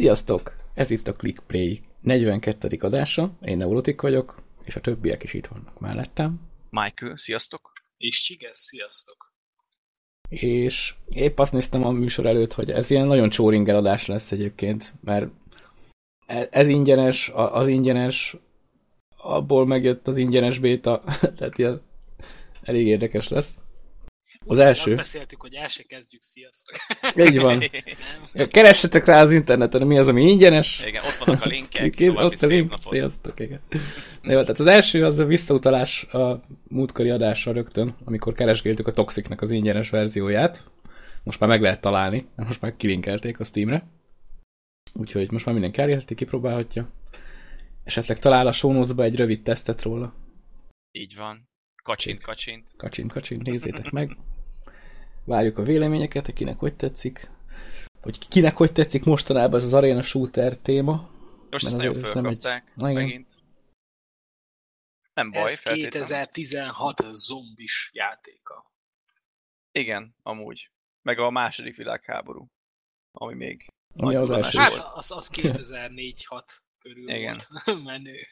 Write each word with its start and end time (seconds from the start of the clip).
Sziasztok! 0.00 0.56
Ez 0.74 0.90
itt 0.90 1.08
a 1.08 1.12
Click 1.12 1.42
Play 1.46 1.80
42. 2.00 2.78
adása. 2.80 3.30
Én 3.42 3.56
Neurotik 3.56 4.00
vagyok, 4.00 4.42
és 4.64 4.76
a 4.76 4.80
többiek 4.80 5.22
is 5.22 5.34
itt 5.34 5.46
vannak 5.46 5.80
mellettem. 5.80 6.40
Michael, 6.70 7.16
sziasztok! 7.16 7.72
És 7.96 8.22
Csigesz, 8.22 8.58
sziasztok! 8.58 9.32
És 10.28 10.94
épp 11.08 11.38
azt 11.38 11.52
néztem 11.52 11.84
a 11.84 11.90
műsor 11.90 12.26
előtt, 12.26 12.52
hogy 12.52 12.70
ez 12.70 12.90
ilyen 12.90 13.06
nagyon 13.06 13.28
csóringer 13.28 13.76
adás 13.76 14.06
lesz 14.06 14.32
egyébként, 14.32 14.92
mert 15.00 15.30
ez 16.50 16.68
ingyenes, 16.68 17.30
az 17.34 17.66
ingyenes, 17.66 18.36
abból 19.16 19.66
megjött 19.66 20.08
az 20.08 20.16
ingyenes 20.16 20.58
béta, 20.58 21.02
tehát 21.36 21.58
ilyen 21.58 21.80
elég 22.62 22.86
érdekes 22.86 23.28
lesz. 23.28 23.58
Az 24.46 24.58
első. 24.58 24.90
Azt 24.90 24.96
beszéltük, 24.96 25.40
hogy 25.40 25.54
el 25.54 25.68
se 25.68 25.82
kezdjük, 25.82 26.22
sziasztok. 26.22 26.76
Így 27.16 27.40
van. 27.40 27.62
Keressetek 28.48 29.04
rá 29.04 29.22
az 29.22 29.32
interneten, 29.32 29.86
mi 29.86 29.98
az, 29.98 30.08
ami 30.08 30.22
ingyenes. 30.22 30.82
Igen, 30.86 31.04
ott 31.04 31.24
vannak 31.24 31.44
a 31.44 31.48
linkek. 31.48 31.94
Ott 32.00 32.42
a 32.42 32.46
link. 32.46 32.70
Napot. 32.70 32.92
Sziasztok, 32.92 33.40
igen. 33.40 33.60
Na 34.22 34.32
jó, 34.32 34.40
tehát 34.40 34.58
az 34.58 34.66
első 34.66 35.04
az 35.04 35.18
a 35.18 35.24
visszautalás 35.24 36.04
a 36.04 36.44
múltkori 36.68 37.10
adásra 37.10 37.52
rögtön, 37.52 37.96
amikor 38.04 38.32
keresgéltük 38.32 38.86
a 38.86 38.92
Toxicnek 38.92 39.42
az 39.42 39.50
ingyenes 39.50 39.90
verzióját. 39.90 40.70
Most 41.22 41.40
már 41.40 41.48
meg 41.48 41.60
lehet 41.60 41.80
találni, 41.80 42.26
mert 42.36 42.48
most 42.48 42.60
már 42.60 42.76
kilinkelték 42.76 43.40
a 43.40 43.44
Steamre. 43.44 43.86
Úgyhogy 44.92 45.30
most 45.30 45.44
már 45.44 45.54
mindenki 45.54 45.80
elérheti, 45.80 46.14
kipróbálhatja. 46.14 46.88
Esetleg 47.84 48.18
talál 48.18 48.46
a 48.46 48.52
show 48.52 49.02
egy 49.02 49.16
rövid 49.16 49.42
tesztet 49.42 49.82
róla. 49.82 50.14
Így 50.90 51.16
van. 51.16 51.48
Kacsint, 51.82 52.22
kacsint. 52.22 52.66
Kacsint, 52.76 53.12
kacsint, 53.12 53.42
nézzétek 53.42 53.90
meg. 53.90 54.16
Várjuk 55.30 55.58
a 55.58 55.62
véleményeket, 55.62 56.32
kinek 56.32 56.58
hogy 56.58 56.76
tetszik. 56.76 57.30
Hogy 58.00 58.28
kinek 58.28 58.56
hogy 58.56 58.72
tetszik 58.72 59.04
mostanában 59.04 59.58
ez 59.58 59.64
az 59.64 59.74
Arena 59.74 60.02
Shooter 60.02 60.56
téma. 60.56 61.10
Most 61.50 61.66
ezt 61.66 61.76
nagyon 61.76 62.02
fölkapták 62.02 62.72
nem... 62.74 62.92
megint. 62.92 63.34
Nem 65.14 65.30
baj, 65.30 65.50
Ez 65.50 65.60
2016 65.60 67.02
zombis 67.12 67.90
játéka. 67.92 68.72
Igen, 69.72 70.14
amúgy. 70.22 70.70
Meg 71.02 71.18
a 71.18 71.30
második 71.30 71.76
világháború. 71.76 72.46
Ami 73.12 73.34
még... 73.34 73.66
Ami 73.96 74.14
az 74.14 74.30
első 74.30 74.58
Hát, 74.58 74.72
az, 74.94 75.10
az 75.10 75.30
2004-6 75.32 76.42
körül 76.78 77.10
Igen. 77.10 77.40
volt 77.48 77.82
menő. 77.92 78.26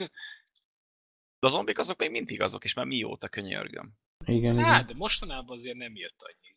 De 1.39 1.47
a 1.47 1.49
zombik 1.49 1.79
azok 1.79 1.99
még 1.99 2.11
mindig 2.11 2.41
azok, 2.41 2.65
és 2.65 2.75
már 2.75 2.87
mióta 2.87 3.29
könyörgöm. 3.29 3.93
Igen, 4.25 4.59
hát, 4.59 4.75
igen. 4.75 4.87
de 4.87 4.95
mostanában 4.95 5.57
azért 5.57 5.77
nem 5.77 5.97
jött 5.97 6.23
annyi 6.23 6.48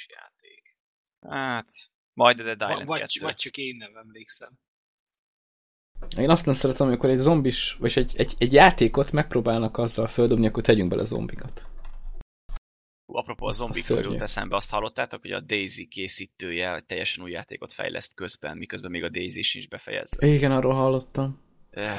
zombis 0.00 0.06
játék. 0.08 0.76
Hát, 1.20 1.90
majd 2.12 2.40
a 2.40 2.42
Dead 2.42 2.60
Island 2.60 2.86
vagy, 2.86 3.18
vagy 3.20 3.34
csak 3.34 3.56
én 3.56 3.76
nem 3.76 3.96
emlékszem. 3.96 4.58
Én 6.16 6.30
azt 6.30 6.46
nem 6.46 6.54
szeretem, 6.54 6.86
amikor 6.86 7.10
egy 7.10 7.18
zombis, 7.18 7.74
vagy 7.74 7.92
egy, 7.94 8.12
egy, 8.16 8.34
egy 8.38 8.52
játékot 8.52 9.12
megpróbálnak 9.12 9.78
azzal 9.78 10.06
földobni, 10.06 10.46
akkor 10.46 10.62
tegyünk 10.62 10.88
bele 10.88 11.04
zombikat. 11.04 11.64
Apropó 13.12 13.46
a 13.46 13.52
zombikról 13.52 14.00
jut 14.00 14.20
eszembe, 14.20 14.56
azt 14.56 14.70
hallottátok, 14.70 15.20
hogy 15.20 15.32
a 15.32 15.40
Daisy 15.40 15.88
készítője 15.88 16.84
teljesen 16.86 17.24
új 17.24 17.30
játékot 17.30 17.72
fejleszt 17.72 18.14
közben, 18.14 18.56
miközben 18.56 18.90
még 18.90 19.04
a 19.04 19.08
Daisy 19.08 19.42
sincs 19.42 19.68
befejezve. 19.68 20.26
Igen, 20.26 20.52
arról 20.52 20.74
hallottam. 20.74 21.42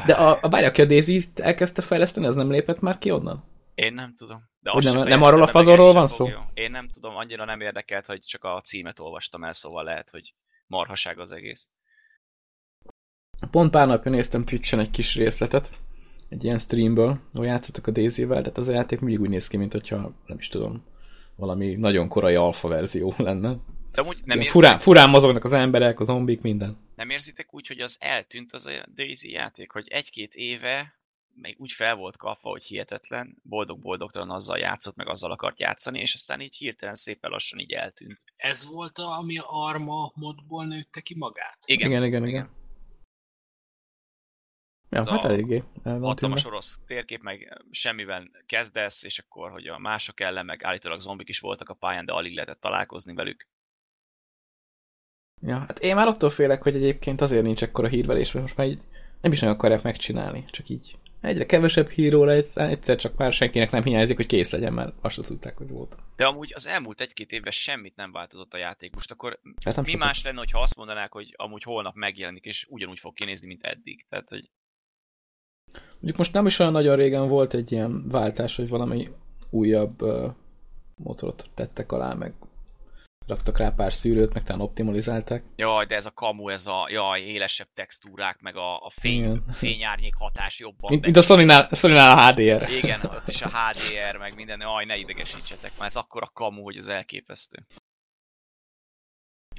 De 0.06 0.14
a, 0.14 0.40
a 0.42 0.50
várj, 0.50 0.66
aki 0.66 0.82
a 0.82 0.86
daisy 0.86 1.22
elkezdte 1.36 1.82
fejleszteni, 1.82 2.26
az 2.26 2.36
nem 2.36 2.52
lépett 2.52 2.80
már 2.80 2.98
ki 2.98 3.12
onnan? 3.12 3.51
Én 3.82 3.94
nem 3.94 4.16
tudom. 4.16 4.50
De 4.60 4.72
nem, 4.92 5.08
nem 5.08 5.22
arról 5.22 5.42
a 5.42 5.48
fazonról 5.48 5.94
van 5.94 6.08
szó? 6.08 6.28
Én 6.54 6.72
nem 6.72 6.90
tudom, 6.90 7.16
annyira 7.16 7.46
nem 7.46 7.62
érdekelt, 7.62 8.06
hogy 8.06 8.20
csak 8.20 8.44
a 8.44 8.62
címet 8.62 9.00
olvastam 9.00 9.44
el, 9.44 9.54
szóval 9.54 9.84
lehet, 9.84 10.10
hogy 10.10 10.34
marhaság 10.68 11.20
az 11.20 11.32
egész. 11.32 11.70
Pont 13.52 13.72
pár 13.72 13.88
napja 13.88 14.12
néztem 14.12 14.46
Twitch-en 14.46 14.80
egy 14.80 14.90
kis 14.90 15.16
részletet, 15.16 15.70
egy 16.30 16.44
ilyen 16.44 16.60
streamből, 16.60 17.20
ahol 17.34 17.46
játszottak 17.46 17.88
a 17.88 17.92
Daisy-vel, 17.92 18.42
tehát 18.42 18.58
az 18.58 18.68
a 18.68 18.72
játék 18.72 19.00
mindig 19.00 19.22
úgy 19.22 19.30
néz 19.30 19.48
ki, 19.48 19.58
mint 19.58 19.72
hogyha, 19.72 19.98
nem 20.26 20.38
is 20.38 20.48
tudom, 20.48 20.84
valami 21.36 21.76
nagyon 21.76 22.08
korai 22.08 22.36
alfa 22.36 22.68
verzió 22.68 23.14
lenne. 23.28 23.56
De 23.92 24.02
amúgy 24.02 24.22
nem 24.26 24.38
érzitek... 24.38 24.62
furán, 24.62 24.80
furán 24.80 25.10
mozognak 25.10 25.44
az 25.44 25.54
emberek, 25.54 26.00
az 26.00 26.08
zombik, 26.08 26.42
minden. 26.42 26.78
Nem 26.96 27.10
érzitek 27.10 27.54
úgy, 27.54 27.68
hogy 27.68 27.80
az 27.80 27.98
eltűnt 28.00 28.54
az 28.54 28.66
a 28.66 28.86
Daisy 28.96 29.32
játék, 29.32 29.72
hogy 29.72 29.88
egy-két 29.88 30.34
éve 30.34 31.01
még 31.34 31.56
úgy 31.60 31.72
fel 31.72 31.96
volt 31.96 32.18
kapva, 32.18 32.50
hogy 32.50 32.64
hihetetlen, 32.64 33.38
boldog-boldogtalan 33.44 34.32
azzal 34.32 34.58
játszott, 34.58 34.96
meg 34.96 35.08
azzal 35.08 35.32
akart 35.32 35.60
játszani, 35.60 36.00
és 36.00 36.14
aztán 36.14 36.42
így 36.42 36.56
hirtelen 36.56 36.96
szépen 36.96 37.32
lassan 37.32 37.60
így 37.60 37.72
eltűnt. 37.72 38.24
Ez 38.36 38.68
volt 38.68 38.98
a, 38.98 39.18
ami 39.18 39.38
a 39.38 39.46
Arma 39.48 40.12
modból 40.16 40.66
nőtte 40.66 41.02
ki 41.02 41.16
magát? 41.18 41.58
Igen, 41.66 41.90
igen, 41.90 42.04
igen. 42.04 42.28
igen. 42.28 42.50
Ja, 44.90 44.98
Ez 44.98 45.08
hát 45.08 45.26
eléggé. 45.26 45.64
Hatalmas 45.84 46.46
orosz 46.46 46.80
térkép, 46.86 47.22
meg 47.22 47.64
semmivel 47.72 48.30
kezdesz, 48.46 49.04
és 49.04 49.20
akkor, 49.20 49.52
hogy 49.52 49.68
a 49.68 49.78
mások 49.78 50.20
ellen, 50.20 50.46
meg 50.46 50.64
állítólag 50.64 51.00
zombik 51.00 51.30
is 51.30 51.40
voltak 51.40 51.70
a 51.70 51.74
pályán, 51.74 52.06
de 52.06 52.12
alig 52.12 52.34
lehetett 52.34 52.62
találkozni 52.62 53.14
velük. 53.14 53.48
Ja, 55.42 55.58
hát 55.58 55.80
én 55.80 55.96
már 55.96 56.08
attól 56.08 56.30
félek, 56.30 56.64
hogy 56.64 56.76
egyébként 56.76 57.22
azért 57.22 57.44
nincs 57.44 57.64
ekkora 57.64 57.88
hírvelés, 57.88 58.32
mert 58.32 58.46
most 58.46 58.58
már 58.58 58.68
így 58.68 58.82
nem 59.22 59.32
is 59.32 59.40
nagyon 59.40 59.56
akarják 59.56 59.84
megcsinálni, 59.84 60.46
csak 60.50 60.70
így 60.70 60.98
egyre 61.22 61.46
kevesebb 61.46 61.90
híróra 61.90 62.32
egyszer 62.56 62.96
csak 62.96 63.18
már 63.18 63.34
senkinek 63.34 63.72
nem 63.72 63.84
hiányzik, 63.84 64.16
hogy 64.16 64.26
kész 64.26 64.52
legyen, 64.52 64.74
mert 64.74 64.94
azt 65.02 65.14
sem 65.14 65.24
tudták, 65.24 65.58
hogy 65.58 65.70
volt. 65.70 65.96
De 66.16 66.26
amúgy 66.26 66.52
az 66.56 66.68
elmúlt 66.68 67.02
egy-két 67.02 67.32
évben 67.32 67.52
semmit 67.52 67.96
nem 67.96 68.12
változott 68.12 68.54
a 68.54 68.58
játék. 68.58 68.94
Most 68.94 69.12
akkor 69.12 69.40
hát 69.66 69.76
mi 69.76 69.86
sokat. 69.86 70.06
más 70.06 70.24
lenne, 70.24 70.38
hogyha 70.38 70.60
azt 70.60 70.76
mondanák, 70.76 71.12
hogy 71.12 71.34
amúgy 71.38 71.64
holnap 71.64 71.96
megjelenik, 71.96 72.46
és 72.46 72.66
ugyanúgy 72.70 73.00
fog 73.00 73.14
kinézni, 73.14 73.48
mint 73.48 73.64
eddig. 73.64 74.06
Tehát, 74.10 74.30
hogy... 74.30 74.50
Mondjuk 75.92 76.18
most 76.18 76.34
nem 76.34 76.46
is 76.46 76.60
olyan 76.60 76.72
nagyon 76.72 76.96
régen 76.96 77.28
volt 77.28 77.54
egy 77.54 77.72
ilyen 77.72 78.08
váltás, 78.08 78.56
hogy 78.56 78.70
valami 78.70 79.10
újabb 79.50 80.02
uh, 80.02 80.34
motorot 80.96 81.50
tettek 81.54 81.92
alá, 81.92 82.14
meg 82.14 82.34
raktak 83.32 83.58
rá 83.58 83.70
pár 83.70 83.94
szűrőt, 83.94 84.34
meg 84.34 84.44
talán 84.44 84.62
optimalizálták. 84.62 85.44
Jaj, 85.56 85.86
de 85.86 85.96
ez 85.96 86.06
a 86.06 86.12
kamu, 86.12 86.50
ez 86.50 86.68
a 86.68 86.88
jaj, 86.90 87.22
élesebb 87.22 87.68
textúrák, 87.74 88.40
meg 88.40 88.56
a, 88.56 88.76
a 88.76 88.92
fény, 88.96 89.42
fényárnyék 89.52 90.16
hatás 90.16 90.60
jobban. 90.60 90.90
Mint, 90.90 91.04
mint 91.06 91.18
a 91.18 91.22
Sony-nál, 91.22 91.68
a 92.10 92.28
HDR. 92.28 92.70
Igen, 92.70 93.02
ott 93.04 93.28
is 93.28 93.42
a 93.42 93.50
HDR, 93.50 94.18
meg 94.18 94.36
minden, 94.36 94.60
jaj, 94.60 94.86
ne 94.86 94.98
idegesítsetek, 94.98 95.72
már 95.78 95.88
ez 95.88 95.96
akkor 95.96 96.24
a 96.24 96.32
kamu, 96.34 96.64
hogy 96.64 96.78
ez 96.78 96.88
elképesztő. 96.88 97.66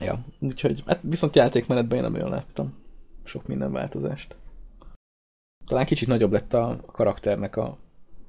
Ja, 0.00 0.24
úgyhogy, 0.38 0.82
hát 0.86 0.98
viszont 1.02 1.36
játékmenetben 1.36 1.96
én 1.96 2.02
nem 2.02 2.14
olyan 2.14 2.30
láttam 2.30 2.80
sok 3.24 3.46
minden 3.46 3.72
változást. 3.72 4.36
Talán 5.66 5.86
kicsit 5.86 6.08
nagyobb 6.08 6.32
lett 6.32 6.52
a 6.52 6.80
karakternek 6.86 7.56
a 7.56 7.78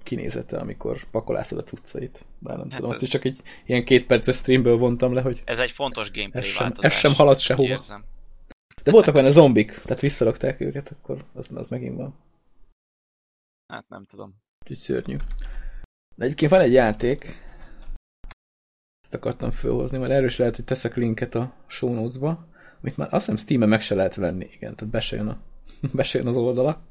kinézete, 0.04 0.58
amikor 0.58 1.06
pakolászod 1.12 1.58
a 1.58 1.64
cuccait. 1.64 2.26
Bár 2.40 2.58
nem 2.58 2.70
hát 2.70 2.76
tudom, 2.76 2.92
ez... 2.92 2.96
azt 2.96 3.06
is 3.06 3.12
csak 3.12 3.26
egy 3.26 3.42
ilyen 3.66 3.86
két 3.86 4.06
perces 4.06 4.36
streamből 4.36 4.78
vontam 4.78 5.14
le, 5.14 5.22
hogy... 5.22 5.42
Ez 5.46 5.60
egy 5.60 5.72
fontos 5.72 6.12
gameplay 6.12 6.44
ez 6.44 6.50
sem, 6.50 6.64
változás. 6.64 6.92
Ez 6.92 6.98
sem 6.98 7.14
halad 7.14 7.40
sehova. 7.40 7.70
Érzem. 7.70 8.04
De 8.84 8.92
voltak 8.92 9.14
benne 9.14 9.30
zombik, 9.30 9.72
tehát 9.72 10.02
visszarakták 10.02 10.60
őket, 10.60 10.92
akkor 10.92 11.26
az, 11.34 11.52
az 11.56 11.68
megint 11.68 11.96
van. 11.96 12.16
Hát 13.68 13.90
nem 13.90 14.06
tudom. 14.06 14.36
Úgyhogy 14.62 14.78
szörnyű. 14.78 15.16
De 16.16 16.26
egyébként 16.26 16.52
van 16.52 16.62
egy 16.62 16.74
játék, 16.74 17.38
ezt 19.04 19.14
akartam 19.14 19.52
fölhozni, 19.52 19.98
mert 19.98 20.12
erős 20.12 20.38
lehet, 20.38 20.56
hogy 20.56 20.66
teszek 20.66 20.96
linket 20.96 21.36
a 21.36 21.54
show 21.68 21.94
notes-ba, 21.94 22.48
amit 22.82 22.98
már 22.98 23.08
azt 23.14 23.26
hiszem 23.26 23.46
Steam-en 23.46 23.70
meg 23.70 23.82
se 23.82 23.96
lehet 23.96 24.16
venni, 24.16 24.48
igen, 24.52 24.76
tehát 24.76 24.94
be 24.94 25.00
se 25.00 25.16
jön, 25.16 25.28
a, 25.28 25.38
be 25.98 26.04
se 26.04 26.18
jön 26.18 26.28
az 26.28 26.38
oldala. 26.38 26.82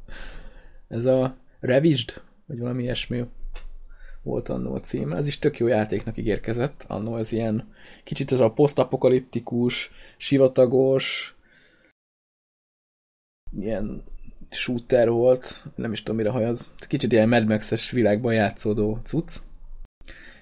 Ez 0.89 1.05
a 1.05 1.37
Revised 1.61 2.23
vagy 2.53 2.61
valami 2.61 2.83
ilyesmi 2.83 3.25
volt 4.23 4.49
annó 4.49 4.75
a 4.75 4.81
címe. 4.81 5.17
Ez 5.17 5.27
is 5.27 5.39
tök 5.39 5.59
jó 5.59 5.67
játéknak 5.67 6.17
ígérkezett. 6.17 6.85
Annó 6.87 7.17
ez 7.17 7.33
ilyen 7.33 7.73
kicsit 8.05 8.33
ez 8.33 8.41
a 8.41 8.53
posztapokaliptikus, 8.53 9.91
sivatagos, 10.17 11.35
ilyen 13.59 14.05
shooter 14.51 15.11
volt, 15.11 15.65
nem 15.75 15.93
is 15.93 16.03
tudom 16.03 16.17
mire 16.17 16.31
hajaz. 16.31 16.75
Kicsit 16.89 17.13
ilyen 17.13 17.29
Mad 17.29 17.47
Max-es 17.47 17.91
világban 17.91 18.35
játszódó 18.35 19.01
cucc. 19.03 19.37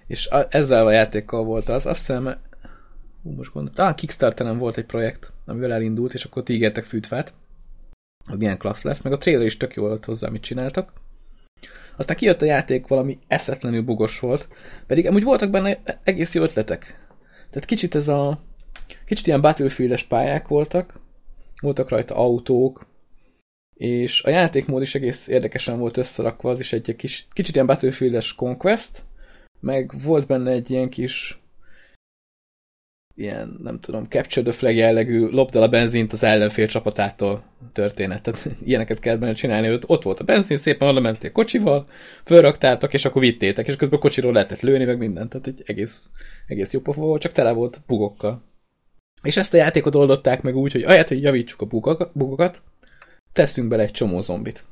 És 0.06 0.26
a, 0.26 0.46
ezzel 0.50 0.86
a 0.86 0.92
játékkal 0.92 1.44
volt 1.44 1.68
az, 1.68 1.86
azt 1.86 1.98
hiszem, 1.98 2.24
hú, 3.22 3.30
most 3.30 3.52
gondolom, 3.52 3.76
talán 3.76 3.94
Kickstarteren 3.94 4.58
volt 4.58 4.76
egy 4.76 4.86
projekt, 4.86 5.32
amivel 5.46 5.72
elindult, 5.72 6.14
és 6.14 6.24
akkor 6.24 6.42
ti 6.42 6.52
ígértek 6.52 6.84
fűtfát, 6.84 7.32
hogy 8.26 8.38
milyen 8.38 8.58
klassz 8.58 8.82
lesz, 8.82 9.02
meg 9.02 9.12
a 9.12 9.18
trailer 9.18 9.46
is 9.46 9.56
tök 9.56 9.74
jó 9.74 9.82
volt 9.82 10.04
hozzá, 10.04 10.28
amit 10.28 10.42
csináltak. 10.42 10.92
Aztán 12.00 12.16
kijött 12.16 12.42
a 12.42 12.44
játék, 12.44 12.86
valami 12.86 13.18
eszetlenül 13.28 13.82
bugos 13.82 14.20
volt, 14.20 14.48
pedig 14.86 15.06
amúgy 15.06 15.22
voltak 15.22 15.50
benne 15.50 15.78
egész 16.04 16.34
jó 16.34 16.42
ötletek. 16.42 16.80
Tehát 17.50 17.64
kicsit 17.64 17.94
ez 17.94 18.08
a... 18.08 18.40
Kicsit 19.06 19.26
ilyen 19.26 19.40
battlefield 19.40 20.02
pályák 20.02 20.48
voltak, 20.48 21.00
voltak 21.60 21.88
rajta 21.88 22.14
autók, 22.14 22.86
és 23.74 24.22
a 24.22 24.30
játékmód 24.30 24.82
is 24.82 24.94
egész 24.94 25.26
érdekesen 25.26 25.78
volt 25.78 25.96
összerakva, 25.96 26.50
az 26.50 26.60
is 26.60 26.72
egy 26.72 26.96
kis, 26.96 27.26
kicsit 27.32 27.54
ilyen 27.54 27.66
battlefield 27.66 28.24
conquest, 28.36 29.02
meg 29.60 29.92
volt 30.04 30.26
benne 30.26 30.50
egy 30.50 30.70
ilyen 30.70 30.88
kis 30.88 31.39
ilyen, 33.20 33.58
nem 33.62 33.80
tudom, 33.80 34.04
capture 34.04 34.46
the 34.50 34.58
flag 34.58 34.74
jellegű 34.74 35.26
lopd 35.26 35.56
el 35.56 35.62
a 35.62 35.68
benzint 35.68 36.12
az 36.12 36.22
ellenfél 36.22 36.66
csapatától 36.66 37.44
történet. 37.72 38.22
Tehát 38.22 38.48
ilyeneket 38.64 38.98
kell 38.98 39.16
benne 39.16 39.32
csinálni, 39.32 39.68
hogy 39.68 39.82
ott 39.86 40.02
volt 40.02 40.20
a 40.20 40.24
benzin, 40.24 40.58
szépen 40.58 40.88
oda 40.88 41.00
mentél 41.00 41.32
kocsival, 41.32 41.88
fölraktáltak, 42.24 42.94
és 42.94 43.04
akkor 43.04 43.22
vittétek, 43.22 43.66
és 43.66 43.76
közben 43.76 43.98
a 43.98 44.02
kocsiról 44.02 44.32
lehetett 44.32 44.60
lőni, 44.60 44.84
meg 44.84 44.98
mindent. 44.98 45.30
Tehát 45.30 45.46
egy 45.46 45.62
egész, 45.66 46.10
egész 46.46 46.72
jó 46.72 46.80
pofa 46.80 47.00
volt, 47.00 47.20
csak 47.20 47.32
tele 47.32 47.52
volt 47.52 47.80
bugokkal. 47.86 48.42
És 49.22 49.36
ezt 49.36 49.54
a 49.54 49.56
játékot 49.56 49.94
oldották 49.94 50.42
meg 50.42 50.56
úgy, 50.56 50.72
hogy 50.72 50.82
ahelyett, 50.82 51.08
hogy 51.08 51.22
javítsuk 51.22 51.60
a 51.62 52.10
bugokat, 52.12 52.62
teszünk 53.32 53.68
bele 53.68 53.82
egy 53.82 53.90
csomó 53.90 54.20
zombit. 54.20 54.64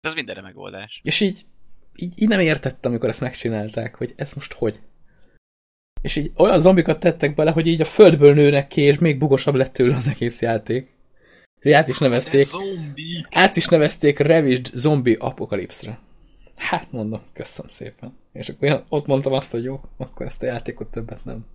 Ez 0.00 0.14
mindenre 0.14 0.42
megoldás. 0.42 1.00
És 1.02 1.20
így, 1.20 1.44
így, 1.96 2.12
így 2.16 2.28
nem 2.28 2.40
értettem, 2.40 2.90
amikor 2.90 3.08
ezt 3.08 3.20
megcsinálták, 3.20 3.94
hogy 3.94 4.12
ez 4.16 4.32
most 4.32 4.52
hogy. 4.52 4.80
És 6.02 6.16
így 6.16 6.32
olyan 6.36 6.60
zombikat 6.60 7.00
tettek 7.00 7.34
bele, 7.34 7.50
hogy 7.50 7.66
így 7.66 7.80
a 7.80 7.84
földből 7.84 8.34
nőnek 8.34 8.68
ki, 8.68 8.80
és 8.80 8.98
még 8.98 9.18
bugosabb 9.18 9.54
lett 9.54 9.72
tőle 9.72 9.96
az 9.96 10.06
egész 10.08 10.40
játék. 10.40 10.98
És 11.60 11.72
át 11.72 11.88
is 11.88 11.98
nevezték. 11.98 12.46
Át 13.30 13.56
is 13.56 13.66
nevezték 13.66 14.18
Revised 14.18 14.66
Zombie 14.66 15.16
Apocalypse-re. 15.18 16.00
Hát 16.56 16.92
mondom, 16.92 17.22
köszönöm 17.32 17.68
szépen. 17.68 18.18
És 18.32 18.48
akkor 18.48 18.68
én 18.68 18.84
ott 18.88 19.06
mondtam 19.06 19.32
azt, 19.32 19.50
hogy 19.50 19.64
jó, 19.64 19.80
akkor 19.96 20.26
ezt 20.26 20.42
a 20.42 20.46
játékot 20.46 20.90
többet 20.90 21.24
nem. 21.24 21.46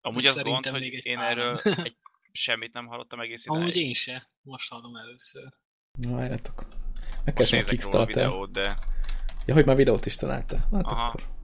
Amúgy 0.00 0.26
az 0.26 0.42
gond, 0.42 0.66
hogy 0.66 0.82
én 0.82 1.16
páran. 1.16 1.30
erről 1.30 1.60
egy, 1.84 1.96
semmit 2.32 2.72
nem 2.72 2.86
hallottam 2.86 3.20
egész 3.20 3.44
ideig. 3.46 3.60
Amúgy 3.60 3.76
én 3.76 3.92
se. 3.92 4.26
Most 4.42 4.70
hallom 4.70 4.96
először. 4.96 5.42
Na, 5.92 6.16
várjátok. 6.16 6.66
Meg 7.24 7.34
kell 7.34 7.60
a 7.90 8.04
videót, 8.04 8.52
de... 8.52 8.74
Ja, 9.46 9.54
hogy 9.54 9.64
már 9.64 9.76
videót 9.76 10.06
is 10.06 10.16
találta. 10.16 10.56
Hát 10.72 10.84
Aha. 10.84 11.04
akkor 11.04 11.37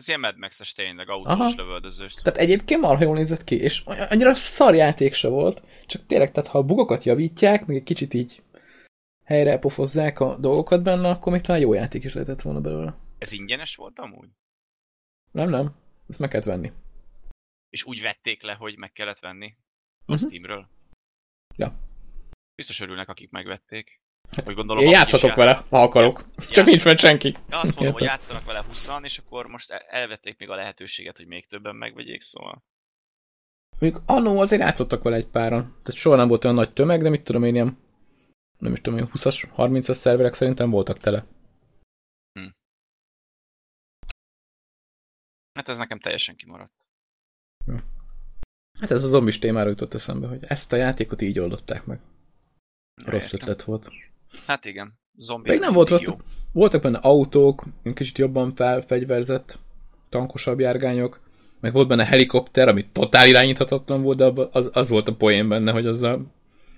ez 0.00 0.08
ilyen 0.08 0.20
Mad 0.20 0.38
Max-es 0.38 0.72
tényleg, 0.72 1.08
autós 1.08 1.54
lövöldözős. 1.54 2.14
Tehát 2.14 2.38
egyébként 2.38 2.80
marha 2.80 3.04
jól 3.04 3.14
nézett 3.14 3.44
ki, 3.44 3.60
és 3.60 3.82
annyira 3.84 4.34
szar 4.34 4.74
játék 4.74 5.14
se 5.14 5.28
volt, 5.28 5.62
csak 5.86 6.06
tényleg, 6.06 6.32
tehát 6.32 6.50
ha 6.50 6.58
a 6.58 6.64
bugokat 6.64 7.04
javítják, 7.04 7.66
meg 7.66 7.76
egy 7.76 7.82
kicsit 7.82 8.14
így 8.14 8.42
helyre 9.24 9.58
pofozzák 9.58 10.20
a 10.20 10.36
dolgokat 10.36 10.82
benne, 10.82 11.08
akkor 11.08 11.32
még 11.32 11.40
talán 11.40 11.60
jó 11.60 11.72
játék 11.72 12.04
is 12.04 12.14
lehetett 12.14 12.42
volna 12.42 12.60
belőle. 12.60 12.98
Ez 13.18 13.32
ingyenes 13.32 13.76
volt 13.76 13.98
amúgy? 13.98 14.28
Nem, 15.30 15.48
nem. 15.48 15.74
Ezt 16.08 16.18
meg 16.18 16.28
kellett 16.28 16.46
venni. 16.46 16.72
És 17.68 17.84
úgy 17.84 18.00
vették 18.00 18.42
le, 18.42 18.54
hogy 18.54 18.78
meg 18.78 18.92
kellett 18.92 19.18
venni 19.18 19.56
a 20.06 20.12
uh-huh. 20.12 20.28
Steamről? 20.28 20.68
Ja. 21.56 21.74
Biztos 22.54 22.80
örülnek, 22.80 23.08
akik 23.08 23.30
megvették. 23.30 23.99
Hogy 24.44 24.54
gondolom, 24.54 24.84
Én 24.84 24.90
játszhatok 24.90 25.34
vele, 25.34 25.64
ha 25.70 25.82
akarok. 25.82 26.24
Csak 26.50 26.66
nincs 26.66 26.84
meg 26.84 26.98
senki. 26.98 27.34
Ja, 27.50 27.60
azt 27.60 27.74
mondom, 27.74 27.92
hogy 27.92 28.02
játszanak 28.02 28.44
vele 28.44 28.64
20 28.66 28.90
és 29.02 29.18
akkor 29.18 29.46
most 29.46 29.70
elvették 29.70 30.38
még 30.38 30.50
a 30.50 30.54
lehetőséget, 30.54 31.16
hogy 31.16 31.26
még 31.26 31.46
többen 31.46 31.76
megvegyék, 31.76 32.20
szóval. 32.20 32.64
Mondjuk 33.78 34.02
annó 34.06 34.40
azért 34.40 34.62
játszottak 34.62 35.02
vele 35.02 35.16
egy 35.16 35.26
páran. 35.26 35.62
Tehát 35.62 36.00
soha 36.00 36.16
nem 36.16 36.28
volt 36.28 36.44
olyan 36.44 36.56
nagy 36.56 36.72
tömeg, 36.72 37.02
de 37.02 37.08
mit 37.08 37.22
tudom 37.22 37.44
én 37.44 37.54
ilyen 37.54 37.78
nem 38.60 38.72
is 38.72 38.80
tudom, 38.80 38.98
hogy 38.98 39.08
20-as, 39.12 39.48
30-as 39.56 39.94
szerverek 39.94 40.34
szerintem 40.34 40.70
voltak 40.70 40.98
tele. 40.98 41.26
Hm. 42.32 42.48
Hát 45.52 45.68
ez 45.68 45.78
nekem 45.78 45.98
teljesen 45.98 46.36
kimaradt. 46.36 46.88
Hm. 47.64 47.76
Hát 48.80 48.90
ez 48.90 49.04
a 49.04 49.08
zombis 49.08 49.38
témára 49.38 49.68
jutott 49.68 49.94
eszembe, 49.94 50.26
hogy 50.26 50.44
ezt 50.44 50.72
a 50.72 50.76
játékot 50.76 51.20
így 51.20 51.38
oldották 51.38 51.84
meg. 51.84 52.00
Rossz 53.04 53.32
értem. 53.32 53.48
ötlet 53.48 53.62
volt. 53.62 53.90
Hát 54.46 54.64
igen. 54.64 54.98
Zombi 55.16 55.50
Még 55.50 55.58
nem 55.58 55.72
volt 55.72 55.88
rossz. 55.88 56.06
Voltak 56.52 56.82
benne 56.82 56.98
autók, 56.98 57.64
kicsit 57.94 58.18
jobban 58.18 58.54
felfegyverzett, 58.54 59.58
tankosabb 60.08 60.60
járgányok, 60.60 61.20
meg 61.60 61.72
volt 61.72 61.88
benne 61.88 62.04
helikopter, 62.04 62.68
ami 62.68 62.90
totál 62.92 63.28
irányíthatatlan 63.28 64.02
volt, 64.02 64.18
de 64.18 64.48
az, 64.52 64.70
az 64.72 64.88
volt 64.88 65.08
a 65.08 65.16
poén 65.16 65.48
benne, 65.48 65.72
hogy 65.72 65.86
azzal 65.86 66.26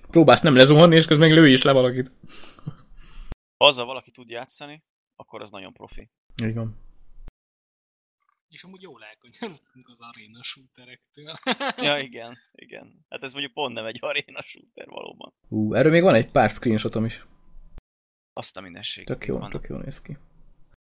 próbálsz 0.09 0.41
nem 0.41 0.55
lezuhanni, 0.55 0.95
és 0.95 1.05
közben 1.05 1.27
még 1.27 1.37
lő 1.37 1.47
is 1.47 1.63
le 1.63 1.71
valakit. 1.71 2.11
Ha 3.57 3.65
azzal 3.65 3.85
valaki 3.85 4.11
tud 4.11 4.29
játszani, 4.29 4.83
akkor 5.15 5.41
az 5.41 5.51
nagyon 5.51 5.73
profi. 5.73 6.09
Így 6.43 6.53
van. 6.53 6.81
És 8.49 8.63
amúgy 8.63 8.81
jól 8.81 9.03
elkönyvelünk 9.03 9.87
az 9.87 9.97
aréna 9.99 10.43
shooterektől. 10.43 11.33
ja, 11.77 11.99
igen, 12.07 12.37
igen. 12.51 13.05
Hát 13.09 13.23
ez 13.23 13.31
mondjuk 13.31 13.53
pont 13.53 13.73
nem 13.73 13.85
egy 13.85 13.97
aréna 14.01 14.41
shooter 14.41 14.87
valóban. 14.87 15.33
Ú, 15.49 15.73
erről 15.73 15.91
még 15.91 16.01
van 16.01 16.15
egy 16.15 16.31
pár 16.31 16.49
screenshotom 16.49 17.05
is. 17.05 17.25
Azt 18.33 18.57
a 18.57 18.61
mindenség. 18.61 19.05
Tök 19.05 19.25
jó, 19.25 19.37
van. 19.37 19.49
tök 19.49 19.67
jó 19.69 19.77
néz 19.77 20.01
ki. 20.01 20.17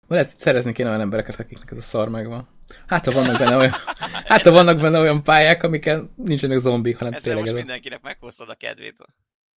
Lehet 0.08 0.28
szerezni 0.28 0.72
kéne 0.72 0.88
olyan 0.88 1.00
embereket, 1.00 1.40
akiknek 1.40 1.70
ez 1.70 1.76
a 1.76 1.82
szar 1.82 2.08
megvan. 2.08 2.48
Hát, 2.86 3.04
ha 3.04 3.10
vannak 3.10 3.38
benne 3.38 3.56
olyan, 3.56 3.72
hát, 4.30 4.42
ha 4.42 4.50
vannak 4.50 4.80
benne 4.80 4.98
olyan 4.98 5.22
pályák, 5.22 5.62
amiken 5.62 6.12
nincsenek 6.16 6.58
zombik, 6.58 6.98
hanem 6.98 7.12
Ezzel 7.12 7.24
tényleg 7.24 7.44
most 7.44 7.64
mindenkinek 7.64 8.00
meghoztad 8.00 8.48
a 8.48 8.54
kedvét. 8.54 8.96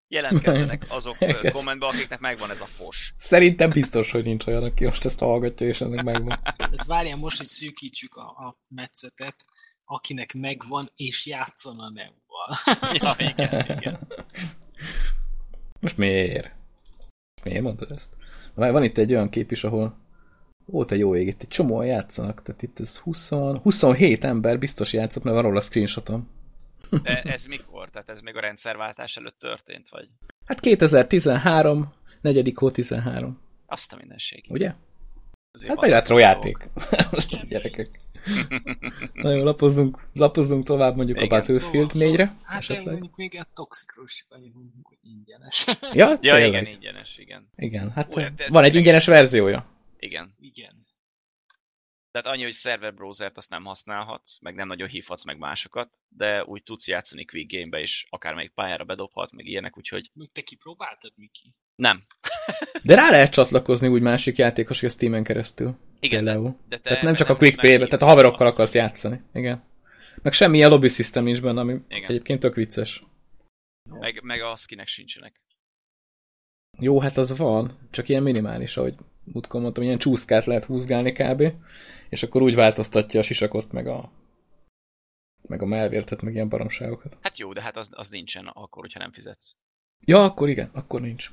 Jelentkezzenek 0.07 0.85
azok 0.97 1.17
kommentbe, 1.51 1.85
akiknek 1.85 2.19
megvan 2.19 2.51
ez 2.51 2.61
a 2.61 2.65
fos. 2.65 3.13
Szerintem 3.17 3.69
biztos, 3.69 4.11
hogy 4.11 4.23
nincs 4.23 4.45
olyan, 4.45 4.63
aki 4.63 4.85
most 4.85 5.05
ezt 5.05 5.19
hallgatja, 5.19 5.67
és 5.67 5.81
ennek 5.81 6.03
megvan. 6.03 6.39
Tehát 6.57 6.85
várjál 6.85 7.17
most, 7.17 7.37
hogy 7.37 7.47
szűkítsük 7.47 8.15
a, 8.15 8.21
a 8.21 8.57
metszetet, 8.67 9.45
akinek 9.85 10.33
megvan, 10.33 10.91
és 10.95 11.25
játszon 11.25 11.79
a 11.79 11.91
EU-val. 11.95 12.57
ja, 12.93 13.15
igen, 13.17 13.77
igen. 13.77 14.07
Most 15.79 15.97
miért? 15.97 16.56
Miért 17.47 17.63
mondod 17.63 17.91
ezt? 17.91 18.13
Van 18.53 18.83
itt 18.83 18.97
egy 18.97 19.11
olyan 19.11 19.29
kép 19.29 19.51
is, 19.51 19.63
ahol 19.63 19.97
volt 20.65 20.91
egy 20.91 20.99
jó 20.99 21.15
ég, 21.15 21.27
itt 21.27 21.41
egy 21.41 21.47
csomóan 21.47 21.85
játszanak, 21.85 22.43
tehát 22.43 22.61
itt 22.61 22.79
ez 22.79 22.97
20, 22.97 23.29
27 23.61 24.23
ember 24.23 24.59
biztos 24.59 24.93
játszott, 24.93 25.23
mert 25.23 25.35
van 25.35 25.45
róla 25.45 25.57
a 25.57 25.61
screenshotom. 25.61 26.29
De 27.03 27.21
ez 27.21 27.45
mikor? 27.45 27.89
Tehát 27.89 28.09
ez 28.09 28.21
még 28.21 28.35
a 28.35 28.39
rendszerváltás 28.39 29.17
előtt 29.17 29.39
történt, 29.39 29.89
vagy? 29.89 30.07
Hát 30.45 30.59
2013, 30.59 31.93
4. 32.21 32.53
hó 32.55 32.69
13. 32.69 33.39
Azt 33.65 33.93
a 33.93 33.95
mindenség. 33.95 34.45
Ugye? 34.49 34.73
Azért 35.51 35.79
hát 35.79 35.89
retro 35.89 36.17
játék. 36.17 36.69
Gyerekek. 37.49 37.89
Na 39.13 39.31
jó, 39.31 39.43
lapozzunk, 39.43 40.09
lapozzunk 40.13 40.63
tovább 40.63 40.95
mondjuk 40.95 41.17
igen, 41.17 41.29
a 41.29 41.35
Battlefield 41.37 41.91
szóval, 41.91 42.13
4-re. 42.13 42.27
Szóval, 42.27 42.43
hát 42.43 42.59
esetleg. 42.59 42.85
mondjuk 42.85 43.15
még 43.15 43.35
a 43.39 43.47
Toxicról 43.53 44.05
is 44.05 44.25
annyit 44.29 44.53
mondjuk, 44.53 44.87
hogy 44.87 44.97
ingyenes. 45.01 45.65
Ja, 45.93 46.17
ja 46.21 46.47
igen, 46.47 46.65
ingyenes, 46.65 47.17
igen. 47.17 47.49
Igen, 47.55 47.91
hát 47.91 48.15
Ú, 48.15 48.21
van 48.47 48.63
egy 48.63 48.75
ingyenes 48.75 49.05
verziója. 49.05 49.65
Igen. 49.99 50.35
Igen. 50.39 50.85
Tehát 52.11 52.27
annyi, 52.27 52.43
hogy 52.43 52.53
server 52.53 52.93
browsert 52.93 53.37
azt 53.37 53.49
nem 53.49 53.63
használhatsz, 53.63 54.39
meg 54.39 54.55
nem 54.55 54.67
nagyon 54.67 54.87
hívhatsz 54.87 55.23
meg 55.23 55.37
másokat, 55.37 55.99
de 56.09 56.43
úgy 56.43 56.63
tudsz 56.63 56.87
játszani 56.87 57.25
quick 57.25 57.51
game-be 57.51 57.79
is, 57.79 58.07
akármelyik 58.09 58.51
pályára 58.51 58.83
bedobhat, 58.83 59.31
meg 59.31 59.45
ilyenek, 59.45 59.77
úgyhogy... 59.77 60.11
Még 60.13 60.31
te 60.31 60.41
kipróbáltad, 60.41 61.11
Miki? 61.15 61.55
Nem. 61.77 62.03
de 62.83 62.95
rá 62.95 63.09
lehet 63.09 63.31
csatlakozni 63.31 63.87
úgy 63.87 64.01
másik 64.01 64.37
játékos, 64.37 64.79
hogy 64.79 64.89
a 64.89 64.91
Steam-en 64.91 65.23
keresztül. 65.23 65.75
Igen, 65.99 66.23
de, 66.23 66.33
de 66.33 66.51
te, 66.69 66.77
Tehát 66.77 67.03
nem 67.03 67.15
csak 67.15 67.29
a 67.29 67.35
quick 67.35 67.59
play 67.59 67.77
tehát 67.77 68.01
a 68.01 68.05
haverokkal 68.05 68.47
akarsz 68.47 68.73
játszani. 68.73 69.21
Igen. 69.33 69.63
Meg 70.21 70.33
semmilyen 70.33 70.69
lobby 70.69 70.87
system 70.87 71.23
nincs 71.23 71.41
benne, 71.41 71.59
ami 71.59 71.73
Igen. 71.89 72.09
egyébként 72.09 72.39
tök 72.39 72.55
vicces. 72.55 73.03
Meg, 73.89 74.21
meg 74.23 74.41
a 74.41 74.55
skinek 74.55 74.87
sincsenek. 74.87 75.41
Jó, 76.79 76.99
hát 76.99 77.17
az 77.17 77.37
van, 77.37 77.77
csak 77.91 78.09
ilyen 78.09 78.23
minimális, 78.23 78.77
ahogy 78.77 78.95
múltkor 79.23 79.61
mondtam, 79.61 79.83
ilyen 79.83 79.97
csúszkát 79.97 80.45
lehet 80.45 80.65
húzgálni 80.65 81.11
kb. 81.11 81.53
És 82.09 82.23
akkor 82.23 82.41
úgy 82.41 82.55
változtatja 82.55 83.19
a 83.19 83.23
sisakot, 83.23 83.71
meg 83.71 83.87
a 83.87 84.11
meg 85.41 85.61
a 85.61 85.65
melvértet, 85.65 86.21
meg 86.21 86.33
ilyen 86.33 86.49
baromságokat. 86.49 87.17
Hát 87.21 87.37
jó, 87.37 87.51
de 87.53 87.61
hát 87.61 87.77
az, 87.77 87.89
az 87.91 88.09
nincsen 88.09 88.47
akkor, 88.47 88.81
hogyha 88.81 88.99
nem 88.99 89.11
fizetsz. 89.11 89.55
Ja, 90.05 90.23
akkor 90.23 90.49
igen, 90.49 90.69
akkor 90.73 91.01
nincs. 91.01 91.31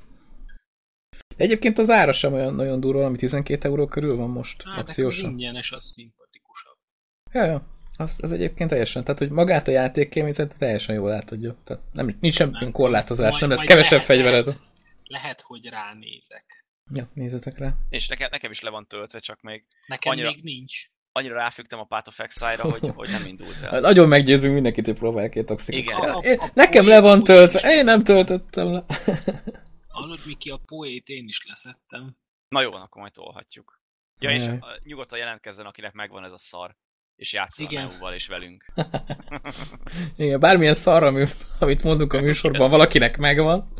Egyébként 1.36 1.78
az 1.78 1.90
ára 1.90 2.12
sem 2.12 2.32
olyan 2.32 2.54
nagyon 2.54 2.80
durva, 2.80 3.04
ami 3.04 3.16
12 3.16 3.68
euró 3.68 3.86
körül 3.86 4.16
van 4.16 4.30
most 4.30 4.62
hát, 4.64 4.78
akciósan. 4.78 5.30
ingyenes, 5.30 5.72
az 5.72 5.84
szimpatikusabb. 5.84 6.76
Ja, 7.32 7.44
ja. 7.44 7.72
Az, 7.96 8.18
az 8.22 8.32
egyébként 8.32 8.70
teljesen, 8.70 9.04
tehát 9.04 9.18
hogy 9.18 9.30
magát 9.30 9.68
a 9.68 9.70
játékkéményzet 9.70 10.56
teljesen 10.58 10.94
jól 10.94 11.12
átadja. 11.12 11.56
Tehát 11.64 11.82
nem, 11.92 12.16
nincs 12.20 12.34
semmi 12.34 12.70
korlátozás, 12.72 13.30
majd, 13.30 13.40
nem 13.40 13.50
lesz 13.50 13.64
kevesebb 13.64 13.90
lehet, 13.90 14.06
fegyvered. 14.06 14.44
Lehet, 14.44 14.60
lehet, 15.04 15.40
hogy 15.40 15.68
ránézek. 15.68 16.64
Ja, 16.92 17.08
nézzetek 17.14 17.58
rá. 17.58 17.74
És 17.88 18.08
nekem, 18.08 18.28
nekem 18.30 18.50
is 18.50 18.60
le 18.60 18.70
van 18.70 18.86
töltve, 18.86 19.18
csak 19.18 19.40
még 19.42 19.64
Nekem 19.86 20.12
annyira, 20.12 20.30
még 20.30 20.42
nincs. 20.42 20.86
Annyira 21.12 21.34
ráfügtem 21.34 21.78
a 21.78 21.84
Path 21.84 22.08
of 22.08 22.18
Exile-ra, 22.18 22.70
hogy, 22.70 22.90
hogy 22.96 23.08
nem 23.10 23.26
indult 23.26 23.62
el. 23.62 23.80
Nagyon 23.80 24.08
meggyőzünk 24.08 24.54
mindenkit, 24.54 24.84
hogy 24.84 24.98
próbálják 24.98 25.30
ki 25.30 25.44
toxikot. 25.44 25.80
Igen. 25.80 25.96
A, 25.96 26.16
a, 26.16 26.44
a 26.44 26.50
nekem 26.54 26.86
le 26.86 27.00
van 27.00 27.24
töltve, 27.24 27.76
én 27.76 27.84
nem 27.84 28.02
töltöttem 28.02 28.66
le. 28.66 28.84
Hallod, 29.94 30.20
Miki, 30.26 30.50
a 30.50 30.56
poét 30.66 31.08
én 31.08 31.28
is 31.28 31.46
leszettem. 31.46 32.16
Na 32.48 32.62
jó, 32.62 32.72
akkor 32.72 33.00
majd 33.00 33.12
tolhatjuk. 33.12 33.82
Ja, 34.18 34.30
és 34.30 34.48
nyugodtan 34.82 35.18
jelentkezzen, 35.18 35.66
akinek 35.66 35.92
megvan 35.92 36.24
ez 36.24 36.32
a 36.32 36.38
szar 36.38 36.76
és 37.16 37.32
játszol 37.32 37.66
Igen. 37.70 37.86
a 37.86 38.14
és 38.14 38.26
velünk. 38.26 38.64
Igen, 40.16 40.40
bármilyen 40.40 40.74
szar, 40.74 41.02
amit 41.58 41.82
mondunk 41.82 42.12
a 42.12 42.20
műsorban, 42.20 42.70
valakinek 42.70 43.16
megvan, 43.16 43.72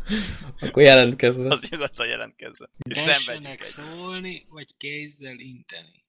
akkor 0.59 0.83
jelentkezzen. 0.83 1.51
Az 1.51 1.69
nyugodtan 1.69 2.07
jelentkezzen. 2.07 2.69
Tessenek 2.89 3.61
szólni, 3.61 4.45
vagy 4.49 4.77
kézzel 4.77 5.39
inteni. 5.39 6.05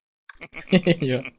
ja. 1.13 1.33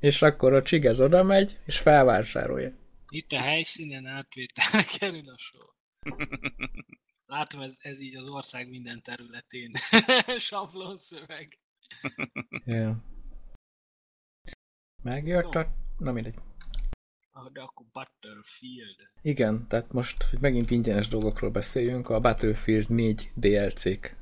És 0.00 0.22
akkor 0.22 0.52
a 0.52 0.62
csigez 0.62 1.00
oda 1.00 1.22
megy, 1.22 1.58
és 1.66 1.78
felvásárolja. 1.78 2.72
Itt 3.08 3.32
a 3.32 3.40
helyszínen 3.40 4.06
átvételre 4.06 4.84
kerül 4.98 5.28
a 5.28 5.38
sor. 5.38 5.72
Látom, 7.34 7.60
ez, 7.60 7.78
ez 7.82 8.00
így 8.00 8.16
az 8.16 8.28
ország 8.28 8.68
minden 8.68 9.02
területén. 9.02 9.70
Sablon 10.38 10.96
szöveg. 10.96 11.58
Yeah. 12.64 12.96
Megjött 15.02 15.54
a... 15.54 15.74
Na 15.98 16.12
mindegy. 16.12 16.34
Ah, 17.32 17.52
De 17.52 17.60
akkor 17.60 17.86
Battlefield. 17.92 19.10
Igen, 19.22 19.68
tehát 19.68 19.92
most, 19.92 20.22
hogy 20.22 20.38
megint 20.40 20.70
ingyenes 20.70 21.08
dolgokról 21.08 21.50
beszéljünk, 21.50 22.08
a 22.08 22.20
Battlefield 22.20 22.88
4 22.88 23.30
DLC-k 23.34 24.16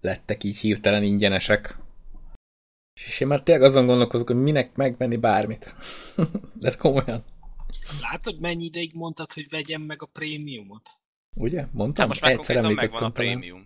lettek 0.00 0.44
így 0.44 0.58
hirtelen 0.58 1.02
ingyenesek. 1.02 1.76
És 2.94 3.20
én 3.20 3.28
már 3.28 3.42
tényleg 3.42 3.64
azon 3.64 3.86
gondolkozok, 3.86 4.26
hogy 4.26 4.42
minek 4.42 4.76
megvenni 4.76 5.16
bármit. 5.16 5.74
De 6.60 6.76
komolyan. 6.78 7.24
Látod, 8.00 8.40
mennyi 8.40 8.64
ideig 8.64 8.94
mondtad, 8.94 9.32
hogy 9.32 9.48
vegyem 9.48 9.82
meg 9.82 10.02
a 10.02 10.06
prémiumot? 10.06 10.99
Ugye? 11.36 11.66
Mondtam? 11.72 11.96
Hát 11.98 12.08
most 12.08 12.20
már 12.20 12.32
Egyszer 12.32 12.62
megvan 12.72 13.02
a 13.02 13.10
prémium. 13.10 13.62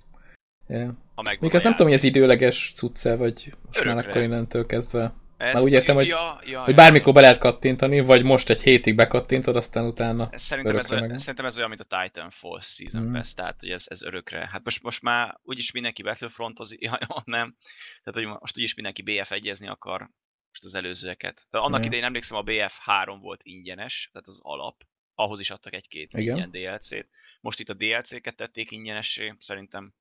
Yeah. 0.68 0.94
Ha 1.14 1.37
Még 1.40 1.54
azt 1.54 1.64
nem 1.64 1.73
tudom, 1.73 1.87
hogy 1.87 1.97
ez 1.97 2.04
időleges 2.04 2.73
cucce, 2.75 3.16
vagy 3.16 3.52
most 3.64 3.85
már 3.85 3.87
Örökre. 3.94 4.11
akkor 4.11 4.23
innentől 4.23 4.66
kezdve. 4.66 5.14
Ez, 5.37 5.54
Már 5.54 5.62
úgy 5.62 5.73
értem, 5.73 5.94
hogy- 5.94 6.06
ja, 6.06 6.40
ja, 6.44 6.64
Hogy 6.64 6.75
bármikor 6.75 7.12
be 7.12 7.21
lehet 7.21 7.38
kattintani, 7.38 8.00
vagy 8.00 8.23
most 8.23 8.50
egy 8.50 8.62
hétig 8.62 8.94
bekattintod, 8.94 9.56
aztán 9.56 9.85
utána 9.87 10.28
Szerintem 10.33 10.76
ez, 10.76 10.90
olyan, 10.92 11.18
szerintem 11.18 11.44
ez 11.44 11.56
olyan, 11.56 11.68
mint 11.68 11.80
a 11.88 12.02
Titanfall 12.02 12.61
Season 12.61 13.02
Mhm. 13.02 13.12
Pass, 13.12 13.33
tehát 13.35 13.61
hogy 13.61 13.68
ez, 13.71 13.87
ez 13.88 14.02
örökre. 14.02 14.49
Hát 14.52 14.64
most, 14.64 14.83
most 14.83 15.02
már 15.02 15.40
úgyis 15.42 15.73
mindenki 15.73 16.02
Battlefrontozik, 16.02 16.80
ja, 16.85 16.99
ja, 17.00 17.23
nem. 17.25 17.56
Tehát, 18.04 18.28
hogy 18.30 18.38
most 18.40 18.59
úgyis 18.59 18.75
mindenki 18.75 19.02
BF-egyezni 19.02 19.68
akar 19.68 20.00
most 20.49 20.64
az 20.64 20.75
előzőeket. 20.75 21.47
De 21.50 21.59
annak 21.59 21.80
Ja. 21.80 21.87
idején 21.87 22.04
emlékszem, 22.04 22.37
a 22.38 22.42
BF3 22.42 23.18
volt 23.21 23.40
ingyenes, 23.42 24.09
tehát 24.12 24.28
az 24.28 24.40
alap. 24.42 24.83
Ahhoz 25.14 25.40
is 25.40 25.50
adtak 25.50 25.75
egy-két 25.75 26.12
Igen. 26.12 26.37
ingyen 26.37 26.50
DLC-t. 26.50 27.09
Most 27.40 27.61
itt 27.61 27.68
a 27.68 27.75
DLC-ket 27.75 28.37
tették 28.37 28.71
ingyenessé, 28.71 29.35
szerintem 29.38 29.94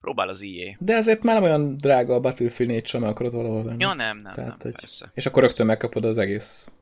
próbál 0.00 0.28
az 0.28 0.42
EA. 0.42 0.76
De 0.78 0.94
azért 0.96 1.22
már 1.22 1.34
nem 1.34 1.44
olyan 1.44 1.76
drága 1.76 2.14
a 2.14 2.20
Battlefield 2.20 2.70
4 2.72 2.86
sem, 2.86 3.02
akarod 3.02 3.32
valahol 3.32 3.62
venni. 3.62 3.82
Ja, 3.82 3.94
nem, 3.94 4.16
nem, 4.16 4.32
Tehát, 4.32 4.48
nem, 4.50 4.58
hogy- 4.60 4.72
persze. 4.80 5.10
És 5.14 5.26
akkor 5.26 5.42
rögtön 5.42 5.66
megkapod 5.66 6.04
az 6.04 6.18
egész 6.18 6.72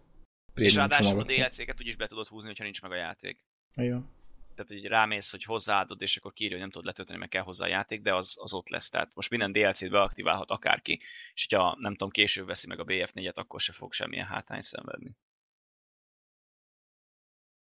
És 0.54 0.74
ráadásul 0.74 1.20
a. 1.20 1.24
DLC-ket 1.24 1.80
úgyis 1.80 1.96
be 1.96 2.06
tudod 2.06 2.26
húzni, 2.28 2.48
hogyha 2.48 2.64
nincs 2.64 2.82
meg 2.82 2.90
a 2.90 2.94
játék. 2.96 3.40
Igen. 3.74 4.16
tehát 4.54 4.72
hogy 4.82 4.84
rámész, 4.90 5.30
hogy 5.30 5.44
hozzáadod, 5.44 6.02
és 6.02 6.16
akkor 6.16 6.32
kírja, 6.32 6.52
hogy 6.52 6.60
nem 6.60 6.70
tudod 6.70 6.86
letölteni, 6.86 7.18
meg 7.18 7.28
kell 7.28 7.42
hozzá 7.42 7.64
a 7.66 7.68
játék, 7.68 8.02
de 8.02 8.14
az, 8.14 8.36
az 8.40 8.52
ott 8.54 8.68
lesz. 8.68 8.90
Tehát 8.90 9.14
most 9.14 9.30
minden 9.30 9.52
DLC-t 9.52 9.90
beaktiválhat 9.90 10.50
akárki, 10.50 11.00
és 11.34 11.46
hogyha 11.48 11.76
nem 11.78 11.92
tudom, 11.92 12.10
később 12.10 12.46
veszi 12.46 12.66
meg 12.66 12.80
a 12.80 12.84
BF4-et, 12.84 13.34
akkor 13.34 13.60
se 13.60 13.72
fog 13.72 13.92
semmilyen 13.92 14.26
hátrány 14.26 14.60
szenvedni. 14.60 15.10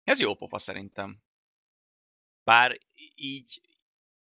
Ez 0.03 0.19
jó 0.19 0.35
pofa 0.35 0.57
szerintem. 0.57 1.17
Bár 2.43 2.77
így 3.15 3.61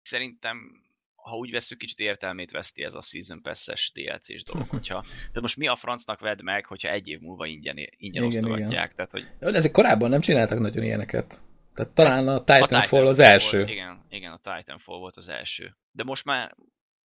szerintem, 0.02 0.82
ha 1.14 1.36
úgy 1.36 1.50
veszük, 1.50 1.78
kicsit 1.78 1.98
értelmét 1.98 2.50
veszti 2.50 2.82
ez 2.82 2.94
a 2.94 3.00
Season 3.00 3.42
Pass-es 3.42 3.92
DLC-s 3.94 4.42
dolog. 4.42 4.68
Hogyha, 4.76 5.00
tehát 5.00 5.40
most 5.40 5.56
mi 5.56 5.66
a 5.66 5.76
francnak 5.76 6.20
vedd 6.20 6.42
meg, 6.42 6.66
hogyha 6.66 6.88
egy 6.88 7.08
év 7.08 7.20
múlva 7.20 7.46
ingyen, 7.46 7.76
ingyen 7.76 8.22
Igen, 8.22 8.26
osztogatják. 8.26 8.70
igen. 8.70 8.92
Tehát, 8.94 9.10
hogy 9.10 9.54
ezek 9.54 9.70
korábban 9.70 10.10
nem 10.10 10.20
csináltak 10.20 10.58
nagyon 10.58 10.84
ilyeneket. 10.84 11.40
Tehát 11.74 11.92
talán 11.92 12.28
a 12.28 12.34
A 12.34 12.44
Titanfall 12.44 13.06
az 13.06 13.16
volt, 13.16 13.28
első. 13.28 13.62
igen, 13.66 14.06
igen, 14.08 14.32
a 14.32 14.40
Titanfall 14.56 14.98
volt 14.98 15.16
az 15.16 15.28
első. 15.28 15.76
De 15.90 16.04
most 16.04 16.24
már 16.24 16.56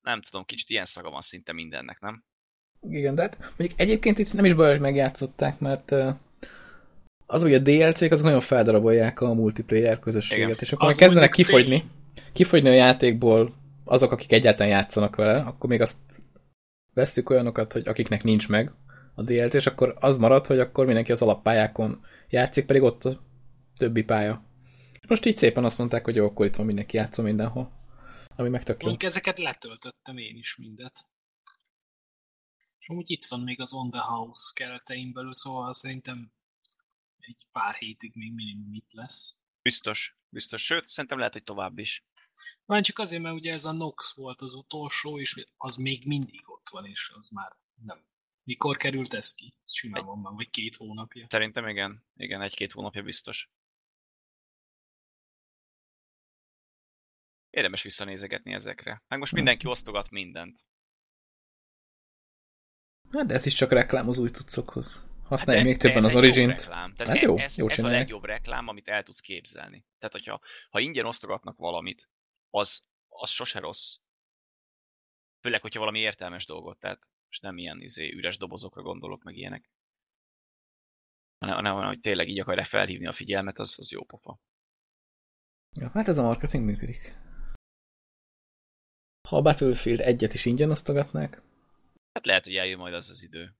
nem 0.00 0.22
tudom, 0.22 0.44
kicsit 0.44 0.70
ilyen 0.70 0.84
szaga 0.84 1.10
van 1.10 1.20
szinte 1.20 1.52
mindennek, 1.52 2.00
nem? 2.00 2.24
Igen, 2.80 3.14
de 3.14 3.22
hát 3.22 3.38
mondjuk 3.38 3.80
egyébként 3.80 4.18
itt 4.18 4.32
nem 4.32 4.44
is 4.44 4.54
baj, 4.54 4.70
hogy 4.70 4.80
megjátszották, 4.80 5.58
mert 5.58 5.90
uh, 5.90 6.16
az, 7.26 7.42
hogy 7.42 7.54
a 7.54 7.58
DLC-k 7.58 8.12
azok 8.12 8.24
nagyon 8.24 8.40
feldarabolják 8.40 9.20
a 9.20 9.34
multiplayer 9.34 9.98
közösséget, 9.98 10.48
Igen. 10.48 10.60
és 10.60 10.72
akkor 10.72 10.88
meg 10.88 10.96
kezdenek 10.96 11.30
kifogyni, 11.30 11.84
kifogyni 12.32 12.68
a 12.68 12.72
játékból 12.72 13.54
azok, 13.84 14.12
akik 14.12 14.32
egyáltalán 14.32 14.72
játszanak 14.72 15.16
vele, 15.16 15.40
akkor 15.40 15.70
még 15.70 15.80
azt 15.80 15.96
vesszük 16.94 17.30
olyanokat, 17.30 17.72
hogy 17.72 17.88
akiknek 17.88 18.22
nincs 18.22 18.48
meg 18.48 18.72
a 19.14 19.22
DLC, 19.22 19.54
és 19.54 19.66
akkor 19.66 19.96
az 20.00 20.18
marad, 20.18 20.46
hogy 20.46 20.58
akkor 20.58 20.86
mindenki 20.86 21.12
az 21.12 21.22
alappályákon 21.22 22.00
játszik, 22.28 22.66
pedig 22.66 22.82
ott 22.82 23.04
a 23.04 23.20
többi 23.76 24.02
pálya. 24.02 24.44
Most 25.08 25.26
így 25.26 25.36
szépen 25.36 25.64
azt 25.64 25.78
mondták, 25.78 26.04
hogy 26.04 26.14
jó, 26.14 26.26
akkor 26.26 26.46
itt 26.46 26.56
van 26.56 26.66
mindenki 26.66 26.96
játszom 26.96 27.24
mindenhol. 27.24 27.72
Ami 28.36 28.48
meg 28.48 28.62
tök 28.62 28.82
jó. 28.82 28.88
Mondjuk 28.88 29.10
ezeket 29.10 29.38
letöltöttem 29.38 30.16
én 30.16 30.36
is 30.36 30.56
mindet. 30.56 31.06
És 32.78 32.88
amúgy 32.88 33.10
itt 33.10 33.26
van 33.26 33.40
még 33.40 33.60
az 33.60 33.74
On 33.74 33.90
The 33.90 34.00
House 34.00 34.50
keretein 34.54 35.12
belül, 35.12 35.34
szóval 35.34 35.74
szerintem 35.74 36.32
egy 37.26 37.46
pár 37.52 37.74
hétig 37.74 38.14
még 38.14 38.32
minimum 38.32 38.74
itt 38.74 38.92
lesz. 38.92 39.38
Biztos, 39.62 40.18
biztos. 40.28 40.64
Sőt, 40.64 40.88
szerintem 40.88 41.18
lehet, 41.18 41.32
hogy 41.32 41.44
tovább 41.44 41.78
is. 41.78 42.04
Már 42.64 42.82
csak 42.82 42.98
azért, 42.98 43.22
mert 43.22 43.34
ugye 43.34 43.52
ez 43.52 43.64
a 43.64 43.72
Nox 43.72 44.14
volt 44.14 44.40
az 44.40 44.54
utolsó, 44.54 45.20
és 45.20 45.46
az 45.56 45.76
még 45.76 46.06
mindig 46.06 46.48
ott 46.48 46.68
van, 46.70 46.86
és 46.86 47.10
az 47.14 47.28
már 47.28 47.56
nem. 47.74 48.06
Mikor 48.42 48.76
került 48.76 49.14
ez 49.14 49.34
ki? 49.34 49.58
Simán 49.64 50.04
van 50.04 50.18
már, 50.18 50.32
vagy 50.32 50.50
két 50.50 50.76
hónapja. 50.76 51.26
Szerintem 51.28 51.68
igen, 51.68 52.06
igen, 52.14 52.42
egy-két 52.42 52.72
hónapja 52.72 53.02
biztos. 53.02 53.50
Érdemes 57.50 57.82
visszanézegetni 57.82 58.52
ezekre. 58.52 59.02
Meg 59.08 59.18
most 59.18 59.32
mindenki 59.32 59.66
osztogat 59.66 60.10
mindent. 60.10 60.64
Hát 63.10 63.26
de 63.26 63.34
ez 63.34 63.46
is 63.46 63.54
csak 63.54 63.72
reklám 63.72 64.08
az 64.08 64.18
új 64.18 64.28
cuccokhoz. 64.28 65.15
Használj 65.28 65.58
Hát 65.58 65.66
még 65.66 65.76
többen 65.76 66.04
az 66.04 66.16
Origin-t. 66.16 66.60
reklám. 66.60 66.94
Tehát 66.94 67.12
Ez 67.14 67.22
ez, 67.22 67.22
jó, 67.28 67.38
ez, 67.38 67.56
jó 67.58 67.66
ez 67.66 67.72
a 67.72 67.74
csinálják. 67.74 68.00
legjobb 68.00 68.24
reklám, 68.24 68.68
amit 68.68 68.88
el 68.88 69.02
tudsz 69.02 69.20
képzelni. 69.20 69.84
Tehát, 69.98 70.12
hogyha 70.12 70.40
ha 70.70 70.80
ingyen 70.80 71.06
osztogatnak 71.06 71.56
valamit, 71.56 72.08
az, 72.50 72.86
az 73.08 73.30
sose 73.30 73.58
rossz. 73.58 73.96
Főleg, 75.40 75.60
hogyha 75.60 75.78
valami 75.80 75.98
értelmes 75.98 76.46
dolgot, 76.46 76.78
tehát 76.78 77.10
most 77.26 77.42
nem 77.42 77.58
ilyen 77.58 77.80
izé, 77.80 78.12
üres 78.12 78.36
dobozokra 78.36 78.82
gondolok, 78.82 79.22
meg 79.22 79.36
ilyenek. 79.36 79.70
Hanem, 81.38 81.56
hanem 81.74 81.86
hogy 81.86 82.00
tényleg 82.00 82.28
így 82.28 82.40
akarják 82.40 82.66
felhívni 82.66 83.06
a 83.06 83.12
figyelmet, 83.12 83.58
az, 83.58 83.78
az 83.78 83.90
jó 83.90 84.04
pofa. 84.04 84.40
Ja, 85.72 85.90
hát 85.92 86.08
ez 86.08 86.18
a 86.18 86.22
marketing 86.22 86.64
működik. 86.64 87.12
Ha 89.28 89.36
a 89.36 89.42
Battlefield 89.42 90.00
egyet 90.00 90.34
is 90.34 90.44
ingyen 90.44 90.70
osztogatnák, 90.70 91.42
Hát 92.12 92.26
lehet, 92.26 92.44
hogy 92.44 92.56
eljön 92.56 92.78
majd 92.78 92.94
az 92.94 93.08
az 93.08 93.22
idő. 93.22 93.56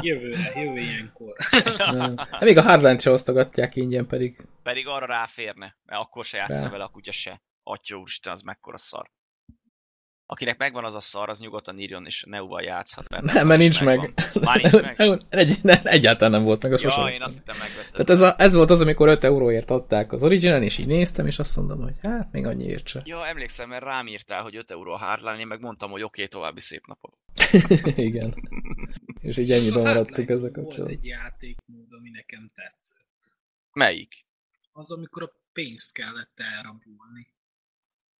Jövőre, 0.00 0.52
jövő 0.54 0.78
ilyenkor. 0.78 1.36
de 2.38 2.44
még 2.44 2.56
a 2.56 2.62
Hardline-t 2.62 3.00
se 3.00 3.10
osztogatják 3.10 3.76
ingyen 3.76 4.06
pedig. 4.06 4.46
Pedig 4.62 4.86
arra 4.86 5.06
ráférne, 5.06 5.76
mert 5.84 6.00
akkor 6.00 6.24
se 6.24 6.36
játszol 6.36 6.70
vele 6.70 6.84
a 6.84 6.88
kutya 6.88 7.12
se. 7.12 7.42
Atya 7.62 7.96
úristen, 7.96 8.32
az 8.32 8.42
mekkora 8.42 8.76
szar. 8.76 9.10
Akinek 10.28 10.58
megvan 10.58 10.84
az 10.84 10.94
a 10.94 11.00
szar, 11.00 11.28
az 11.28 11.40
nyugodtan 11.40 11.78
írjon, 11.78 12.06
és 12.06 12.24
Neuval 12.28 12.62
játszhat. 12.62 13.08
Mert, 13.08 13.24
Nem, 13.24 13.46
mert 13.46 13.60
nincs 13.60 13.84
meg. 13.84 13.98
megvan. 13.98 14.42
Már 14.42 14.60
nincs 14.60 14.96
meg. 14.96 15.20
Egy, 15.28 15.58
nem, 15.62 15.80
egyáltalán 15.82 16.32
nem 16.32 16.42
volt 16.42 16.62
meg 16.62 16.72
a 16.72 16.76
sosem. 16.76 17.06
Ja, 17.06 17.12
én 17.12 17.22
azt 17.22 17.36
hittem 17.36 17.56
megvettem. 17.58 17.92
Tehát 17.92 18.10
ez, 18.10 18.20
a, 18.20 18.34
ez 18.38 18.54
volt 18.54 18.70
az, 18.70 18.80
amikor 18.80 19.08
5 19.08 19.24
euróért 19.24 19.70
adták 19.70 20.12
az 20.12 20.22
Origin-en, 20.22 20.62
és 20.62 20.78
így 20.78 20.86
néztem, 20.86 21.26
és 21.26 21.38
azt 21.38 21.56
mondom, 21.56 21.82
hogy 21.82 21.94
hát 22.02 22.32
még 22.32 22.46
annyiért 22.46 22.86
se. 22.86 23.02
Ja, 23.04 23.26
emlékszem, 23.26 23.68
mert 23.68 23.84
rám 23.84 24.06
írtál, 24.06 24.42
hogy 24.42 24.56
5 24.56 24.70
euró 24.70 24.92
a 24.92 24.98
hardline, 24.98 25.38
én 25.38 25.46
meg 25.46 25.60
mondtam, 25.60 25.90
hogy 25.90 26.02
oké, 26.02 26.22
okay, 26.22 26.40
további 26.40 26.60
szép 26.60 26.86
napot. 26.86 27.16
Igen. 27.96 28.34
És 29.20 29.36
így 29.38 29.50
ennyiben 29.50 29.82
maradtunk 29.82 30.28
ezzel 30.28 30.40
Volt 30.40 30.52
kapcsolatban. 30.52 30.96
egy 30.98 31.04
játékmód, 31.06 31.92
ami 31.92 32.10
nekem 32.10 32.46
tetszett. 32.54 33.04
Melyik? 33.72 34.24
Az, 34.72 34.92
amikor 34.92 35.22
a 35.22 35.32
pénzt 35.52 35.92
kellett 35.92 36.32
elrabolni. 36.34 37.34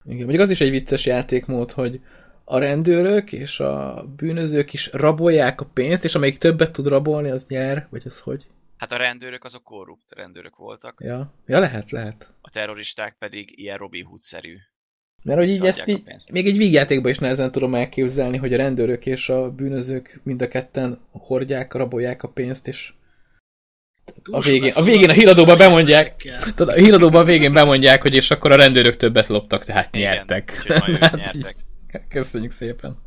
Igen, 0.05 0.19
mondjuk 0.19 0.41
az 0.41 0.50
is 0.50 0.61
egy 0.61 0.71
vicces 0.71 1.07
játékmód, 1.07 1.71
hogy 1.71 2.00
a 2.45 2.59
rendőrök 2.59 3.33
és 3.33 3.61
a 3.61 4.05
bűnözők 4.17 4.73
is 4.73 4.93
rabolják 4.93 5.61
a 5.61 5.65
pénzt, 5.67 6.05
és 6.05 6.15
amelyik 6.15 6.38
többet 6.38 6.73
tud 6.73 6.87
rabolni, 6.87 7.31
az 7.31 7.47
nyer, 7.47 7.87
vagy 7.91 8.03
ez 8.07 8.21
hogy? 8.21 8.47
Hát 8.76 8.93
a 8.93 8.97
rendőrök 8.97 9.45
azok 9.45 9.62
korrupt 9.62 10.12
rendőrök 10.12 10.57
voltak, 10.57 11.00
Ja, 11.05 11.33
ja 11.47 11.59
lehet, 11.59 11.91
lehet. 11.91 12.33
a 12.41 12.50
terroristák 12.50 13.17
pedig 13.19 13.59
ilyen 13.59 13.76
Robin 13.79 14.05
Hood-szerű. 14.05 14.57
Mert 15.26 15.38
hogy 15.38 15.49
így 15.49 15.66
ezt 15.66 15.83
így, 15.87 16.02
még 16.33 16.47
egy 16.47 16.56
vígjátékban 16.56 17.11
is 17.11 17.18
nehezen 17.18 17.50
tudom 17.50 17.75
elképzelni, 17.75 18.37
hogy 18.37 18.52
a 18.52 18.56
rendőrök 18.56 19.06
és 19.06 19.28
a 19.28 19.50
bűnözők 19.50 20.21
mind 20.23 20.42
a 20.42 20.49
ketten 20.49 21.00
hordják, 21.11 21.73
rabolják 21.73 22.23
a 22.23 22.28
pénzt, 22.28 22.68
és 22.68 22.92
a 24.30 24.40
végén, 24.40 24.73
a 24.75 24.83
végén 24.83 25.09
a 25.09 25.12
híradóban 25.12 25.59
bemondják, 25.59 26.14
tudod, 26.54 26.75
a 26.75 26.78
híradóban 26.78 27.21
a 27.21 27.25
végén 27.25 27.52
bemondják, 27.52 28.02
hogy 28.02 28.14
és 28.14 28.30
akkor 28.30 28.52
a 28.52 28.56
rendőrök 28.56 28.97
többet 28.97 29.26
loptak, 29.26 29.64
tehát 29.64 29.95
Igen, 29.95 30.14
nyertek. 30.14 30.50
Hát 31.00 31.16
nyertek. 31.16 31.56
Köszönjük 32.09 32.52
szépen. 32.52 32.99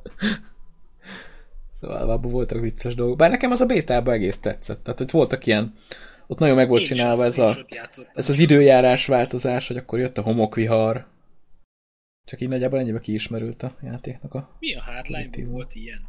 Szóval 1.82 2.10
abban 2.10 2.32
voltak 2.32 2.60
vicces 2.60 2.96
dolgok. 2.96 3.18
Bár 3.18 3.30
nekem 3.30 3.52
az 3.52 3.62
a 3.62 3.66
bétában 3.66 4.14
egész 4.14 4.40
tetszett. 4.40 4.84
Tehát, 4.84 5.00
hogy 5.00 5.12
voltak 5.12 5.46
ilyen, 5.46 5.74
ott 6.28 6.40
nagyon 6.40 6.56
meg 6.56 6.70
volt 6.70 6.84
csinálva 6.84 7.26
ez, 7.26 7.38
a, 7.38 7.58
ez 8.14 8.30
az 8.30 8.40
időjárás 8.40 9.06
változás, 9.06 9.68
hogy 9.68 9.78
akkor 9.78 10.00
jött 10.00 10.18
a 10.18 10.22
homokvihar. 10.22 11.08
Csak 12.30 12.42
így 12.42 12.48
nagyjából 12.48 12.80
ennyibe 12.80 13.00
kiismerült 13.00 13.64
a 13.64 13.78
játéknak 13.82 14.34
a... 14.34 14.56
Mi 14.60 14.76
a 14.76 14.82
hardline 14.82 15.30
Pozitív. 15.30 15.48
volt 15.48 15.76
ilyen? 15.76 16.08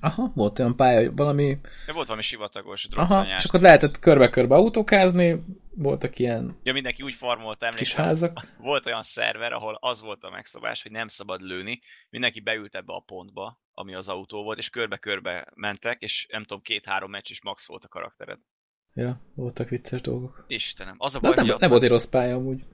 Aha, 0.00 0.32
volt 0.34 0.58
olyan 0.58 0.76
pálya, 0.76 1.12
valami... 1.12 1.58
De 1.86 1.92
volt 1.92 2.06
valami 2.06 2.22
sivatagos 2.22 2.88
Aha, 2.94 3.26
és 3.36 3.44
akkor 3.44 3.60
lehetett 3.60 3.98
körbe-körbe 3.98 4.54
autókázni, 4.54 5.36
voltak 5.74 6.18
ilyen 6.18 6.58
Ja, 6.62 6.72
mindenki 6.72 7.02
úgy 7.02 7.14
farmolt, 7.14 7.58
kis 7.58 7.68
emlékszem, 7.68 8.04
házak. 8.04 8.46
volt 8.58 8.86
olyan 8.86 9.02
szerver, 9.02 9.52
ahol 9.52 9.78
az 9.80 10.00
volt 10.00 10.22
a 10.22 10.30
megszabás, 10.30 10.82
hogy 10.82 10.90
nem 10.90 11.08
szabad 11.08 11.40
lőni, 11.40 11.80
mindenki 12.10 12.40
beült 12.40 12.74
ebbe 12.74 12.92
a 12.92 13.02
pontba, 13.06 13.60
ami 13.74 13.94
az 13.94 14.08
autó 14.08 14.42
volt, 14.42 14.58
és 14.58 14.70
körbe-körbe 14.70 15.46
mentek, 15.54 16.00
és 16.00 16.26
nem 16.30 16.44
tudom, 16.44 16.62
két-három 16.62 17.10
meccs 17.10 17.30
is 17.30 17.42
max 17.42 17.68
volt 17.68 17.84
a 17.84 17.88
karaktered. 17.88 18.38
Ja, 18.94 19.20
voltak 19.34 19.68
vicces 19.68 20.00
dolgok. 20.00 20.44
Istenem, 20.48 20.94
az 20.98 21.14
a 21.14 21.20
baj, 21.20 21.34
nem, 21.34 21.56
nem 21.58 21.70
volt 21.70 21.82
egy 21.82 21.88
rossz 21.88 22.08
pálya 22.08 22.36
amúgy. 22.36 22.64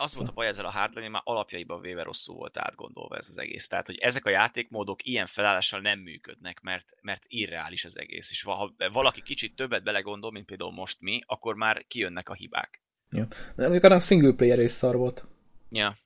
Az 0.00 0.14
volt 0.14 0.28
a 0.28 0.32
baj 0.32 0.46
ezzel 0.46 0.64
a 0.64 0.70
hardline, 0.70 1.00
hogy 1.00 1.10
már 1.10 1.22
alapjaiban 1.24 1.80
véve 1.80 2.02
rosszul 2.02 2.34
volt 2.34 2.58
átgondolva 2.58 3.16
ez 3.16 3.26
az 3.28 3.38
egész. 3.38 3.68
Tehát, 3.68 3.86
hogy 3.86 3.98
ezek 3.98 4.24
a 4.24 4.30
játékmódok 4.30 5.06
ilyen 5.06 5.26
felállással 5.26 5.80
nem 5.80 5.98
működnek, 5.98 6.60
mert, 6.60 6.86
mert 7.00 7.24
irreális 7.26 7.84
az 7.84 7.98
egész. 7.98 8.30
És 8.30 8.42
ha 8.42 8.74
valaki 8.92 9.22
kicsit 9.22 9.56
többet 9.56 9.82
belegondol, 9.82 10.30
mint 10.30 10.46
például 10.46 10.72
most 10.72 11.00
mi, 11.00 11.20
akkor 11.26 11.54
már 11.54 11.84
kijönnek 11.86 12.28
a 12.28 12.34
hibák. 12.34 12.82
De 13.08 13.26
mondjuk 13.56 13.84
arra 13.84 13.94
a 13.94 14.00
single 14.00 14.32
player 14.32 14.58
is 14.58 14.70
szar 14.70 14.96
volt. 14.96 15.24
Ja, 15.70 15.96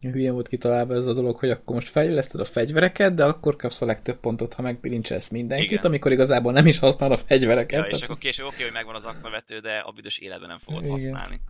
Hülyén 0.00 0.32
volt 0.32 0.48
kitalálva 0.48 0.94
ez 0.94 1.06
a 1.06 1.12
dolog, 1.12 1.36
hogy 1.36 1.50
akkor 1.50 1.74
most 1.74 1.88
fejleszted 1.88 2.40
a 2.40 2.44
fegyvereket, 2.44 3.14
de 3.14 3.24
akkor 3.24 3.56
kapsz 3.56 3.82
a 3.82 3.86
legtöbb 3.86 4.20
pontot, 4.20 4.54
ha 4.54 4.62
megbilincselsz 4.62 5.30
mindenkit, 5.30 5.70
Igen. 5.70 5.84
amikor 5.84 6.12
igazából 6.12 6.52
nem 6.52 6.66
is 6.66 6.78
használ 6.78 7.12
a 7.12 7.16
fegyvereket. 7.16 7.84
ja 7.84 7.90
és 7.90 8.02
akkor 8.02 8.18
később 8.18 8.46
oké, 8.46 8.62
hogy 8.62 8.72
megvan 8.72 8.94
az 8.94 9.06
aknavető, 9.06 9.60
de 9.60 9.78
a 9.78 9.90
büdös 9.90 10.18
életben 10.18 10.48
nem 10.48 10.58
fogod 10.58 10.80
Igen. 10.80 10.92
használni. 10.92 11.40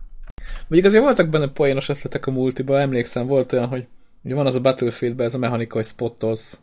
Mondjuk 0.67 0.85
azért 0.85 1.03
voltak 1.03 1.29
benne 1.29 1.47
poénos 1.47 1.89
ötletek 1.89 2.25
a 2.25 2.31
multiba, 2.31 2.79
emlékszem, 2.79 3.27
volt 3.27 3.51
olyan, 3.51 3.67
hogy 3.67 3.87
ugye 4.23 4.35
van 4.35 4.45
az 4.45 4.55
a 4.55 4.61
Battlefieldben 4.61 5.25
ez 5.25 5.33
a 5.33 5.37
mechanika, 5.37 5.75
hogy 5.75 5.85
spottolsz 5.85 6.61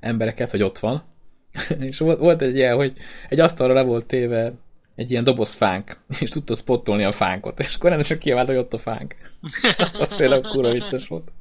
embereket, 0.00 0.50
hogy 0.50 0.62
ott 0.62 0.78
van. 0.78 1.04
és 1.78 1.98
volt, 1.98 2.18
volt 2.18 2.42
egy 2.42 2.54
ilyen, 2.54 2.76
hogy 2.76 2.96
egy 3.28 3.40
asztalra 3.40 3.72
le 3.72 3.82
volt 3.82 4.06
téve 4.06 4.52
egy 4.94 5.10
ilyen 5.10 5.24
doboz 5.24 5.54
fánk, 5.54 6.00
és 6.20 6.30
tudta 6.30 6.54
spottolni 6.54 7.04
a 7.04 7.12
fánkot, 7.12 7.58
és 7.58 7.74
akkor 7.74 7.88
rendesen 7.88 8.18
kivált, 8.18 8.46
hogy 8.46 8.56
ott 8.56 8.72
a 8.72 8.78
fánk. 8.78 9.16
az, 9.76 9.98
az 10.10 10.16
például 10.16 10.42
kurva 10.42 10.72
vicces 10.72 11.06
volt. 11.06 11.32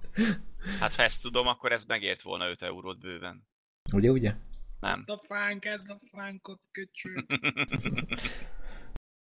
Hát 0.80 0.96
ha 0.96 1.04
ezt 1.04 1.22
tudom, 1.22 1.48
akkor 1.48 1.72
ez 1.72 1.86
megért 1.86 2.22
volna 2.22 2.50
5 2.50 2.62
eurót 2.62 3.00
bőven. 3.00 3.48
Ugye, 3.94 4.10
ugye? 4.10 4.34
Nem. 4.80 5.04
A 5.06 5.20
fánk, 5.28 5.66
edd 5.66 5.88
a 5.88 5.98
fánkot, 6.12 6.60
köcsög. 6.72 7.26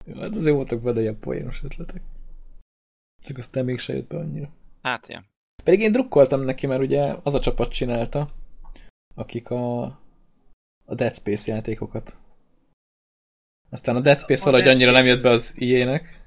Jó, 0.04 0.20
hát 0.20 0.34
azért 0.34 0.54
voltak 0.54 0.82
benne 0.82 1.00
ilyen 1.00 1.18
poénos 1.18 1.62
ötletek. 1.62 2.02
Csak 3.24 3.38
aztán 3.38 3.64
mégse 3.64 3.92
jött 3.94 4.08
be 4.08 4.16
annyira. 4.18 4.48
Hát, 4.82 5.08
ja. 5.08 5.24
Pedig 5.64 5.80
én 5.80 5.92
drukkoltam 5.92 6.40
neki, 6.40 6.66
mert 6.66 6.80
ugye 6.82 7.14
az 7.22 7.34
a 7.34 7.40
csapat 7.40 7.72
csinálta, 7.72 8.28
akik 9.14 9.50
a, 9.50 9.82
a 10.84 10.94
Dead 10.94 11.14
Space 11.14 11.52
játékokat. 11.52 12.14
Aztán 13.70 13.96
a 13.96 14.00
Dead 14.00 14.18
Space 14.20 14.42
A 14.42 14.44
valahogy 14.44 14.64
Dead 14.64 14.76
annyira 14.76 14.90
nem 14.92 15.00
Space 15.02 15.14
jött 15.14 15.22
be 15.22 15.30
az 15.30 15.60
IE-nek, 15.60 16.20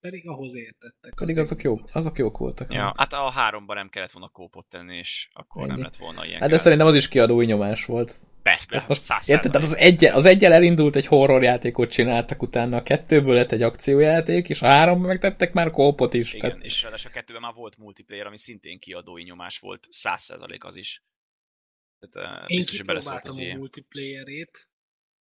Pedig 0.00 0.28
ahhoz 0.28 0.54
értettek. 0.54 1.14
pedig 1.14 1.38
azok 1.38 1.62
jók, 1.62 1.80
azok 1.92 2.18
jók 2.18 2.38
voltak. 2.38 2.72
ja. 2.72 2.92
Hát 2.96 3.12
a 3.12 3.30
háromban 3.30 3.76
nem 3.76 3.88
kellett 3.88 4.10
volna 4.10 4.28
kópot 4.28 4.66
tenni, 4.66 4.96
és 4.96 5.28
akkor 5.32 5.62
Ennyi. 5.62 5.72
nem 5.72 5.82
lett 5.82 5.96
volna 5.96 6.26
ilyen 6.26 6.40
Hát 6.40 6.50
de 6.50 6.56
szerintem 6.56 6.86
az 6.86 6.94
is 6.94 7.08
kiadói 7.08 7.46
nyomás 7.46 7.84
volt. 7.84 8.18
Persze, 8.46 8.78
Hát 8.78 8.88
most, 8.88 9.00
száz 9.00 9.28
érted, 9.28 9.50
tehát 9.50 9.66
százalék. 9.66 9.86
az, 9.86 10.02
egy, 10.02 10.04
az 10.04 10.24
egyel 10.24 10.52
elindult 10.52 10.96
egy 10.96 11.06
horror 11.06 11.42
játékot 11.42 11.90
csináltak, 11.90 12.42
utána 12.42 12.76
a 12.76 12.82
kettőből 12.82 13.34
lett 13.34 13.52
egy 13.52 13.62
akciójáték, 13.62 14.48
és 14.48 14.62
a 14.62 14.66
háromban 14.66 15.06
megtettek 15.06 15.52
már 15.52 15.70
kópot 15.70 16.14
is. 16.14 16.34
Igen, 16.34 16.50
Tehát, 16.50 16.64
és 16.64 16.82
ráadásul 16.82 17.10
a 17.10 17.14
kettőben 17.14 17.42
már 17.42 17.54
volt 17.54 17.76
multiplayer, 17.76 18.26
ami 18.26 18.38
szintén 18.38 18.78
kiadói 18.78 19.22
nyomás 19.22 19.58
volt, 19.58 19.86
100% 19.90 20.58
az 20.58 20.76
is. 20.76 21.02
Tehát, 21.98 22.42
uh, 22.42 22.50
Én 22.50 22.56
biztos, 22.56 22.76
hogy 22.76 22.86
beleszólt 22.86 23.26
az 23.26 23.38
a 23.38 23.56
multiplayerét, 23.56 24.68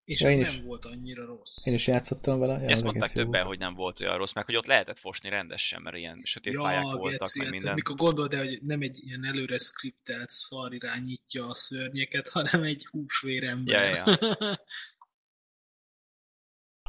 és 0.06 0.22
Ja, 0.22 0.30
én 0.30 0.38
nem 0.40 0.52
is. 0.52 0.62
volt 0.62 0.86
annyira 0.86 1.26
rossz. 1.26 1.66
én 1.66 1.74
is 1.74 1.88
játszottam 1.88 2.40
vele. 2.40 2.62
Ja, 2.62 2.70
Ezt 2.70 2.84
mondták 2.84 3.12
többen, 3.12 3.32
volt. 3.32 3.46
hogy 3.46 3.58
nem 3.60 3.74
volt 3.74 4.00
olyan 4.00 4.18
rossz, 4.18 4.34
meg 4.34 4.46
hogy 4.46 4.56
ott 4.56 4.66
lehetett 4.66 4.98
fosni 5.00 5.30
rendesen, 5.30 5.82
mert 5.82 5.96
ilyen 5.98 6.22
sötét 6.24 6.58
pályák 6.58 6.84
voltak, 6.84 7.20
geci, 7.20 7.38
meg 7.38 7.48
hát 7.48 7.56
minden. 7.56 7.74
Mikor 7.74 7.96
gondolod 7.96 8.34
el, 8.34 8.46
hogy 8.46 8.62
nem 8.62 8.82
egy 8.82 9.00
ilyen 9.04 9.26
előre 9.26 9.58
skriptelt 9.58 10.30
szar 10.30 10.74
irányítja 10.74 11.48
a 11.48 11.54
szörnyeket, 11.54 12.28
hanem 12.30 12.64
egy 12.64 12.86
húsvérember. 12.86 13.84
Ja, 13.96 13.96
ja, 13.96 14.18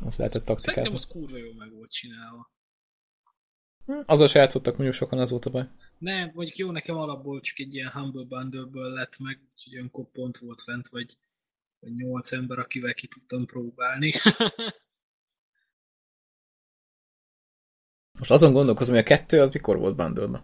Most 0.01 0.19
lehetett 0.19 0.43
Szerintem 0.47 0.55
taktikázni. 0.57 0.95
az 0.95 1.07
kurva 1.07 1.37
jól 1.37 1.55
meg 1.55 1.73
volt 1.73 1.91
csinálva. 1.91 2.51
Azzal 4.07 4.27
se 4.27 4.39
játszottak 4.39 4.73
mondjuk 4.75 4.95
sokan, 4.97 5.19
az 5.19 5.31
volt 5.31 5.45
a 5.45 5.51
baj. 5.51 5.69
Nem, 5.99 6.31
mondjuk 6.35 6.57
jó, 6.57 6.71
nekem 6.71 6.97
alapból 6.97 7.41
csak 7.41 7.59
egy 7.59 7.75
ilyen 7.75 7.91
Humble 7.91 8.25
Bundle-ből 8.25 8.93
lett 8.93 9.19
meg, 9.19 9.41
úgyhogy 9.55 9.75
olyankor 9.75 10.11
pont 10.13 10.39
volt 10.39 10.61
fent, 10.63 10.89
vagy, 10.89 11.17
vagy 11.81 11.93
8 11.93 12.33
ember, 12.33 12.59
akivel 12.59 12.95
ki 12.95 13.09
tudtam 13.09 13.47
próbálni. 13.47 14.13
Most 18.19 18.31
azon 18.31 18.53
gondolkozom, 18.53 18.95
hogy 18.95 19.05
a 19.05 19.07
kettő 19.07 19.41
az 19.41 19.53
mikor 19.53 19.79
volt 19.79 19.97
bundle 19.97 20.43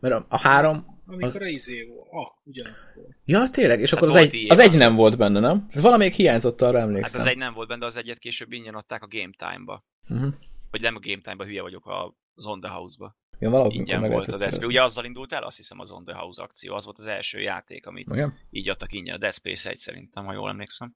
Mert 0.00 0.14
a, 0.14 0.26
a 0.28 0.38
három... 0.38 0.96
Amikor 1.06 1.42
Az- 1.42 1.48
izé 1.48 1.82
volt. 1.82 2.08
Ah, 2.10 2.26
ugyanakkor. 2.44 3.04
Ja, 3.24 3.48
tényleg? 3.50 3.80
És 3.80 3.92
akkor 3.92 4.08
az 4.08 4.14
egy, 4.14 4.34
ilyen. 4.34 4.50
az 4.50 4.58
egy 4.58 4.76
nem 4.76 4.94
volt 4.94 5.16
benne, 5.16 5.40
nem? 5.40 5.68
Valamelyik 5.74 6.14
hiányzott, 6.14 6.62
arra 6.62 6.78
Hát 6.78 6.86
emlékszem. 6.88 7.20
az 7.20 7.26
egy 7.26 7.36
nem 7.36 7.54
volt 7.54 7.68
benne, 7.68 7.80
de 7.80 7.86
az 7.86 7.96
egyet 7.96 8.18
később 8.18 8.52
ingyen 8.52 8.74
adták 8.74 9.02
a 9.02 9.06
Game 9.06 9.30
Time-ba. 9.36 9.84
Uh-huh. 10.08 10.34
Vagy 10.70 10.80
nem 10.80 10.96
a 10.96 11.00
Game 11.00 11.20
Time-ba, 11.22 11.44
hülye 11.44 11.62
vagyok, 11.62 11.86
a 11.86 12.14
On 12.44 12.60
the 12.60 12.70
House-ba. 12.70 13.16
Valahogy 13.38 13.74
Ingyen 13.74 14.10
volt 14.10 14.32
a 14.32 14.38
szerezni. 14.38 14.66
Ugye 14.66 14.82
azzal 14.82 15.04
indult 15.04 15.32
el, 15.32 15.42
azt 15.42 15.56
hiszem 15.56 15.78
az 15.78 15.90
On 15.90 16.04
the 16.04 16.14
House 16.14 16.42
akció. 16.42 16.74
Az 16.74 16.84
volt 16.84 16.98
az 16.98 17.06
első 17.06 17.40
játék, 17.40 17.86
amit 17.86 18.08
Igen? 18.10 18.38
így 18.50 18.68
adtak 18.68 18.92
ingyen. 18.92 19.14
A 19.14 19.18
Dead 19.18 19.32
Space 19.32 19.70
1 19.70 19.78
szerintem, 19.78 20.24
ha 20.24 20.32
jól 20.32 20.48
emlékszem. 20.48 20.94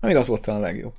Még 0.00 0.16
az 0.16 0.26
volt 0.26 0.42
talán 0.42 0.60
a 0.60 0.64
legjobb. 0.64 0.94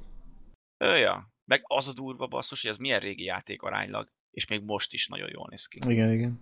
Ö, 0.78 0.96
ja. 0.98 1.30
Meg 1.46 1.62
az 1.68 1.88
a 1.88 1.94
durva 1.94 2.28
basszus, 2.28 2.62
hogy 2.62 2.70
ez 2.72 2.78
milyen 2.78 3.00
régi 3.00 3.24
játék 3.24 3.62
aránylag, 3.62 4.12
és 4.32 4.48
még 4.48 4.64
most 4.64 4.94
is 4.94 5.08
nagyon 5.08 5.30
jól 5.32 5.48
néz 5.50 5.66
ki. 5.66 5.80
Igen, 5.88 6.12
igen. 6.12 6.42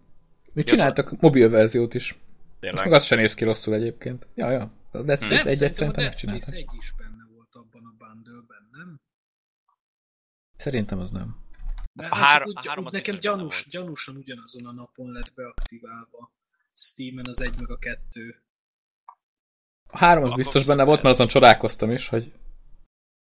Mi 0.53 0.63
csináltak 0.63 1.21
mobil 1.21 1.49
verziót 1.49 1.93
is. 1.93 2.15
Tényleg. 2.59 2.83
meg 2.83 2.93
az 2.93 3.05
sem 3.05 3.17
néz 3.17 3.33
ki 3.33 3.43
rosszul 3.43 3.73
egyébként. 3.73 4.27
Ja, 4.35 4.51
ja. 4.51 4.71
A 4.91 5.01
Dead 5.01 5.19
Hmm. 5.19 5.29
Space 5.29 5.43
Nem, 5.43 5.47
egyet 5.47 5.73
szerintem 5.73 5.73
szerintem 5.73 6.03
a 6.03 6.07
Dead 6.07 6.17
Space 6.17 6.31
megcsináltak. 6.31 6.73
1 6.73 6.79
is 6.79 6.93
benne 6.97 7.25
volt 7.33 7.55
abban 7.55 7.83
a 7.85 7.93
bundle-ben, 7.97 8.69
nem? 8.71 8.99
Szerintem 10.55 10.99
az 10.99 11.11
nem. 11.11 11.35
De 11.99 12.07
A 12.07 12.15
hát 12.15 12.29
hár- 12.29 12.45
úgy, 12.45 12.57
a 12.57 12.61
három 12.67 12.85
úgy 12.85 12.91
nekem 12.91 13.15
gyanús, 13.15 13.67
gyanúsan 13.69 14.15
ugyanazon 14.15 14.65
a 14.65 14.71
napon 14.71 15.11
lett 15.11 15.33
beaktiválva. 15.35 16.31
Steam-en 16.73 17.25
az 17.27 17.41
egy 17.41 17.59
meg 17.59 17.69
a 17.69 17.77
kettő. 17.77 18.43
A 19.91 19.97
három 19.97 20.23
az 20.23 20.29
Akkor 20.31 20.43
biztos 20.43 20.65
benne 20.65 20.83
volt, 20.83 21.01
mert 21.01 21.13
azon 21.15 21.27
csodálkoztam 21.27 21.91
is, 21.91 22.07
hogy 22.07 22.23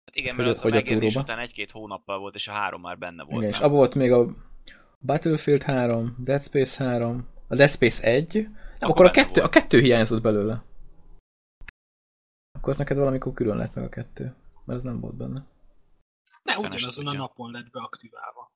Hát 0.05 0.17
igen, 0.17 0.35
Hogy 0.35 0.45
mert 0.45 0.49
a- 0.55 0.59
az 0.59 0.63
hogy 0.63 0.73
a 0.73 0.75
a 0.75 0.79
megjelenés 0.79 1.17
után 1.17 1.39
egy-két 1.39 1.71
hónappal 1.71 2.19
volt, 2.19 2.35
és 2.35 2.49
a 2.49 2.53
három 2.53 2.81
már 2.81 2.99
benne 2.99 3.23
volt. 3.23 3.37
igen, 3.37 3.49
és 3.53 3.59
nem? 3.59 3.67
abban 3.67 3.79
volt 3.79 3.95
még 3.95 4.13
a 4.13 4.27
Battlefield 5.01 5.63
3, 5.63 6.17
Dead 6.19 6.43
Space 6.43 6.85
3, 6.85 7.29
a 7.49 7.55
Dead 7.55 7.71
Space 7.71 8.03
1, 8.07 8.37
akkor, 8.37 8.91
akkor 8.91 9.05
a, 9.05 9.11
kettő, 9.11 9.41
a 9.41 9.43
volt. 9.43 9.51
kettő 9.53 9.81
hiányzott 9.81 10.23
belőle. 10.23 10.65
Akkor 12.59 12.69
az 12.73 12.79
neked 12.79 12.97
valamikor 12.97 13.33
külön 13.33 13.57
lett 13.57 13.75
meg 13.75 13.85
a 13.85 13.89
kettő, 13.89 14.35
mert 14.65 14.79
az 14.79 14.85
nem 14.85 15.01
volt 15.01 15.15
benne. 15.17 15.47
Se 16.45 16.59
ugyanazon 16.59 17.07
a 17.07 17.13
napon 17.13 17.51
lett 17.51 17.71
beaktiválva. 17.71 18.52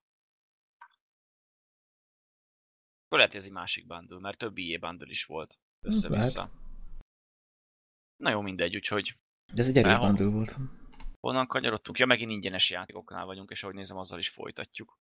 Akkor 3.16 3.28
lehet, 3.28 3.42
hogy 3.42 3.46
ez 3.50 3.56
egy 3.56 3.62
másik 3.62 3.86
bundle, 3.86 4.18
mert 4.20 4.38
több 4.38 4.58
IE 4.58 4.78
bundle 4.78 5.06
is 5.10 5.24
volt 5.24 5.58
össze-vissza. 5.80 6.50
Na 8.16 8.30
jó, 8.30 8.40
mindegy, 8.40 8.76
úgyhogy 8.76 9.16
De 9.52 9.62
ez 9.62 9.68
egy 9.68 9.76
erős 9.76 9.98
bundle 9.98 10.26
volt. 10.26 10.56
honnan 11.20 11.46
kanyarodtunk? 11.46 11.98
Ja, 11.98 12.06
megint 12.06 12.30
ingyenes 12.30 12.70
játékoknál 12.70 13.24
vagyunk, 13.26 13.50
és 13.50 13.62
ahogy 13.62 13.74
nézem, 13.74 13.96
azzal 13.96 14.18
is 14.18 14.28
folytatjuk. 14.28 14.98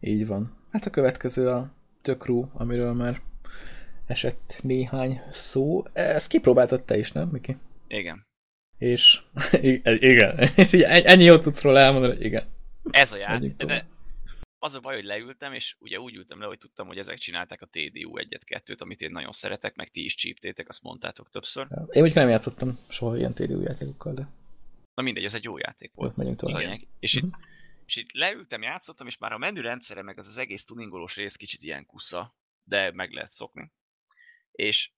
Így 0.00 0.26
van. 0.26 0.46
Hát 0.70 0.86
a 0.86 0.90
következő 0.90 1.48
a 1.48 1.72
Tökrú, 2.02 2.50
amiről 2.54 2.92
már 2.92 3.22
esett 4.06 4.58
néhány 4.62 5.20
szó. 5.30 5.84
Ezt 5.92 6.28
kipróbáltad 6.28 6.84
te 6.84 6.98
is, 6.98 7.12
nem, 7.12 7.28
Miki? 7.28 7.56
Igen. 7.86 8.26
És 8.78 9.22
igen, 10.12 10.38
és 10.56 10.72
ennyi 10.82 11.24
jót 11.24 11.42
tudsz 11.42 11.62
róla 11.62 11.78
elmondani, 11.78 12.14
hogy 12.14 12.24
igen. 12.24 12.46
Ez 12.90 13.12
a 13.12 13.16
játék. 13.16 13.56
De. 13.56 13.86
Az 14.58 14.74
a 14.74 14.80
baj, 14.80 14.94
hogy 14.94 15.04
leültem, 15.04 15.52
és 15.52 15.76
ugye 15.78 16.00
úgy 16.00 16.14
ültem 16.14 16.40
le, 16.40 16.46
hogy 16.46 16.58
tudtam, 16.58 16.86
hogy 16.86 16.98
ezek 16.98 17.18
csinálták 17.18 17.62
a 17.62 17.66
TDU 17.66 18.12
1-2-t, 18.14 18.78
amit 18.80 19.00
én 19.00 19.10
nagyon 19.10 19.32
szeretek, 19.32 19.74
meg 19.76 19.90
ti 19.90 20.04
is 20.04 20.14
csíptétek, 20.14 20.68
azt 20.68 20.82
mondtátok 20.82 21.30
többször. 21.30 21.66
Én 21.70 21.76
mondjuk 21.92 22.14
nem 22.14 22.28
játszottam 22.28 22.76
soha 22.88 23.16
ilyen 23.16 23.34
TDU 23.34 23.60
játékokkal, 23.60 24.14
de 24.14 24.28
Na 24.94 25.02
mindegy, 25.02 25.24
ez 25.24 25.34
egy 25.34 25.44
jó 25.44 25.58
játék 25.58 25.92
volt. 25.94 26.16
Jó, 26.16 26.22
megyünk 26.22 26.38
tovább. 26.40 26.62
lényeg. 26.62 26.86
És, 26.98 27.14
Mhm. 27.14 27.26
itt, 27.26 27.34
és 27.86 27.96
itt 27.96 28.12
leültem, 28.12 28.62
játszottam, 28.62 29.06
és 29.06 29.18
már 29.18 29.32
a 29.32 29.38
menürendszere, 29.38 30.02
meg 30.02 30.18
az 30.18 30.26
az 30.26 30.36
egész 30.38 30.64
tuningolós 30.64 31.16
rész 31.16 31.36
kicsit 31.36 31.62
ilyen 31.62 31.86
kusza, 31.86 32.36
de 32.64 32.92
meg 32.92 33.12
lehet 33.12 33.30
szokni. 33.30 33.72
És 34.52 34.90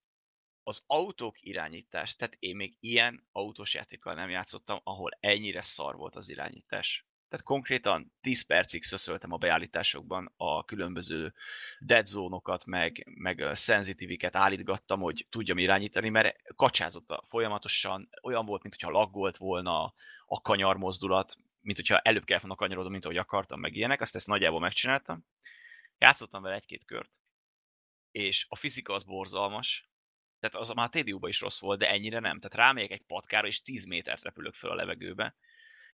az 0.63 0.83
autók 0.87 1.41
irányítás, 1.41 2.15
tehát 2.15 2.35
én 2.39 2.55
még 2.55 2.77
ilyen 2.79 3.27
autós 3.31 3.73
játékkal 3.73 4.13
nem 4.13 4.29
játszottam, 4.29 4.79
ahol 4.83 5.17
ennyire 5.19 5.61
szar 5.61 5.95
volt 5.95 6.15
az 6.15 6.29
irányítás. 6.29 7.05
Tehát 7.31 7.45
konkrétan 7.45 8.13
10 8.21 8.45
percig 8.45 8.83
szöszöltem 8.83 9.31
a 9.31 9.37
beállításokban 9.37 10.33
a 10.37 10.65
különböző 10.65 11.33
dead 11.79 12.05
zone-okat, 12.05 12.65
meg, 12.65 13.07
meg 13.15 13.49
szenzitiviket 13.53 14.35
állítgattam, 14.35 14.99
hogy 14.99 15.27
tudjam 15.29 15.57
irányítani, 15.57 16.09
mert 16.09 16.55
kacsázott 16.55 17.09
a 17.09 17.25
folyamatosan, 17.29 18.09
olyan 18.21 18.45
volt, 18.45 18.61
mintha 18.61 18.89
laggolt 18.89 19.37
volna 19.37 19.93
a 20.25 20.41
kanyar 20.41 20.77
mozdulat, 20.77 21.37
mint 21.61 21.77
hogyha 21.77 21.97
előbb 21.97 22.23
kellett 22.23 22.41
volna 22.41 22.57
kanyarodom, 22.57 22.91
mint 22.91 23.05
ahogy 23.05 23.17
akartam, 23.17 23.59
meg 23.59 23.75
ilyenek, 23.75 24.01
azt 24.01 24.15
ezt 24.15 24.27
nagyjából 24.27 24.59
megcsináltam. 24.59 25.25
Játszottam 25.97 26.41
vele 26.41 26.55
egy-két 26.55 26.85
kört, 26.85 27.11
és 28.11 28.45
a 28.49 28.55
fizika 28.55 28.93
az 28.93 29.03
borzalmas, 29.03 29.89
tehát 30.39 30.55
az 30.55 30.69
már 30.69 30.89
TDU-ban 30.89 31.29
is 31.29 31.41
rossz 31.41 31.59
volt, 31.59 31.79
de 31.79 31.89
ennyire 31.89 32.19
nem. 32.19 32.39
Tehát 32.39 32.67
rámegyek 32.67 32.91
egy 32.91 33.05
patkára, 33.07 33.47
és 33.47 33.61
10 33.61 33.85
métert 33.85 34.23
repülök 34.23 34.53
föl 34.53 34.69
a 34.71 34.75
levegőbe. 34.75 35.35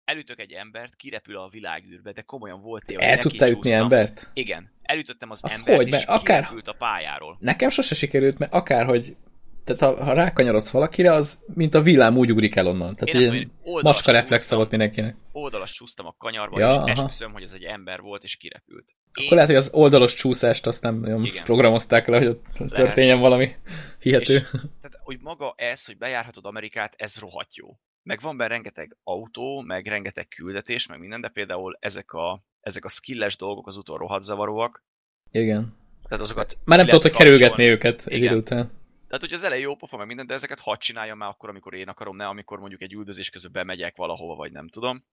Elütök 0.06 0.40
egy 0.40 0.52
embert, 0.52 0.96
kirepül 0.96 1.36
a 1.36 1.48
világűrbe, 1.48 2.12
de 2.12 2.22
komolyan 2.22 2.60
volt 2.60 2.90
ilyen, 2.90 3.02
El 3.02 3.18
tudtál 3.18 3.50
ütni 3.50 3.72
embert? 3.72 4.30
Igen. 4.34 4.70
Elütöttem 4.82 5.30
az, 5.30 5.40
az 5.42 5.58
embert, 5.58 5.76
hogy? 5.76 5.88
és 5.88 6.04
akár... 6.04 6.40
kirepült 6.40 6.68
a 6.68 6.72
pályáról. 6.72 7.36
Nekem 7.40 7.68
sose 7.68 7.94
sikerült, 7.94 8.38
mert 8.38 8.52
akárhogy 8.52 9.16
tehát 9.64 9.82
ha, 9.96 10.04
ha 10.04 10.12
rákanyarodsz 10.12 10.70
valakire, 10.70 11.12
az 11.12 11.42
mint 11.54 11.74
a 11.74 11.82
villám 11.82 12.16
úgy 12.16 12.30
ugrik 12.30 12.56
el 12.56 12.66
onnan. 12.66 12.96
Tehát 12.96 13.14
Én 13.14 13.32
ilyen 13.32 13.52
macska 13.82 14.12
reflexe 14.12 14.54
volt 14.54 14.70
mindenkinek. 14.70 15.16
Oldalas 15.32 15.72
csúsztam 15.72 16.06
a 16.06 16.14
kanyarba, 16.18 16.58
ja, 16.58 16.68
és 16.68 16.74
aha. 16.74 16.90
esküszöm, 16.90 17.32
hogy 17.32 17.42
ez 17.42 17.52
egy 17.52 17.62
ember 17.62 18.00
volt, 18.00 18.22
és 18.22 18.36
kirepült. 18.36 18.84
Én... 19.14 19.24
Akkor 19.24 19.36
lehet, 19.36 19.50
hogy 19.50 19.58
az 19.58 19.70
oldalos 19.72 20.14
csúszást 20.14 20.66
azt 20.66 20.82
nem 20.82 21.00
nagyon 21.00 21.24
Igen. 21.24 21.44
programozták 21.44 22.06
le, 22.06 22.18
hogy 22.18 22.26
ott 22.26 22.44
lehet. 22.58 22.74
történjen 22.74 23.20
valami 23.20 23.54
hihető. 23.98 24.34
És, 24.34 24.40
tehát, 24.50 24.98
hogy 25.02 25.18
maga 25.20 25.54
ez, 25.56 25.84
hogy 25.84 25.98
bejárhatod 25.98 26.44
Amerikát, 26.44 26.94
ez 26.96 27.18
rohadt 27.18 27.56
jó. 27.56 27.78
Meg 28.06 28.20
van 28.20 28.36
benne 28.36 28.48
rengeteg 28.48 28.96
autó, 29.04 29.60
meg 29.60 29.86
rengeteg 29.86 30.28
küldetés, 30.28 30.86
meg 30.86 30.98
minden, 30.98 31.20
de 31.20 31.28
például 31.28 31.76
ezek 31.80 32.12
a, 32.12 32.42
ezek 32.60 32.84
a 32.84 32.88
skilles 32.88 33.36
dolgok 33.36 33.66
az 33.66 33.76
utol 33.76 33.98
rohadt 33.98 34.22
zavaróak. 34.22 34.84
Igen. 35.30 35.76
Tehát 36.02 36.24
azokat 36.24 36.58
Már 36.64 36.78
nem 36.78 36.86
tudod, 36.86 37.02
hogy 37.02 37.12
kerülgetni 37.12 37.64
őket 37.64 38.06
egy 38.06 38.22
idő 38.22 38.36
után. 38.36 38.70
Tehát, 39.06 39.20
hogy 39.20 39.32
az 39.32 39.44
elej 39.44 39.60
jó 39.60 39.74
pofa, 39.74 39.96
meg 39.96 40.06
minden, 40.06 40.26
de 40.26 40.34
ezeket 40.34 40.60
hadd 40.60 40.78
csináljam 40.78 41.18
már 41.18 41.28
akkor, 41.28 41.48
amikor 41.48 41.74
én 41.74 41.88
akarom, 41.88 42.16
ne 42.16 42.26
amikor 42.26 42.58
mondjuk 42.58 42.82
egy 42.82 42.92
üldözés 42.92 43.30
közben 43.30 43.52
bemegyek 43.52 43.96
valahova, 43.96 44.34
vagy 44.34 44.52
nem 44.52 44.68
tudom. 44.68 45.04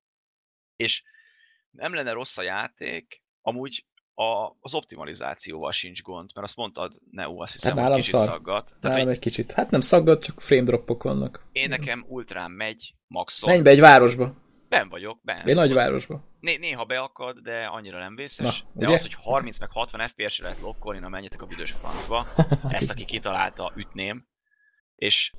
És 0.76 1.04
nem 1.70 1.94
lenne 1.94 2.12
rossz 2.12 2.38
a 2.38 2.42
játék, 2.42 3.24
amúgy 3.42 3.86
a, 4.16 4.56
az 4.60 4.74
optimalizációval 4.74 5.72
sincs 5.72 6.02
gond, 6.02 6.30
mert 6.34 6.48
azt 6.48 6.56
mondtad, 6.56 6.94
Neo, 7.12 7.42
azt 7.42 7.54
hiszem, 7.54 7.78
hát 7.78 7.88
hogy 7.88 7.96
kicsit 7.96 8.14
szar. 8.14 8.28
szaggat. 8.28 8.76
Tehát, 8.82 8.98
nálam 8.98 9.12
egy 9.12 9.20
kicsit. 9.20 9.52
Hát 9.52 9.70
nem 9.72 9.82
szaggat, 9.82 10.24
csak 10.24 10.42
frame 10.42 10.64
dropok 10.64 11.04
vannak. 11.04 11.46
Én 11.52 11.70
nekem 11.70 12.06
ultrán 12.08 12.52
megy, 12.52 12.96
maxon. 13.08 13.50
Menj 13.50 13.62
be 13.62 13.70
egy 13.70 13.80
városba. 13.80 14.34
Ben 14.70 14.90
vagyok, 14.90 15.20
ben. 15.22 15.42
Egy 15.46 15.56
nagyvárosba. 15.56 16.24
Né- 16.40 16.60
néha 16.60 16.86
beakad, 16.86 17.38
de 17.38 17.66
annyira 17.66 18.00
nem 18.00 18.16
vészes. 18.16 18.62
Na, 18.62 18.70
de 18.74 18.86
ugye? 18.86 18.94
az, 18.94 19.02
hogy 19.02 19.14
30 19.14 19.60
meg 19.60 19.72
60 19.72 20.08
FPS-re 20.08 20.44
lehet 20.44 20.62
lokkolni, 20.62 21.00
na 21.00 21.10
menjetek 21.10 21.42
a 21.42 21.46
büdös 21.46 21.72
francba. 21.72 22.26
Ezt, 22.78 22.90
aki 22.90 23.06
kitalálta, 23.06 23.74
ütném. 23.76 24.28
És 24.96 25.32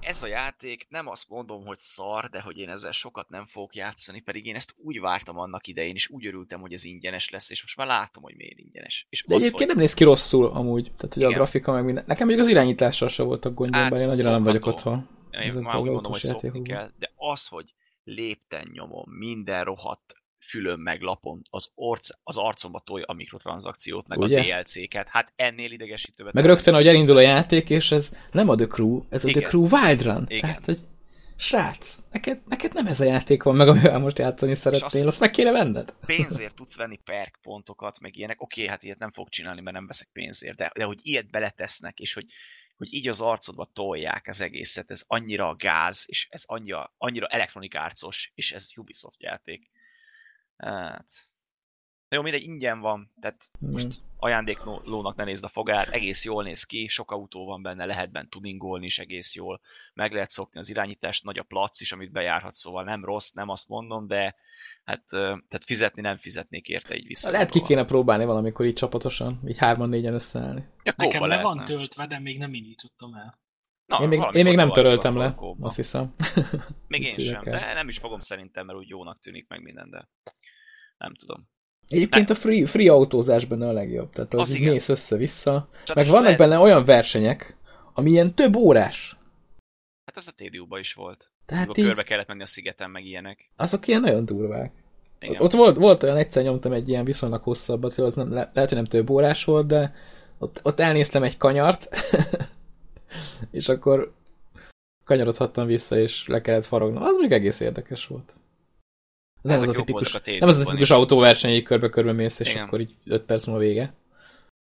ez 0.00 0.22
a 0.22 0.26
játék, 0.26 0.86
nem 0.88 1.06
azt 1.06 1.28
mondom, 1.28 1.64
hogy 1.64 1.80
szar, 1.80 2.28
de 2.30 2.40
hogy 2.40 2.58
én 2.58 2.68
ezzel 2.68 2.92
sokat 2.92 3.28
nem 3.28 3.46
fogok 3.46 3.74
játszani, 3.74 4.20
pedig 4.20 4.46
én 4.46 4.54
ezt 4.54 4.74
úgy 4.76 5.00
vártam 5.00 5.38
annak 5.38 5.66
idején, 5.66 5.94
és 5.94 6.08
úgy 6.08 6.26
örültem, 6.26 6.60
hogy 6.60 6.72
ez 6.72 6.84
ingyenes 6.84 7.30
lesz, 7.30 7.50
és 7.50 7.62
most 7.62 7.76
már 7.76 7.86
látom, 7.86 8.22
hogy 8.22 8.34
miért 8.36 8.58
ingyenes. 8.58 9.06
És 9.10 9.24
de 9.24 9.34
az, 9.34 9.40
egyébként 9.40 9.64
hogy... 9.64 9.76
nem 9.76 9.84
néz 9.84 9.94
ki 9.94 10.04
rosszul 10.04 10.46
amúgy, 10.46 10.84
tehát 10.84 11.14
hogy 11.14 11.22
Igen. 11.22 11.30
a 11.30 11.34
grafika 11.34 11.72
meg 11.72 11.84
minden. 11.84 12.04
Nekem 12.06 12.26
még 12.26 12.38
az 12.38 12.48
irányítással 12.48 13.08
sem 13.08 13.26
voltak 13.26 13.54
gondjaim, 13.54 13.84
hát, 13.84 14.00
én 14.00 14.06
nagyra 14.06 14.30
nem 14.30 14.42
vagyok 14.42 14.66
otthon. 14.66 15.08
Én 15.30 15.52
már 15.52 15.76
úgy 15.76 15.84
gondolom, 15.84 16.12
hogy 16.12 16.20
szokni 16.20 16.62
kell, 16.62 16.90
de 16.98 17.12
az, 17.16 17.46
hogy 17.46 17.74
lépten 18.04 18.70
nyomom, 18.72 19.10
minden 19.10 19.64
rohadt 19.64 20.14
fülön 20.48 20.78
meg 20.78 21.00
lapon 21.00 21.42
az, 21.50 21.70
orc, 21.74 22.08
az 22.22 22.36
arcomba 22.36 22.82
tolja 22.84 23.04
a 23.08 23.12
mikrotranszakciót, 23.12 24.08
meg 24.08 24.18
Ugye? 24.18 24.40
a 24.40 24.42
DLC-ket. 24.42 25.08
Hát 25.08 25.32
ennél 25.36 25.70
idegesítőbbet. 25.70 26.32
Meg 26.32 26.44
rögtön, 26.44 26.74
hogy 26.74 26.86
elindul 26.86 27.16
a 27.16 27.20
játék, 27.20 27.70
és 27.70 27.92
ez 27.92 28.16
nem 28.32 28.48
a 28.48 28.54
The 28.54 28.66
Crew, 28.66 29.02
ez 29.08 29.24
a 29.24 29.28
Igen. 29.28 29.40
The 29.40 29.50
Crew 29.50 29.68
Wild 29.70 30.02
Run. 30.02 30.24
Igen. 30.28 30.40
Tehát, 30.40 30.64
hogy 30.64 30.78
srác, 31.36 31.96
neked, 32.12 32.40
neked 32.46 32.74
nem 32.74 32.86
ez 32.86 33.00
a 33.00 33.04
játék 33.04 33.42
van 33.42 33.56
meg, 33.56 33.68
amivel 33.68 33.98
most 33.98 34.18
játszani 34.18 34.54
szeretnél, 34.54 35.00
azt, 35.00 35.06
azt 35.06 35.20
meg 35.20 35.30
kéne 35.30 35.50
venned. 35.50 35.94
Pénzért 36.06 36.54
tudsz 36.54 36.76
venni 36.76 37.00
perk 37.04 37.38
pontokat, 37.42 38.00
meg 38.00 38.16
ilyenek. 38.16 38.42
Oké, 38.42 38.60
okay, 38.60 38.72
hát 38.72 38.82
ilyet 38.82 38.98
nem 38.98 39.12
fog 39.12 39.28
csinálni, 39.28 39.60
mert 39.60 39.76
nem 39.76 39.86
veszek 39.86 40.08
pénzért, 40.12 40.56
de, 40.56 40.72
de 40.74 40.84
hogy 40.84 40.98
ilyet 41.02 41.30
beletesznek, 41.30 42.00
és 42.00 42.14
hogy 42.14 42.26
hogy 42.76 42.94
így 42.94 43.08
az 43.08 43.20
arcodba 43.20 43.64
tolják 43.72 44.26
az 44.28 44.40
egészet, 44.40 44.90
ez 44.90 45.04
annyira 45.06 45.54
gáz, 45.58 46.04
és 46.06 46.26
ez 46.30 46.42
annyira, 46.46 46.94
annyira 46.98 47.26
elektronikárcos, 47.26 48.32
és 48.34 48.52
ez 48.52 48.68
Ubisoft 48.76 49.22
játék. 49.22 49.70
Hát... 50.56 51.28
Jó, 52.08 52.22
mindegy, 52.22 52.42
ingyen 52.42 52.80
van, 52.80 53.12
tehát 53.20 53.50
mm. 53.64 53.70
most 53.70 54.00
ajándéklónak 54.16 55.16
ne 55.16 55.24
nézd 55.24 55.44
a 55.44 55.48
fogát, 55.48 55.88
egész 55.88 56.24
jól 56.24 56.42
néz 56.42 56.64
ki, 56.64 56.86
sok 56.88 57.10
autó 57.10 57.44
van 57.44 57.62
benne, 57.62 57.84
lehet 57.84 58.10
benne 58.10 58.28
tuningolni 58.28 58.84
is 58.84 58.98
egész 58.98 59.34
jól, 59.34 59.60
meg 59.94 60.12
lehet 60.12 60.30
szokni 60.30 60.58
az 60.58 60.70
irányítást, 60.70 61.24
nagy 61.24 61.38
a 61.38 61.42
plac 61.42 61.80
is, 61.80 61.92
amit 61.92 62.12
bejárhat, 62.12 62.52
szóval 62.52 62.84
nem 62.84 63.04
rossz, 63.04 63.30
nem 63.30 63.48
azt 63.48 63.68
mondom, 63.68 64.06
de 64.06 64.34
hát 64.84 65.04
tehát 65.08 65.64
fizetni 65.64 66.02
nem 66.02 66.16
fizetnék 66.16 66.68
érte 66.68 66.96
így 66.96 67.06
vissza. 67.06 67.30
Lehet 67.30 67.50
ki 67.50 67.62
kéne 67.62 67.84
próbálni 67.84 68.24
valamikor 68.24 68.66
így 68.66 68.74
csapatosan, 68.74 69.40
így 69.46 69.58
hárman-négyen 69.58 70.14
összeállni. 70.14 70.64
Ja, 70.82 70.92
Nekem 70.96 71.24
le 71.26 71.42
van 71.42 71.64
töltve, 71.64 72.06
de 72.06 72.18
még 72.18 72.38
nem 72.38 72.54
indítottam 72.54 73.14
el. 73.14 73.38
Na, 73.86 73.98
én 74.02 74.08
még, 74.08 74.20
én 74.32 74.44
még 74.44 74.56
nem 74.56 74.72
töröltem 74.72 75.16
le, 75.16 75.34
azt 75.60 75.76
hiszem. 75.76 76.14
Még 76.88 77.02
én 77.06 77.12
sem, 77.12 77.42
de 77.44 77.74
nem 77.74 77.88
is 77.88 77.98
fogom 77.98 78.20
szerintem, 78.20 78.66
mert 78.66 78.78
úgy 78.78 78.88
jónak 78.88 79.20
tűnik 79.20 79.48
meg 79.48 79.62
minden, 79.62 79.90
de 79.90 80.08
nem 80.98 81.14
tudom. 81.14 81.48
Egyébként 81.88 82.30
a 82.30 82.34
free, 82.34 82.66
free 82.66 82.92
autózás 82.92 83.44
benne 83.44 83.68
a 83.68 83.72
legjobb. 83.72 84.12
Tehát 84.12 84.34
az, 84.34 84.50
az 84.50 84.58
mész 84.58 84.88
össze-vissza. 84.88 85.68
Meg 85.94 86.06
vannak 86.06 86.22
lehet... 86.22 86.38
benne 86.38 86.58
olyan 86.58 86.84
versenyek, 86.84 87.56
ami 87.94 88.10
ilyen 88.10 88.34
több 88.34 88.56
órás. 88.56 89.16
Hát 90.04 90.16
ez 90.16 90.28
a 90.28 90.32
TDU-ba 90.36 90.78
is 90.78 90.92
volt. 90.92 91.30
Tehát 91.46 91.78
így... 91.78 91.84
körbe 91.84 92.02
kellett 92.02 92.26
menni 92.26 92.42
a 92.42 92.46
szigeten, 92.46 92.90
meg 92.90 93.04
ilyenek. 93.04 93.50
Azok 93.56 93.86
ilyen 93.86 94.00
nagyon 94.00 94.24
durvák. 94.24 94.72
Igen. 95.20 95.42
Ott 95.42 95.52
volt, 95.52 95.76
volt 95.76 96.02
olyan, 96.02 96.16
egyszer 96.16 96.42
nyomtam 96.42 96.72
egy 96.72 96.88
ilyen 96.88 97.04
viszonylag 97.04 97.42
hosszabbat, 97.42 97.98
az 97.98 98.14
nem, 98.14 98.32
le, 98.32 98.50
lehet, 98.54 98.68
hogy 98.68 98.78
nem 98.78 98.84
több 98.84 99.10
órás 99.10 99.44
volt, 99.44 99.66
de 99.66 99.94
ott, 100.38 100.60
ott 100.62 100.80
elnéztem 100.80 101.22
egy 101.22 101.36
kanyart, 101.36 101.88
és 103.50 103.68
akkor 103.68 104.14
kanyarodhattam 105.04 105.66
vissza, 105.66 105.98
és 105.98 106.26
le 106.26 106.40
kellett 106.40 106.64
farognom. 106.64 107.02
Az 107.02 107.16
még 107.16 107.32
egész 107.32 107.60
érdekes 107.60 108.06
volt. 108.06 108.34
Nem 109.42 109.54
az, 109.54 109.68
a 109.68 109.72
tipikus, 109.72 110.12
nem 110.12 110.48
az 110.48 110.58
a 110.58 110.64
tipikus 110.64 110.90
autóverseny, 110.90 111.52
hogy 111.52 111.62
körbe-körbe 111.62 112.12
mész, 112.12 112.38
és 112.38 112.50
Igen. 112.50 112.66
akkor 112.66 112.80
így 112.80 112.96
5 113.04 113.24
perc 113.24 113.46
múlva 113.46 113.60
vége. 113.60 113.94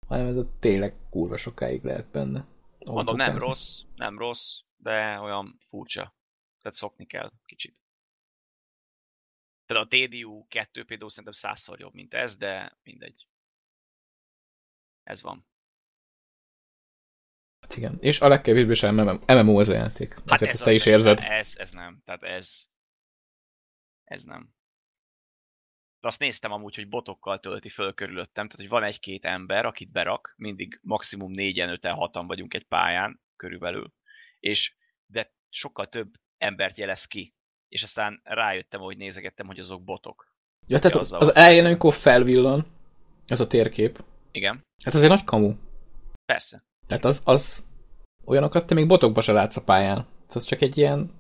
Hanem 0.06 0.26
ez 0.26 0.36
a 0.36 0.46
tényleg 0.58 0.94
kurva 1.10 1.36
sokáig 1.36 1.84
lehet 1.84 2.06
benne. 2.06 2.46
Mondom, 2.78 3.16
nem 3.16 3.38
rossz, 3.38 3.82
nem 3.96 4.18
rossz, 4.18 4.60
de 4.76 5.20
olyan 5.20 5.58
furcsa. 5.68 6.14
Tehát 6.58 6.76
szokni 6.76 7.06
kell 7.06 7.30
kicsit. 7.46 7.76
Tehát 9.66 9.84
a 9.84 9.86
TDU 9.88 10.46
2 10.48 10.84
például 10.84 11.10
szerintem 11.10 11.32
százszor 11.32 11.80
jobb, 11.80 11.94
mint 11.94 12.14
ez, 12.14 12.36
de 12.36 12.78
mindegy. 12.82 13.28
Ez 15.02 15.22
van. 15.22 15.46
Hát 17.60 17.76
igen, 17.76 17.96
és 18.00 18.20
a 18.20 18.28
legkevésbé 18.28 18.72
sem 18.72 18.94
MMO 19.26 19.60
az 19.60 19.68
a 19.68 19.74
játék. 19.74 20.14
Hát 20.14 20.32
Ezért 20.32 20.52
ez 20.52 20.58
te 20.58 20.72
is 20.72 20.86
érzed. 20.86 21.18
Ez, 21.22 21.54
ez 21.56 21.70
nem, 21.70 22.02
tehát 22.04 22.22
ez 22.22 22.68
ez 24.08 24.24
nem. 24.24 24.56
De 26.00 26.08
azt 26.08 26.20
néztem 26.20 26.52
amúgy, 26.52 26.74
hogy 26.74 26.88
botokkal 26.88 27.40
tölti 27.40 27.68
föl 27.68 27.94
körülöttem, 27.94 28.48
tehát 28.48 28.56
hogy 28.56 28.68
van 28.68 28.84
egy-két 28.84 29.24
ember, 29.24 29.64
akit 29.64 29.90
berak, 29.90 30.34
mindig 30.36 30.78
maximum 30.82 31.30
négyen, 31.30 31.68
öten, 31.68 31.94
hatan 31.94 32.26
vagyunk 32.26 32.54
egy 32.54 32.66
pályán 32.66 33.20
körülbelül, 33.36 33.92
és 34.40 34.74
de 35.06 35.32
sokkal 35.48 35.88
több 35.88 36.14
embert 36.36 36.76
jelez 36.76 37.04
ki, 37.04 37.34
és 37.68 37.82
aztán 37.82 38.20
rájöttem, 38.24 38.80
hogy 38.80 38.96
nézegettem, 38.96 39.46
hogy 39.46 39.58
azok 39.58 39.84
botok. 39.84 40.32
Ja, 40.66 40.78
tehát 40.78 40.96
az, 40.96 41.12
az 41.12 41.34
elején, 41.34 41.64
amikor 41.64 41.94
felvillan 41.94 42.66
ez 43.26 43.40
a 43.40 43.46
térkép. 43.46 44.04
Igen. 44.30 44.62
Hát 44.84 44.94
az 44.94 45.02
egy 45.02 45.08
nagy 45.08 45.24
kamu. 45.24 45.54
Persze. 46.24 46.64
Tehát 46.88 47.04
az, 47.04 47.22
az 47.24 47.62
olyanokat 48.24 48.66
te 48.66 48.74
még 48.74 48.86
botokba 48.86 49.20
se 49.20 49.32
látsz 49.32 49.56
a 49.56 49.62
pályán. 49.62 50.06
Az 50.34 50.44
csak 50.44 50.60
egy 50.60 50.76
ilyen 50.76 51.10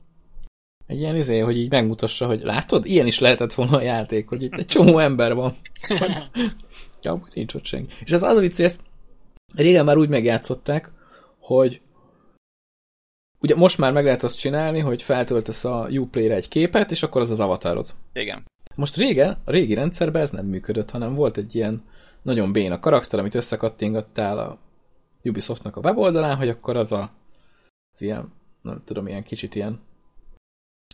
egy 0.86 0.98
ilyen 0.98 1.16
izé, 1.16 1.38
hogy 1.38 1.58
így 1.58 1.70
megmutassa, 1.70 2.26
hogy 2.26 2.42
látod, 2.42 2.86
ilyen 2.86 3.06
is 3.06 3.18
lehetett 3.18 3.52
volna 3.52 3.76
a 3.76 3.82
játék, 3.82 4.28
hogy 4.28 4.42
itt 4.42 4.52
egy 4.52 4.66
csomó 4.66 4.98
ember 4.98 5.34
van. 5.34 5.54
ja, 7.02 7.22
nincs 7.34 7.54
ott 7.54 7.64
senki. 7.64 7.94
És 8.04 8.12
az 8.12 8.22
az 8.22 8.36
a 8.36 8.40
vicc, 8.40 8.60
ezt 8.60 8.80
régen 9.54 9.84
már 9.84 9.96
úgy 9.96 10.08
megjátszották, 10.08 10.90
hogy 11.40 11.80
ugye 13.40 13.54
most 13.54 13.78
már 13.78 13.92
meg 13.92 14.04
lehet 14.04 14.22
azt 14.22 14.38
csinálni, 14.38 14.78
hogy 14.78 15.02
feltöltesz 15.02 15.64
a 15.64 15.88
Uplay-re 15.90 16.34
egy 16.34 16.48
képet, 16.48 16.90
és 16.90 17.02
akkor 17.02 17.20
az 17.20 17.30
az 17.30 17.40
avatarod. 17.40 17.94
Igen. 18.12 18.44
Most 18.76 18.96
régen, 18.96 19.36
a 19.44 19.50
régi 19.50 19.74
rendszerben 19.74 20.22
ez 20.22 20.30
nem 20.30 20.46
működött, 20.46 20.90
hanem 20.90 21.14
volt 21.14 21.36
egy 21.36 21.54
ilyen 21.54 21.82
nagyon 22.22 22.52
béna 22.52 22.80
karakter, 22.80 23.18
amit 23.18 23.34
összekattingattál 23.34 24.38
a 24.38 24.58
Ubisoftnak 25.28 25.76
a 25.76 25.80
weboldalán, 25.80 26.36
hogy 26.36 26.48
akkor 26.48 26.76
az 26.76 26.92
a 26.92 27.10
az 27.94 28.02
ilyen, 28.02 28.32
nem 28.62 28.82
tudom, 28.84 29.06
ilyen 29.06 29.22
kicsit 29.22 29.54
ilyen 29.54 29.80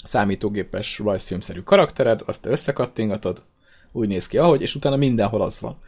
számítógépes 0.02 0.98
rajzfilmszerű 0.98 1.60
karaktered, 1.60 2.22
azt 2.26 2.42
te 2.42 2.50
összekattingatod, 2.50 3.42
úgy 3.92 4.08
néz 4.08 4.26
ki, 4.26 4.38
ahogy, 4.38 4.60
és 4.62 4.74
utána 4.74 4.96
mindenhol 4.96 5.42
az 5.42 5.60
van. 5.60 5.78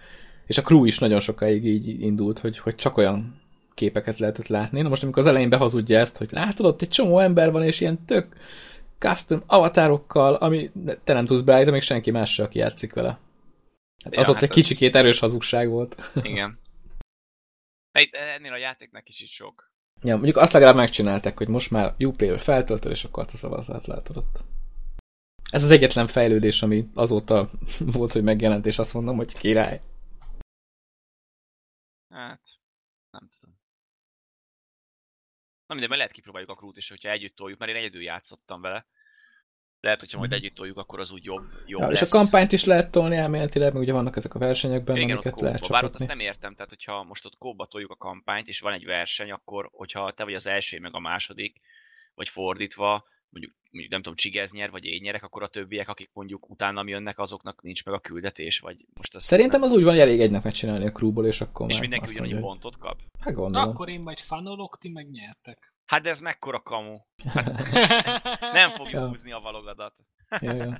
És 0.46 0.58
a 0.58 0.62
crew 0.62 0.84
is 0.84 0.98
nagyon 0.98 1.20
sokáig 1.20 1.64
így 1.64 2.00
indult, 2.00 2.38
hogy, 2.38 2.58
hogy 2.58 2.74
csak 2.74 2.96
olyan 2.96 3.40
képeket 3.74 4.18
lehetett 4.18 4.46
látni. 4.46 4.80
Na 4.80 4.88
most, 4.88 5.02
amikor 5.02 5.22
az 5.22 5.28
elején 5.28 5.48
behazudja 5.48 5.98
ezt, 5.98 6.16
hogy 6.16 6.28
látod, 6.32 6.66
ott 6.66 6.82
egy 6.82 6.88
csomó 6.88 7.18
ember 7.18 7.50
van, 7.50 7.62
és 7.62 7.80
ilyen 7.80 8.04
tök 8.04 8.36
custom 8.98 9.42
avatárokkal, 9.46 10.34
ami 10.34 10.70
te 11.04 11.12
nem 11.12 11.26
tudsz 11.26 11.40
beállítani, 11.40 11.72
még 11.76 11.82
senki 11.84 12.10
más 12.10 12.38
aki 12.38 12.58
játszik 12.58 12.92
vele. 12.92 13.18
Hát 14.04 14.14
Ja, 14.14 14.20
az 14.20 14.28
ott 14.28 14.34
hát 14.34 14.42
egy 14.42 14.48
az- 14.48 14.54
kicsikét 14.54 14.96
erős 14.96 15.18
hazugság 15.18 15.68
volt. 15.68 15.96
Igen. 16.22 16.58
De 17.96 18.02
itt 18.02 18.14
ennél 18.14 18.52
a 18.52 18.56
játéknak 18.56 19.04
kicsit 19.04 19.28
sok. 19.28 19.72
ja, 20.02 20.14
mondjuk 20.14 20.36
azt 20.36 20.52
legalább 20.52 20.74
megcsinálták, 20.74 21.36
hogy 21.36 21.48
most 21.48 21.70
már 21.70 21.94
Uplayer 21.98 22.40
feltöltöd, 22.40 22.90
és 22.90 23.04
akkor 23.04 23.22
azt 23.22 23.34
a 23.34 23.36
szavazat 23.36 23.86
látod 23.86 24.16
ott. 24.16 24.44
Ez 25.50 25.62
az 25.62 25.70
egyetlen 25.70 26.06
fejlődés, 26.06 26.62
ami 26.62 26.88
azóta 26.94 27.50
volt, 27.96 28.12
hogy 28.12 28.22
megjelent, 28.22 28.66
és 28.66 28.78
azt 28.78 28.94
mondom, 28.94 29.16
hogy 29.16 29.32
király. 29.32 29.80
Hát, 32.08 32.42
nem 33.10 33.28
tudom. 33.38 33.58
Na 35.66 35.74
mindegy, 35.74 35.88
majd 35.88 36.00
lehet 36.00 36.12
kipróbáljuk 36.12 36.50
a 36.50 36.54
krút 36.54 36.76
is, 36.76 36.88
hogyha 36.88 37.10
együtt 37.10 37.36
toljuk, 37.36 37.58
mert 37.58 37.70
én 37.70 37.76
egyedül 37.76 38.02
játszottam 38.02 38.60
vele. 38.60 38.86
Lehet, 39.80 40.00
hogyha 40.00 40.18
majd 40.18 40.32
együtt 40.32 40.54
toljuk, 40.54 40.78
akkor 40.78 41.00
az 41.00 41.10
úgy 41.12 41.24
jobb, 41.24 41.44
jobb 41.66 41.80
Mhm. 41.80 41.88
Ja, 41.88 41.94
és 41.94 42.00
lesz. 42.00 42.12
a 42.14 42.16
kampányt 42.18 42.52
is 42.52 42.64
lehet 42.64 42.90
tolni 42.90 43.16
elméletileg, 43.16 43.72
meg 43.72 43.82
ugye 43.82 43.92
vannak 43.92 44.16
ezek 44.16 44.34
a 44.34 44.38
versenyekben, 44.38 44.96
Igen, 44.96 45.16
ott 45.16 45.24
amiket 45.24 45.40
lehet 45.40 45.60
kóba. 45.60 45.72
Bár 45.72 45.84
ott 45.84 45.90
azt 45.90 45.98
csapatni. 46.02 46.22
nem 46.22 46.32
értem, 46.32 46.54
tehát 46.54 46.70
hogyha 46.70 47.02
most 47.02 47.24
ott 47.24 47.36
kóba 47.38 47.66
toljuk 47.66 47.90
a 47.90 47.96
kampányt, 47.96 48.48
és 48.48 48.60
van 48.60 48.72
egy 48.72 48.84
verseny, 48.84 49.30
akkor 49.30 49.68
hogyha 49.72 50.12
te 50.12 50.24
vagy 50.24 50.34
az 50.34 50.46
első, 50.46 50.80
meg 50.80 50.94
a 50.94 50.98
második, 50.98 51.60
vagy 52.14 52.28
fordítva, 52.28 53.04
mondjuk, 53.28 53.54
mondjuk 53.70 53.92
nem 53.92 54.02
tudom, 54.02 54.16
csigez 54.16 54.52
nyer, 54.52 54.70
vagy 54.70 54.84
én 54.84 55.00
nyerek, 55.02 55.22
akkor 55.22 55.42
a 55.42 55.48
többiek, 55.48 55.88
akik 55.88 56.10
mondjuk 56.12 56.50
utána 56.50 56.82
jönnek, 56.86 57.18
azoknak 57.18 57.62
nincs 57.62 57.84
meg 57.84 57.94
a 57.94 57.98
küldetés, 57.98 58.58
vagy 58.58 58.84
most 58.94 59.14
azt 59.14 59.26
Szerintem 59.26 59.60
nem... 59.60 59.70
az 59.70 59.76
úgy 59.76 59.82
van, 59.84 59.92
hogy 59.92 60.02
elég 60.02 60.20
egynek 60.20 60.42
megcsinálni 60.42 60.86
a 60.86 60.92
crewból, 60.92 61.26
és 61.26 61.40
akkor 61.40 61.68
És 61.68 61.80
mindenki 61.80 62.10
ugyanannyi 62.10 62.40
pontot 62.40 62.78
kap. 62.78 62.98
Hát 63.18 63.34
Na, 63.34 63.40
gondolom. 63.40 63.68
akkor 63.68 63.88
én 63.88 64.00
majd 64.00 64.18
fanolok, 64.18 64.78
ti 64.78 64.88
meg 64.88 65.10
nyertek. 65.10 65.74
Hát 65.86 66.02
de 66.02 66.08
ez 66.08 66.20
mekkora 66.20 66.60
kamu. 66.60 66.96
Nem 68.52 68.68
fogjuk 68.70 68.92
Ja. 69.00 69.08
húzni 69.08 69.32
a 69.32 69.38
valogadat. 69.40 69.94
Ja, 70.40 70.52
ja. 70.52 70.78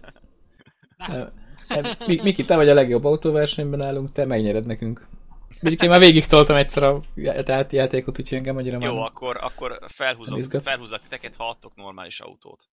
Miki, 2.07 2.45
te 2.45 2.57
vagy 2.57 2.69
a 2.69 2.75
legjobb 2.75 3.05
autóversenyben 3.05 3.83
állunk, 3.83 4.13
te 4.13 4.25
megnyered 4.25 4.67
nekünk. 4.67 5.07
Mondjuk 5.61 5.83
én 5.83 5.91
már 5.91 5.99
végig 5.99 6.27
toltam 6.27 6.57
egyszer 6.57 6.83
a 6.83 7.01
já- 7.15 7.73
játékot, 7.73 8.19
úgyhogy 8.19 8.39
engem 8.39 8.57
annyira 8.57 8.79
már 8.79 8.89
Jó, 8.89 8.95
nem- 8.95 9.03
akkor, 9.03 9.37
akkor 9.41 9.71
Nem 9.71 9.89
felhúzok, 9.89 10.63
felhúzok 10.63 11.01
titeket, 11.03 11.37
ha 11.37 11.49
adtok 11.49 11.75
normális 11.77 12.21
autót. 12.21 12.65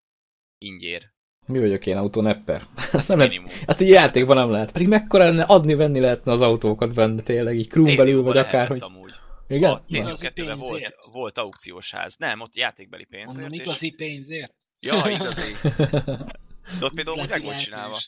Ingyér. 0.58 1.12
Mi 1.46 1.60
vagyok 1.60 1.86
én, 1.86 1.98
autónepper? 1.98 2.68
Azt 2.92 3.08
nem 3.08 3.18
lehet, 3.18 3.64
azt 3.66 3.82
így 3.82 3.90
játékban 3.90 4.36
nem 4.36 4.50
lehet. 4.52 4.72
Pedig 4.72 4.88
mekkora 4.88 5.24
lenne 5.24 5.44
adni-venni 5.44 6.00
lehetne 6.00 6.32
az 6.32 6.42
autókat 6.42 6.94
benne 6.94 7.22
tényleg, 7.22 7.56
így 7.58 7.68
crew 7.70 7.84
belül, 7.96 8.14
TDU-ba 8.14 8.28
vagy 8.28 8.38
akárhogy. 8.38 8.82
Amúgy. 8.82 9.03
Igen? 9.56 9.72
A 9.72 9.82
TDU-2-ben 9.82 10.58
volt, 10.58 10.96
volt 11.12 11.38
aukciós 11.38 11.92
ház. 11.92 12.16
Nem, 12.16 12.40
ott 12.40 12.56
játékbeli 12.56 13.04
pénzért. 13.06 13.40
Mondom, 13.42 13.60
és- 13.60 13.66
igazi 13.66 13.92
pénzért? 13.92 14.54
Ja, 14.80 15.10
igazi. 15.10 15.54
De 16.80 16.86
ott 16.86 16.94
például 16.94 17.20
úgy 17.20 17.30
meg 17.30 17.44
volt 17.44 17.60
csinálva. 17.60 18.00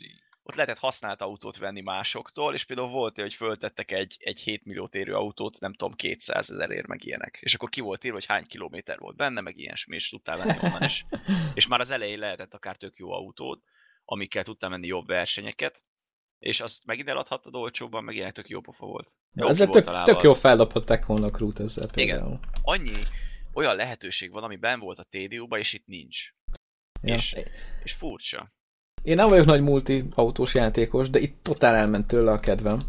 Ott 0.44 0.56
lehetett 0.56 0.78
használt 0.78 1.22
autót 1.22 1.58
venni 1.58 1.82
másoktól, 1.82 2.54
és 2.54 2.64
például 2.64 2.90
volt, 2.90 3.20
hogy 3.20 3.34
föltettek 3.34 3.92
egy, 3.92 4.16
egy 4.20 4.40
7 4.40 4.66
milliót 4.66 4.96
érő 4.96 5.14
autót, 5.14 5.60
nem 5.60 5.74
tudom, 5.74 5.94
200 5.94 6.52
ezerért, 6.52 6.88
meg 6.88 7.06
ilyenek. 7.06 7.38
És 7.42 7.54
akkor 7.54 7.70
ki 7.70 7.82
volt 7.82 8.04
írva, 8.04 8.18
hogy 8.18 8.26
hány 8.26 8.46
kilométer 8.48 9.00
volt 9.00 9.16
benne, 9.16 9.42
meg 9.42 9.58
ilyesmi, 9.58 9.96
és 9.96 10.10
tudtál 10.10 10.38
venni 10.38 10.58
onnan 10.62 10.84
is. 10.84 11.06
És 11.54 11.68
már 11.68 11.80
az 11.80 11.92
elején 11.92 12.20
lehetett 12.20 12.54
akár 12.54 12.76
tök 12.76 12.96
jó 12.98 13.12
autót, 13.12 13.64
amikkel 14.06 14.44
tudtál 14.44 14.70
menni 14.70 14.88
jobb 14.88 15.08
versenyeket, 15.08 15.84
és 16.40 16.60
azt 16.60 16.86
megint 16.86 17.08
eladhattad 17.08 17.56
olcsóbban, 17.56 18.04
meg 18.04 18.16
ilyenek 18.16 18.34
tök 18.34 18.50
jó 18.50 18.62
pofa 18.62 18.86
volt. 18.86 19.14
Jó 19.34 19.48
Ezzel 19.48 19.68
ki 19.68 19.72
volt 19.72 19.86
tök, 19.86 20.04
tök 20.04 20.22
jó 20.22 20.34
feldobhatták 20.34 21.06
volna 21.06 21.26
a 21.26 21.30
crew 21.30 21.52
ezzel 21.58 21.88
például. 21.94 22.40
Annyi 22.62 22.94
olyan 23.54 23.76
lehetőség 23.76 24.32
van, 24.32 24.44
ami 24.44 24.56
ben 24.56 24.80
volt 24.80 25.00
a 25.00 25.08
TDU-ba, 25.10 25.58
és 25.58 25.74
itt 25.74 25.86
nincs. 25.86 26.34
Ja. 27.02 27.14
És, 27.14 27.36
és 27.84 27.94
furcsa. 27.94 28.54
Én 29.04 29.16
nem 29.16 29.30
vagyok 29.30 29.46
nagy 29.46 29.62
multi 29.62 30.04
autós 30.12 30.54
játékos, 30.54 31.10
de 31.10 31.20
itt 31.20 31.44
totál 31.44 31.76
elment 31.76 32.08
tőle 32.08 32.32
a 32.32 32.40
kedvem. 32.40 32.80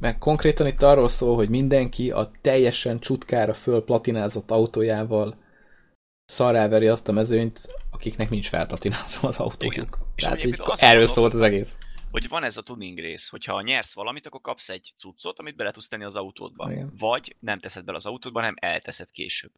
Mert 0.00 0.18
konkrétan 0.18 0.66
itt 0.66 0.82
arról 0.82 1.08
szól, 1.08 1.34
hogy 1.34 1.48
mindenki 1.48 2.10
a 2.10 2.30
teljesen 2.40 2.98
csutkára 2.98 3.54
föl 3.54 3.84
platinázott 3.84 4.50
autójával 4.50 5.44
szarráveri 6.24 6.86
azt 6.86 7.08
a 7.08 7.12
mezőnyt, 7.12 7.60
akiknek 7.90 8.30
nincs 8.30 8.48
felplatinázva 8.48 9.28
az 9.28 9.38
autójuk. 9.38 9.74
Igen. 9.74 9.88
Tehát 10.16 10.44
így, 10.44 10.60
erről 10.76 10.98
mondom- 10.98 11.14
szólt 11.14 11.34
az 11.34 11.40
egész. 11.40 11.76
Hogy 12.10 12.28
van 12.28 12.44
ez 12.44 12.56
a 12.56 12.62
tuning 12.62 12.98
rész, 12.98 13.28
hogyha 13.28 13.62
nyersz 13.62 13.94
valamit, 13.94 14.26
akkor 14.26 14.40
kapsz 14.40 14.68
egy 14.68 14.94
cuccot, 14.96 15.38
amit 15.38 15.56
bele 15.56 15.70
tudsz 15.70 15.88
tenni 15.88 16.04
az 16.04 16.16
autódba. 16.16 16.72
Igen. 16.72 16.92
Vagy 16.98 17.36
nem 17.38 17.60
teszed 17.60 17.84
bele 17.84 17.96
az 17.96 18.06
autódba, 18.06 18.38
hanem 18.40 18.54
elteszed 18.58 19.10
később. 19.10 19.52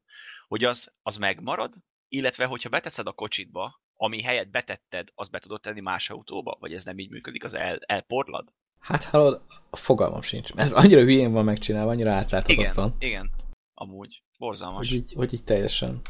Hogy 0.48 0.64
az, 0.64 0.94
az 1.02 1.16
megmarad, 1.16 1.74
illetve 2.08 2.44
hogyha 2.44 2.68
beteszed 2.68 3.06
a 3.06 3.12
kocsitba, 3.12 3.82
ami 3.96 4.22
helyett 4.22 4.48
betetted, 4.48 5.08
azt 5.14 5.30
be 5.30 5.38
tudod 5.38 5.60
tenni 5.60 5.80
más 5.80 6.10
autóba? 6.10 6.56
Vagy 6.60 6.72
ez 6.72 6.84
nem 6.84 6.98
így 6.98 7.10
működik, 7.10 7.44
az 7.44 7.54
el, 7.54 7.78
elporlad? 7.86 8.52
Hát 8.78 9.04
hallod, 9.04 9.42
fogalmam 9.70 10.22
sincs. 10.22 10.50
Ez 10.54 10.72
annyira 10.72 11.00
hülyén 11.00 11.32
van 11.32 11.44
megcsinálva, 11.44 11.90
annyira 11.90 12.10
Igen, 12.10 12.22
átláthatatlan. 12.22 12.96
igen. 12.98 13.30
Amúgy. 13.74 14.22
Borzalmas. 14.38 14.88
Hogy 14.88 14.98
így, 14.98 15.12
hogy 15.12 15.32
így 15.32 15.44
teljesen. 15.44 16.00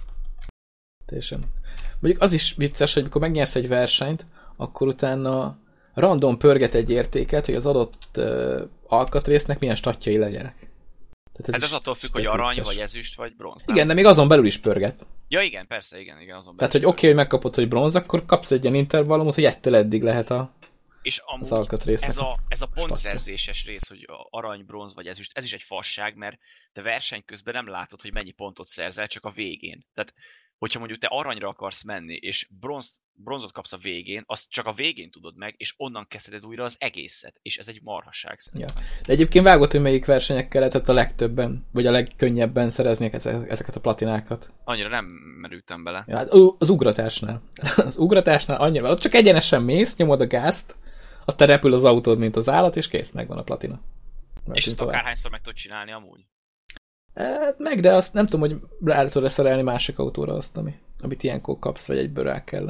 Teljesen. 1.06 1.44
Mondjuk 2.00 2.22
az 2.22 2.32
is 2.32 2.54
vicces, 2.54 2.92
hogy 2.92 3.02
amikor 3.02 3.20
megnyersz 3.20 3.54
egy 3.54 3.68
versenyt, 3.68 4.26
akkor 4.56 4.86
utána 4.86 5.58
random 6.00 6.38
pörget 6.38 6.74
egy 6.74 6.90
értéket, 6.90 7.46
hogy 7.46 7.54
az 7.54 7.66
adott 7.66 8.02
uh, 8.16 8.60
alkatrésznek 8.86 9.58
milyen 9.58 9.74
statjai 9.74 10.16
legyenek. 10.18 10.56
Tehát 11.32 11.46
Hát 11.52 11.56
is- 11.56 11.62
ez 11.64 11.72
attól 11.72 11.94
függ, 11.94 12.12
hogy 12.12 12.26
arany, 12.26 12.48
vicces. 12.48 12.64
vagy 12.66 12.78
ezüst, 12.78 13.16
vagy 13.16 13.36
bronz. 13.36 13.64
nem? 13.64 13.76
Igen, 13.76 13.88
de 13.88 13.94
még 13.94 14.04
azon 14.04 14.28
belül 14.28 14.46
is 14.46 14.58
pörget. 14.58 15.06
Ja 15.28 15.40
igen, 15.42 15.66
persze, 15.66 16.00
igen, 16.00 16.20
igen, 16.20 16.36
azon 16.36 16.56
Tehát, 16.56 16.72
belül 16.72 16.86
hogy 16.86 16.94
is 16.94 16.96
oké, 16.96 17.06
okay, 17.06 17.08
hogy 17.08 17.18
megkapod, 17.18 17.54
hogy 17.54 17.68
bronz, 17.68 17.94
akkor 17.96 18.24
kapsz 18.24 18.50
egy 18.50 18.62
ilyen 18.62 18.74
intervallumot, 18.74 19.34
hogy 19.34 19.44
ettől 19.44 19.74
eddig 19.76 20.02
lehet 20.02 20.30
a, 20.30 20.54
És 21.02 21.18
az 21.18 21.24
amúgy 21.34 21.52
alkatrésznek. 21.52 22.08
ez 22.10 22.18
a, 22.18 22.38
ez 22.48 22.62
a 22.62 22.66
pontszerzéses 22.74 23.66
rész, 23.66 23.88
hogy 23.88 24.06
arany, 24.30 24.64
bronz 24.66 24.94
vagy 24.94 25.06
ezüst, 25.06 25.30
ez 25.34 25.44
is 25.44 25.52
egy 25.52 25.62
fasság, 25.62 26.16
mert 26.16 26.38
te 26.72 26.82
verseny 26.82 27.24
közben 27.24 27.54
nem 27.54 27.68
látod, 27.68 28.00
hogy 28.00 28.12
mennyi 28.12 28.30
pontot 28.30 28.66
szerzel, 28.66 29.06
csak 29.06 29.24
a 29.24 29.30
végén. 29.30 29.86
Tehát, 29.94 30.12
hogyha 30.58 30.78
mondjuk 30.78 31.00
te 31.00 31.06
aranyra 31.06 31.48
akarsz 31.48 31.84
menni, 31.84 32.14
és 32.14 32.48
bronz, 32.60 33.02
bronzot 33.12 33.52
kapsz 33.52 33.72
a 33.72 33.76
végén, 33.76 34.22
azt 34.26 34.50
csak 34.50 34.66
a 34.66 34.72
végén 34.72 35.10
tudod 35.10 35.36
meg, 35.36 35.54
és 35.56 35.74
onnan 35.76 36.06
kezdheted 36.08 36.46
újra 36.46 36.64
az 36.64 36.76
egészet. 36.78 37.38
És 37.42 37.58
ez 37.58 37.68
egy 37.68 37.80
marhasság 37.82 38.38
szerintem. 38.38 38.74
De 39.06 39.12
egyébként 39.12 39.44
vágott, 39.44 39.70
hogy 39.70 39.80
melyik 39.80 40.04
versenyekkel 40.04 40.60
lehetett 40.60 40.88
a 40.88 40.92
legtöbben, 40.92 41.66
vagy 41.72 41.86
a 41.86 41.90
legkönnyebben 41.90 42.70
szerezni 42.70 43.08
eze- 43.12 43.50
ezeket 43.50 43.76
a 43.76 43.80
platinákat. 43.80 44.50
Annyira 44.64 44.88
nem 44.88 45.04
merültem 45.40 45.84
bele. 45.84 46.04
Ja, 46.06 46.16
hát 46.16 46.28
az 46.58 46.70
ugratásnál. 46.70 47.42
Az 47.76 47.98
ugratásnál 47.98 48.60
annyira, 48.60 48.90
ott 48.90 49.00
csak 49.00 49.14
egyenesen 49.14 49.62
mész, 49.62 49.96
nyomod 49.96 50.20
a 50.20 50.26
gázt, 50.26 50.76
aztán 51.24 51.48
repül 51.48 51.74
az 51.74 51.84
autód, 51.84 52.18
mint 52.18 52.36
az 52.36 52.48
állat, 52.48 52.76
és 52.76 52.88
kész, 52.88 53.10
megvan 53.12 53.38
a 53.38 53.42
platina. 53.42 53.74
És 53.74 54.44
Mehetünk 54.46 54.66
ezt 54.66 54.80
akárhányszor 54.80 55.30
meg 55.30 55.40
tudod 55.40 55.58
csinálni 55.58 55.92
amúgy. 55.92 56.20
Hát 57.14 57.58
meg, 57.58 57.80
de 57.80 57.94
azt 57.94 58.14
nem 58.14 58.26
tudom, 58.26 58.50
hogy 58.50 58.60
rá 58.84 59.04
tudod 59.04 59.30
szerelni 59.30 59.62
másik 59.62 59.98
autóra 59.98 60.34
azt, 60.34 60.56
ami, 60.56 60.74
amit 61.00 61.22
ilyenkor 61.22 61.58
kapsz, 61.58 61.88
vagy 61.88 61.98
egyből 61.98 62.24
rá 62.24 62.44
kell. 62.44 62.66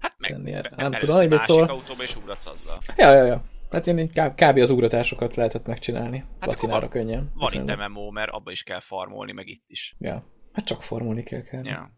Hát 0.00 0.14
meg 0.18 0.30
Tenni 0.30 0.56
Nem 0.76 0.92
tudom, 0.92 1.16
hogy 1.16 1.28
mit 1.28 1.42
szól. 1.42 1.64
autóba, 1.64 2.02
és 2.02 2.16
ugratsz 2.16 2.46
azzal. 2.46 2.78
Ja, 2.96 3.12
ja, 3.12 3.24
ja. 3.24 3.42
Hát 3.70 3.86
én 3.86 4.08
kb. 4.08 4.34
kb. 4.34 4.58
az 4.58 4.70
ugratásokat 4.70 5.36
lehetett 5.36 5.66
megcsinálni. 5.66 6.18
Hát 6.18 6.28
Platinára 6.38 6.88
könnyen. 6.88 7.32
Van 7.34 7.52
itt 7.52 7.76
MMO, 7.76 8.10
mert 8.10 8.30
abba 8.30 8.50
is 8.50 8.62
kell 8.62 8.80
farmolni, 8.80 9.32
meg 9.32 9.48
itt 9.48 9.64
is. 9.66 9.96
Ja. 9.98 10.26
Hát 10.52 10.64
csak 10.64 10.82
formulni 10.82 11.22
kell 11.22 11.42
kell. 11.42 11.64
Ja. 11.64 11.90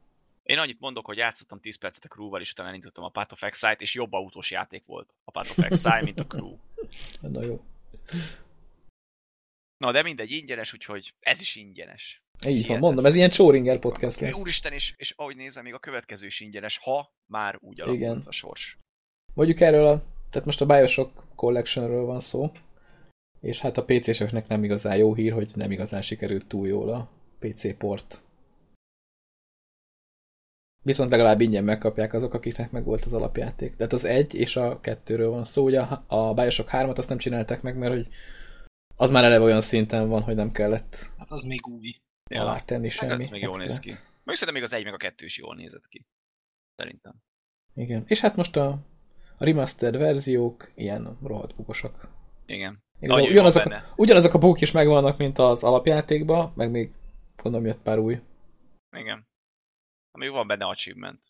Én 0.43 0.59
annyit 0.59 0.81
mondok, 0.81 1.07
hogy 1.07 1.17
játszottam 1.17 1.61
10 1.61 1.79
percet 1.79 2.05
a 2.05 2.09
Crew-val, 2.09 2.41
és 2.41 2.51
utána 2.51 2.69
elindítottam 2.69 3.05
a 3.05 3.09
Path 3.09 3.33
of 3.33 3.43
Exile-t, 3.43 3.81
és 3.81 3.95
jobb 3.95 4.13
autós 4.13 4.51
játék 4.51 4.85
volt 4.87 5.15
a 5.25 5.31
Path 5.31 5.51
of 5.51 5.65
Exile, 5.65 6.03
mint 6.03 6.21
a 6.21 6.27
Crew. 6.27 6.57
Na 7.33 7.45
jó. 7.45 7.61
Na, 9.77 9.93
de 9.93 10.03
mindegy, 10.03 10.31
ingyenes, 10.31 10.73
úgyhogy 10.73 11.15
ez 11.21 11.41
is 11.41 11.55
ingyenes. 11.55 12.23
Így 12.47 12.67
van, 12.67 12.79
mondom, 12.79 13.07
ez 13.07 13.15
ilyen 13.15 13.31
Csóringer 13.31 13.79
podcast 13.79 14.21
lesz. 14.21 14.35
Úristen, 14.35 14.73
és, 14.73 14.95
és 14.97 15.11
ahogy 15.17 15.37
nézem, 15.37 15.65
még 15.65 15.75
a 15.75 15.79
következő 15.79 16.27
is 16.27 16.41
ingyenes, 16.41 16.77
ha 16.77 17.15
már 17.27 17.59
úgy 17.61 17.81
alakult 17.81 18.27
a 18.27 18.33
sors. 18.33 18.79
Mondjuk 19.35 19.61
erről 19.61 19.87
a, 19.87 20.05
tehát 20.31 20.47
most 20.47 20.61
a 20.61 20.67
Bioshock 20.67 21.25
Collectionről 21.35 22.05
van 22.05 22.21
szó, 22.21 22.51
és 23.41 23.61
hát 23.61 23.77
a 23.77 23.85
PC-seknek 23.85 24.49
nem 24.49 24.65
igazán 24.65 24.97
jó 24.97 25.15
hír, 25.15 25.33
hogy 25.33 25.51
nem 25.55 25.71
igazán 25.71 26.03
sikerült 26.03 26.47
túl 26.47 26.67
jól 26.67 26.89
a 26.93 27.11
PC 27.39 27.77
port. 27.77 28.23
Viszont 30.83 31.11
legalább 31.11 31.41
ingyen 31.41 31.65
megkapják 31.65 32.13
azok, 32.13 32.35
akiknek 32.35 32.71
meg 32.71 32.85
volt 32.85 33.05
az 33.05 33.15
alapjáték. 33.15 33.77
Tehát 33.77 33.93
az 33.93 34.05
egy 34.05 34.35
és 34.35 34.57
a 34.57 34.81
kettőről 34.81 35.31
van 35.31 35.45
szó. 35.45 35.65
Ugye 35.65 35.81
a, 35.81 36.05
a 36.07 36.35
Bioshock 36.35 36.71
3-at 36.73 36.97
azt 36.97 37.09
nem 37.09 37.19
csinálták 37.19 37.63
meg, 37.63 37.77
mert 37.77 37.93
hogy 37.93 38.09
az 38.97 39.11
már 39.11 39.25
eleve 39.25 39.45
olyan 39.45 39.61
szinten 39.61 40.09
van, 40.09 40.23
hogy 40.23 40.35
nem 40.35 40.53
kellett 40.53 40.97
Hát 41.19 41.31
az 41.31 41.43
még 41.45 41.67
új. 41.67 42.01
Alá 42.31 42.61
tenni 42.61 42.89
Hát 42.91 42.99
semmi. 42.99 43.23
ez 43.23 43.29
még 43.29 43.43
jól 43.43 43.59
néz 43.59 43.71
extrát. 43.73 43.97
ki. 43.97 44.03
Még 44.25 44.35
szerintem 44.37 44.55
még 44.55 44.63
az 44.63 44.73
egy, 44.73 44.85
meg 44.85 44.93
a 44.93 44.97
kettő 44.97 45.25
is 45.25 45.39
jól 45.39 45.55
nézett 45.55 45.89
ki. 45.89 46.07
Szerintem. 46.77 47.15
Igen. 47.75 48.05
És 48.07 48.21
hát 48.21 48.37
most 48.37 48.57
a, 48.57 48.69
a 49.37 49.45
remastered 49.45 49.97
verziók 49.97 50.73
ilyen 50.75 51.19
rohadt 51.23 51.55
bugosak. 51.55 52.09
Igen. 52.47 52.83
Ugyanazok, 53.01 53.63
benne. 53.65 53.93
ugyanazok 53.97 54.35
a 54.35 54.39
bugok 54.39 54.61
is 54.61 54.71
megvannak, 54.71 55.19
mint 55.19 55.39
az 55.39 55.63
alapjátékban, 55.63 56.53
meg 56.57 56.71
még 56.71 56.93
gondolom 57.37 57.67
jött 57.67 57.83
pár 57.83 57.99
új. 57.99 58.21
Igen. 58.97 59.27
Ami 60.11 60.29
van 60.29 60.47
benne 60.47 60.65
achievement. 60.67 61.21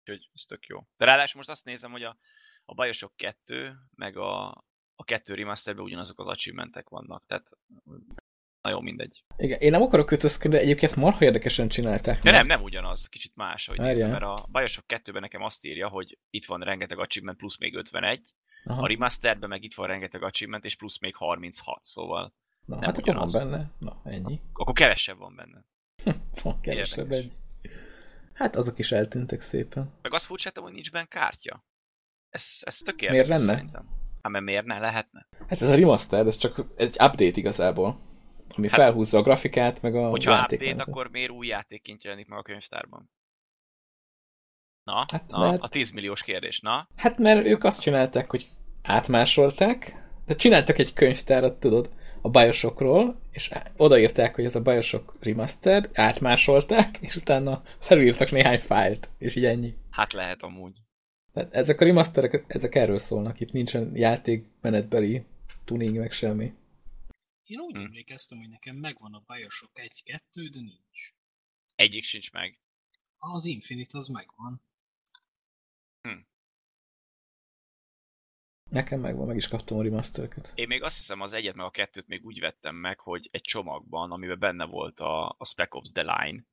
Úgyhogy 0.00 0.30
ez 0.34 0.42
tök 0.42 0.66
jó. 0.66 0.78
De 0.96 1.04
ráadásul 1.04 1.36
most 1.36 1.48
azt 1.48 1.64
nézem, 1.64 1.90
hogy 1.90 2.02
a, 2.02 2.16
a 2.64 2.74
Bioshock 2.74 3.16
2, 3.16 3.72
meg 3.94 4.16
a, 4.16 4.64
a 4.96 5.04
2 5.04 5.34
remasterben 5.34 5.84
ugyanazok 5.84 6.18
az 6.18 6.28
achievementek 6.28 6.88
vannak. 6.88 7.26
Tehát 7.26 7.50
nagyon 8.60 8.82
mindegy. 8.82 9.24
Igen, 9.36 9.60
én 9.60 9.70
nem 9.70 9.82
akarok 9.82 10.06
kötözködni, 10.06 10.56
de 10.56 10.62
egyébként 10.62 10.90
ezt 10.90 11.00
marha 11.00 11.24
érdekesen 11.24 11.68
csinálták. 11.68 12.22
De 12.22 12.30
nem, 12.30 12.46
nem 12.46 12.62
ugyanaz, 12.62 13.08
kicsit 13.08 13.32
más, 13.34 13.66
hogy 13.66 13.78
nézem, 13.78 14.10
mert 14.10 14.22
a 14.22 14.46
Bioshock 14.52 14.86
2-ben 15.04 15.20
nekem 15.20 15.42
azt 15.42 15.64
írja, 15.64 15.88
hogy 15.88 16.18
itt 16.30 16.44
van 16.44 16.60
rengeteg 16.60 16.98
achievement 16.98 17.38
plusz 17.38 17.58
még 17.58 17.74
51, 17.74 18.34
a 18.64 18.72
Aha. 18.72 18.86
remasterben 18.86 19.48
meg 19.48 19.62
itt 19.62 19.74
van 19.74 19.86
rengeteg 19.86 20.22
achievement 20.22 20.64
és 20.64 20.76
plusz 20.76 20.98
még 20.98 21.16
36, 21.16 21.84
szóval 21.84 22.34
Na, 22.64 22.74
nem 22.74 22.84
hát 22.84 22.98
akkor 22.98 23.14
van 23.14 23.22
ugyanaz. 23.22 23.50
benne. 23.50 23.70
Na, 23.78 24.00
ennyi. 24.04 24.40
akkor 24.52 24.74
kevesebb 24.74 25.18
van 25.18 25.34
benne. 25.36 25.64
Kevesebb 26.60 27.12
egy. 27.12 27.32
Hát 28.32 28.56
azok 28.56 28.78
is 28.78 28.92
eltűntek 28.92 29.40
szépen. 29.40 29.92
Meg 30.02 30.12
azt 30.12 30.24
furcsáltam, 30.24 30.62
hogy 30.64 30.72
nincs 30.72 30.90
benne 30.90 31.04
kártya. 31.06 31.64
Ez, 32.30 32.58
ez 32.60 32.78
tök 32.78 33.00
Miért 33.00 33.28
lenne? 33.28 33.40
szerintem. 33.40 33.88
Hát 34.24 34.32
mert 34.32 34.44
miért 34.44 34.64
ne 34.64 34.78
lehetne? 34.78 35.26
Hát 35.48 35.62
ez 35.62 35.68
a 35.68 35.74
remaster, 35.74 36.26
ez 36.26 36.36
csak 36.36 36.64
egy 36.76 36.88
update 36.90 37.24
igazából. 37.24 38.00
Ami 38.56 38.68
Hát- 38.68 38.80
felhúzza 38.80 39.18
a 39.18 39.22
grafikát, 39.22 39.82
meg 39.82 39.94
a 39.94 40.08
Hogyha 40.08 40.40
update, 40.42 40.82
akkor 40.82 41.08
miért 41.10 41.30
új 41.30 41.46
játékként 41.46 42.04
jelenik 42.04 42.28
meg 42.28 42.38
a 42.38 42.42
könyvtárban? 42.42 43.10
Na, 44.82 45.04
Hát 45.12 45.30
na 45.30 45.38
mert- 45.50 45.62
a 45.62 45.68
10 45.68 45.90
milliós 45.92 46.22
kérdés, 46.22 46.60
na? 46.60 46.88
Hát 46.96 47.18
mert 47.18 47.46
ők 47.46 47.64
azt 47.64 47.80
csinálták, 47.80 48.30
hogy 48.30 48.48
átmásolták, 48.82 49.92
de 50.26 50.34
csináltak 50.34 50.78
egy 50.78 50.92
könyvtárat, 50.92 51.60
tudod, 51.60 51.90
a 52.22 52.28
Bioshockról, 52.30 53.20
és 53.30 53.50
odaírták, 53.76 54.34
hogy 54.34 54.44
ez 54.44 54.54
a 54.56 54.60
Bioshock 54.60 55.14
remaster, 55.20 55.88
átmásolták, 55.94 56.98
és 57.00 57.16
utána 57.16 57.62
felülírtak 57.78 58.30
néhány 58.30 58.60
fájlt, 58.60 59.08
és 59.18 59.36
így 59.36 59.44
ennyi. 59.44 59.74
Hát 59.90 60.12
lehet 60.12 60.42
amúgy. 60.42 60.78
Tehát 61.34 61.54
ezek 61.54 61.80
a 61.80 61.84
remasterek, 61.84 62.44
ezek 62.46 62.74
erről 62.74 62.98
szólnak, 62.98 63.40
itt 63.40 63.52
nincsen 63.52 63.96
játékmenetbeli 63.96 65.24
tuning, 65.64 65.96
meg 65.96 66.12
semmi. 66.12 66.54
Én 67.44 67.60
úgy 67.60 67.74
Hm. 67.74 67.80
emlékeztem, 67.80 68.38
hogy 68.38 68.48
nekem 68.48 68.76
megvan 68.76 69.14
a 69.14 69.22
Bioshock 69.26 69.78
1-2, 69.78 70.48
de 70.52 70.60
nincs. 70.60 71.14
Egyik 71.74 72.04
sincs 72.04 72.32
meg. 72.32 72.60
Az 73.18 73.44
Infinite 73.44 73.98
az 73.98 74.08
megvan. 74.08 74.62
Nekem 78.70 79.00
megvan, 79.00 79.26
meg 79.26 79.36
is 79.36 79.48
kaptam 79.48 79.78
a 79.78 79.82
remastereket. 79.82 80.52
Én 80.54 80.66
még 80.66 80.82
azt 80.82 80.96
hiszem 80.96 81.20
az 81.20 81.32
egyet 81.32 81.54
meg 81.54 81.66
a 81.66 81.70
kettőt 81.70 82.06
még 82.06 82.24
úgy 82.24 82.40
vettem 82.40 82.76
meg, 82.76 83.00
hogy 83.00 83.28
egy 83.32 83.40
csomagban, 83.40 84.10
amiben 84.10 84.38
benne 84.38 84.64
volt 84.64 85.00
a, 85.00 85.28
a 85.38 85.44
Spec 85.44 85.74
Ops 85.74 85.92
The 85.92 86.02
Line 86.02 86.44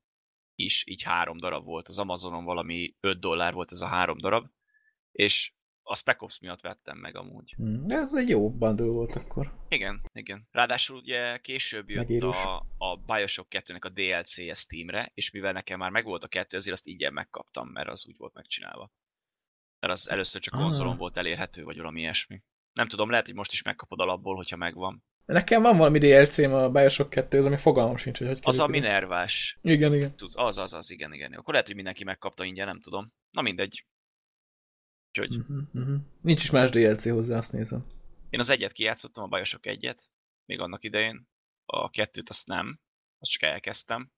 is, 0.54 0.86
így 0.86 1.02
három 1.02 1.38
darab 1.38 1.64
volt. 1.64 1.88
Az 1.88 1.98
Amazonon 1.98 2.44
valami 2.44 2.96
5 3.00 3.20
dollár 3.20 3.52
volt 3.52 3.72
ez 3.72 3.80
a 3.80 3.86
három 3.86 4.18
darab, 4.18 4.50
és 5.12 5.52
a 5.84 5.96
Spec 5.96 6.22
Ops 6.22 6.38
miatt 6.40 6.60
vettem 6.60 6.98
meg 6.98 7.16
amúgy. 7.16 7.52
Hmm, 7.56 7.84
ez 7.88 8.14
egy 8.14 8.28
jó 8.28 8.50
bundle 8.50 8.86
volt 8.86 9.14
akkor. 9.14 9.52
Igen, 9.68 10.00
igen. 10.12 10.48
Ráadásul 10.50 10.96
ugye 10.96 11.38
később 11.38 11.88
jött 11.90 11.98
Megérős. 12.08 12.36
a, 12.44 12.66
a 12.78 12.96
Bioshock 12.96 13.48
2-nek 13.50 13.80
a 13.84 13.88
DLC-je 13.88 14.54
Steamre, 14.54 15.10
és 15.14 15.30
mivel 15.30 15.52
nekem 15.52 15.78
már 15.78 15.90
megvolt 15.90 16.22
a 16.24 16.28
kettő, 16.28 16.56
ezért 16.56 16.74
azt 16.76 16.86
ingyen 16.86 17.12
megkaptam, 17.12 17.68
mert 17.68 17.88
az 17.88 18.06
úgy 18.08 18.16
volt 18.16 18.34
megcsinálva. 18.34 18.90
Mert 19.80 19.92
az 19.92 20.10
először 20.10 20.40
csak 20.40 20.54
Ah. 20.54 20.60
konzolon 20.60 20.96
volt 20.96 21.16
elérhető, 21.16 21.64
vagy 21.64 21.76
valami 21.76 22.00
ilyesmi. 22.00 22.42
Nem 22.72 22.88
tudom, 22.88 23.10
lehet, 23.10 23.26
hogy 23.26 23.34
most 23.34 23.52
is 23.52 23.62
megkapod 23.62 24.00
alapból, 24.00 24.36
hogyha 24.36 24.56
megvan. 24.56 25.04
Nekem 25.24 25.62
van 25.62 25.76
valami 25.76 25.98
DLC-m 25.98 26.52
a 26.52 26.68
Bioshock 26.70 27.10
2 27.10 27.44
ami 27.44 27.56
fogalmam 27.56 27.96
sincs, 27.96 28.18
hogy 28.18 28.26
hogy 28.26 28.38
Az 28.42 28.58
a. 28.58 28.66
Minervás 28.66 29.58
Igen, 29.60 29.94
igen. 29.94 30.16
tudsz, 30.16 30.36
az, 30.36 30.58
az, 30.58 30.72
az, 30.74 30.90
igen, 30.90 31.12
igen. 31.12 31.32
Akkor 31.32 31.50
lehet, 31.52 31.66
hogy 31.66 31.76
mindenki 31.76 32.04
megkapta 32.04 32.44
ingyen, 32.44 32.66
nem 32.66 32.80
tudom. 32.80 33.12
Na 33.30 33.42
mindegy. 33.42 33.86
Úgyhogy 35.18 35.36
Uh-huh, 35.36 35.62
uh-huh. 35.74 36.00
Nincs 36.20 36.42
is 36.42 36.50
más 36.50 36.70
DLC 36.70 37.08
hozzá, 37.10 37.36
azt 37.36 37.52
nézem. 37.52 37.82
én 38.30 38.40
az 38.40 38.48
egyet 38.48 38.72
kijátszottam, 38.72 39.24
a 39.24 39.26
Bioshock 39.26 39.66
egyet, 39.66 40.08
még 40.44 40.60
annak 40.60 40.84
idején. 40.84 41.28
A 41.64 41.90
kettőt 41.90 42.28
azt 42.28 42.46
nem, 42.46 42.80
azt 43.18 43.30
csak 43.30 43.42
elkezdtem. 43.42 44.12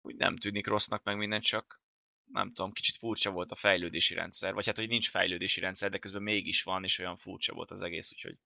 Úgy 0.00 0.16
nem 0.16 0.36
tűnik 0.36 0.66
rossznak 0.66 1.02
meg 1.02 1.16
minden, 1.16 1.40
csak 1.40 1.84
nem 2.24 2.52
tudom, 2.52 2.72
kicsit 2.72 2.96
furcsa 2.96 3.30
volt 3.30 3.50
a 3.50 3.56
fejlődési 3.56 4.14
rendszer, 4.14 4.54
vagy 4.54 4.66
hát, 4.66 4.76
hogy 4.76 4.88
nincs 4.88 5.10
fejlődési 5.10 5.60
rendszer, 5.60 5.90
de 5.90 5.98
közben 5.98 6.22
mégis 6.22 6.62
van, 6.62 6.84
és 6.84 6.98
olyan 6.98 7.16
furcsa 7.16 7.54
volt 7.54 7.70
az 7.70 7.82
egész, 7.82 8.12
úgyhogy 8.12 8.38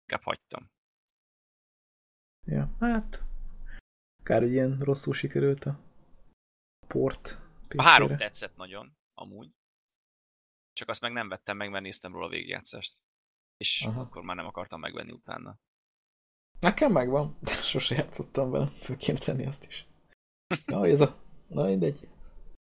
inkább 0.00 0.22
hagytam. 0.22 0.70
Ja, 2.46 2.76
hát... 2.80 3.22
Kár, 4.22 4.40
hogy 4.40 4.52
ilyen 4.52 4.78
rosszul 4.78 5.14
sikerült 5.14 5.64
a 5.64 5.80
port 6.86 7.38
A 7.76 7.82
három 7.82 8.16
tetszett 8.16 8.56
nagyon, 8.56 8.97
amúgy. 9.18 9.50
Csak 10.72 10.88
azt 10.88 11.00
meg 11.00 11.12
nem 11.12 11.28
vettem 11.28 11.56
meg, 11.56 11.70
mert 11.70 11.84
néztem 11.84 12.12
róla 12.12 12.26
a 12.26 12.28
végigjátszást. 12.28 12.96
És 13.56 13.82
Aha. 13.86 14.00
Akkor 14.00 14.22
már 14.22 14.36
nem 14.36 14.46
akartam 14.46 14.80
megvenni 14.80 15.12
utána. 15.12 15.58
Nekem 16.60 16.92
megvan, 16.92 17.36
de 17.40 17.52
sose 17.52 17.94
játszottam 17.94 18.50
vele. 18.50 18.66
Föl 18.66 18.96
kéne 18.96 19.18
tenni 19.18 19.46
azt 19.46 19.64
is. 19.64 19.86
Ja, 20.66 20.86
ez 20.86 21.00
a... 21.00 21.16
Na 21.48 21.64
mindegy. 21.64 22.08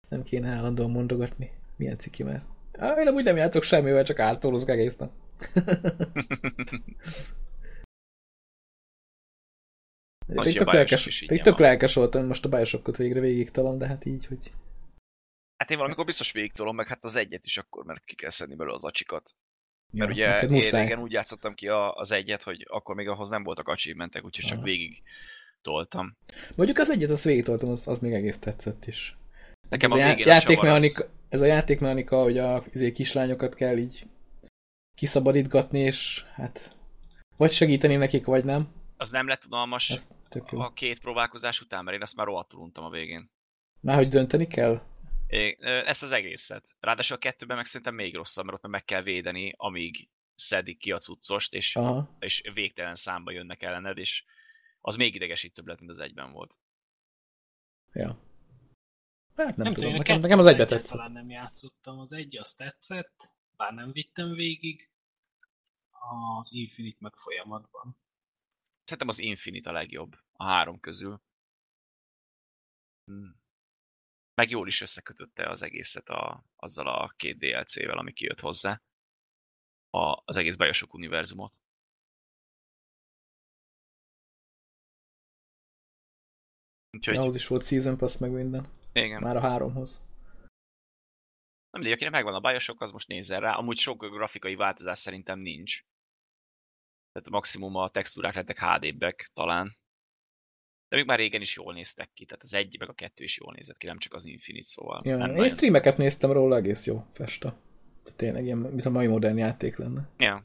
Nem 0.09 0.23
kéne 0.23 0.49
állandóan 0.49 0.91
mondogatni. 0.91 1.51
Milyen 1.75 1.97
ciki 1.97 2.23
már. 2.23 2.45
Á, 2.71 3.01
én 3.01 3.07
amúgy 3.07 3.23
nem 3.23 3.35
játszok 3.35 3.63
semmivel, 3.63 4.03
csak 4.03 4.19
átolozok 4.19 4.69
egész 4.69 4.95
nap. 4.95 5.11
A 10.35 10.43
tök, 10.43 10.71
lelkes, 10.71 11.05
is 11.05 11.25
tök 11.41 11.57
lelkes 11.57 11.93
voltam, 11.93 12.25
most 12.25 12.45
a 12.45 12.49
Bioshockot 12.49 12.97
végre 12.97 13.19
végig 13.19 13.51
talán, 13.51 13.77
de 13.77 13.87
hát 13.87 14.05
így, 14.05 14.25
hogy... 14.25 14.51
Hát 15.57 15.71
én 15.71 15.77
valamikor 15.77 16.05
biztos 16.05 16.31
végigtolom, 16.31 16.75
meg 16.75 16.87
hát 16.87 17.03
az 17.03 17.15
egyet 17.15 17.45
is 17.45 17.57
akkor, 17.57 17.85
mert 17.85 18.03
ki 18.05 18.15
kell 18.15 18.29
szedni 18.29 18.55
belőle 18.55 18.75
az 18.75 18.85
acsikat. 18.85 19.35
Ja, 19.91 19.99
Mert 19.99 20.11
ugye 20.11 20.27
neked 20.27 20.49
én 20.49 20.55
muszáj. 20.55 20.81
régen 20.81 20.99
úgy 20.99 21.11
játszottam 21.11 21.53
ki 21.53 21.67
a, 21.67 21.93
az 21.93 22.11
egyet, 22.11 22.43
hogy 22.43 22.65
akkor 22.69 22.95
még 22.95 23.07
ahhoz 23.07 23.29
nem 23.29 23.43
voltak 23.43 23.67
achievementek, 23.67 24.25
úgyhogy 24.25 24.45
csak 24.45 24.57
Aha. 24.57 24.65
végig 24.65 25.03
toltam. 25.61 26.17
Mondjuk 26.57 26.77
az 26.77 26.89
egyet, 26.89 27.09
azt 27.09 27.23
végigtoltam, 27.23 27.71
az, 27.71 27.87
az 27.87 27.99
még 27.99 28.13
egész 28.13 28.39
tetszett 28.39 28.85
is. 28.85 29.17
Nekem 29.69 29.91
ez 29.91 29.99
a 29.99 30.03
a, 30.03 30.07
végén 30.07 30.27
játékmechanika, 30.27 31.03
az... 31.03 31.09
ez 31.29 31.41
a 31.41 31.45
játékmechanika, 31.45 32.21
hogy 32.21 32.37
a 32.37 32.63
izé, 32.73 32.91
kislányokat 32.91 33.55
kell 33.55 33.77
így 33.77 34.07
kiszabadítgatni, 34.95 35.79
és 35.79 36.23
hát 36.33 36.67
vagy 37.37 37.51
segíteni 37.51 37.95
nekik, 37.95 38.25
vagy 38.25 38.45
nem. 38.45 38.67
az 38.97 39.09
nem 39.09 39.27
lett 39.27 39.45
unalmas 39.45 39.95
a 40.51 40.73
két 40.73 40.99
próbálkozás 40.99 41.61
után, 41.61 41.83
mert 41.83 41.97
én 41.97 42.03
ezt 42.03 42.15
már 42.15 42.25
rohadtul 42.25 42.59
untam 42.59 42.83
a 42.83 42.89
végén. 42.89 43.29
Már 43.79 43.95
hogy 43.95 44.07
dönteni 44.07 44.47
kell? 44.47 44.81
Ezt 45.27 46.03
az 46.03 46.11
egészet. 46.11 46.75
Ráadásul 46.79 47.15
a 47.15 47.19
kettőben 47.19 47.55
meg 47.55 47.65
szerintem 47.65 47.95
még 47.95 48.15
rosszabb, 48.15 48.45
mert 48.45 48.63
ott 48.63 48.71
meg 48.71 48.83
kell 48.83 49.01
védeni, 49.01 49.53
amíg 49.57 50.09
szedik 50.35 50.77
ki 50.77 50.91
a 50.91 50.97
cuccost, 50.97 51.53
és, 51.53 51.75
Aha. 51.75 52.15
és 52.19 52.41
végtelen 52.53 52.95
számba 52.95 53.31
jönnek 53.31 53.61
ellened, 53.61 53.97
és 53.97 54.23
az 54.81 54.95
még 54.95 55.15
idegesítőbb 55.15 55.67
lett, 55.67 55.79
mint 55.79 55.91
az 55.91 55.99
egyben 55.99 56.31
volt. 56.31 56.57
Ja. 57.93 58.25
Hát 59.35 59.55
nem, 59.55 59.55
Nem 59.55 59.73
tudom, 59.73 59.93
a 59.93 59.97
nekem, 59.97 60.39
az 60.39 60.45
egybe 60.45 60.65
tetszett. 60.65 60.79
egyáltalán 60.79 61.11
nem 61.11 61.29
játszottam. 61.29 61.99
Az 61.99 62.11
egy 62.11 62.37
az 62.37 62.53
tetszett, 62.53 63.33
bár 63.57 63.73
nem 63.73 63.91
vittem 63.91 64.31
végig. 64.31 64.89
Az 66.39 66.53
Infinite 66.53 66.97
meg 66.99 67.13
folyamatban. 67.15 67.97
Szerintem 68.83 69.07
az 69.07 69.19
Infinite 69.19 69.69
a 69.69 69.73
legjobb 69.73 70.17
a 70.31 70.43
három 70.43 70.79
közül. 70.79 71.21
Hmm. 73.05 73.45
Meg 74.41 74.49
jól 74.49 74.67
is 74.67 74.81
összekötötte 74.81 75.49
az 75.49 75.61
egészet 75.61 76.09
a, 76.09 76.43
azzal 76.55 76.87
a 76.87 77.13
két 77.15 77.37
DLC-vel, 77.37 77.97
ami 77.97 78.13
kijött 78.13 78.39
hozzá. 78.39 78.81
A, 79.89 80.21
az 80.25 80.37
egész 80.37 80.55
Bioshock 80.55 80.93
univerzumot. 80.93 81.61
Úgyhogy, 86.97 87.15
Ahhoz 87.15 87.35
is 87.35 87.47
volt 87.47 87.63
Season 87.65 87.97
Pass, 87.97 88.17
meg 88.17 88.31
minden. 88.31 88.69
igen. 88.93 89.21
Már 89.21 89.35
a 89.35 89.39
háromhoz. 89.39 90.01
Nem 91.69 91.81
mindegy, 91.81 91.91
akinek 91.91 92.13
megvan 92.13 92.33
a 92.33 92.39
Bioshock, 92.39 92.81
az 92.81 92.91
most 92.91 93.07
nézzen 93.07 93.39
rá. 93.39 93.55
Amúgy 93.55 93.77
sok 93.77 94.05
grafikai 94.05 94.55
változás 94.55 94.97
szerintem 94.97 95.39
nincs. 95.39 95.81
Tehát 97.11 97.29
maximum 97.29 97.75
a 97.75 97.89
textúrák 97.89 98.35
lettek 98.35 98.59
HD-bek 98.59 99.29
talán. 99.33 99.77
De 100.89 100.95
még 100.95 101.05
már 101.05 101.17
régen 101.17 101.41
is 101.41 101.55
jól 101.55 101.73
néztek 101.73 102.09
ki, 102.13 102.25
tehát 102.25 102.43
az 102.43 102.53
egy 102.53 102.75
meg 102.79 102.89
a 102.89 102.93
kettő 102.93 103.23
is 103.23 103.37
jól 103.37 103.53
nézett 103.53 103.77
ki, 103.77 103.85
nem 103.85 103.97
csak 103.97 104.13
az 104.13 104.25
Infinite, 104.25 104.65
szóval 104.65 105.01
Ja, 105.03 105.17
nem 105.17 105.27
én 105.27 105.33
nagyon... 105.33 105.49
streameket 105.49 105.97
néztem 105.97 106.31
róla, 106.31 106.55
egész 106.55 106.85
jó 106.85 107.05
festa. 107.11 107.57
De 108.03 108.11
tényleg 108.15 108.43
ilyen, 108.43 108.57
mint 108.57 108.85
a 108.85 108.89
mai 108.89 109.07
modern 109.07 109.37
játék 109.37 109.77
lenne. 109.77 110.09
Ja. 110.17 110.43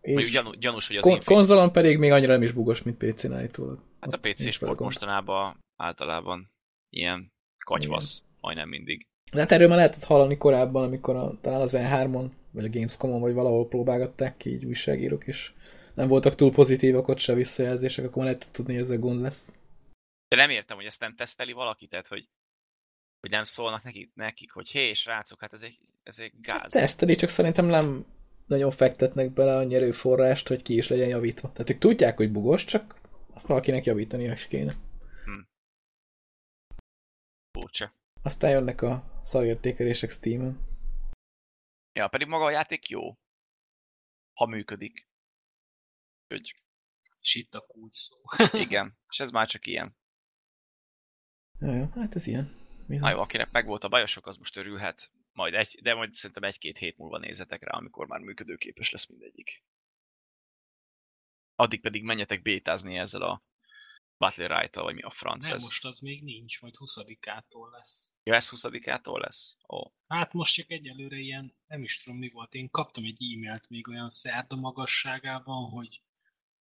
És 0.00 0.30
gyanú, 0.30 0.50
gyanús, 0.50 0.86
hogy 0.86 0.96
az 0.96 1.02
kon- 1.02 1.16
Infinite... 1.16 1.34
konzolon 1.34 1.72
pedig 1.72 1.98
még 1.98 2.10
annyira 2.10 2.32
nem 2.32 2.42
is 2.42 2.52
bugos, 2.52 2.82
mint 2.82 2.96
PC-n 2.96 3.32
állítólag. 3.32 3.82
Hát 4.00 4.12
a 4.12 4.18
PC 4.18 4.50
sport 4.50 4.78
mostanában 4.78 5.58
általában 5.76 6.50
ilyen 6.90 7.32
katyvasz 7.64 8.22
majdnem 8.40 8.68
mindig. 8.68 9.06
De 9.32 9.40
hát 9.40 9.52
erről 9.52 9.68
már 9.68 9.76
lehetett 9.76 10.04
hallani 10.04 10.36
korábban, 10.36 10.84
amikor 10.84 11.16
a, 11.16 11.38
talán 11.40 11.60
az 11.60 11.74
E3-on, 11.76 12.30
vagy 12.50 12.64
a 12.64 12.70
Gamescom-on, 12.70 13.20
vagy 13.20 13.34
valahol 13.34 13.68
próbálgatták 13.68 14.36
ki 14.36 14.50
így 14.50 14.64
újságírók, 14.64 15.26
és 15.26 15.52
nem 15.94 16.08
voltak 16.08 16.34
túl 16.34 16.52
pozitívak 16.52 17.08
ott 17.08 17.18
se 17.18 17.34
visszajelzések, 17.34 18.04
akkor 18.04 18.16
már 18.16 18.26
lehetett 18.26 18.52
tudni, 18.52 18.72
hogy 18.72 18.82
ezzel 18.82 18.98
gond 18.98 19.20
lesz. 19.20 19.58
De 20.28 20.36
nem 20.36 20.50
értem, 20.50 20.76
hogy 20.76 20.86
ezt 20.86 21.00
nem 21.00 21.14
teszteli 21.14 21.52
valaki, 21.52 21.86
tehát 21.86 22.06
hogy, 22.06 22.28
hogy 23.20 23.30
nem 23.30 23.44
szólnak 23.44 23.82
nekik, 23.82 24.10
nekik 24.14 24.52
hogy 24.52 24.70
hé, 24.70 24.92
srácok, 24.92 25.40
hát 25.40 25.52
ez 25.52 25.62
egy, 25.62 25.78
ez 26.02 26.18
egy 26.18 26.32
gáz. 26.40 26.72
Teszteli, 26.72 27.14
csak 27.14 27.28
szerintem 27.28 27.66
nem 27.66 28.06
nagyon 28.46 28.70
fektetnek 28.70 29.30
bele 29.30 29.56
annyi 29.56 29.74
erőforrást, 29.74 30.48
hogy 30.48 30.62
ki 30.62 30.76
is 30.76 30.88
legyen 30.88 31.08
javítva. 31.08 31.52
Tehát 31.52 31.70
ők 31.70 31.78
tudják, 31.78 32.16
hogy 32.16 32.32
bugos, 32.32 32.64
csak 32.64 33.00
azt 33.34 33.46
valakinek 33.46 33.84
javítani 33.84 34.24
is 34.24 34.46
kéne. 34.46 34.74
Furcsa. 37.58 37.92
Aztán 38.22 38.50
jönnek 38.50 38.82
a 38.82 39.20
szarértékelések 39.22 40.10
Steam-en. 40.10 40.58
Ja, 41.92 42.08
pedig 42.08 42.26
maga 42.26 42.44
a 42.44 42.50
játék 42.50 42.88
jó. 42.88 43.14
Ha 44.34 44.46
működik. 44.46 45.08
Hogy 46.26 46.62
És 47.20 47.34
itt 47.34 47.54
a 47.54 47.60
kulcs 47.60 47.96
szó. 47.96 48.14
igen, 48.66 48.98
és 49.08 49.20
ez 49.20 49.30
már 49.30 49.48
csak 49.48 49.66
ilyen. 49.66 49.96
Ja, 51.60 51.72
ja, 51.72 51.90
hát 51.94 52.14
ez 52.14 52.26
ilyen. 52.26 52.62
Mi 52.86 52.96
Na 52.96 53.10
jó, 53.10 53.20
akinek 53.20 53.50
meg 53.50 53.66
volt 53.66 53.84
a 53.84 53.88
bajosok, 53.88 54.26
az 54.26 54.36
most 54.36 54.56
örülhet. 54.56 55.10
Majd 55.32 55.54
egy, 55.54 55.78
de 55.82 55.94
majd 55.94 56.14
szerintem 56.14 56.42
egy-két 56.42 56.78
hét 56.78 56.96
múlva 56.96 57.18
nézzetek 57.18 57.62
rá, 57.62 57.76
amikor 57.76 58.06
már 58.06 58.20
működőképes 58.20 58.90
lesz 58.90 59.06
mindegyik. 59.06 59.64
Addig 61.54 61.80
pedig 61.80 62.02
menjetek 62.02 62.42
bétázni 62.42 62.98
ezzel 62.98 63.22
a 63.22 63.42
Battle 64.18 64.58
Right-tal, 64.58 64.84
vagy 64.84 64.94
mi 64.94 65.02
a 65.02 65.10
franc 65.10 65.46
Nem, 65.46 65.54
ez. 65.54 65.62
most 65.62 65.84
az 65.84 65.98
még 65.98 66.22
nincs, 66.22 66.60
majd 66.60 66.74
20-ától 66.78 67.70
lesz. 67.72 68.12
Ja, 68.22 68.34
ez 68.34 68.48
20-ától 68.50 69.20
lesz? 69.20 69.56
Ó. 69.68 69.92
Hát 70.08 70.32
most 70.32 70.54
csak 70.54 70.70
egyelőre 70.70 71.16
ilyen, 71.16 71.56
nem 71.66 71.82
is 71.82 72.02
tudom 72.02 72.18
mi 72.18 72.28
volt, 72.28 72.54
én 72.54 72.70
kaptam 72.70 73.04
egy 73.04 73.22
e-mailt 73.22 73.68
még 73.68 73.88
olyan 73.88 74.10
szerda 74.10 74.56
magasságában, 74.56 75.70
hogy 75.70 76.02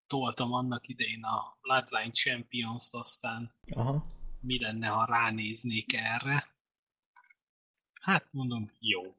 toltam 0.08 0.54
annak 0.54 0.88
idején 0.88 1.24
a 1.24 1.58
Bloodline 1.62 2.12
Champions-t, 2.12 2.94
aztán 2.94 3.54
Aha. 3.72 4.04
mi 4.42 4.60
lenne, 4.60 4.88
ha 4.88 5.06
ránéznék 5.06 5.94
erre. 5.94 6.48
Hát 8.02 8.28
mondom, 8.32 8.72
jó. 8.80 9.16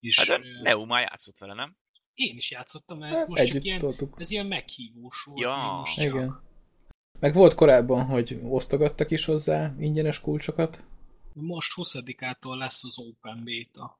És 0.00 0.28
Hát 0.28 0.40
Neu 0.62 0.84
már 0.84 1.00
játszott 1.02 1.38
vele, 1.38 1.54
nem? 1.54 1.76
én 2.14 2.36
is 2.36 2.50
játszottam, 2.50 2.98
mert 2.98 3.14
Hát 3.16 3.28
most 3.28 3.46
csak 3.46 3.64
ilyen, 3.64 3.78
toltuk. 3.78 4.20
ez 4.20 4.30
ilyen 4.30 4.46
meghívós 4.46 5.22
volt. 5.24 5.40
Ja, 5.40 5.56
most 5.78 5.94
csak, 5.94 6.12
Igen. 6.14 6.40
Meg 7.20 7.34
volt 7.34 7.54
korábban, 7.54 8.04
hogy 8.06 8.40
osztogattak 8.42 9.10
is 9.10 9.24
hozzá 9.24 9.74
ingyenes 9.78 10.20
kulcsokat. 10.20 10.84
Most 11.32 11.72
20-ától 11.76 12.56
lesz 12.56 12.84
az 12.84 12.98
Open 12.98 13.44
Beta. 13.44 13.98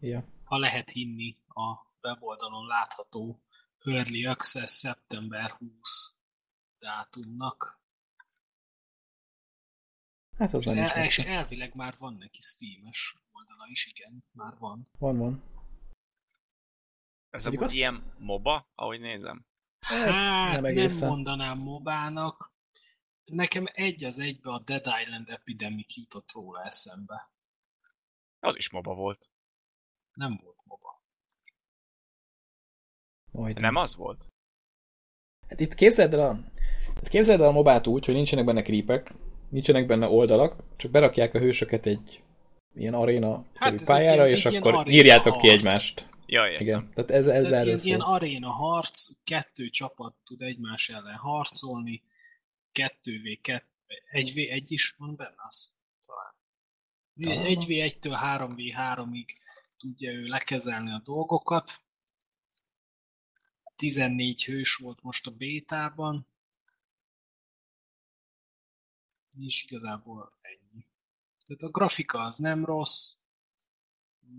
Ja. 0.00 0.24
ha 0.44 0.58
lehet 0.58 0.90
hinni 0.90 1.36
a 1.48 1.76
weboldalon 2.02 2.66
látható 2.66 3.40
Early 3.84 4.26
Access 4.26 4.70
szeptember 4.70 5.50
20 5.50 6.14
dátumnak. 6.78 7.80
Hát 10.38 10.52
az 10.52 10.64
nincs 10.64 10.90
El, 10.90 11.04
és 11.04 11.16
messze. 11.16 11.26
elvileg 11.26 11.76
már 11.76 11.96
van 11.98 12.14
neki 12.14 12.40
Steam-es 12.40 13.16
oldala 13.32 13.66
is, 13.68 13.86
igen, 13.86 14.24
már 14.32 14.58
van. 14.58 14.88
Van, 14.98 15.16
van. 15.16 15.42
Ez 17.30 17.46
amúgy 17.46 17.62
azt- 17.62 17.74
ilyen 17.74 18.14
MOBA, 18.18 18.70
ahogy 18.74 19.00
nézem. 19.00 19.46
Hát, 19.78 20.06
nem 20.52 20.52
nem, 20.52 20.64
egészen. 20.64 20.98
nem 20.98 21.08
mondanám 21.08 21.58
mobának. 21.58 22.52
Nekem 23.24 23.64
egy 23.72 24.04
az 24.04 24.18
egybe 24.18 24.50
a 24.50 24.58
Dead 24.58 24.86
Island 25.02 25.28
Epidemic 25.28 25.96
jutott 25.96 26.32
róla 26.32 26.62
eszembe. 26.64 27.30
Az 28.40 28.56
is 28.56 28.70
MOBA 28.70 28.94
volt. 28.94 29.30
Nem 30.12 30.36
volt 30.42 30.60
moba. 30.64 30.91
Majd 33.32 33.60
Nem 33.60 33.76
az 33.76 33.96
volt? 33.96 34.26
Hát 35.48 35.60
itt 35.60 35.74
képzeld 35.74 36.14
el 36.14 36.20
a, 36.20 36.38
hát 36.94 37.08
képzeld 37.08 37.40
el 37.40 37.46
a 37.48 37.52
mobát 37.52 37.86
úgy, 37.86 38.04
hogy 38.04 38.14
nincsenek 38.14 38.44
benne 38.44 38.62
creepek, 38.62 39.12
nincsenek 39.48 39.86
benne 39.86 40.06
oldalak, 40.06 40.56
csak 40.76 40.90
berakják 40.90 41.34
a 41.34 41.38
hősöket 41.38 41.86
egy 41.86 42.22
ilyen 42.74 42.94
aréna 42.94 43.44
Hát 43.54 43.84
pályára, 43.84 44.26
ilyen- 44.26 44.36
és 44.38 44.44
egy 44.46 44.56
akkor 44.56 44.88
írjátok 44.88 45.38
ki 45.38 45.48
harc. 45.48 45.52
egymást. 45.52 46.08
Ja, 46.26 46.46
értem. 46.46 46.66
Igen, 46.66 46.90
tehát 46.94 47.10
ez, 47.10 47.26
ez 47.26 47.42
Tehát 47.44 47.60
erről 47.60 47.78
ilyen, 47.82 48.00
aréna 48.00 48.50
harc, 48.50 49.08
kettő 49.24 49.68
csapat 49.68 50.14
tud 50.24 50.42
egymás 50.42 50.88
ellen 50.88 51.16
harcolni, 51.16 52.02
kettővé, 52.72 53.34
kett, 53.34 53.66
egy 54.10 54.32
v 54.34 54.36
egy 54.36 54.72
is 54.72 54.94
van 54.98 55.16
benne, 55.16 55.34
az 55.48 55.74
talán. 56.06 57.44
Egy 57.44 57.64
v 57.64 57.68
1-től 57.68 58.18
3v3-ig 58.22 59.26
tudja 59.76 60.12
ő 60.12 60.26
lekezelni 60.26 60.90
a 60.92 61.00
dolgokat. 61.04 61.80
14 63.82 64.44
hős 64.44 64.74
volt 64.74 65.02
most 65.02 65.26
a 65.26 65.30
bétában. 65.30 66.26
És 69.40 69.64
igazából 69.64 70.32
ennyi. 70.40 70.86
Tehát 71.46 71.62
a 71.62 71.68
grafika 71.68 72.18
az 72.18 72.38
nem 72.38 72.64
rossz, 72.64 73.14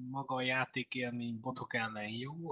maga 0.09 0.35
a 0.35 0.41
játékélmény 0.41 1.39
botok 1.39 1.73
ellen 1.73 2.07
jó. 2.07 2.35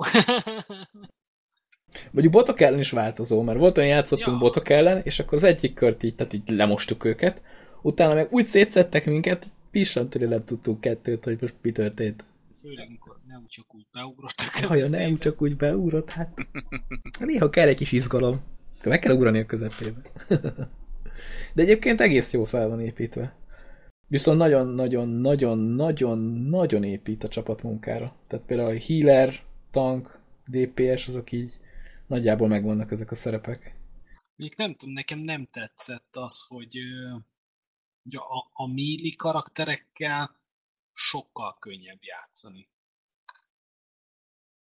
Mondjuk 2.11 2.33
botok 2.33 2.59
ellen 2.59 2.79
is 2.79 2.91
változó, 2.91 3.41
mert 3.41 3.59
volt 3.59 3.77
olyan 3.77 3.89
játszottunk 3.89 4.35
Ja. 4.35 4.41
botok 4.41 4.69
ellen, 4.69 5.01
és 5.03 5.19
akkor 5.19 5.33
az 5.33 5.43
egyik 5.43 5.73
kört 5.73 6.03
így, 6.03 6.15
tehát 6.15 6.33
így 6.33 6.49
lemostuk 6.49 7.03
őket, 7.03 7.41
utána 7.81 8.13
meg 8.13 8.31
úgy 8.31 8.45
szétszettek 8.45 9.05
minket, 9.05 9.45
pislantőre 9.71 10.27
nem 10.27 10.45
tudtunk 10.45 10.81
kettőt, 10.81 11.23
hogy 11.23 11.41
most 11.41 11.55
mi 11.61 11.71
történt. 11.71 12.23
Főleg, 12.61 12.87
amikor 12.87 13.19
nem 13.27 13.45
csak 13.47 13.75
úgy 13.75 13.87
beugrottak. 13.91 14.53
Haja 14.53 14.87
nem, 14.87 15.17
csak 15.17 15.41
úgy 15.41 15.57
beugrott, 15.57 16.09
hát 16.09 16.47
néha 17.19 17.49
kell 17.49 17.67
egy 17.67 17.75
kis 17.75 17.91
izgalom. 17.91 18.41
Meg 18.83 18.99
kell 18.99 19.15
ugrani 19.15 19.39
a 19.39 19.45
közepébe. 19.45 20.01
De 21.53 21.61
egyébként 21.61 22.01
egész 22.01 22.33
jó 22.33 22.45
fel 22.45 22.67
van 22.67 22.81
építve. 22.81 23.35
Viszont 24.07 24.37
nagyon-nagyon-nagyon-nagyon-nagyon 24.37 26.83
épít 26.83 27.23
a 27.23 27.27
csapatmunkára. 27.27 28.15
Tehát 28.27 28.45
például 28.45 28.75
a 28.75 28.79
healer, 28.79 29.33
tank, 29.71 30.19
DPS, 30.45 31.07
azok 31.07 31.31
így 31.31 31.59
nagyjából 32.07 32.47
megvannak 32.47 32.91
ezek 32.91 33.11
a 33.11 33.15
szerepek. 33.15 33.75
Még 34.35 34.53
nem 34.57 34.75
tudom, 34.75 34.93
nekem 34.93 35.19
nem 35.19 35.47
tetszett 35.51 36.15
az, 36.15 36.45
hogy, 36.47 36.77
hogy 38.03 38.15
a, 38.15 38.49
a 38.63 38.67
melee 38.67 39.15
karakterekkel 39.17 40.40
sokkal 41.01 41.57
könnyebb 41.59 42.03
játszani. 42.03 42.69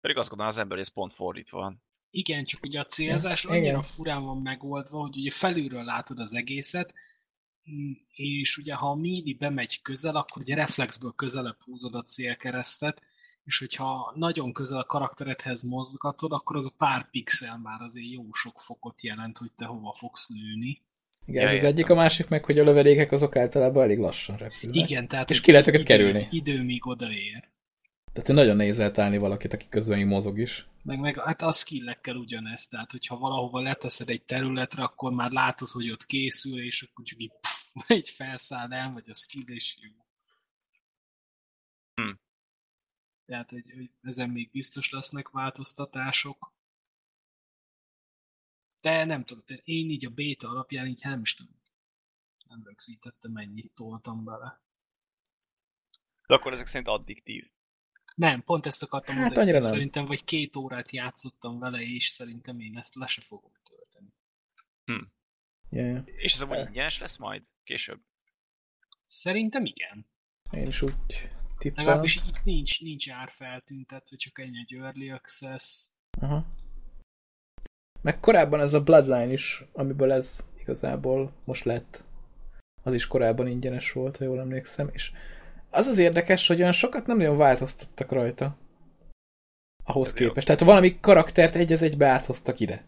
Pedig 0.02 0.18
azt 0.18 0.30
gondolom 0.30 0.54
az 0.54 0.60
ember, 0.60 0.78
hogy 0.78 0.86
ez 0.88 0.94
pont 0.94 1.14
fordítva 1.14 1.60
van. 1.60 1.84
Igen, 2.10 2.46
csak 2.46 2.64
ugye 2.64 2.80
a 2.80 2.86
célzás 2.86 3.44
Igen. 3.44 3.56
annyira 3.56 3.82
furán 3.84 4.24
van 4.24 4.42
megoldva, 4.42 5.00
hogy 5.00 5.18
ugye 5.18 5.32
felülről 5.32 5.84
látod 5.84 6.20
az 6.20 6.34
egészet, 6.34 6.94
mm, 7.72 7.92
és 8.10 8.58
ugye 8.58 8.74
ha 8.74 8.90
a 8.90 8.96
melee 8.96 9.36
bemegy 9.38 9.82
közel, 9.82 10.16
akkor 10.16 10.42
ugye 10.42 10.56
reflexből 10.56 11.14
közelebb 11.16 11.62
húzod 11.62 11.96
a 11.96 12.04
célkeresztet, 12.04 13.02
és 13.44 13.60
hogyha 13.60 14.14
nagyon 14.16 14.54
közel 14.54 14.80
a 14.80 14.86
karakteredhez 14.86 15.62
mozgatod, 15.62 16.32
akkor 16.32 16.56
az 16.56 16.66
a 16.66 16.74
pár 16.78 17.10
pixel 17.10 17.58
már 17.58 17.82
azért 17.82 18.12
jó 18.12 18.34
sok 18.34 18.62
fokot 18.62 19.02
jelent, 19.02 19.38
hogy 19.38 19.52
te 19.56 19.66
hova 19.66 19.94
fogsz 19.94 20.30
lőni. 20.30 20.82
Igen, 21.26 21.42
Ja, 21.42 21.48
ez 21.48 21.48
az 21.50 21.54
értem. 21.56 21.70
egyik, 21.70 21.90
a 21.90 21.96
másik 21.96 22.28
meg, 22.28 22.46
hogy 22.46 22.60
a 22.60 22.64
lövedékek 22.64 23.12
azok 23.12 23.36
általában 23.36 23.84
elég 23.84 23.98
lassan 23.98 24.38
repülnek. 24.38 24.90
Igen, 24.90 25.08
tehát 25.08 25.30
És 25.30 25.42
ki 25.42 25.52
lehet 25.52 25.68
őket 25.68 25.80
idő- 25.80 25.90
kerülni. 25.90 26.28
Idő, 26.32 26.64
míg 26.64 26.86
odaér. 26.88 27.54
Tehát 28.14 28.30
nagyon 28.30 28.56
nehéz 28.56 28.80
eltalálni 28.80 29.18
valakit, 29.18 29.54
aki 29.54 29.66
közben 29.70 29.98
még 29.98 30.06
mozog 30.08 30.40
is. 30.40 30.68
Meg, 30.84 31.00
meg 31.00 31.20
hát 31.20 31.42
a 31.42 31.52
skillekkel 31.52 32.16
ugyanez, 32.16 32.68
tehát 32.68 32.92
hogyha 32.92 33.18
valahova 33.18 33.60
leteszed 33.60 34.10
egy 34.10 34.24
területre, 34.24 34.84
akkor 34.84 35.12
már 35.12 35.32
látod, 35.32 35.70
hogy 35.70 35.90
ott 35.92 36.06
készül, 36.06 36.64
és 36.66 36.82
akkor 36.82 37.06
csak 37.06 37.22
így, 37.22 37.32
pff, 37.42 37.90
így 37.98 38.10
felszáll 38.10 38.74
el, 38.74 38.92
vagy 38.94 39.04
a 39.10 39.14
skill, 39.14 39.44
és 39.56 39.78
jó. 39.82 39.92
Hm. 42.06 42.14
Tehát, 43.26 43.50
hogy, 43.50 43.72
hogy 43.76 43.90
ezen 44.02 44.30
még 44.30 44.50
biztos 44.52 44.90
lesznek 44.90 45.30
változtatások. 45.30 46.54
De 48.86 49.04
nem 49.06 49.24
tudom, 49.24 49.44
én 49.64 49.90
így 49.90 50.06
a 50.06 50.10
béta 50.10 50.50
alapján 50.50 50.88
így 50.88 51.02
nem 51.04 51.22
is 51.22 51.34
tudom. 51.34 51.62
Nem 52.48 52.64
rögzítettem, 52.64 53.32
mennyit 53.32 53.72
toltam 53.76 54.24
bele. 54.24 54.62
De 56.28 56.34
akkor 56.34 56.54
ezek 56.54 56.66
szerint 56.66 56.88
addiktív. 56.88 57.50
Nem, 58.16 58.44
pont 58.44 58.66
ezt 58.66 58.84
akartam 58.84 59.16
Hát 59.16 59.24
mondani. 59.24 59.44
annyira 59.44 59.60
nem. 59.60 59.72
Szerintem 59.72 60.06
vagy 60.06 60.24
két 60.24 60.56
órát 60.56 60.92
játszottam 60.92 61.60
vele, 61.60 61.82
és 61.82 62.08
szerintem 62.08 62.60
én 62.60 62.78
ezt 62.78 62.96
le 62.96 63.08
se 63.08 63.22
fogom 63.22 63.52
tölteni. 63.64 64.14
Ja, 65.70 65.86
ja. 65.86 66.04
És 66.06 66.34
ez 66.34 66.42
amúgy 66.42 66.68
ingyenes 66.68 67.00
lesz 67.00 67.18
majd? 67.18 67.48
Később? 67.64 68.02
Szerintem 69.06 69.66
igen. 69.66 70.06
Én 70.52 70.68
is 70.68 70.82
úgy 70.82 70.96
tippelem. 71.58 71.86
Legalábbis 71.86 72.16
itt 72.16 72.44
nincs, 72.44 72.82
nincs 72.82 73.10
ár 73.10 73.30
feltüntetve, 73.30 74.16
csak 74.16 74.40
ennyi 74.40 74.60
egy 74.60 74.74
early 74.74 75.10
access. 75.10 75.90
Aha. 76.22 76.48
Meg 78.06 78.20
korábban 78.20 78.60
ez 78.60 78.74
a 78.74 78.82
Bloodline 78.82 79.32
is, 79.32 79.66
amiből 79.74 80.12
ez 80.12 80.40
igazából 80.60 81.32
most 81.46 81.64
lett. 81.64 82.04
az 82.84 82.94
is 82.94 83.08
korábban 83.08 83.48
ingyenes 83.48 83.92
volt, 83.92 84.18
ha 84.18 84.24
jól 84.24 84.40
emlékszem, 84.40 84.90
és 84.92 85.12
az 85.70 85.88
az 85.88 85.98
érdekes, 85.98 86.48
hogy 86.48 86.60
olyan 86.60 86.72
sokat 86.72 87.06
nem 87.06 87.18
nagyon 87.18 87.38
változtattak 87.38 88.12
rajta. 88.12 88.58
Ahhoz 89.84 90.08
Ez 90.08 90.14
képest. 90.14 90.36
jó. 90.36 90.56
Tehát 90.56 90.62
valami 90.62 91.00
karaktert 91.00 91.56
egy 91.56 91.72
az 91.72 91.82
egybe 91.82 92.08
áthoztak 92.08 92.60
ide. 92.60 92.84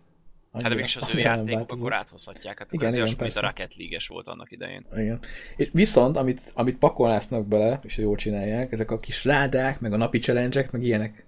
Hát 0.53 0.61
de 0.61 0.69
mégis 0.69 0.95
az 0.95 1.03
ő 1.03 1.11
annyira 1.11 1.29
játékok 1.29 1.71
akkor 1.71 1.93
áthozhatják. 1.93 2.59
Hát 2.59 2.71
Igen, 2.73 2.93
igen, 2.93 3.15
mint 3.19 3.35
a. 3.35 3.41
Rocket 3.41 3.75
League-es 3.75 4.07
volt 4.07 4.27
annak 4.27 4.51
idején. 4.51 4.85
Igen. 4.95 5.19
És 5.55 5.69
viszont, 5.71 6.17
amit, 6.17 6.41
amit 6.53 6.77
pakolnásznak 6.77 7.47
bele, 7.47 7.79
és 7.83 7.97
jól 7.97 8.15
csinálják, 8.15 8.71
ezek 8.71 8.91
a 8.91 8.99
kis 8.99 9.23
ládák, 9.23 9.79
meg 9.79 9.93
a 9.93 9.97
napi 9.97 10.19
challenge 10.19 10.67
meg 10.71 10.83
ilyenek, 10.83 11.25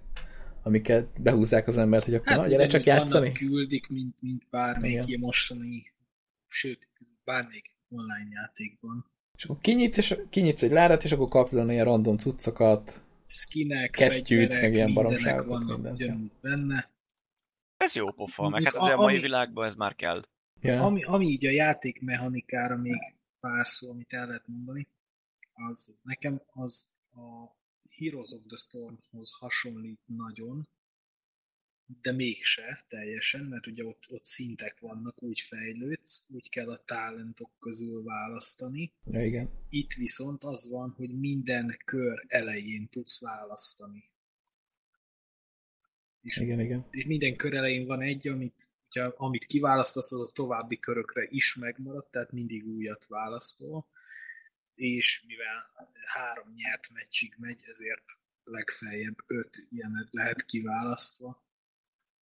amiket 0.62 1.22
behúzzák 1.22 1.66
az 1.66 1.76
embert, 1.76 2.04
hogy 2.04 2.14
akkor 2.14 2.26
hát, 2.26 2.40
na, 2.40 2.46
gyere 2.46 2.66
csak 2.66 2.84
játszani. 2.84 3.32
Küldik, 3.32 3.88
mint, 3.88 4.22
mint 4.22 4.46
bármelyik 4.50 5.06
Igen. 5.06 5.20
mostani, 5.20 5.92
sőt, 6.48 6.88
bármelyik 7.24 7.76
online 7.88 8.28
játékban. 8.30 9.06
És 9.38 9.44
akkor 9.44 9.58
kinyitsz, 9.60 9.96
és 9.96 10.16
kinyitsz 10.30 10.62
egy 10.62 10.70
ládát, 10.70 11.04
és 11.04 11.12
akkor 11.12 11.28
kapsz 11.28 11.54
benne 11.54 11.72
ilyen 11.72 11.84
random 11.84 12.16
cuccokat. 12.16 13.00
Skinek, 13.24 13.90
Kesztyűt, 13.90 14.60
meg 14.60 14.74
ilyen 14.74 14.94
baromságot, 14.94 15.46
vannak 15.46 15.82
mindent, 15.82 16.32
benne. 16.40 16.90
Ez 17.76 17.94
jó 17.94 18.10
pofa, 18.10 18.48
meg 18.48 18.64
hát 18.64 18.74
azért 18.74 18.96
a 18.96 18.98
a- 18.98 19.02
mai 19.02 19.12
ami- 19.12 19.22
világban 19.22 19.64
ez 19.64 19.74
már 19.74 19.94
kell. 19.94 20.22
Ja. 20.60 20.82
Ami, 20.82 21.02
ami 21.04 21.26
így 21.26 21.46
a 21.46 21.50
játékmechanikára 21.50 22.76
még 22.76 23.14
pár 23.40 23.66
szó, 23.66 23.90
amit 23.90 24.12
el 24.12 24.26
lehet 24.26 24.46
mondani, 24.46 24.88
az 25.52 25.98
nekem 26.02 26.42
az 26.46 26.90
a 27.12 27.58
Heroes 28.00 28.30
of 28.30 28.40
the 28.46 28.56
Stormhoz 28.56 29.32
hasonlít 29.38 30.00
nagyon, 30.04 30.68
de 32.02 32.12
mégse 32.12 32.84
teljesen, 32.88 33.44
mert 33.44 33.66
ugye 33.66 33.84
ott, 33.84 34.06
ott 34.08 34.24
szintek 34.24 34.78
vannak, 34.78 35.22
úgy 35.22 35.40
fejlődsz, 35.40 36.24
úgy 36.28 36.48
kell 36.48 36.70
a 36.70 36.82
talentok 36.84 37.50
közül 37.58 38.02
választani. 38.02 38.92
ja, 39.04 39.24
igen. 39.24 39.50
Itt 39.68 39.92
viszont 39.92 40.44
az 40.44 40.68
van, 40.70 40.90
hogy 40.90 41.18
minden 41.18 41.76
kör 41.84 42.24
elején 42.28 42.88
tudsz 42.88 43.20
választani. 43.20 44.04
És 46.20 46.36
Igen, 46.36 46.60
igen. 46.60 46.86
és 46.90 47.04
minden 47.04 47.36
kör 47.36 47.54
elején 47.54 47.86
van 47.86 48.00
egy, 48.00 48.28
amit, 48.28 48.70
hogyha, 48.82 49.14
amit 49.16 49.44
kiválasztasz, 49.44 50.12
az 50.12 50.20
a 50.20 50.32
további 50.32 50.78
körökre 50.78 51.26
is 51.30 51.54
megmarad, 51.54 52.10
tehát 52.10 52.32
mindig 52.32 52.66
újat 52.66 53.06
választol, 53.06 53.86
és 54.80 55.22
mivel 55.26 55.70
három 56.04 56.52
nyert 56.54 56.90
meccsig 56.92 57.34
megy, 57.38 57.60
ezért 57.70 58.04
legfeljebb 58.44 59.16
öt 59.26 59.66
ilyenet 59.70 60.08
lehet 60.10 60.44
kiválasztva. 60.44 61.44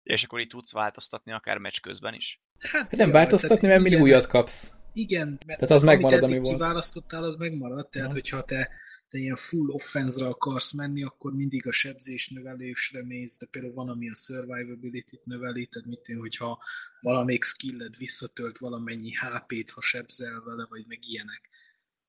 És 0.03 0.23
akkor 0.23 0.39
itt 0.39 0.49
tudsz 0.49 0.71
változtatni 0.73 1.31
akár 1.31 1.57
meccs 1.57 1.79
közben 1.79 2.13
is. 2.13 2.41
Hát, 2.59 2.91
Nem 2.91 3.07
ja, 3.07 3.13
változtatni, 3.13 3.67
mert 3.67 3.81
mindig 3.81 4.01
újat 4.01 4.27
kapsz. 4.27 4.73
Igen, 4.93 5.27
mert 5.27 5.59
Tehát 5.59 5.75
az 5.75 5.83
megmarad, 5.83 6.11
amit 6.13 6.23
ami 6.23 6.33
eddig 6.33 6.43
volt. 6.45 6.57
kiválasztottál, 6.57 7.23
az 7.23 7.35
megmarad, 7.35 7.89
tehát 7.89 8.07
Ja. 8.07 8.13
hogyha 8.13 8.43
te, 8.43 8.69
te 9.09 9.17
ilyen 9.17 9.35
full 9.35 9.67
offense-ra 9.69 10.27
akarsz 10.29 10.71
menni, 10.73 11.03
akkor 11.03 11.33
mindig 11.33 11.67
a 11.67 11.71
sebzés 11.71 12.29
növelésre 12.29 13.03
mész, 13.03 13.39
de 13.39 13.45
például 13.45 13.73
van, 13.73 13.89
ami 13.89 14.09
a 14.09 14.15
survivability-t 14.15 15.25
növeli, 15.25 15.67
tehát 15.67 15.87
mit 15.87 16.07
én, 16.07 16.17
hogyha 16.17 16.63
valamelyik 17.01 17.43
skilled 17.43 17.97
visszatölt 17.97 18.57
valamennyi 18.57 19.11
HP-t, 19.13 19.69
ha 19.69 19.81
sebzel 19.81 20.41
vele, 20.45 20.65
vagy 20.69 20.85
meg 20.87 20.99
ilyenek. 21.01 21.49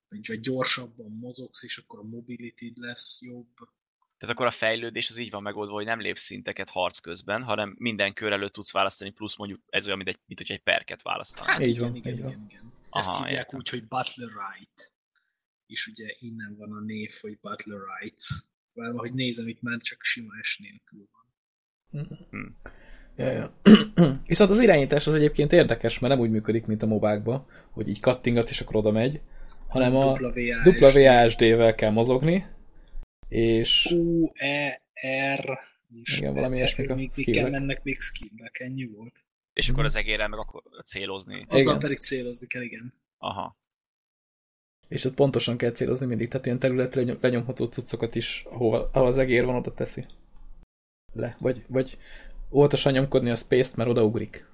Vagy, 0.08 0.40
gyorsabban 0.40 1.10
mozogsz, 1.10 1.62
és 1.62 1.78
akkor 1.78 1.98
a 1.98 2.02
mobility 2.02 2.72
lesz 2.74 3.22
jobb. 3.22 3.54
Tehát 4.18 4.34
akkor 4.34 4.46
a 4.46 4.50
fejlődés 4.50 5.08
az 5.08 5.18
így 5.18 5.30
van 5.30 5.42
megoldva, 5.42 5.74
hogy 5.74 5.84
nem 5.84 6.00
lépsz 6.00 6.22
szinteket 6.22 6.68
harc 6.68 6.98
közben, 6.98 7.42
hanem 7.42 7.74
minden 7.78 8.14
kör 8.14 8.32
előtt 8.32 8.52
tudsz 8.52 8.72
választani, 8.72 9.10
plusz 9.10 9.36
mondjuk 9.36 9.60
ez 9.68 9.86
olyan, 9.86 9.96
mint, 9.96 10.08
egy, 10.08 10.18
mint 10.26 10.40
hogy 10.40 10.50
egy 10.50 10.62
perket 10.62 11.02
választanál. 11.02 11.52
Hát 11.52 11.60
Így 11.60 11.68
igen, 11.68 11.82
van, 11.82 11.94
igen, 11.96 12.12
így 12.12 12.18
igen, 12.18 12.30
van. 12.30 12.46
igen. 12.50 12.72
Ezt 12.90 13.08
Aha, 13.08 13.24
hívják 13.24 13.42
értem. 13.42 13.58
úgy, 13.58 13.68
hogy 13.68 13.88
Butler 13.88 14.28
Right. 14.28 14.92
És 15.66 15.86
ugye 15.86 16.14
innen 16.18 16.56
van 16.56 16.72
a 16.72 16.80
név, 16.80 17.12
hogy 17.20 17.38
Butler 17.40 17.78
Rights. 18.00 18.28
Valahogy 18.72 19.12
nézem, 19.12 19.48
itt 19.48 19.62
már 19.62 19.80
csak 19.80 20.02
sima 20.02 20.32
S 20.42 20.58
nélkül 20.58 21.08
van. 21.12 21.26
Ja, 23.16 23.30
ja. 23.30 23.54
Viszont 24.26 24.50
az 24.50 24.60
irányítás 24.60 25.06
az 25.06 25.14
egyébként 25.14 25.52
érdekes, 25.52 25.98
mert 25.98 26.12
nem 26.14 26.22
úgy 26.22 26.30
működik, 26.30 26.66
mint 26.66 26.82
a 26.82 26.86
mobákban, 26.86 27.46
hogy 27.70 27.88
így 27.88 28.00
kattingat 28.00 28.48
és 28.48 28.60
akkor 28.60 28.76
oda 28.76 28.90
megy, 28.90 29.20
hanem 29.68 29.96
a 29.96 30.18
WASD. 30.20 30.96
WASD-vel 30.96 31.74
kell 31.74 31.90
mozogni, 31.90 32.46
és 33.28 33.86
Q, 33.90 34.30
E, 34.34 34.82
R, 35.36 35.58
Igen, 36.18 36.34
valami 36.34 36.56
ilyesmik 36.56 36.90
a 36.90 36.98
skillek. 37.10 37.42
kell 37.42 37.50
mennek 37.50 37.82
még 37.82 38.00
skillek, 38.00 38.60
ennyi 38.60 38.84
volt. 38.86 39.24
És 39.52 39.68
akkor 39.68 39.84
az 39.84 39.96
egérrel 39.96 40.28
meg 40.28 40.38
akkor 40.38 40.62
célozni. 40.84 41.46
Azzal 41.48 41.78
pedig 41.78 41.98
célozni 41.98 42.46
kell, 42.46 42.62
igen. 42.62 42.92
Aha. 43.18 43.56
és 44.88 45.04
ott 45.04 45.14
pontosan 45.14 45.56
kell 45.56 45.70
célozni 45.72 46.06
mindig, 46.06 46.28
tehát 46.28 46.46
ilyen 46.46 46.58
területre 46.58 47.00
lenyom- 47.00 47.22
lenyomható 47.22 47.64
cuccokat 47.66 48.14
is, 48.14 48.44
ahol, 48.50 48.90
ahol 48.92 49.08
az 49.08 49.18
egér 49.18 49.44
van, 49.44 49.54
oda 49.54 49.74
teszi. 49.74 50.04
Le. 51.12 51.34
Vagy, 51.38 51.64
vagy 51.68 51.98
óvatosan 52.50 52.92
nyomkodni 52.92 53.30
a 53.30 53.36
space-t, 53.36 53.76
mert 53.76 53.90
odaugrik. 53.90 54.47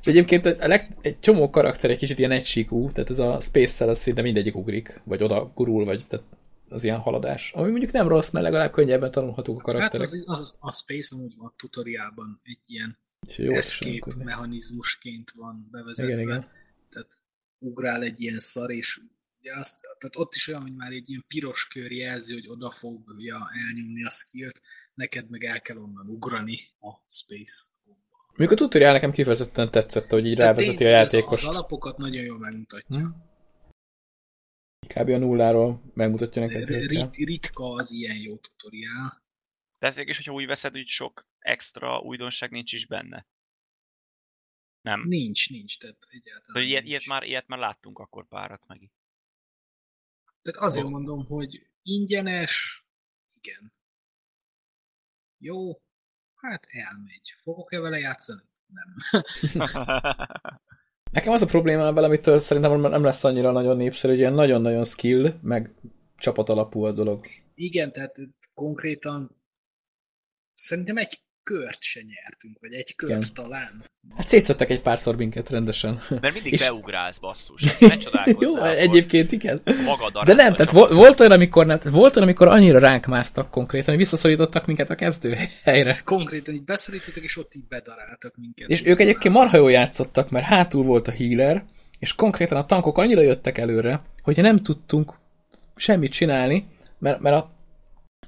És 0.00 0.06
egyébként 0.06 0.46
a 0.46 0.66
leg, 0.66 0.96
egy 1.00 1.18
csomó 1.20 1.50
karakter 1.50 1.90
egy 1.90 1.98
kicsit 1.98 2.18
ilyen 2.18 2.30
egysíkú, 2.30 2.92
tehát 2.92 3.10
ez 3.10 3.18
a 3.18 3.40
space-szel 3.40 3.88
az 3.88 3.98
szinte 3.98 4.22
mindegyik 4.22 4.56
ugrik, 4.56 5.00
vagy 5.04 5.22
oda 5.22 5.52
gurul, 5.54 5.84
vagy 5.84 6.06
tehát 6.06 6.26
az 6.68 6.84
ilyen 6.84 6.98
haladás. 6.98 7.52
Ami 7.52 7.70
mondjuk 7.70 7.92
nem 7.92 8.08
rossz, 8.08 8.30
mert 8.30 8.44
legalább 8.44 8.72
könnyebben 8.72 9.10
tanulhatók 9.10 9.54
a 9.54 9.58
Hát 9.58 9.64
karakterek. 9.64 10.06
az, 10.06 10.24
az, 10.26 10.56
a 10.60 10.72
Space 10.72 11.16
amúgy 11.16 11.34
van 11.36 11.46
a 11.46 11.54
tutoriálban 11.56 12.40
egy 12.42 12.60
ilyen 12.66 12.98
jó, 13.36 13.54
escape 13.54 14.14
mechanizmusként 14.24 15.30
van 15.30 15.68
bevezetve. 15.70 16.12
Igen, 16.12 16.22
igen. 16.22 16.48
Tehát 16.90 17.12
ugrál 17.58 18.02
egy 18.02 18.20
ilyen 18.20 18.38
szar, 18.38 18.70
és 18.70 19.00
ugye 19.40 19.58
azt, 19.58 19.80
tehát 19.98 20.16
ott 20.16 20.34
is 20.34 20.48
olyan, 20.48 20.62
hogy 20.62 20.74
már 20.74 20.92
egy 20.92 21.10
ilyen 21.10 21.24
piros 21.28 21.66
kör 21.66 21.92
jelzi, 21.92 22.32
hogy 22.32 22.48
oda 22.48 22.70
fogja 22.70 23.50
elnyomni 23.66 24.04
a 24.04 24.10
skillt, 24.10 24.60
neked 24.94 25.30
meg 25.30 25.44
el 25.44 25.60
kell 25.60 25.76
onnan 25.76 26.06
ugrani 26.08 26.58
a 26.80 26.90
space. 27.08 27.64
Mondjuk 28.36 28.50
a 28.60 28.62
tutorial 28.62 28.92
nekem 28.92 29.10
kifejezetten 29.12 29.70
tetszett, 29.70 30.10
hogy 30.10 30.26
így 30.26 30.36
Tehát 30.36 30.56
rávezeti 30.56 30.84
a 30.84 30.88
játékost. 30.88 31.46
Az 31.46 31.54
alapokat 31.54 31.96
nagyon 31.96 32.24
jól 32.24 32.38
megmutatja. 32.38 32.98
Hm? 32.98 33.06
Kb. 34.86 35.08
a 35.08 35.18
nulláról 35.18 35.82
megmutatja 35.94 36.42
neked. 36.42 36.68
Rit, 36.68 37.14
ritka 37.14 37.72
az 37.72 37.90
ilyen 37.92 38.16
jó 38.16 38.36
tutoriál. 38.36 39.22
Tehát 39.78 39.94
végül 39.94 40.10
is, 40.10 40.16
hogyha 40.16 40.32
úgy 40.32 40.46
veszed, 40.46 40.76
úgy 40.76 40.86
sok 40.86 41.28
extra 41.38 42.00
újdonság 42.00 42.50
nincs 42.50 42.72
is 42.72 42.86
benne. 42.86 43.26
Nem. 44.80 45.02
Nincs, 45.06 45.50
nincs, 45.50 45.78
tehát 45.78 46.06
egyáltalán 46.08 46.52
De 46.52 46.60
ilyet, 46.60 46.82
nincs. 46.82 46.88
ilyet, 46.88 47.06
már, 47.06 47.22
ilyet 47.22 47.46
már 47.46 47.58
láttunk 47.58 47.98
akkor 47.98 48.28
párat 48.28 48.66
meg. 48.66 48.90
Tehát 50.42 50.60
azért 50.60 50.86
Ó. 50.86 50.88
mondom, 50.88 51.26
hogy 51.26 51.66
ingyenes, 51.82 52.84
igen. 53.40 53.72
Jó, 55.38 55.82
hát 56.50 56.66
elmegy. 56.70 57.34
Fogok-e 57.42 57.80
vele 57.80 57.98
játszani? 57.98 58.42
Nem. 58.66 59.22
Nekem 61.12 61.32
az 61.32 61.42
a 61.42 61.46
problémám 61.46 61.94
vele, 61.94 62.06
amitől 62.06 62.38
szerintem 62.38 62.80
nem 62.80 63.02
lesz 63.02 63.24
annyira 63.24 63.50
nagyon 63.50 63.76
népszerű, 63.76 64.12
hogy 64.12 64.20
ilyen 64.20 64.32
nagyon-nagyon 64.32 64.84
skill, 64.84 65.34
meg 65.42 65.74
csapat 66.16 66.48
alapú 66.48 66.84
a 66.84 66.92
dolog. 66.92 67.20
Igen, 67.54 67.92
tehát 67.92 68.16
konkrétan 68.54 69.36
szerintem 70.54 70.96
egy 70.96 71.22
kört 71.44 71.82
se 71.82 72.00
nyertünk, 72.00 72.56
vagy 72.60 72.72
egy 72.72 72.94
kört 72.96 73.10
Igen. 73.12 73.34
talán. 73.34 73.84
Hát 74.16 74.28
szétszettek 74.28 74.70
egy 74.70 74.80
párszor 74.80 75.16
minket 75.16 75.50
rendesen. 75.50 76.00
Mert 76.20 76.34
mindig 76.34 76.52
És- 76.52 76.60
beugrálsz, 76.60 77.18
basszus. 77.18 77.78
Ne. 77.78 77.94
Jó, 78.38 78.54
akkor 78.54 78.68
egyébként 78.68 79.32
igen. 79.32 79.62
Magad 79.84 80.24
De 80.24 80.34
nem, 80.34 80.52
tehát 80.52 80.70
vo- 80.70 80.90
volt 80.90 81.20
olyan, 81.20 81.32
amikor, 81.32 81.66
nem, 81.66 81.78
volt 81.84 82.16
olyan, 82.16 82.28
amikor 82.28 82.48
annyira 82.48 82.78
ránk 82.78 83.06
másztak 83.06 83.50
konkrétan, 83.50 83.88
hogy 83.88 83.96
visszaszorítottak 83.96 84.66
minket 84.66 84.90
a 84.90 84.94
kezdő 84.94 85.36
helyre. 85.62 85.96
Konkrétan 86.04 86.54
így 86.54 86.64
beszorítottak, 86.64 87.22
és 87.22 87.36
ott 87.38 87.54
így 87.54 87.66
bedaráltak 87.68 88.34
minket. 88.36 88.68
És 88.68 88.84
ők 88.84 89.00
egyébként 89.00 89.34
marha 89.34 89.56
jól 89.56 89.70
játszottak, 89.70 90.30
mert 90.30 90.46
hátul 90.46 90.84
volt 90.84 91.08
a 91.08 91.12
healer, 91.12 91.64
és 91.98 92.14
konkrétan 92.14 92.58
a 92.58 92.66
tankok 92.66 92.98
annyira 92.98 93.20
jöttek 93.20 93.58
előre, 93.58 94.02
hogy 94.22 94.36
nem 94.36 94.62
tudtunk 94.62 95.14
semmit 95.76 96.12
csinálni, 96.12 96.66
mert, 96.98 97.20
mert 97.20 97.36
a, 97.36 97.53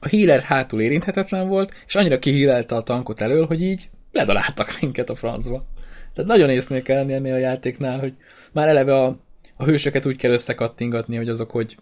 a 0.00 0.08
healer 0.08 0.40
hátul 0.40 0.80
érinthetetlen 0.80 1.48
volt, 1.48 1.74
és 1.86 1.94
annyira 1.94 2.18
kihílelte 2.18 2.74
a 2.74 2.82
tankot 2.82 3.20
elől, 3.20 3.46
hogy 3.46 3.62
így 3.62 3.90
ledaláltak 4.12 4.80
minket 4.80 5.10
a 5.10 5.14
francba. 5.14 5.66
Tehát 6.14 6.30
nagyon 6.30 6.50
észnél 6.50 6.82
kell 6.82 6.96
lenni 6.96 7.12
ennél 7.12 7.34
a 7.34 7.38
játéknál, 7.38 7.98
hogy 7.98 8.14
már 8.52 8.68
eleve 8.68 8.94
a, 8.94 9.18
a 9.56 9.64
hősöket 9.64 10.06
úgy 10.06 10.16
kell 10.16 10.32
összekattingatni, 10.32 11.16
hogy 11.16 11.28
azok 11.28 11.50
hogy 11.50 11.76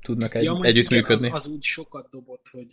tudnak 0.00 0.34
egy, 0.34 0.44
Ja, 0.44 0.58
együttműködni. 0.62 1.28
Az, 1.30 1.34
az 1.34 1.52
úgy 1.52 1.62
sokat 1.62 2.10
dobott, 2.10 2.48
hogy 2.52 2.66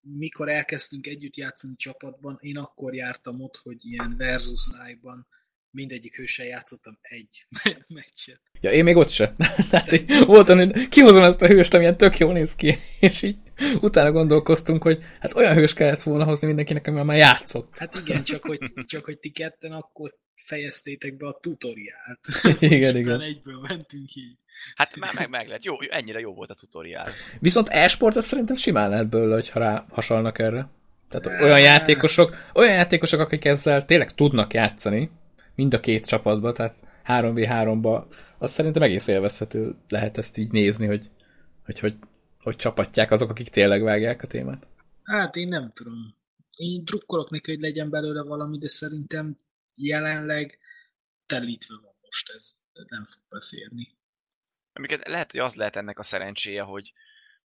mikor 0.00 0.48
elkezdtünk 0.48 1.06
együtt 1.06 1.36
játszani 1.36 1.74
csapatban, 1.76 2.38
én 2.40 2.56
akkor 2.56 2.94
jártam 2.94 3.40
ott, 3.40 3.60
hogy 3.62 3.76
ilyen 3.80 4.14
versus 4.18 4.70
ban 5.02 5.26
mindegyik 5.74 6.16
hőssel 6.16 6.46
játszottam 6.46 6.98
egy 7.02 7.46
meccset. 7.88 8.40
Ja, 8.60 8.70
én 8.70 8.84
még 8.84 8.96
ott 8.96 9.10
se. 9.10 9.34
Tehát 9.70 9.92
így 9.92 10.24
voltam, 10.24 10.58
hogy 10.58 10.88
kihozom 10.88 11.22
ezt 11.22 11.42
a 11.42 11.46
hőst, 11.46 11.74
amilyen 11.74 11.96
tök 11.96 12.18
jól 12.18 12.32
néz 12.32 12.54
ki, 12.54 12.78
és 13.00 13.22
így 13.22 13.36
utána 13.80 14.12
gondolkoztunk, 14.12 14.82
hogy 14.82 15.02
hát 15.20 15.34
olyan 15.34 15.54
hős 15.54 15.74
kellett 15.74 16.02
volna 16.02 16.24
hozni 16.24 16.46
mindenkinek, 16.46 16.86
amivel 16.86 17.04
már 17.04 17.16
játszott. 17.16 17.76
Hát 17.76 18.00
igen, 18.04 18.22
csak 18.22 18.42
hogy, 18.42 18.58
csak 18.84 19.04
hogy 19.04 19.18
ti 19.18 19.30
ketten 19.30 19.72
akkor 19.72 20.14
fejeztétek 20.34 21.16
be 21.16 21.26
a 21.26 21.38
tutoriált. 21.40 22.20
Igen, 22.60 22.80
és 22.80 22.92
igen. 22.92 23.20
egyből 23.20 23.60
mentünk 23.68 24.14
így. 24.14 24.38
Hát 24.74 24.96
már 24.96 25.14
meg, 25.14 25.28
meg 25.28 25.48
lett. 25.48 25.64
Jó, 25.64 25.74
ennyire 25.90 26.20
jó 26.20 26.34
volt 26.34 26.50
a 26.50 26.54
tutoriál. 26.54 27.08
Viszont 27.40 27.68
e-sport 27.68 28.16
az 28.16 28.24
szerintem 28.24 28.56
simán 28.56 28.90
lehet 28.90 29.08
belőle, 29.08 29.34
hogyha 29.34 29.58
rá 29.58 29.86
hasalnak 29.90 30.38
erre. 30.38 30.68
Tehát 31.08 31.42
olyan 31.42 31.60
játékosok, 31.60 32.36
olyan 32.54 32.74
játékosok, 32.74 33.20
akik 33.20 33.44
ezzel 33.44 33.84
tényleg 33.84 34.14
tudnak 34.14 34.52
játszani, 34.52 35.10
mind 35.54 35.74
a 35.74 35.80
két 35.80 36.06
csapatba, 36.06 36.52
tehát 36.52 36.82
3v3-ba, 37.04 38.04
az 38.38 38.50
szerintem 38.50 38.82
egész 38.82 39.06
élvezhető 39.06 39.76
lehet 39.88 40.18
ezt 40.18 40.38
így 40.38 40.50
nézni, 40.50 40.86
hogy 40.86 41.10
hogy, 41.64 41.78
hogy, 41.78 41.96
hogy 42.38 42.56
csapatják 42.56 43.10
azok, 43.10 43.30
akik 43.30 43.48
tényleg 43.48 43.82
vágják 43.82 44.22
a 44.22 44.26
témát. 44.26 44.66
Hát 45.02 45.36
én 45.36 45.48
nem 45.48 45.72
tudom. 45.72 46.16
Én 46.50 46.84
drukkolok 46.84 47.30
neki, 47.30 47.50
hogy 47.50 47.60
legyen 47.60 47.90
belőle 47.90 48.22
valami, 48.22 48.58
de 48.58 48.68
szerintem 48.68 49.36
jelenleg 49.74 50.58
telítve 51.26 51.74
van 51.82 51.94
most 52.00 52.30
ez. 52.30 52.62
Tehát 52.72 52.90
nem 52.90 53.04
fog 53.04 53.22
beférni. 53.28 53.98
Amiket 54.72 55.08
lehet, 55.08 55.30
hogy 55.30 55.40
az 55.40 55.54
lehet 55.54 55.76
ennek 55.76 55.98
a 55.98 56.02
szerencséje, 56.02 56.62
hogy, 56.62 56.92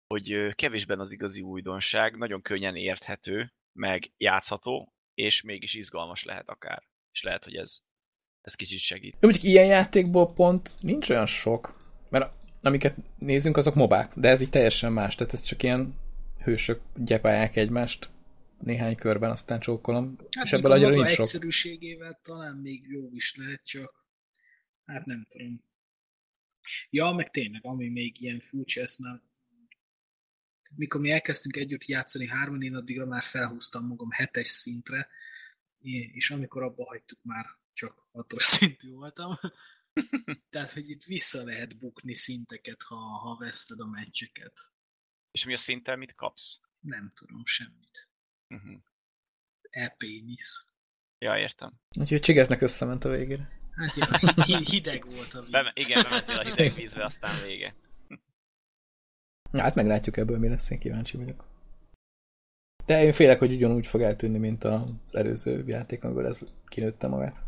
hogy 0.08 0.56
kevésben 0.56 1.00
az 1.00 1.12
igazi 1.12 1.42
újdonság, 1.42 2.18
nagyon 2.18 2.42
könnyen 2.42 2.76
érthető, 2.76 3.54
meg 3.72 4.12
játszható, 4.18 4.94
és 5.14 5.42
mégis 5.42 5.74
izgalmas 5.74 6.24
lehet 6.24 6.50
akár. 6.50 6.84
És 7.12 7.24
lehet, 7.24 7.44
hogy 7.44 7.56
ez, 7.56 7.82
ez 8.42 8.56
kicsit 8.56 8.80
segít. 8.80 9.14
Jó, 9.14 9.18
mondjuk 9.20 9.44
ilyen 9.44 9.66
játékból 9.66 10.34
pont 10.34 10.74
nincs 10.82 11.10
olyan 11.10 11.26
sok, 11.26 11.76
mert 12.10 12.36
amiket 12.62 12.96
nézünk, 13.18 13.58
azok 13.58 13.76
mobák, 13.76 14.14
de 14.16 14.30
ez 14.30 14.42
így 14.42 14.50
teljesen 14.50 14.92
más, 14.92 15.16
tehát 15.16 15.34
ez 15.34 15.44
csak 15.44 15.64
ilyen 15.64 15.96
hősök 16.44 16.82
gyepálják 16.96 17.56
egymást 17.56 18.10
néhány 18.60 18.96
körben, 18.96 19.32
aztán 19.32 19.60
csókolom, 19.60 20.18
Hát 20.32 20.46
és 20.46 20.52
ebből 20.52 20.72
a 20.72 20.74
annyira 20.74 20.90
nincs 20.90 21.10
sok. 21.10 21.26
egyszerűségével 21.26 22.20
talán 22.24 22.58
még 22.58 22.86
jó 22.88 23.10
is 23.14 23.36
lehet, 23.36 23.66
csak 23.66 24.06
hát 24.86 25.06
nem 25.06 25.26
tudom. 25.30 25.64
Ja, 26.90 27.12
meg 27.12 27.30
tényleg, 27.30 27.66
ami 27.66 27.90
még 27.90 28.22
ilyen 28.22 28.40
furcsa, 28.40 28.82
ezt 28.82 29.00
már 29.00 29.22
mikor 30.76 31.02
mi 31.02 31.12
elkezdtünk 31.12 31.56
együtt 31.56 31.86
játszani 31.86 32.28
hárman, 32.28 32.62
én 32.62 32.76
addigra 32.76 33.06
már 33.06 33.22
felhúztam 33.22 33.88
magam 33.88 34.12
hetes 34.12 34.48
szintre, 34.48 35.08
és 36.14 36.32
amikor 36.32 36.64
abba 36.64 36.86
hagytuk, 36.86 37.20
már 37.22 37.46
csak 37.80 38.08
hatos 38.12 38.44
szintű 38.58 38.92
voltam. 38.92 39.40
Tehát, 40.52 40.72
hogy 40.72 40.90
itt 40.90 41.04
vissza 41.04 41.44
lehet 41.44 41.78
bukni 41.78 42.16
szinteket, 42.16 42.82
ha, 42.82 42.96
ha 42.96 43.38
veszted 43.38 43.80
a 43.80 43.86
meccseket. 43.86 44.54
És 45.32 45.46
mi 45.46 45.54
a 45.54 45.58
szinttel 45.58 45.96
mit 45.96 46.16
kapsz? 46.16 46.60
Nem 46.80 47.12
tudom 47.16 47.46
semmit. 47.46 48.10
Uh-huh. 48.48 48.82
E-pénisz. 49.70 50.66
Ja, 51.18 51.38
értem. 51.38 51.80
Úgyhogy 52.00 52.22
csigeznek 52.22 52.62
összement 52.62 53.06
a 53.06 53.10
végére. 53.10 53.58
Hát 53.76 54.48
ja, 54.48 54.58
hideg 54.58 55.06
volt 55.06 55.34
a 55.34 55.42
víz. 55.42 55.50
Be, 55.50 55.72
igen, 55.74 56.04
bementél 56.04 56.38
a 56.38 56.44
hideg 56.44 56.74
vízbe, 56.74 57.04
aztán 57.06 57.42
vége. 57.42 57.76
Na, 59.52 59.62
hát 59.62 59.76
meglátjuk 59.76 60.18
ebből, 60.18 60.38
mi 60.38 60.48
lesz, 60.48 60.70
én 60.70 60.80
kíváncsi 60.80 61.18
vagyok. 61.18 61.46
De 62.86 63.04
én 63.04 63.14
félek, 63.14 63.40
hogy 63.40 63.52
ugyanúgy 63.52 63.88
fog 63.88 64.02
eltűnni, 64.02 64.38
mint 64.38 64.64
az 64.64 64.96
előző 65.12 65.64
játék, 65.68 66.04
amiből 66.04 66.26
ez 66.26 66.44
kinőtte 66.66 67.08
magát. 67.08 67.48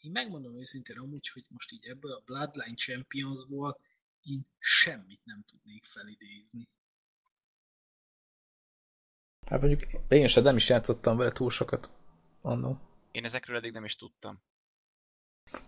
Én 0.00 0.10
megmondom 0.10 0.58
őszintén 0.58 0.98
amúgy, 0.98 1.28
hogy 1.28 1.44
most 1.48 1.72
így 1.72 1.86
ebből 1.86 2.12
a 2.12 2.22
Bloodline 2.24 2.74
Championsból 2.74 3.80
én 4.22 4.46
semmit 4.58 5.20
nem 5.24 5.44
tudnék 5.46 5.84
felidézni. 5.84 6.68
Hát 9.46 9.60
mondjuk 9.60 9.80
én 10.08 10.26
sem 10.26 10.42
nem 10.42 10.56
is 10.56 10.68
játszottam 10.68 11.16
vele 11.16 11.30
túl 11.30 11.50
sokat 11.50 11.90
annól. 12.40 12.80
Én 13.10 13.24
ezekről 13.24 13.56
eddig 13.56 13.72
nem 13.72 13.84
is 13.84 13.96
tudtam. 13.96 14.42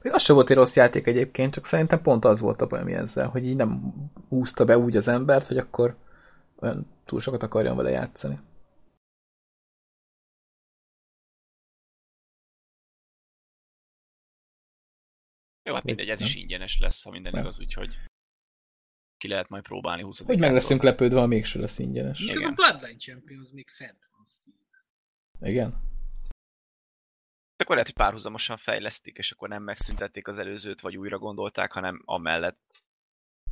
Még 0.02 0.12
az 0.12 0.22
sem 0.22 0.34
volt 0.34 0.50
egy 0.50 0.56
rossz 0.56 0.76
játék 0.76 1.06
egyébként, 1.06 1.52
csak 1.52 1.66
szerintem 1.66 2.02
pont 2.02 2.24
az 2.24 2.40
volt 2.40 2.60
a 2.60 2.66
bajom 2.66 2.86
ezzel, 2.86 3.28
hogy 3.28 3.46
így 3.46 3.56
nem 3.56 3.94
húzta 4.28 4.64
be 4.64 4.78
úgy 4.78 4.96
az 4.96 5.08
embert, 5.08 5.46
hogy 5.46 5.58
akkor 5.58 5.96
olyan 6.56 6.86
túl 7.04 7.20
sokat 7.20 7.42
akarjon 7.42 7.76
vele 7.76 7.90
játszani. 7.90 8.38
Jó, 15.62 15.74
hát 15.74 15.84
mindegy, 15.84 16.08
ez 16.08 16.20
is 16.20 16.32
nem. 16.34 16.42
ingyenes 16.42 16.78
lesz, 16.78 17.02
ha 17.02 17.10
minden 17.10 17.32
Nem. 17.32 17.40
igaz, 17.40 17.60
úgyhogy 17.60 17.98
ki 19.16 19.28
lehet 19.28 19.48
majd 19.48 19.62
próbálni 19.62 20.02
20 20.02 20.24
Hogy 20.24 20.38
meg 20.38 20.52
leszünk 20.52 20.82
lepődve, 20.82 21.20
ha 21.20 21.26
mégse 21.26 21.58
lesz 21.58 21.78
ingyenes. 21.78 22.20
Még 22.20 22.28
ez 22.30 22.36
a 22.36 22.40
Igen. 22.40 22.54
Bloodline 22.54 22.98
Champions 22.98 23.50
még 23.50 23.68
fent 23.68 24.08
van 24.16 24.24
Steam. 24.26 24.56
Igen? 25.40 25.90
Akkor 27.56 27.76
lehet, 27.76 27.90
hogy 27.92 28.04
párhuzamosan 28.04 28.56
fejlesztik, 28.56 29.18
és 29.18 29.32
akkor 29.32 29.48
nem 29.48 29.62
megszüntették 29.62 30.28
az 30.28 30.38
előzőt, 30.38 30.80
vagy 30.80 30.96
újra 30.96 31.18
gondolták, 31.18 31.72
hanem 31.72 32.02
amellett. 32.04 32.82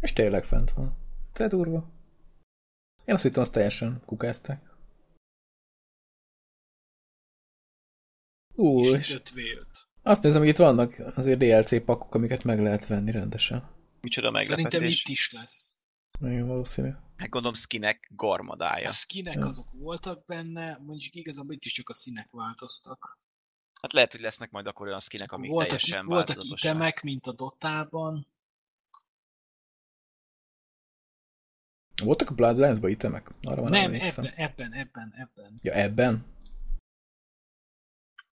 És 0.00 0.12
tényleg 0.12 0.44
fent 0.44 0.70
van. 0.70 0.96
Te 1.32 1.46
durva. 1.46 1.90
Én 3.04 3.14
azt 3.14 3.22
hittem, 3.22 3.42
azt 3.42 3.52
teljesen 3.52 4.02
kukázták. 4.04 4.68
Ú, 8.54 8.80
És 8.80 8.90
és 8.92 9.20
5v5. 9.24 9.66
Azt 10.10 10.22
nézem, 10.22 10.40
hogy 10.40 10.48
itt 10.48 10.56
vannak 10.56 11.02
azért 11.16 11.38
DLC 11.38 11.84
pakok, 11.84 12.14
amiket 12.14 12.44
meg 12.44 12.60
lehet 12.60 12.86
venni 12.86 13.10
rendesen. 13.10 13.68
Micsoda 14.00 14.38
Szerintem 14.38 14.62
meglepetés. 14.62 15.00
itt 15.04 15.08
is 15.08 15.32
lesz. 15.32 15.76
Nagyon 16.18 16.46
valószínű. 16.48 16.88
Hát 17.16 17.28
gondolom 17.28 17.54
skinek 17.54 18.10
garmadája. 18.16 18.86
A 18.86 18.90
skinek 18.90 19.34
Ja. 19.34 19.46
azok 19.46 19.66
voltak 19.72 20.24
benne, 20.24 20.78
mondjuk 20.86 21.14
igazából 21.14 21.54
itt 21.54 21.64
is 21.64 21.72
csak 21.72 21.88
a 21.88 21.94
színek 21.94 22.28
változtak. 22.30 23.18
Hát 23.82 23.92
lehet, 23.92 24.12
hogy 24.12 24.20
lesznek 24.20 24.50
majd 24.50 24.66
akkor 24.66 24.86
olyan 24.86 25.00
skinek, 25.00 25.32
amik 25.32 25.50
voltak, 25.50 25.78
teljesen 25.78 26.06
voltak 26.06 26.36
itemek, 26.44 27.02
mint 27.02 27.26
a 27.26 27.32
Dotában. 27.32 28.26
Voltak 32.02 32.30
a 32.30 32.34
Bloodlines-ba 32.34 32.88
itemek? 32.88 33.30
Arra 33.42 33.62
van 33.62 33.70
Nem, 33.70 33.82
emlékszem. 33.82 34.24
ebben, 34.24 34.42
ebben, 34.44 34.72
ebben, 34.72 35.12
ebben. 35.16 35.54
Ja, 35.62 35.72
ebben? 35.72 36.24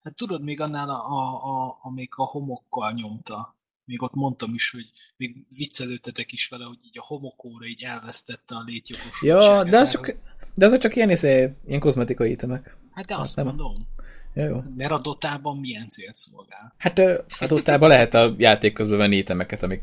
Hát 0.03 0.15
tudod, 0.17 0.43
még 0.43 0.61
annál, 0.61 0.91
a, 0.91 1.05
a, 1.05 1.45
a, 1.45 1.79
amíg 1.83 2.13
a 2.17 2.25
homokkal 2.25 2.93
nyomta, 2.93 3.57
még 3.85 4.03
ott 4.03 4.15
mondtam 4.15 4.55
is, 4.55 4.71
hogy 4.71 4.91
még 5.17 5.47
viccelődtetek 5.57 6.33
is 6.33 6.49
vele, 6.49 6.65
hogy 6.65 6.79
így 6.85 6.99
a 6.99 7.05
homokóra 7.07 7.67
így 7.67 7.83
elvesztette 7.83 8.55
a 8.55 8.63
létjogosultságát. 8.63 9.65
Ja, 9.65 9.71
de 9.71 9.79
az 9.79 9.91
csak, 9.91 10.15
de 10.55 10.67
azok 10.67 10.79
csak 10.79 10.97
ilyen, 10.97 11.11
izé, 11.11 11.55
ilyen 11.65 11.81
kozmetikai 11.81 12.31
itemek. 12.31 12.77
Hát 12.91 13.05
de 13.07 13.15
hát 13.15 13.23
azt 13.23 13.37
nem. 13.37 13.45
mondom, 13.45 13.87
Ja, 14.35 14.45
jó. 14.45 14.61
mert 14.77 14.91
a 14.91 15.01
Dotában 15.01 15.57
milyen 15.57 15.89
célt 15.89 16.17
szolgál? 16.17 16.75
Hát 16.79 16.99
ö, 16.99 17.21
adottában 17.41 17.89
lehet 17.89 18.15
a 18.15 18.35
játék 18.39 18.73
közben 18.73 18.99
venni 18.99 19.17
itemeket, 19.17 19.63
amik 19.63 19.83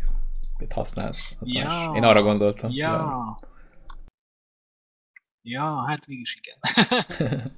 használsz. 0.69 1.35
Az 1.39 1.53
Ja. 1.53 1.65
más. 1.65 1.97
Én 1.97 2.03
arra 2.03 2.21
gondoltam. 2.21 2.69
Ja. 2.71 3.39
Ja, 5.41 5.85
hát 5.87 6.07
mégis 6.07 6.39
igen. 6.41 6.57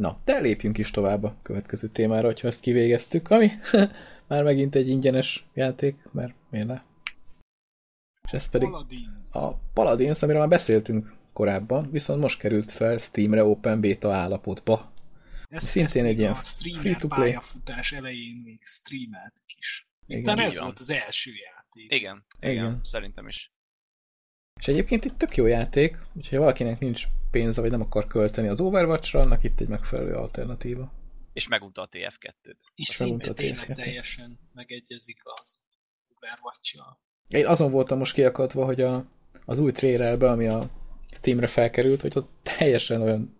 Na, 0.00 0.20
de 0.24 0.38
lépjünk 0.38 0.78
is 0.78 0.90
tovább 0.90 1.24
a 1.24 1.36
következő 1.42 1.88
témára, 1.88 2.26
hogyha 2.26 2.48
ezt 2.48 2.60
kivégeztük, 2.60 3.30
ami 3.30 3.50
már 4.28 4.42
megint 4.42 4.74
egy 4.74 4.88
ingyenes 4.88 5.46
játék, 5.54 6.08
mert 6.12 6.34
miért 6.50 6.66
ne? 6.66 6.82
És 8.22 8.30
ez 8.30 8.48
pedig 8.48 8.68
Paladins. 8.68 9.34
a 9.34 9.58
Paladins, 9.72 10.22
amiről 10.22 10.40
már 10.40 10.48
beszéltünk 10.50 11.14
korábban, 11.32 11.90
viszont 11.90 12.20
most 12.20 12.38
került 12.38 12.72
fel 12.72 12.98
Steamre 12.98 13.44
Open 13.44 13.80
Beta 13.80 14.12
állapotba. 14.14 14.92
Ezt, 15.48 15.68
szintén 15.68 16.04
ezt 16.04 16.12
egy 16.12 16.18
ilyen 16.18 16.34
free-to-play. 16.34 17.20
pályafutás 17.20 17.92
elején 17.92 18.40
még 18.44 18.60
streameltük 18.64 19.56
is. 19.58 19.88
Igen, 20.06 20.38
ez 20.38 20.60
volt 20.60 20.78
az 20.78 20.90
első 20.90 21.30
játék. 21.30 21.92
Igen, 21.92 22.24
Igen. 22.40 22.52
igen, 22.52 22.80
szerintem 22.82 23.28
is. 23.28 23.52
És 24.60 24.68
egyébként 24.68 25.04
itt 25.04 25.18
tök 25.18 25.36
jó 25.36 25.46
játék, 25.46 25.96
úgyhogy 26.12 26.38
ha 26.38 26.44
valakinek 26.44 26.78
nincs 26.78 27.04
pénze, 27.30 27.60
vagy 27.60 27.70
nem 27.70 27.80
akar 27.80 28.06
költeni 28.06 28.48
az 28.48 28.60
Overwatch-ra, 28.60 29.20
annak 29.20 29.44
itt 29.44 29.60
egy 29.60 29.68
megfelelő 29.68 30.12
alternatíva. 30.12 30.92
És 31.32 31.48
megunta 31.48 31.82
a 31.82 31.88
TF2-t. 31.88 32.56
És 32.74 32.88
szinte 32.88 33.32
tényleg 33.32 33.74
teljesen 33.74 34.38
megegyezik 34.54 35.20
az 35.24 35.62
Overwatch-jal. 36.14 37.00
Én 37.28 37.46
azon 37.46 37.70
voltam 37.70 37.98
most 37.98 38.14
kiakadva, 38.14 38.64
hogy 38.64 38.80
a, 38.80 39.04
az 39.44 39.58
új 39.58 39.72
trailerben, 39.72 40.32
ami 40.32 40.46
a 40.46 40.70
Steamre 41.12 41.46
felkerült, 41.46 42.00
hogy 42.00 42.12
ott 42.14 42.30
teljesen 42.58 43.02
olyan 43.02 43.36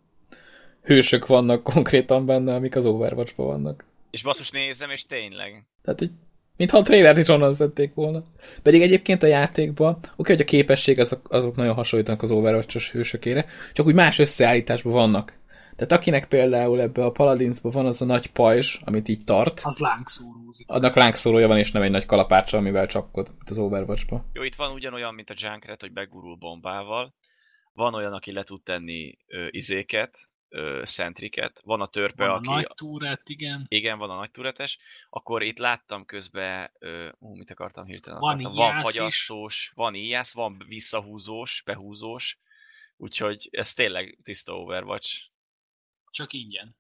hősök 0.83 1.27
vannak 1.27 1.63
konkrétan 1.63 2.27
benne, 2.27 2.55
amik 2.55 2.77
az 2.77 2.85
Overwatch-ban 2.85 3.47
vannak. 3.47 3.85
És 4.11 4.23
basszus 4.23 4.51
nézem, 4.51 4.91
és 4.91 5.07
tényleg. 5.07 5.67
Tehát 5.83 6.01
így, 6.01 6.13
mintha 6.61 6.79
a 6.79 6.83
trailert 6.83 7.17
is 7.19 7.29
onnan 7.29 7.53
szedték 7.53 7.95
volna. 7.95 8.23
Pedig 8.63 8.83
egyébként 8.83 9.23
a 9.23 9.27
játékban, 9.27 9.99
oké, 10.17 10.33
hogy 10.33 10.41
a 10.41 10.45
képesség 10.45 10.99
azok, 10.99 11.31
azok 11.31 11.57
nagyon 11.57 11.75
hasonlítanak 11.75 12.23
az 12.23 12.31
Overwatch-os 12.31 12.91
hősökére, 12.91 13.47
csak 13.73 13.87
úgy 13.87 13.95
más 13.95 14.19
összeállításban 14.19 14.93
vannak. 14.93 15.39
Tehát 15.77 15.93
akinek 15.93 16.29
például 16.29 16.81
ebbe 16.81 17.05
a 17.05 17.11
Paladinsban 17.11 17.73
van 17.73 17.87
az 17.87 18.03
a 18.03 18.05
nagy 18.05 18.27
pajzs, 18.27 18.79
amit 18.85 19.09
így 19.09 19.25
tart, 19.25 19.61
Az 19.65 19.79
lángszórózik. 19.79 20.69
annak 20.71 20.95
lángszólója 20.95 21.49
van, 21.49 21.59
és 21.59 21.73
nem 21.73 21.83
egy 21.83 21.91
nagy 21.91 22.07
kalapácsa, 22.07 22.57
amivel 22.57 22.87
csapkod, 22.87 23.27
mint 23.29 23.51
az 23.51 23.59
Overwatch-ba. 23.59 24.25
Jó, 24.33 24.43
itt 24.43 24.55
van 24.55 24.73
ugyanolyan, 24.73 25.15
mint 25.15 25.31
a 25.31 25.35
Junkrat, 25.37 25.81
hogy 25.81 25.93
begurul 25.93 26.37
bombával. 26.37 27.15
van 27.73 27.95
olyan, 27.95 28.13
aki 28.13 28.33
le 28.33 28.45
tud 28.45 28.63
tenni 28.63 29.19
ö, 29.27 29.47
izéket, 29.51 30.15
ö, 30.51 30.83
centriket, 30.85 31.61
van 31.65 31.81
a 31.81 31.87
törpe, 31.87 32.27
Van 32.27 32.33
a 32.33 32.37
aki... 32.37 32.49
nagy 32.49 32.67
túrát, 32.75 33.29
igen. 33.29 33.67
Igen, 33.69 33.99
van 33.99 34.11
a 34.11 34.15
nagy 34.15 34.31
turetes. 34.31 34.79
Akkor 35.09 35.43
itt 35.43 35.59
láttam 35.59 36.05
közben, 36.05 36.71
ö, 36.79 37.09
ú, 37.19 37.35
mit 37.35 37.51
akartam 37.51 37.85
hirtelen? 37.85 38.21
Van 38.21 38.39
akartam. 38.39 38.55
van 38.55 38.69
íjász 38.69 38.89
is. 38.89 38.97
fagyasztós, 38.97 39.73
van 39.75 39.95
íjász, 39.95 40.35
van 40.35 40.65
visszahúzós, 40.69 41.63
behúzós, 41.65 42.39
úgyhogy 42.97 43.49
ez 43.51 43.73
tényleg 43.73 44.19
tiszta 44.23 44.59
Overwatch. 44.59 45.29
Csak 46.11 46.33
ingyen. 46.33 46.77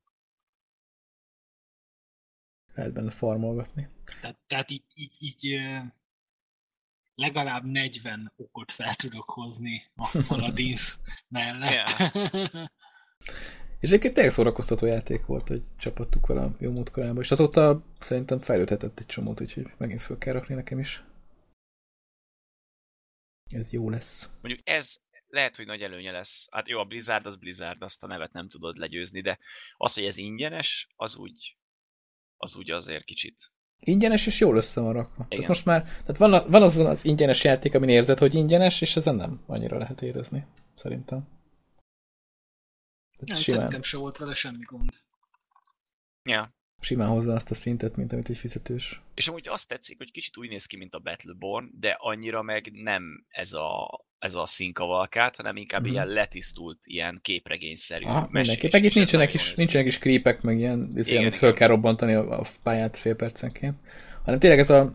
Lehet 2.75 2.93
benne 2.93 3.11
farmolgatni. 3.11 3.89
Tehát, 4.21 4.39
tehát 4.47 4.71
így, 4.71 4.85
így, 4.95 5.16
így 5.18 5.61
legalább 7.14 7.64
40 7.64 8.33
okot 8.37 8.73
fel 8.73 8.95
tudok 8.95 9.31
hozni 9.31 9.83
a 9.97 10.18
Paladins 10.29 10.97
mellett. 11.29 11.89
És 13.81 13.89
egyébként 13.89 14.14
tényleg 14.14 14.33
szórakoztató 14.33 14.87
játék 14.87 15.26
volt, 15.26 15.49
hogy 15.49 15.62
csapattuk 15.78 16.26
vele 16.26 16.41
a 16.41 16.57
jó 16.59 16.70
múltkorában, 16.70 17.22
és 17.22 17.31
azóta 17.31 17.83
szerintem 18.01 18.39
fejlődhetett 18.39 18.99
egy 18.99 19.07
csomót, 19.07 19.41
úgyhogy 19.41 19.66
megint 19.78 20.01
föl 20.01 20.18
kell 20.18 20.33
rakni 20.33 20.55
nekem 20.55 20.78
is. 20.78 21.05
Ez 23.51 23.72
jó 23.72 23.91
lesz. 23.91 24.31
Mondjuk 24.43 24.68
ez 24.68 24.97
lehet, 25.26 25.57
hogy 25.57 25.66
nagy 25.66 25.83
előnye 25.83 26.11
lesz. 26.11 26.49
Hát 26.51 26.68
jó, 26.68 26.78
a 26.78 26.85
Blizzard 26.85 27.26
az 27.26 27.37
Blizzard, 27.37 27.83
azt 27.83 28.03
a 28.05 28.07
nevet 28.07 28.33
nem 28.33 28.49
tudod 28.49 28.76
legyőzni, 28.76 29.20
de 29.20 29.39
az, 29.76 29.95
hogy 29.95 30.05
ez 30.05 30.16
ingyenes, 30.16 30.89
az 30.97 31.16
úgy, 31.16 31.57
az 32.37 32.57
úgy 32.57 32.70
azért 32.70 33.05
kicsit. 33.05 33.53
Ingyenes 33.78 34.26
és 34.26 34.41
jól 34.41 34.57
össze 34.57 34.81
van 34.81 34.93
rakva. 34.93 35.14
Tehát 35.16 35.33
Igen. 35.33 35.47
most 35.47 35.64
már, 35.64 35.83
tehát 35.83 36.16
van, 36.16 36.33
a- 36.33 36.49
van 36.49 36.62
az 36.62 36.76
az 36.76 37.05
ingyenes 37.05 37.45
játék, 37.45 37.74
amin 37.74 37.89
érzed, 37.89 38.18
hogy 38.18 38.35
ingyenes, 38.35 38.81
és 38.81 38.97
ezen 38.97 39.14
nem 39.14 39.43
annyira 39.47 39.78
lehet 39.78 40.03
érezni, 40.03 40.47
szerintem. 40.74 41.28
Tehát 43.21 43.29
Nem, 43.29 43.39
simán, 43.39 43.59
szerintem 43.59 43.83
se 43.83 43.97
volt 43.97 44.16
vele 44.16 44.35
semmi 44.35 44.64
gond. 44.64 44.91
Ja. 46.25 46.55
simán 46.81 47.09
hozzá 47.09 47.35
azt 47.35 47.51
a 47.51 47.55
szintet, 47.55 47.97
mint 47.97 48.12
amit 48.12 48.29
egy 48.29 48.37
fizetős. 48.37 49.01
És 49.14 49.29
amúgy 49.29 49.49
azt 49.49 49.68
tetszik, 49.68 49.99
hogy 49.99 50.11
kicsit 50.11 50.37
úgy 50.37 50.49
néz 50.49 50.66
ki, 50.66 50.77
mint 50.77 50.95
a 50.95 50.99
Battleborn, 50.99 51.66
de 51.81 51.97
annyira 51.99 52.43
meg 52.43 52.71
nem 52.73 53.25
ez 53.29 53.53
a, 53.53 54.01
ez 54.18 54.35
a 54.35 54.47
színkavalkát, 54.47 55.37
hanem 55.37 55.57
inkább 55.57 55.83
Mhm. 55.83 55.91
ilyen 55.93 56.07
letisztult, 56.07 56.79
ilyen 56.85 57.18
képregényszerű 57.23 58.05
Aha, 58.05 58.29
mesés, 58.31 58.33
mindenképp. 58.33 58.73
Meg 58.73 58.85
itt 58.85 58.95
nincsenek 58.95 59.35
is, 59.35 59.55
nincsenek 59.55 59.87
is 59.87 59.99
creepek, 59.99 60.43
meg 60.43 60.59
ilyen, 60.59 60.87
ez 60.95 61.07
Igen, 61.09 61.21
amit 61.21 61.35
föl 61.35 61.49
igen. 61.49 61.59
kell 61.61 61.68
robbantani 61.68 62.14
a, 62.14 62.41
a 62.41 62.45
pályát 62.62 62.97
fél 62.97 63.14
percenként. 63.16 63.77
Hanem 64.25 64.39
tényleg 64.41 64.59
ez 64.59 64.71
a, 64.71 64.95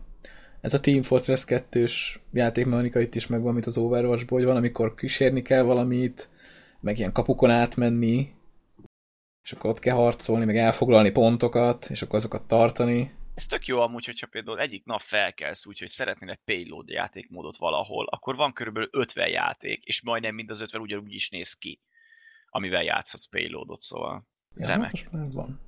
ez 0.61 0.73
a 0.73 0.79
Team 0.79 1.01
Fortress 1.01 1.43
2-s 1.47 2.19
játékmechanika 2.33 2.99
itt 2.99 3.15
is 3.15 3.27
megvan, 3.27 3.53
mint 3.53 3.65
az 3.65 3.77
Overwatchból, 3.77 4.37
hogy 4.37 4.47
van, 4.47 4.57
amikor 4.57 4.95
kísérni 4.95 5.41
kell 5.41 5.61
valamit, 5.61 6.29
meg 6.85 6.97
ilyen 6.97 7.11
kapukon 7.11 7.49
átmenni, 7.49 8.33
és 9.43 9.51
akkor 9.51 9.69
ott 9.69 9.79
kell 9.79 9.95
harcolni, 9.95 10.45
meg 10.45 10.57
elfoglalni 10.57 11.11
pontokat, 11.11 11.89
és 11.89 12.01
akkor 12.01 12.15
azokat 12.15 12.47
tartani. 12.47 13.11
Ez 13.33 13.45
tök 13.45 13.65
jó 13.65 13.79
amúgy, 13.79 14.05
hogyha 14.05 14.27
például 14.27 14.59
egyik 14.59 14.85
nap 14.85 15.01
felkelsz 15.01 15.65
úgy, 15.65 15.79
hogy 15.79 15.87
szeretnél 15.87 16.29
egy 16.29 16.39
payload 16.45 16.89
játékmódot 16.89 17.57
valahol, 17.57 18.05
akkor 18.05 18.35
van 18.35 18.53
körülbelül 18.53 18.89
50 18.91 19.27
játék, 19.27 19.83
és 19.83 20.03
majdnem 20.03 20.35
mind 20.35 20.49
az 20.49 20.61
50 20.61 20.81
ugyanúgy 20.81 21.13
is 21.13 21.29
néz 21.29 21.53
ki, 21.53 21.81
amivel 22.49 22.83
játszhatsz 22.83 23.29
payloadot, 23.29 23.79
szóval 23.79 24.27
ez 24.55 24.61
Ja, 24.61 24.67
remek. 24.67 24.83
hát 24.83 24.91
most 24.91 25.11
már 25.11 25.31
van. 25.31 25.59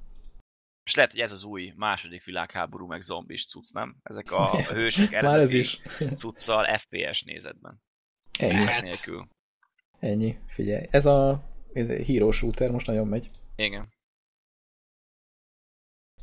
És 0.83 0.95
lehet, 0.95 1.11
hogy 1.11 1.21
ez 1.21 1.31
az 1.31 1.43
új 1.43 1.73
második 1.75 2.23
világháború, 2.23 2.87
meg 2.87 3.01
zombis 3.01 3.45
cucc, 3.45 3.73
nem? 3.73 3.97
Ezek 4.03 4.31
a, 4.31 4.61
hősök 4.73 5.13
eredeti 5.13 5.65
cuccal 6.13 6.77
FPS 6.77 7.23
nézetben. 7.23 7.81
Ennyi. 8.39 8.65
Hack 8.65 8.81
nélkül. 8.81 9.27
Ennyi, 9.99 10.37
figyelj. 10.47 10.87
Ez 10.89 11.05
a 11.05 11.43
hero 12.05 12.31
shooter 12.31 12.71
most 12.71 12.87
nagyon 12.87 13.07
megy. 13.07 13.29
Igen. 13.55 13.93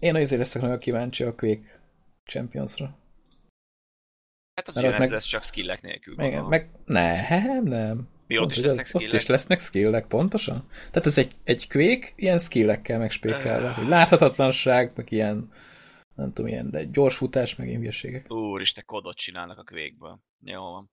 Én 0.01 0.14
azért 0.14 0.39
leszek 0.41 0.62
nagyon 0.62 0.79
kíváncsi 0.79 1.25
a 1.25 1.35
Quake 1.35 1.81
Championsra. 2.25 2.99
Hát 4.55 4.68
az 4.68 4.77
ugyanez 4.77 4.99
meg- 4.99 5.11
lesz, 5.11 5.25
csak 5.25 5.43
skillek 5.43 5.83
nélkül. 5.83 6.12
Igen, 6.14 6.25
gondolom. 6.25 6.49
meg 6.49 6.70
nem, 6.85 7.64
nem. 7.64 8.09
Mi 8.27 8.35
ott 8.35 8.41
Pont, 8.41 8.51
is 8.51 8.57
hogy 8.57 8.64
lesznek 8.66 8.85
az- 8.87 8.95
Ott 8.95 9.01
skillek? 9.01 9.20
is 9.22 9.27
lesznek 9.29 9.61
skillek, 9.61 10.07
pontosan. 10.07 10.68
Tehát 10.70 11.07
ez 11.07 11.18
egy, 11.18 11.35
egy 11.45 11.68
Quake 11.68 12.12
ilyen 12.16 12.39
skillekkel 12.39 12.99
megspékelve. 12.99 13.68
Ah. 13.68 13.77
Hogy 13.77 13.87
láthatatlanság, 13.89 14.93
meg 14.97 15.12
ilyen 15.12 15.53
nem 16.14 16.33
tudom, 16.33 16.51
ilyen, 16.51 16.70
de 16.70 16.85
gyors 16.85 17.16
futás, 17.16 17.57
meg 17.57 17.66
ilyen 17.66 17.79
hülyeségek. 17.79 18.31
Úristen, 18.33 18.85
kodot 18.87 19.16
csinálnak 19.16 19.59
a 19.59 19.62
kvékből. 19.62 20.20
Jó 20.45 20.61
van. 20.62 20.91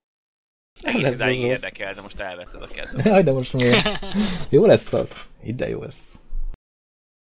Egész 0.82 1.12
idáig 1.12 1.42
érdekel, 1.42 1.94
de 1.94 2.02
most 2.02 2.20
elvetted 2.20 2.62
a 2.62 2.68
kedvem. 2.68 3.06
Jaj, 3.06 3.24
de 3.28 3.32
most 3.32 3.54
miért? 3.54 4.00
Jó 4.50 4.66
lesz 4.66 4.94
az. 4.94 5.28
Ide 5.44 5.70
jó 5.70 5.82
lesz. 5.82 6.16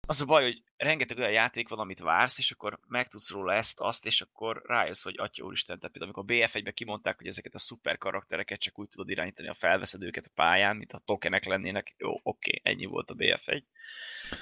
Az 0.08 0.22
a 0.22 0.26
baj, 0.26 0.44
hogy 0.44 0.64
rengeteg 0.78 1.18
olyan 1.18 1.32
játék 1.32 1.70
van, 1.70 1.80
amit 1.80 2.00
vársz, 2.00 2.38
és 2.38 2.52
akkor 2.52 2.80
megtudsz 2.88 3.32
róla 3.32 3.54
ezt, 3.54 3.80
azt, 3.80 4.06
és 4.06 4.22
akkor 4.22 4.62
rájössz, 4.66 5.04
hogy 5.04 5.16
atya 5.18 5.44
úristen, 5.44 5.80
tehát 5.80 5.98
például 5.98 6.14
amikor 6.14 6.36
BF1-ben 6.36 6.74
kimondták, 6.74 7.18
hogy 7.18 7.28
ezeket 7.28 7.56
a 7.56 7.60
szuper 7.60 7.98
karaktereket 7.98 8.60
csak 8.60 8.80
úgy 8.80 8.88
tudod 8.88 9.10
irányítani, 9.10 9.48
ha 9.48 9.54
felveszed 9.54 10.02
őket 10.02 10.26
a 10.26 10.32
pályán, 10.36 10.76
mint 10.76 10.92
ha 10.92 11.02
tokenek 11.06 11.46
lennének, 11.46 11.96
jó, 11.98 12.20
oké, 12.24 12.62
ennyi 12.64 12.86
volt 12.86 13.10
a 13.10 13.16
BF1. 13.16 13.64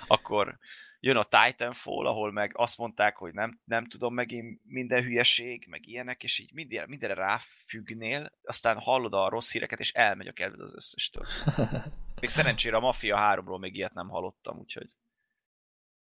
Akkor 0.08 0.58
jön 1.04 1.18
a 1.18 1.24
Titanfall, 1.24 2.06
ahol 2.06 2.32
meg 2.32 2.52
azt 2.56 2.78
mondták, 2.78 3.18
hogy 3.18 3.34
nem, 3.34 3.60
nem 3.66 3.88
tudom 3.88 4.14
megint 4.14 4.60
minden 4.64 5.04
hülyeség, 5.04 5.66
meg 5.70 5.88
ilyenek, 5.88 6.24
és 6.24 6.40
így 6.40 6.54
minden, 6.54 6.90
mindenre 6.90 7.14
ráfüggnél, 7.14 8.32
aztán 8.44 8.80
hallod 8.80 9.14
a 9.14 9.30
rossz 9.30 9.52
híreket, 9.52 9.80
és 9.80 9.94
elmegy 9.94 10.28
a 10.28 10.32
kedved 10.32 10.62
az 10.62 10.76
összestől. 10.76 11.24
Még 12.22 12.30
szerencsére 12.30 12.76
a 12.76 12.80
Mafia 12.80 13.18
3-ról 13.20 13.60
még 13.60 13.76
ilyet 13.76 13.94
nem 13.94 14.10
hallottam, 14.10 14.58
úgyhogy 14.60 14.90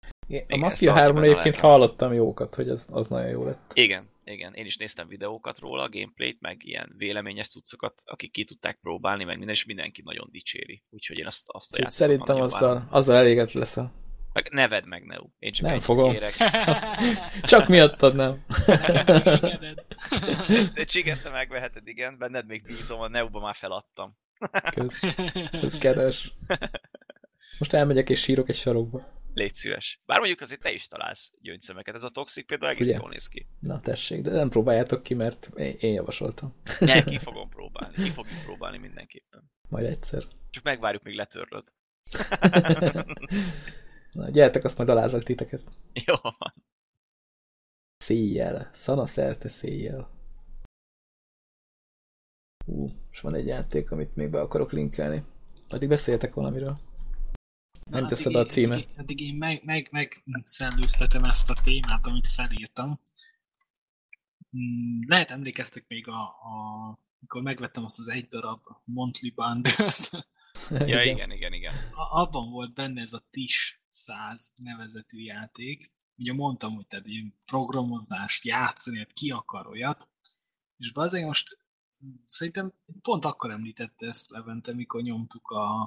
A 0.01 0.09
Igen, 0.27 0.59
Mafia 0.59 0.71
ezt 0.71 0.81
tartja 0.81 1.03
3 1.03 1.15
benne 1.15 1.27
egyébként 1.27 1.57
hallottam 1.57 2.13
jókat, 2.13 2.55
hogy 2.55 2.69
az, 2.69 2.89
az 2.93 3.09
nagyon 3.09 3.31
jó 3.31 3.45
lett. 3.45 3.71
Igen, 3.75 4.09
igen. 4.25 4.55
Én 4.55 4.67
is 4.67 4.77
néztem 4.77 5.09
videókat 5.09 5.59
róla, 5.59 5.89
gameplayt, 5.89 6.41
meg 6.41 6.65
ilyen 6.65 6.95
véleményes 6.97 7.49
cuccokat, 7.49 8.03
akik 8.05 8.33
ki 8.33 8.45
tudták 8.45 8.79
próbálni, 8.81 9.25
meg 9.25 9.37
minden, 9.37 9.55
és 9.55 9.65
mindenki 9.65 10.03
nagyon 10.05 10.29
dicséri. 10.31 10.83
Úgyhogy 10.91 11.19
én 11.19 11.27
azt, 11.27 11.45
azt 11.47 11.73
a 11.73 11.77
játékot 11.77 11.99
szerintem 11.99 12.41
azzal, 12.41 12.89
azzal 12.91 13.17
elégett 13.17 13.53
lesz 13.53 13.77
a... 13.77 14.03
Meg 14.35 14.49
neved 14.51 14.87
meg, 14.87 15.05
Neu. 15.05 15.24
Én 15.39 15.53
csak 15.53 15.66
Nem 15.66 15.80
fogom. 15.80 16.12
kérek. 16.12 16.32
Csak 17.53 17.68
miattad 17.68 18.14
nem. 18.14 18.45
De 20.74 20.85
Csigeszte 20.85 21.30
megveheted, 21.30 21.89
igen. 21.89 22.18
Benned 22.18 22.47
még 22.47 22.62
bízom, 22.62 23.01
a 23.01 23.09
Neuba 23.09 23.41
már 23.41 23.55
feladtam. 23.55 24.16
Kösz. 24.70 25.01
Ez 25.53 25.78
kedves. 25.78 26.32
Most 27.59 27.72
elmegyek 27.72 28.09
és 28.11 28.20
sírok 28.20 28.49
egy 28.49 28.57
sarokba. 28.57 29.12
Légy 29.35 29.55
szíves. 29.55 30.01
Bár 30.07 30.18
mondjuk 30.18 30.41
azért 30.41 30.61
te 30.61 30.72
is 30.72 30.87
találsz 30.87 31.35
gyöngyszemeket. 31.41 31.95
Ez 31.95 32.03
a 32.03 32.09
Toxic 32.09 32.47
például 32.47 32.70
egész 32.72 32.89
Ugye? 32.89 32.99
jól 32.99 33.09
néz 33.11 33.28
ki. 33.28 33.43
Na 33.61 33.80
tessék, 33.80 34.20
de 34.20 34.30
nem 34.30 34.49
próbáljátok 34.49 35.03
ki, 35.03 35.14
mert 35.14 35.51
én, 35.57 35.74
én 35.80 35.93
javasoltam. 35.93 36.55
Ne, 36.78 37.05
ki 37.05 37.18
fogom 37.18 37.49
próbálni. 37.49 37.95
Ki 37.95 38.11
fogjuk 38.11 38.43
próbálni 38.45 38.78
mindenképpen. 38.78 39.51
Majd 39.68 39.87
egyszer. 39.87 40.22
Csak 40.51 40.62
megvárjuk, 40.62 41.03
míg 41.03 41.14
letörlöd. 41.14 41.64
Na, 44.15 44.29
gyertek, 44.31 44.65
azt 44.65 44.77
majd 44.77 44.89
alázok 44.89 45.23
titeket. 45.23 45.65
Jó 45.93 46.15
van. 46.23 46.55
Széjjel. 47.97 48.71
Szana 48.73 49.07
szerte 49.07 49.49
széjjel. 49.49 50.11
Ú, 52.67 52.87
és 53.11 53.21
van 53.21 53.35
egy 53.35 53.47
játék, 53.47 53.91
amit 53.91 54.17
még 54.17 54.31
be 54.31 54.41
akarok 54.41 54.73
linkelni. 54.73 55.25
Addig 55.69 55.89
beszéltek 55.89 56.35
valamiről. 56.35 56.75
Nem 57.91 58.03
Na, 58.03 58.09
teszed 58.09 58.35
a 58.35 58.47
címe. 58.47 58.75
Addig, 58.75 58.89
addig 58.97 59.21
én 59.21 59.35
meg, 59.35 59.65
meg, 59.65 59.91
meg 59.91 60.23
szellőztetem 60.45 61.25
ezt 61.25 61.51
a 61.51 61.55
témát, 61.62 62.07
amit 62.07 62.27
felírtam. 62.27 63.01
Mm, 64.57 65.01
Lehet 65.07 65.31
emlékeztek 65.31 65.85
még, 65.89 66.09
a, 66.09 66.21
a, 66.23 66.99
amikor 67.21 67.43
megvettem 67.43 67.85
azt 67.85 67.99
az 67.99 68.09
egy 68.09 68.29
darab 68.29 68.61
Monthly 68.85 69.31
Bundle-t, 69.31 70.11
Ja, 70.71 71.03
igen, 71.12 71.31
igen, 71.31 71.53
igen. 71.53 71.75
A- 71.93 72.21
abban 72.21 72.51
volt 72.51 72.75
benne 72.75 73.01
ez 73.01 73.12
a 73.12 73.27
TIS 73.31 73.84
100 73.95 74.53
nevezetű 74.57 75.19
játék. 75.19 75.93
Ugye 76.17 76.33
mondtam, 76.33 76.75
hogy 76.75 76.87
tehát 76.87 77.07
ilyen 77.07 77.35
programozást 77.45 78.45
játszani, 78.45 79.07
ki 79.13 79.31
akar 79.31 79.67
olyat. 79.67 80.11
És 80.77 80.91
azért 80.95 81.27
most 81.27 81.59
szerintem 82.25 82.73
pont 83.03 83.25
akkor 83.25 83.51
említette 83.51 84.07
ezt 84.07 84.31
Levente, 84.31 84.73
mikor 84.73 85.03
nyomtuk 85.03 85.51
a, 85.51 85.81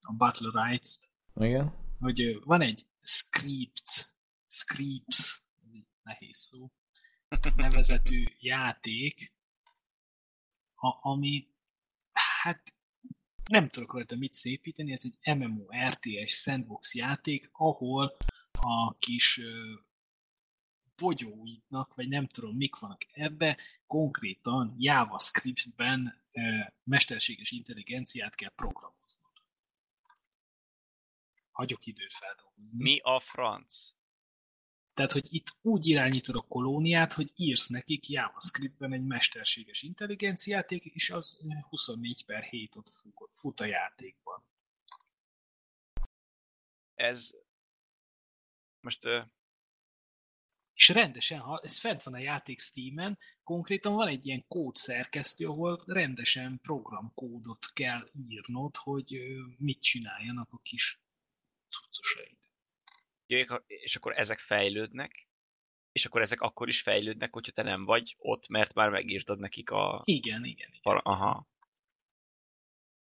a 0.00 0.12
Battle 0.16 0.64
Rights-t, 0.64 1.12
Igen. 1.34 1.72
hogy 1.98 2.38
van 2.44 2.60
egy 2.60 2.86
Scripts, 3.00 4.06
Scripts, 4.46 5.18
ez 5.64 5.72
egy 5.72 5.86
nehéz 6.02 6.38
szó, 6.38 6.72
nevezetű 7.56 8.24
játék, 8.38 9.34
a, 10.74 11.08
ami 11.08 11.48
hát 12.12 12.71
nem 13.52 13.68
tudok 13.68 13.92
rajta 13.92 14.16
mit 14.16 14.32
szépíteni, 14.32 14.92
ez 14.92 15.04
egy 15.04 15.36
MMO 15.36 15.66
RTS 15.88 16.32
sandbox 16.32 16.94
játék, 16.94 17.48
ahol 17.52 18.16
a 18.50 18.96
kis 18.98 19.40
bogyóidnak, 20.96 21.94
vagy 21.94 22.08
nem 22.08 22.26
tudom, 22.26 22.56
mik 22.56 22.76
vannak 22.76 23.06
ebbe, 23.12 23.58
konkrétan 23.86 24.74
JavaScript-ben 24.78 26.22
mesterséges 26.84 27.50
intelligenciát 27.50 28.34
kell 28.34 28.52
programoznod. 28.54 29.32
Hagyok 31.50 31.86
időt 31.86 32.12
feldolgozni. 32.12 32.82
Mi 32.82 32.98
a 32.98 33.20
franc? 33.20 33.90
Tehát, 34.94 35.12
hogy 35.12 35.26
itt 35.34 35.56
úgy 35.60 35.86
irányítod 35.86 36.36
a 36.36 36.46
kolóniát, 36.48 37.12
hogy 37.12 37.32
írsz 37.36 37.68
nekik 37.68 38.08
JavaScript-ben 38.08 38.92
egy 38.92 39.04
mesterséges 39.04 39.82
intelligenciát, 39.82 40.70
és 40.70 41.10
az 41.10 41.38
24 41.68 42.24
per 42.24 42.42
7 42.42 42.76
ott 42.76 42.92
fut 43.34 43.60
a 43.60 43.64
játékban. 43.64 44.44
Ez 46.94 47.36
most... 48.80 49.04
Uh... 49.04 49.24
És 50.74 50.88
rendesen, 50.88 51.38
ha 51.38 51.60
ez 51.62 51.78
fent 51.78 52.02
van 52.02 52.14
a 52.14 52.18
játék 52.18 52.60
Steam-en, 52.60 53.18
konkrétan 53.42 53.94
van 53.94 54.08
egy 54.08 54.26
ilyen 54.26 54.44
kódszerkesztő, 54.48 55.46
ahol 55.46 55.82
rendesen 55.86 56.60
programkódot 56.62 57.72
kell 57.72 58.10
írnod, 58.28 58.76
hogy 58.76 59.22
mit 59.56 59.82
csináljanak 59.82 60.52
a 60.52 60.58
kis 60.62 61.00
cuccosaid. 61.68 62.41
És 63.66 63.96
akkor 63.96 64.18
ezek 64.18 64.38
fejlődnek, 64.38 65.28
és 65.92 66.04
akkor 66.04 66.20
ezek 66.20 66.40
akkor 66.40 66.68
is 66.68 66.82
fejlődnek, 66.82 67.32
hogyha 67.32 67.52
te 67.52 67.62
nem 67.62 67.84
vagy 67.84 68.16
ott, 68.18 68.48
mert 68.48 68.74
már 68.74 68.90
megírtad 68.90 69.38
nekik 69.38 69.70
a... 69.70 70.02
Igen, 70.04 70.44
igen. 70.44 70.68
igen. 70.72 70.96
Aha. 71.02 71.48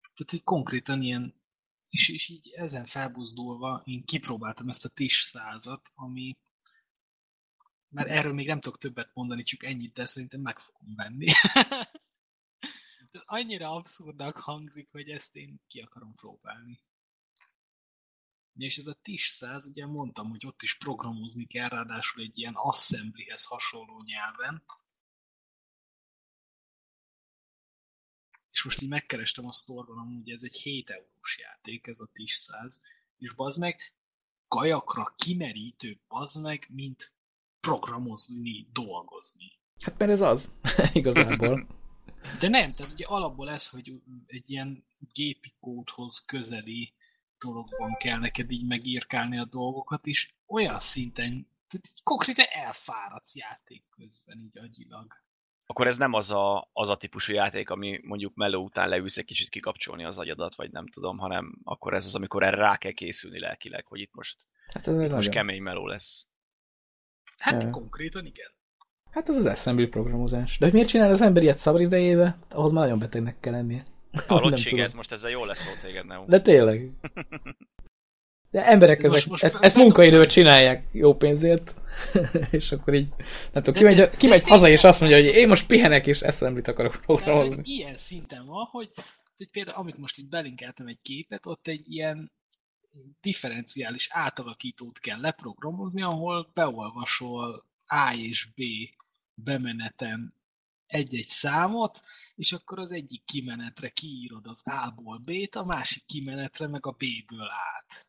Tehát, 0.01 0.31
hogy 0.31 0.43
konkrétan 0.43 1.03
ilyen 1.03 1.45
és, 1.91 2.09
és 2.09 2.29
így 2.29 2.49
ezen 2.49 2.85
felbuzdulva 2.85 3.83
én 3.85 4.05
kipróbáltam 4.05 4.69
ezt 4.69 4.85
a 4.85 4.89
TIS 4.89 5.21
százat, 5.21 5.91
ami 5.95 6.37
mert 7.89 8.09
erről 8.09 8.33
még 8.33 8.47
nem 8.47 8.61
tudok 8.61 8.79
többet 8.79 9.11
mondani, 9.15 9.43
csak 9.43 9.63
ennyit, 9.63 9.93
de 9.93 10.07
szerintem 10.07 10.41
meg 10.41 10.59
fogom 10.59 10.95
venni. 10.95 11.27
annyira 13.25 13.71
abszurdnak 13.71 14.37
hangzik, 14.37 14.89
hogy 14.91 15.09
ezt 15.09 15.37
én 15.37 15.61
ki 15.67 15.81
akarom 15.81 16.15
próbálni. 16.15 16.81
És 18.59 18.79
ez 18.79 18.87
a 18.87 18.99
TIS 19.03 19.27
100, 19.27 19.67
ugye 19.67 19.87
mondtam, 19.87 20.31
hogy 20.31 20.47
ott 20.47 20.63
is 20.63 20.77
programozni 20.79 21.47
kell, 21.47 21.69
ráadásul 21.69 22.23
egy 22.23 22.39
ilyen 22.39 22.55
assemblyhez 22.55 23.45
hasonló 23.45 24.03
nyelven, 24.05 24.63
és 28.57 28.65
most 28.65 28.83
így 28.83 28.89
megkerestem 28.89 29.47
a 29.47 29.53
sztorban, 29.53 29.99
amúgy 29.99 30.31
ez 30.31 30.43
egy 30.43 30.57
7 30.57 30.91
eurós 30.91 31.39
játék, 31.39 31.87
ez 31.87 32.01
a 32.01 32.09
TIS 32.13 32.35
100, 32.35 32.81
és 33.19 33.33
bazd 33.33 33.59
meg, 33.59 33.93
kajakra 34.49 35.15
kimerítő 35.17 36.01
bazd 36.09 36.41
meg, 36.41 36.67
mint 36.71 37.15
programozni, 37.61 38.69
dolgozni. 38.73 39.59
Hát 39.85 39.99
mert 39.99 40.11
ez 40.11 40.21
az, 40.21 40.53
igazából. 40.93 41.67
De 42.41 42.49
nem, 42.49 42.75
tehát 42.75 42.93
ugye 42.93 43.07
alapból 43.07 43.51
ez, 43.51 43.69
hogy 43.69 44.03
egy 44.27 44.51
ilyen 44.51 44.85
gépi 45.13 45.55
kódhoz 45.61 46.25
közeli 46.25 46.95
dologban 47.39 47.97
kell 47.97 48.19
neked 48.19 48.51
így 48.51 48.67
megírkálni 48.67 49.39
a 49.39 49.45
dolgokat, 49.45 50.07
és 50.07 50.35
olyan 50.47 50.79
szinten, 50.79 51.49
tehát 51.69 51.87
így 51.89 52.03
konkrétan 52.03 52.47
elfáradsz 52.49 53.37
játék 53.37 53.85
közben, 53.91 54.39
így 54.39 54.59
agyilag 54.59 55.25
akkor 55.67 55.87
ez 55.87 55.99
nem 55.99 56.13
az 56.13 56.31
a, 56.31 56.71
az 56.73 56.89
a 56.89 56.97
típusú 56.97 57.33
játék, 57.33 57.71
ami 57.71 58.01
mondjuk 58.03 58.35
meló 58.35 58.63
után 58.63 58.89
leülsz 58.89 59.17
egy 59.17 59.25
kicsit 59.25 59.49
kikapcsolni 59.49 60.05
az 60.05 60.19
agyadat, 60.19 60.55
vagy 60.55 60.71
nem 60.71 60.87
tudom, 60.89 61.19
hanem 61.19 61.59
akkor 61.65 61.95
ez 61.95 62.07
az, 62.07 62.15
amikor 62.15 62.43
erre 62.43 62.57
rá 62.57 62.77
kell 62.77 62.93
készülni 62.93 63.41
lelkileg, 63.41 63.87
hogy 63.87 64.01
itt 64.01 64.15
most, 64.15 64.37
hát 64.75 64.89
ez 64.89 65.01
itt 65.01 65.11
most 65.11 65.31
kemény 65.31 65.63
meló 65.63 65.87
lesz. 65.87 66.27
Hát 67.37 67.63
ja. 67.63 67.71
konkrétan 67.71 68.27
igen. 68.27 68.51
Hát 69.11 69.29
ez 69.29 69.37
az 69.37 69.45
assembly 69.45 69.87
programozás. 69.87 70.59
De 70.59 70.65
hogy 70.65 70.75
miért 70.75 70.89
csinál 70.89 71.11
az 71.11 71.21
ember 71.21 71.43
ilyet 71.43 71.59
szabad 71.59 71.81
idejébe? 71.81 72.39
Ahhoz 72.51 72.73
már 72.73 72.83
nagyon 72.83 72.99
betegnek 72.99 73.41
kell 73.41 73.53
lennie. 73.53 73.85
A 74.27 74.53
ez 74.77 74.93
most 74.93 75.13
ezzel 75.13 75.31
jól 75.31 75.47
lesz 75.47 75.69
téged, 75.83 76.07
nem? 76.07 76.25
De 76.27 76.41
tényleg. 76.41 76.91
De 78.51 78.67
emberek 78.67 78.99
ezek, 78.99 79.11
most, 79.11 79.27
most 79.27 79.43
ezt, 79.43 79.63
ezt 79.63 79.77
munkaidőt 79.77 80.31
csinálják 80.31 80.89
jó 80.93 81.17
pénzért, 81.17 81.75
és 82.51 82.73
akkor 82.73 82.95
így, 82.95 83.09
nem 83.53 83.63
tudom, 83.63 83.75
kimegy, 83.75 83.97
de, 83.97 84.11
kimegy 84.11 84.43
de, 84.43 84.49
haza, 84.49 84.69
és 84.69 84.85
azt 84.85 85.01
mondja, 85.01 85.19
hogy 85.19 85.27
én 85.27 85.49
most 85.49 85.67
pihenek, 85.67 86.07
és 86.07 86.21
eszemlit 86.21 86.69
akarok 86.69 86.97
programozni. 87.07 87.63
Ilyen 87.65 87.95
szinten 87.95 88.47
van, 88.47 88.65
hogy, 88.65 88.91
hogy 89.37 89.51
például, 89.51 89.77
amit 89.79 89.99
most 89.99 90.19
itt 90.19 90.29
belinkeltem 90.29 90.87
egy 90.87 90.99
képet, 91.03 91.47
ott 91.47 91.67
egy 91.67 91.93
ilyen 91.93 92.33
differenciális 93.21 94.09
átalakítót 94.11 94.99
kell 94.99 95.21
leprogramozni, 95.21 96.03
ahol 96.03 96.51
beolvasol 96.55 97.65
A 97.87 98.15
és 98.19 98.49
B 98.55 98.63
bemeneten 99.35 100.35
egy-egy 100.87 101.27
számot, 101.27 102.01
és 102.35 102.53
akkor 102.53 102.79
az 102.79 102.93
egyik 102.93 103.25
kimenetre 103.25 103.89
kiírod 103.89 104.47
az 104.47 104.63
A-ból 104.67 105.19
B-t, 105.19 105.55
a 105.55 105.65
másik 105.65 106.05
kimenetre 106.05 106.67
meg 106.67 106.87
a 106.87 106.93
B-ből 106.93 107.49
át. 107.51 108.07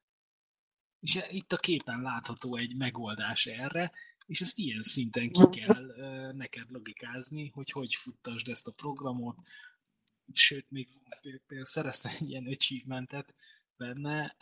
És 0.99 1.19
itt 1.29 1.51
a 1.53 1.57
képen 1.57 2.01
látható 2.01 2.55
egy 2.55 2.75
megoldás 2.75 3.45
erre, 3.45 3.91
és 4.25 4.41
ezt 4.41 4.57
ilyen 4.57 4.81
szinten 4.83 5.31
ki 5.31 5.59
kell 5.59 5.85
neked 6.31 6.71
logikázni, 6.71 7.47
hogy 7.47 7.71
hogy 7.71 7.95
futtasd 7.95 8.47
ezt 8.47 8.67
a 8.67 8.71
programot, 8.71 9.37
sőt, 10.33 10.71
még 10.71 10.87
például 11.21 11.65
szereztem 11.65 12.11
egy 12.19 12.29
ilyen 12.29 12.45
achievementet 12.45 13.33
benne, 13.77 14.35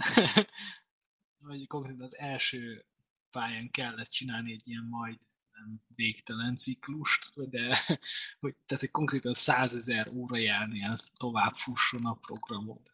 hogy 1.47 1.67
konkrétan 1.67 2.01
az 2.01 2.17
első 2.17 2.85
pályán 3.31 3.71
kellett 3.71 4.09
csinálni 4.09 4.51
egy 4.51 4.67
ilyen 4.67 4.83
majd 4.83 5.19
nem 5.59 5.81
végtelen 5.95 6.57
ciklust, 6.57 7.49
de 7.49 7.77
hogy, 8.41 8.55
tehát 8.65 8.83
hogy 8.83 8.91
konkrétan 8.91 9.33
százezer 9.33 10.07
órajánél 10.07 10.97
tovább 11.17 11.55
fusson 11.55 12.05
a 12.05 12.13
programod 12.13 12.93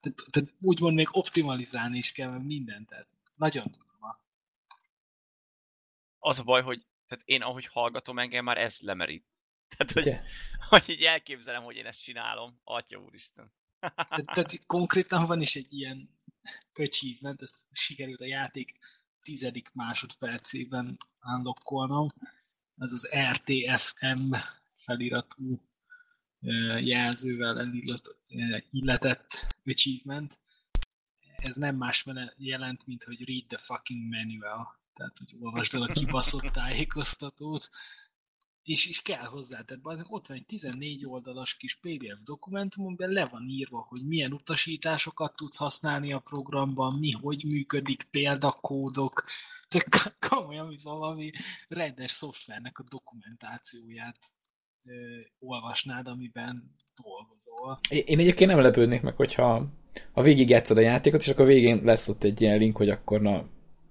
tehát, 0.00 0.22
tehát 0.30 0.54
úgymond 0.60 0.94
még 0.94 1.08
optimalizálni 1.10 1.98
is 1.98 2.12
kell, 2.12 2.38
mindent, 2.38 2.88
tehát 2.88 3.08
nagyon 3.34 3.70
durva. 3.70 4.24
Az 6.18 6.38
a 6.38 6.42
baj, 6.42 6.62
hogy 6.62 6.86
tehát 7.06 7.24
én 7.26 7.42
ahogy 7.42 7.66
hallgatom 7.66 8.18
engem, 8.18 8.44
már 8.44 8.58
ez 8.58 8.80
lemerít. 8.80 9.26
Tehát, 9.76 9.92
hogy, 9.92 10.16
hogy 10.68 10.88
így 10.88 11.02
elképzelem, 11.02 11.62
hogy 11.62 11.76
én 11.76 11.86
ezt 11.86 12.02
csinálom. 12.02 12.60
Atya 12.64 12.98
úristen. 12.98 13.52
tehát, 13.78 14.24
tehát 14.24 14.66
konkrétan 14.66 15.26
van 15.26 15.40
is 15.40 15.56
egy 15.56 15.72
ilyen 15.72 16.14
achievement, 16.72 17.42
ezt 17.42 17.66
sikerült 17.72 18.20
a 18.20 18.26
játék 18.26 18.78
tizedik 19.22 19.70
másodpercében 19.72 20.96
unlockolnom. 21.36 22.12
Ez 22.76 22.92
az 22.92 23.08
RTFM 23.32 24.34
feliratú 24.76 25.60
jelzővel 26.80 27.72
illetett 28.70 29.56
achievement. 29.64 30.38
Ez 31.36 31.56
nem 31.56 31.76
más 31.76 32.04
jelent, 32.36 32.86
mint 32.86 33.04
hogy 33.04 33.24
read 33.24 33.46
the 33.46 33.58
fucking 33.58 34.14
manual. 34.14 34.78
Tehát, 34.94 35.18
hogy 35.18 35.36
olvasd 35.40 35.74
el 35.74 35.82
a 35.82 35.92
kibaszott 35.92 36.50
tájékoztatót. 36.60 37.70
És, 38.70 38.88
és 38.88 39.02
kell 39.02 39.24
hozzá, 39.24 39.62
tehát 39.62 40.04
ott 40.08 40.26
van 40.26 40.36
egy 40.36 40.46
14 40.46 41.06
oldalas 41.06 41.56
kis 41.56 41.76
PDF 41.76 42.18
dokumentum, 42.24 42.86
amiben 42.86 43.10
le 43.10 43.26
van 43.26 43.48
írva, 43.48 43.86
hogy 43.88 44.06
milyen 44.06 44.32
utasításokat 44.32 45.36
tudsz 45.36 45.56
használni 45.56 46.12
a 46.12 46.18
programban, 46.18 46.98
mi 46.98 47.10
hogy 47.10 47.44
működik, 47.44 48.02
példakódok, 48.02 49.24
tehát 49.68 50.16
komolyan, 50.28 50.66
mint 50.66 50.82
valami 50.82 51.30
rendes 51.68 52.10
szoftvernek 52.10 52.78
a 52.78 52.84
dokumentációját 52.88 54.18
ö, 54.84 54.92
olvasnád, 55.38 56.06
amiben 56.06 56.76
dolgozol. 57.02 57.78
Én 57.88 58.18
egyébként 58.18 58.50
nem 58.50 58.60
lepődnék 58.60 59.02
meg, 59.02 59.16
hogyha 59.16 59.68
ha 60.12 60.22
végig 60.22 60.48
játszod 60.48 60.76
a 60.76 60.80
játékot, 60.80 61.20
és 61.20 61.28
akkor 61.28 61.46
végén 61.46 61.84
lesz 61.84 62.08
ott 62.08 62.22
egy 62.22 62.40
ilyen 62.40 62.58
link, 62.58 62.76
hogy 62.76 62.88
akkor 62.88 63.20
na, 63.20 63.48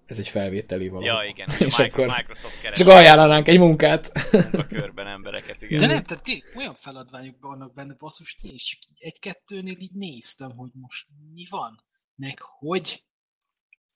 ez 0.10 0.20
egy 0.20 0.28
felvételi 0.28 0.88
valami. 0.88 1.06
Ja, 1.06 1.30
igen. 1.30 1.48
és 1.68 1.80
a 1.80 1.84
akkor 1.84 2.08
Microsoft 2.08 2.62
keres. 2.62 2.78
Csak 2.78 2.88
ajánlanánk 2.88 3.48
egy 3.48 3.60
munkát. 3.60 4.12
a 4.52 4.68
körben 4.68 5.08
embereket, 5.08 5.62
igen. 5.62 5.80
De 5.80 5.88
nem, 5.88 6.04
tehát 6.04 6.24
té, 6.24 6.44
olyan 6.56 6.74
feladványok 6.74 7.36
vannak 7.40 7.74
benne, 7.74 7.94
basszus, 7.94 8.38
én 8.42 8.54
is 8.54 8.64
csak 8.64 8.98
egy-kettőnél 8.98 9.78
így 9.78 9.94
néztem, 9.94 10.52
hogy 10.56 10.72
most 10.74 11.08
mi 11.34 11.48
van, 11.50 11.84
meg 12.16 12.40
hogy. 12.42 13.04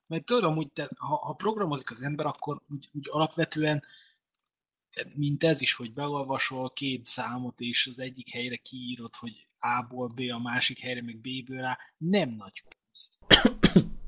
Mert 0.07 0.25
tudom, 0.25 0.55
hogy 0.55 0.71
te, 0.71 0.89
ha, 0.95 1.15
ha 1.15 1.33
programozik 1.33 1.91
az 1.91 2.01
ember, 2.01 2.25
akkor 2.25 2.61
úgy, 2.69 2.89
úgy 2.93 3.07
alapvetően 3.09 3.83
mint 5.13 5.43
ez 5.43 5.61
is, 5.61 5.73
hogy 5.73 5.93
beolvasol 5.93 6.71
két 6.71 7.05
számot, 7.05 7.59
és 7.59 7.87
az 7.87 7.99
egyik 7.99 8.29
helyre 8.29 8.55
kiírod, 8.55 9.15
hogy 9.15 9.47
A-ból 9.59 10.07
B, 10.07 10.19
a 10.33 10.39
másik 10.39 10.79
helyre 10.79 11.01
meg 11.01 11.17
B-ből 11.17 11.65
A, 11.65 11.77
nem 11.97 12.29
nagy 12.29 12.63
kunst. 12.63 13.17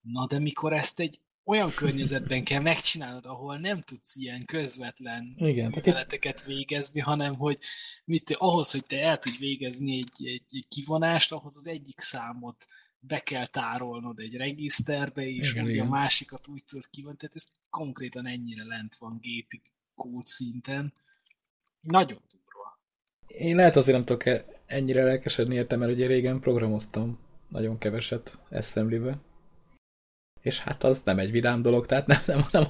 Na 0.00 0.26
de 0.26 0.38
mikor 0.38 0.72
ezt 0.72 1.00
egy 1.00 1.20
olyan 1.44 1.70
környezetben 1.70 2.44
kell 2.44 2.60
megcsinálnod, 2.60 3.26
ahol 3.26 3.58
nem 3.58 3.82
tudsz 3.82 4.16
ilyen 4.16 4.44
közvetlen 4.44 5.34
Igen, 5.36 5.70
műveleteket 5.74 6.44
végezni, 6.44 7.00
hanem 7.00 7.34
hogy 7.34 7.58
mit, 8.04 8.34
ahhoz, 8.38 8.70
hogy 8.70 8.86
te 8.86 9.00
el 9.02 9.18
tudj 9.18 9.36
végezni 9.38 9.96
egy, 9.96 10.26
egy, 10.26 10.42
egy 10.50 10.66
kivonást, 10.68 11.32
ahhoz 11.32 11.56
az 11.56 11.66
egyik 11.66 12.00
számot 12.00 12.66
be 13.00 13.18
kell 13.18 13.46
tárolnod 13.46 14.18
egy 14.18 14.36
regiszterbe, 14.36 15.26
és 15.26 15.50
Igen, 15.50 15.64
ugye 15.64 15.72
igen. 15.72 15.86
a 15.86 15.90
másikat 15.90 16.48
úgy 16.48 16.64
tudod 16.64 16.90
kivonni, 16.90 17.16
tehát 17.16 17.36
ez 17.36 17.46
konkrétan 17.70 18.26
ennyire 18.26 18.64
lent 18.64 18.96
van 18.96 19.18
gépi 19.20 19.62
kód 19.94 20.26
szinten. 20.26 20.92
Nagyon 21.80 22.20
durva. 22.30 22.78
Én 23.26 23.56
lehet 23.56 23.76
azért 23.76 23.96
nem 23.96 24.06
tudok 24.06 24.44
ennyire 24.66 25.04
lelkesedni 25.04 25.54
érte, 25.54 25.76
mert 25.76 25.92
ugye 25.92 26.06
régen 26.06 26.40
programoztam 26.40 27.18
nagyon 27.48 27.78
keveset 27.78 28.38
assembly 28.50 28.98
És 30.42 30.60
hát 30.60 30.84
az 30.84 31.02
nem 31.04 31.18
egy 31.18 31.30
vidám 31.30 31.62
dolog, 31.62 31.86
tehát 31.86 32.06
nem, 32.06 32.20
nem, 32.26 32.44
nem, 32.50 32.64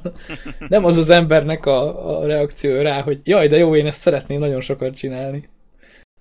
nem 0.68 0.84
az 0.84 0.96
az 0.96 1.08
embernek 1.08 1.66
a, 1.66 2.18
a 2.18 2.26
reakció 2.26 2.80
rá, 2.80 3.02
hogy 3.02 3.20
jaj, 3.24 3.48
de 3.48 3.56
jó, 3.56 3.76
én 3.76 3.86
ezt 3.86 4.00
szeretném 4.00 4.38
nagyon 4.38 4.60
sokat 4.60 4.94
csinálni. 4.94 5.48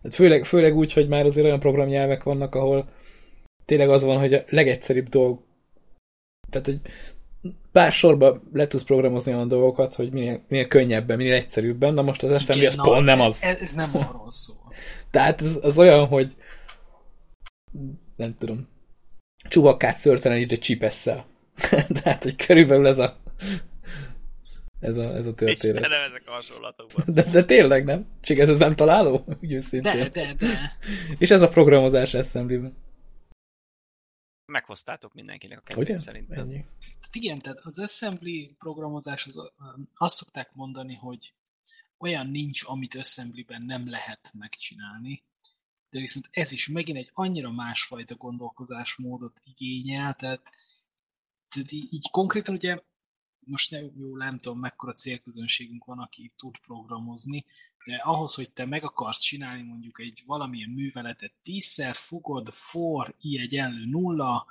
Hát 0.04 0.16
főleg, 0.16 0.46
főleg 0.46 0.76
úgy, 0.76 0.94
hogy 0.94 1.08
már 1.08 1.26
azért 1.26 1.46
olyan 1.46 1.60
programnyelvek 1.60 2.24
vannak, 2.24 2.56
ahol 2.56 2.90
tényleg 3.66 3.90
az 3.90 4.04
van, 4.04 4.20
hogy 4.20 4.34
a 4.34 4.44
legegyszerűbb 4.50 5.10
dolg, 5.10 5.40
tehát 6.50 6.66
hogy 6.66 6.80
pár 7.72 7.92
sorba 7.92 8.42
le 8.54 8.68
tudsz 8.68 8.84
programozni 8.84 9.34
olyan 9.34 9.48
dolgokat, 9.48 9.96
hogy 9.96 10.12
minél, 10.12 10.44
minél 10.48 10.68
könnyebben, 10.68 11.18
minél 11.18 11.34
egyszerűbben, 11.34 11.94
na 11.94 12.02
most 12.02 12.24
az 12.24 12.32
assembly 12.32 12.66
az 12.66 12.74
Igen, 12.74 12.86
pont 12.86 13.06
nem 13.06 13.22
az. 13.22 13.44
Ez, 13.44 13.60
ez 13.60 13.74
nem 13.74 13.90
arról 13.94 14.30
szól. 14.30 14.74
Tehát 15.12 15.42
ez 15.42 15.60
az 15.62 15.80
olyan, 15.80 16.08
hogy 16.08 16.36
nem 18.16 18.36
tudom, 18.40 18.68
csubakkát 19.50 19.98
szörtelenítsd 19.98 20.52
egy 20.52 20.60
csipesszel. 20.60 21.26
Tehát, 22.04 22.24
hogy 22.24 22.36
körülbelül 22.36 22.88
ez 22.88 22.98
a 22.98 23.18
ez 24.80 24.98
a, 24.98 25.16
ez 25.16 25.26
a 25.26 25.34
történet. 25.34 25.76
Istenem, 25.76 26.02
ezek 26.02 26.24
a 26.26 26.32
hasonlatok. 26.32 26.92
De, 27.02 27.24
de 27.24 27.46
tényleg 27.46 27.84
nem? 27.86 28.08
Csak 28.22 28.38
ez 28.38 28.50
az 28.50 28.60
nem 28.60 28.76
találó? 28.76 29.26
Úgy 29.42 29.54
őszintén. 29.54 29.94
De, 29.94 30.10
de, 30.10 30.34
de. 30.34 30.78
És 31.18 31.32
ez 31.32 31.42
a 31.42 31.50
programozás 31.50 32.14
assembly 32.14 32.72
Meghoztátok 34.46 35.14
mindenkinek 35.14 35.58
a 35.58 35.62
kedvenc 35.62 36.02
szerintem. 36.02 36.40
Ennyi. 36.40 36.66
Tehát 36.80 37.16
igen, 37.16 37.40
tehát 37.40 37.60
az 37.60 37.80
assembly 37.80 38.56
programozás, 38.60 39.26
az, 39.26 39.52
azt 39.96 40.16
szokták 40.16 40.54
mondani, 40.54 40.96
hogy 40.96 41.34
olyan 41.98 42.28
nincs, 42.28 42.64
amit 42.66 42.96
assemblyben 42.96 43.62
nem 43.62 43.90
lehet 43.90 44.32
megcsinálni, 44.34 45.24
de 45.90 46.00
viszont 46.00 46.28
ez 46.32 46.52
is 46.52 46.68
megint 46.68 46.98
egy 46.98 47.10
annyira 47.14 47.52
másfajta 47.52 48.16
gondolkozásmódot 48.16 49.42
igényel, 49.44 50.14
tehát, 50.14 50.42
tehát 51.50 51.72
így, 51.72 51.94
így 51.94 52.10
konkrétan 52.12 52.56
ugye 52.56 52.80
most 53.40 53.72
nem, 53.72 53.92
jó, 53.98 54.18
nem 54.18 54.38
tudom, 54.38 54.60
mekkora 54.60 54.94
célközönségünk 54.94 55.86
van, 55.86 56.00
aki 56.00 56.32
tud 56.38 56.58
programozni, 56.58 57.46
de 57.86 57.96
ahhoz, 57.96 58.34
hogy 58.34 58.52
te 58.52 58.66
meg 58.66 58.84
akarsz 58.84 59.20
csinálni 59.20 59.64
mondjuk 59.64 60.00
egy 60.00 60.24
valamilyen 60.26 60.70
műveletet 60.70 61.34
tízszer, 61.44 61.96
fogod 61.96 62.54
for 62.54 63.16
i 63.20 63.40
egyenlő 63.40 63.86
nulla, 63.86 64.46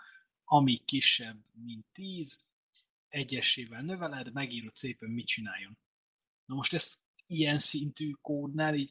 ami 0.45 0.77
kisebb, 0.85 1.45
mint 1.65 1.85
10, 1.93 2.41
egyesével 3.09 3.83
növeled, 3.83 4.33
megírod 4.33 4.75
szépen, 4.75 5.11
mit 5.11 5.27
csináljon. 5.27 5.79
Na 6.47 6.55
most 6.55 6.75
ezt 6.75 6.99
ilyen 7.27 7.59
szintű 7.59 8.11
kódnál 8.11 8.75
így, 8.75 8.91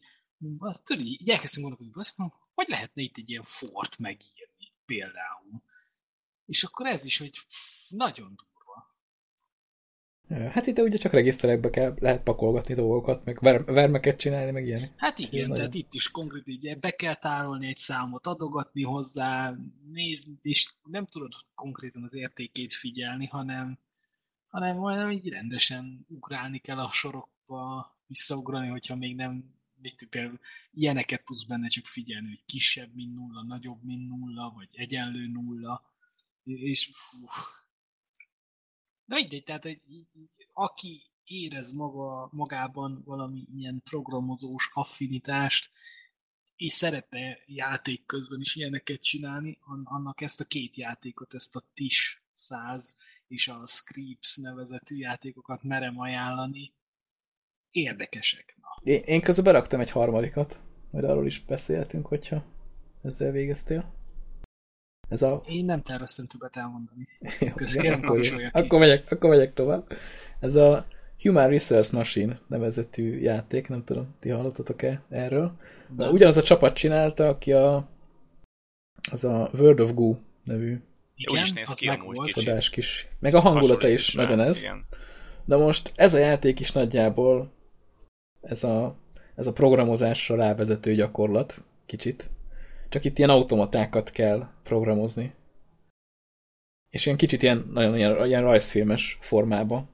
tudod, 0.84 1.06
így, 1.06 1.30
elkezdtünk 1.30 1.68
gondolkodni, 1.68 2.14
mondom, 2.16 2.40
hogy 2.54 2.68
lehetne 2.68 3.02
itt 3.02 3.18
egy 3.18 3.30
ilyen 3.30 3.44
fort 3.44 3.98
megírni 3.98 4.72
például. 4.86 5.62
És 6.48 6.64
akkor 6.64 6.86
ez 6.86 7.06
is, 7.06 7.18
hogy 7.18 7.32
nagyon 7.90 8.36
durva. 8.36 8.48
Hát 10.52 10.68
itt 10.68 10.80
ugye 10.80 10.98
csak 10.98 11.12
regiszterekbe 11.12 11.70
kell, 11.70 11.96
lehet 12.00 12.24
pakolgatni 12.24 12.74
dolgokat, 12.74 13.26
meg 13.26 13.40
ver, 13.40 13.64
vermeket 13.64 14.20
csinálni, 14.20 14.52
meg 14.52 14.66
ilyenek. 14.66 14.94
Hát 14.98 15.20
igen, 15.20 15.40
nagyon- 15.42 15.56
tehát 15.56 15.74
itt 15.74 15.94
is 15.94 16.12
konkrét 16.12 16.48
így 16.48 16.80
be 16.80 16.92
kell 16.92 17.16
tárolni 17.16 17.68
egy 17.68 17.78
számot, 17.78 18.28
adogatni 18.28 18.84
hozzá, 18.84 19.54
nézni, 19.92 20.38
és 20.42 20.74
nem 20.84 21.06
tudod 21.06 21.34
konkrétan 21.56 22.04
az 22.04 22.14
értékét 22.14 22.74
figyelni, 22.74 23.26
hanem, 23.26 23.80
hanem 24.48 24.78
majdnem 24.78 25.12
így 25.12 25.30
rendesen 25.30 26.06
ugrálni 26.10 26.58
kell 26.58 26.80
a 26.80 26.92
sorokba, 26.92 27.96
visszaugrani, 28.08 28.68
hogyha 28.68 28.96
még 28.96 29.16
nem, 29.16 29.56
mit 29.82 30.08
például 30.10 30.40
ilyeneket 30.72 31.26
tudsz 31.26 31.44
benne 31.44 31.68
csak 31.68 31.86
figyelni, 31.86 32.28
hogy 32.28 32.44
kisebb, 32.46 32.94
mint 32.94 33.16
nulla, 33.16 33.44
nagyobb, 33.44 33.84
mint 33.84 34.08
nulla, 34.10 34.52
vagy 34.56 34.70
egyenlő 34.72 35.28
nulla, 35.28 35.87
és. 36.56 36.92
De 39.06 39.16
mindegy, 39.16 39.44
tehát 39.44 39.66
így, 39.66 39.82
így, 39.88 40.48
aki 40.54 41.12
érez 41.24 41.72
maga, 41.72 42.30
magában 42.32 43.02
valami 43.06 43.48
ilyen 43.56 43.82
programozós 43.84 44.70
affinitást, 44.74 45.72
és 46.56 46.74
szeretne 46.74 47.38
játék 47.46 48.06
közben 48.06 48.42
is 48.42 48.56
ilyeneket 48.56 49.02
csinálni, 49.02 49.58
an- 49.62 49.88
annak 49.88 50.22
ezt 50.22 50.42
a 50.42 50.46
két 50.46 50.76
játékot, 50.76 51.34
ezt 51.34 51.56
a 51.56 51.64
TIS 51.74 52.24
100 52.34 52.98
és 53.28 53.48
a 53.48 53.66
Scripps 53.66 54.38
nevezetű 54.38 54.96
játékokat 54.96 55.64
merem 55.64 56.00
ajánlani. 56.00 56.74
Érdekesek. 57.72 58.56
Na. 58.62 58.92
Én, 58.92 59.02
én 59.06 59.22
közben 59.22 59.44
beraktam 59.44 59.80
egy 59.80 59.92
harmadikat, 59.92 60.60
majd 60.92 61.06
arról 61.06 61.26
is 61.26 61.46
beszéltünk, 61.46 62.06
hogyha 62.06 62.46
ezzel 63.02 63.32
végeztél. 63.32 63.97
Ez 65.10 65.22
a... 65.22 65.44
Én 65.48 65.66
nem 65.66 65.82
terveztem 65.82 66.26
többet 66.26 66.56
elmondani. 66.56 67.08
Jó, 67.40 67.52
Kösz, 67.52 67.76
igen, 67.76 67.84
kérem, 67.84 68.02
akkor, 68.04 68.20
ki. 68.20 68.50
akkor, 68.52 68.80
megyek, 68.80 69.12
akkor 69.12 69.30
megyek 69.30 69.54
tovább. 69.54 69.92
Ez 70.40 70.56
a 70.56 70.86
Human 71.22 71.50
Resource 71.50 71.98
Machine 71.98 72.40
nevezetű 72.48 73.20
játék, 73.20 73.68
nem 73.68 73.84
tudom, 73.84 74.16
ti 74.20 74.30
hallottatok-e 74.30 75.02
erről? 75.10 75.52
De 75.96 76.04
Nem. 76.04 76.14
ugyanaz 76.14 76.38
a 76.38 76.42
csapat 76.44 76.76
csinálta, 76.76 77.28
aki 77.28 77.54
a 77.54 77.88
az 79.12 79.24
a 79.24 79.50
World 79.54 79.80
of 79.80 79.94
Goo 79.94 80.16
nevű 80.44 80.82
Úgy 81.32 81.40
is 81.40 81.54
néz 81.54 81.70
ki 81.74 81.88
meg 81.88 82.00
amúgy 82.00 82.16
volt. 82.16 82.28
kicsit. 82.28 82.44
csodás 82.44 82.70
kis, 82.70 83.08
meg 83.20 83.34
a 83.36 83.40
hangulata 83.40 83.88
is 83.88 84.14
rá, 84.16 84.24
nagyon 84.24 84.40
ez. 84.48 84.58
Igen. 84.58 84.86
De 85.46 85.56
most 85.56 85.92
ez 85.96 86.14
a 86.14 86.18
játék 86.18 86.60
is 86.60 86.72
nagyjából 86.72 87.52
ez 88.42 88.64
a, 88.64 88.96
ez 89.36 89.48
a 89.48 89.54
programozásra 89.54 90.36
rávezető 90.36 90.94
gyakorlat, 90.96 91.64
kicsit. 91.86 92.30
Csak 92.90 93.04
itt 93.04 93.18
ilyen 93.18 93.30
automatákat 93.30 94.12
kell 94.12 94.48
programozni. 94.64 95.34
És 96.90 97.06
ilyen 97.06 97.18
kicsit 97.18 97.44
ilyen, 97.44 97.70
nagyon 97.74 97.98
ilyen, 97.98 98.26
ilyen 98.26 98.42
rajzfilmes 98.42 99.18
formában. 99.22 99.90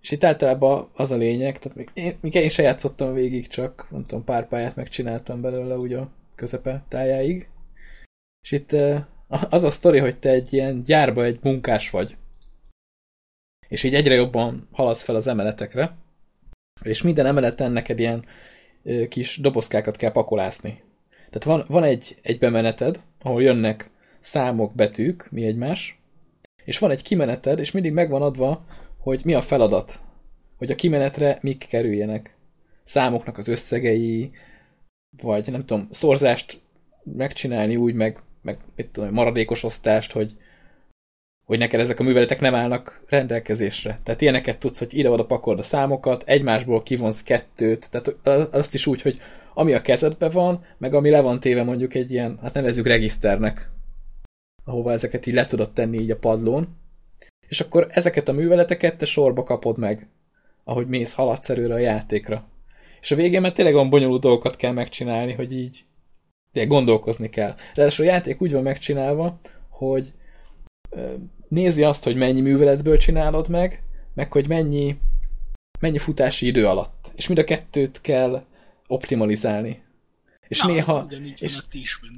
És 0.00 0.10
itt 0.10 0.24
általában 0.24 0.90
az 0.94 1.10
a 1.10 1.16
lényeg, 1.16 1.58
tehát 1.58 1.76
még 1.76 1.90
én, 1.92 2.18
még 2.20 2.34
én 2.34 2.48
se 2.48 2.62
játszottam 2.62 3.12
végig, 3.12 3.46
csak 3.46 3.88
nem 4.08 4.24
pár 4.24 4.48
pályát 4.48 4.76
megcsináltam 4.76 5.40
belőle 5.40 5.76
úgy 5.76 5.92
a 5.92 6.10
közepe 6.34 6.84
tájáig. 6.88 7.48
És 8.42 8.52
itt 8.52 8.72
az 9.48 9.62
a 9.62 9.70
sztori, 9.70 9.98
hogy 9.98 10.18
te 10.18 10.28
egy 10.28 10.52
ilyen 10.52 10.82
gyárba 10.82 11.24
egy 11.24 11.38
munkás 11.42 11.90
vagy 11.90 12.16
és 13.68 13.82
így 13.82 13.94
egyre 13.94 14.14
jobban 14.14 14.68
haladsz 14.72 15.02
fel 15.02 15.14
az 15.14 15.26
emeletekre, 15.26 15.96
és 16.82 17.02
minden 17.02 17.26
emeleten 17.26 17.72
neked 17.72 17.98
ilyen 17.98 18.24
kis 19.08 19.36
dobozkákat 19.36 19.96
kell 19.96 20.12
pakolászni. 20.12 20.82
Tehát 21.30 21.44
van, 21.44 21.64
van 21.68 21.84
egy, 21.84 22.16
egy 22.22 22.38
bemeneted, 22.38 23.00
ahol 23.22 23.42
jönnek 23.42 23.90
számok, 24.20 24.74
betűk, 24.74 25.28
mi 25.30 25.44
egymás, 25.44 26.00
és 26.64 26.78
van 26.78 26.90
egy 26.90 27.02
kimeneted, 27.02 27.58
és 27.58 27.70
mindig 27.70 27.92
megvan 27.92 28.22
adva, 28.22 28.64
hogy 28.98 29.20
mi 29.24 29.34
a 29.34 29.40
feladat, 29.40 30.00
hogy 30.56 30.70
a 30.70 30.74
kimenetre 30.74 31.38
mik 31.40 31.66
kerüljenek. 31.68 32.36
Számoknak 32.84 33.38
az 33.38 33.48
összegei, 33.48 34.30
vagy 35.22 35.50
nem 35.50 35.64
tudom, 35.64 35.88
szorzást 35.90 36.60
megcsinálni 37.04 37.76
úgy, 37.76 37.94
meg, 37.94 38.22
meg 38.42 38.58
mit 38.76 38.88
tudom, 38.88 39.12
maradékos 39.12 39.64
osztást, 39.64 40.12
hogy 40.12 40.36
hogy 41.48 41.58
neked 41.58 41.80
ezek 41.80 42.00
a 42.00 42.02
műveletek 42.02 42.40
nem 42.40 42.54
állnak 42.54 43.02
rendelkezésre. 43.06 44.00
Tehát 44.04 44.20
ilyeneket 44.20 44.58
tudsz, 44.58 44.78
hogy 44.78 44.98
ide-oda 44.98 45.24
pakold 45.24 45.58
a 45.58 45.62
számokat, 45.62 46.22
egymásból 46.26 46.82
kivonsz 46.82 47.22
kettőt, 47.22 47.90
tehát 47.90 48.54
azt 48.54 48.74
is 48.74 48.86
úgy, 48.86 49.02
hogy 49.02 49.20
ami 49.58 49.72
a 49.72 49.82
kezedbe 49.82 50.28
van, 50.28 50.64
meg 50.76 50.94
ami 50.94 51.10
le 51.10 51.20
van 51.20 51.40
téve 51.40 51.62
mondjuk 51.62 51.94
egy 51.94 52.10
ilyen, 52.10 52.38
hát 52.42 52.54
nevezzük 52.54 52.86
regiszternek, 52.86 53.70
ahova 54.64 54.92
ezeket 54.92 55.26
így 55.26 55.34
le 55.34 55.46
tudod 55.46 55.72
tenni 55.72 55.98
így 55.98 56.10
a 56.10 56.18
padlón, 56.18 56.76
és 57.48 57.60
akkor 57.60 57.86
ezeket 57.90 58.28
a 58.28 58.32
műveleteket 58.32 58.96
te 58.96 59.04
sorba 59.04 59.42
kapod 59.42 59.78
meg, 59.78 60.08
ahogy 60.64 60.86
mész, 60.86 61.12
haladsz 61.12 61.50
előre 61.50 61.74
a 61.74 61.78
játékra. 61.78 62.48
És 63.00 63.10
a 63.10 63.14
végén 63.14 63.40
már 63.40 63.52
tényleg 63.52 63.74
olyan 63.74 63.90
bonyolult 63.90 64.20
dolgokat 64.20 64.56
kell 64.56 64.72
megcsinálni, 64.72 65.32
hogy 65.32 65.52
így 65.52 65.84
tényleg 66.52 66.72
gondolkozni 66.72 67.28
kell. 67.28 67.54
Ráadásul 67.74 68.06
a 68.06 68.08
játék 68.08 68.42
úgy 68.42 68.52
van 68.52 68.62
megcsinálva, 68.62 69.40
hogy 69.68 70.12
nézi 71.48 71.82
azt, 71.82 72.04
hogy 72.04 72.16
mennyi 72.16 72.40
műveletből 72.40 72.96
csinálod 72.96 73.48
meg, 73.48 73.82
meg 74.14 74.32
hogy 74.32 74.48
mennyi, 74.48 74.96
mennyi 75.80 75.98
futási 75.98 76.46
idő 76.46 76.66
alatt. 76.66 77.12
És 77.16 77.26
mind 77.26 77.40
a 77.40 77.44
kettőt 77.44 78.00
kell 78.00 78.46
optimalizálni. 78.88 79.82
És 80.48 80.60
Na, 80.60 80.66
néha, 80.68 81.06
és- 81.36 81.56
a 81.56 81.64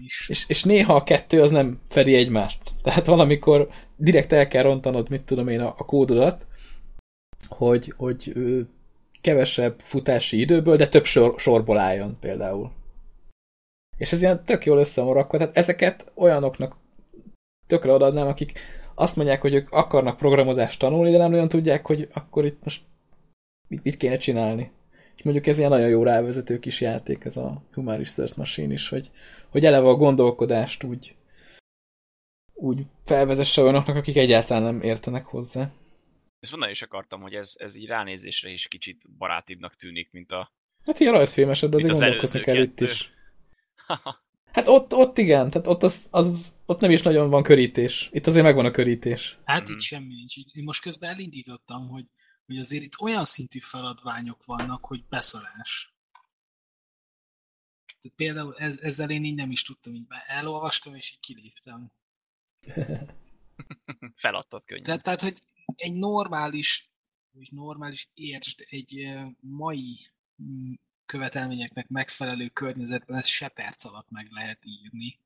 is. 0.04 0.28
és, 0.28 0.48
és 0.48 0.64
néha 0.64 0.94
a 0.94 1.02
kettő 1.02 1.42
az 1.42 1.50
nem 1.50 1.80
fedi 1.88 2.14
egymást. 2.14 2.58
Tehát 2.82 3.06
valamikor 3.06 3.68
direkt 3.96 4.32
el 4.32 4.48
kell 4.48 4.62
rontanod, 4.62 5.10
mit 5.10 5.22
tudom 5.22 5.48
én, 5.48 5.60
a, 5.60 5.74
a 5.78 5.84
kódodat, 5.84 6.46
hogy, 7.48 7.94
hogy 7.96 8.32
ö, 8.34 8.60
kevesebb 9.20 9.80
futási 9.80 10.40
időből, 10.40 10.76
de 10.76 10.86
több 10.88 11.04
sor, 11.04 11.34
sorból 11.40 11.78
álljon 11.78 12.16
például. 12.20 12.72
És 13.96 14.12
ez 14.12 14.22
ilyen 14.22 14.44
tök 14.44 14.64
jól 14.64 14.78
össze 14.78 15.00
van 15.00 15.14
rakva, 15.14 15.38
tehát 15.38 15.56
ezeket 15.56 16.12
olyanoknak 16.14 16.76
tökre 17.66 17.92
odaadnám, 17.92 18.26
akik 18.26 18.58
azt 18.94 19.16
mondják, 19.16 19.40
hogy 19.40 19.54
ők 19.54 19.70
akarnak 19.70 20.16
programozást 20.16 20.78
tanulni, 20.78 21.10
de 21.10 21.18
nem 21.18 21.32
olyan 21.32 21.48
tudják, 21.48 21.86
hogy 21.86 22.08
akkor 22.12 22.44
itt 22.44 22.64
most 22.64 22.82
mit, 23.68 23.82
mit 23.82 23.96
kéne 23.96 24.16
csinálni. 24.16 24.70
És 25.20 25.26
mondjuk 25.26 25.46
ez 25.46 25.58
ilyen 25.58 25.70
nagyon 25.70 25.88
jó 25.88 26.02
rávezető 26.02 26.58
kis 26.58 26.80
játék, 26.80 27.24
ez 27.24 27.36
a 27.36 27.62
Human 27.72 27.96
Research 27.96 28.38
Machine 28.38 28.72
is, 28.72 28.88
hogy, 28.88 29.10
hogy 29.48 29.64
eleve 29.64 29.88
a 29.88 29.94
gondolkodást 29.94 30.82
úgy, 30.82 31.16
úgy 32.52 32.82
felvezesse 33.04 33.62
olyanoknak, 33.62 33.96
akik 33.96 34.16
egyáltalán 34.16 34.62
nem 34.62 34.82
értenek 34.82 35.24
hozzá. 35.24 35.70
Ezt 36.40 36.50
mondani 36.50 36.72
is 36.72 36.82
akartam, 36.82 37.20
hogy 37.20 37.34
ez, 37.34 37.54
ez 37.58 37.76
így 37.76 37.86
ránézésre 37.86 38.50
is 38.50 38.68
kicsit 38.68 39.02
barátibbnak 39.18 39.76
tűnik, 39.76 40.10
mint 40.12 40.30
a... 40.30 40.52
Hát 40.84 41.00
ilyen 41.00 41.12
rajzfilmesed, 41.12 41.74
azért 41.74 41.92
gondolkozni 41.92 42.40
kell 42.40 42.62
itt 42.62 42.80
is. 42.80 43.10
Hát 44.52 44.68
ott, 44.68 44.94
ott 44.94 45.18
igen, 45.18 45.50
tehát 45.50 45.66
ott, 45.66 45.82
az, 45.82 46.06
az, 46.10 46.54
ott 46.66 46.80
nem 46.80 46.90
is 46.90 47.02
nagyon 47.02 47.30
van 47.30 47.42
körítés. 47.42 48.08
Itt 48.12 48.26
azért 48.26 48.44
megvan 48.44 48.64
a 48.64 48.70
körítés. 48.70 49.38
Hát 49.44 49.62
mm-hmm. 49.62 49.72
itt 49.72 49.80
semmi 49.80 50.14
nincs. 50.14 50.36
Én 50.36 50.64
most 50.64 50.82
közben 50.82 51.10
elindítottam, 51.10 51.88
hogy, 51.88 52.04
hogy 52.50 52.58
azért 52.58 52.82
itt 52.82 53.00
olyan 53.00 53.24
szintű 53.24 53.58
feladványok 53.58 54.44
vannak, 54.44 54.84
hogy 54.84 55.04
beszarás. 55.04 55.94
Tehát 57.86 58.16
például 58.16 58.56
ez, 58.56 58.78
ezzel 58.78 59.10
én 59.10 59.24
így 59.24 59.34
nem 59.34 59.50
is 59.50 59.62
tudtam, 59.62 59.94
így 59.94 60.06
elolvastam, 60.26 60.94
és 60.94 61.12
így 61.12 61.20
kiléptem. 61.20 61.92
Feladtad 64.22 64.64
könnyen. 64.64 64.84
Tehát, 64.84 65.02
tehát, 65.02 65.20
hogy 65.20 65.42
egy 65.76 65.94
normális, 65.94 66.90
egy 67.38 67.52
normális 67.52 68.08
értsd, 68.14 68.66
egy 68.68 69.18
mai 69.40 70.10
mm, 70.42 70.72
követelményeknek 71.06 71.88
megfelelő 71.88 72.48
környezetben 72.48 73.18
ezt 73.18 73.28
se 73.28 73.48
perc 73.48 73.84
alatt 73.84 74.10
meg 74.10 74.30
lehet 74.30 74.64
írni. 74.64 75.18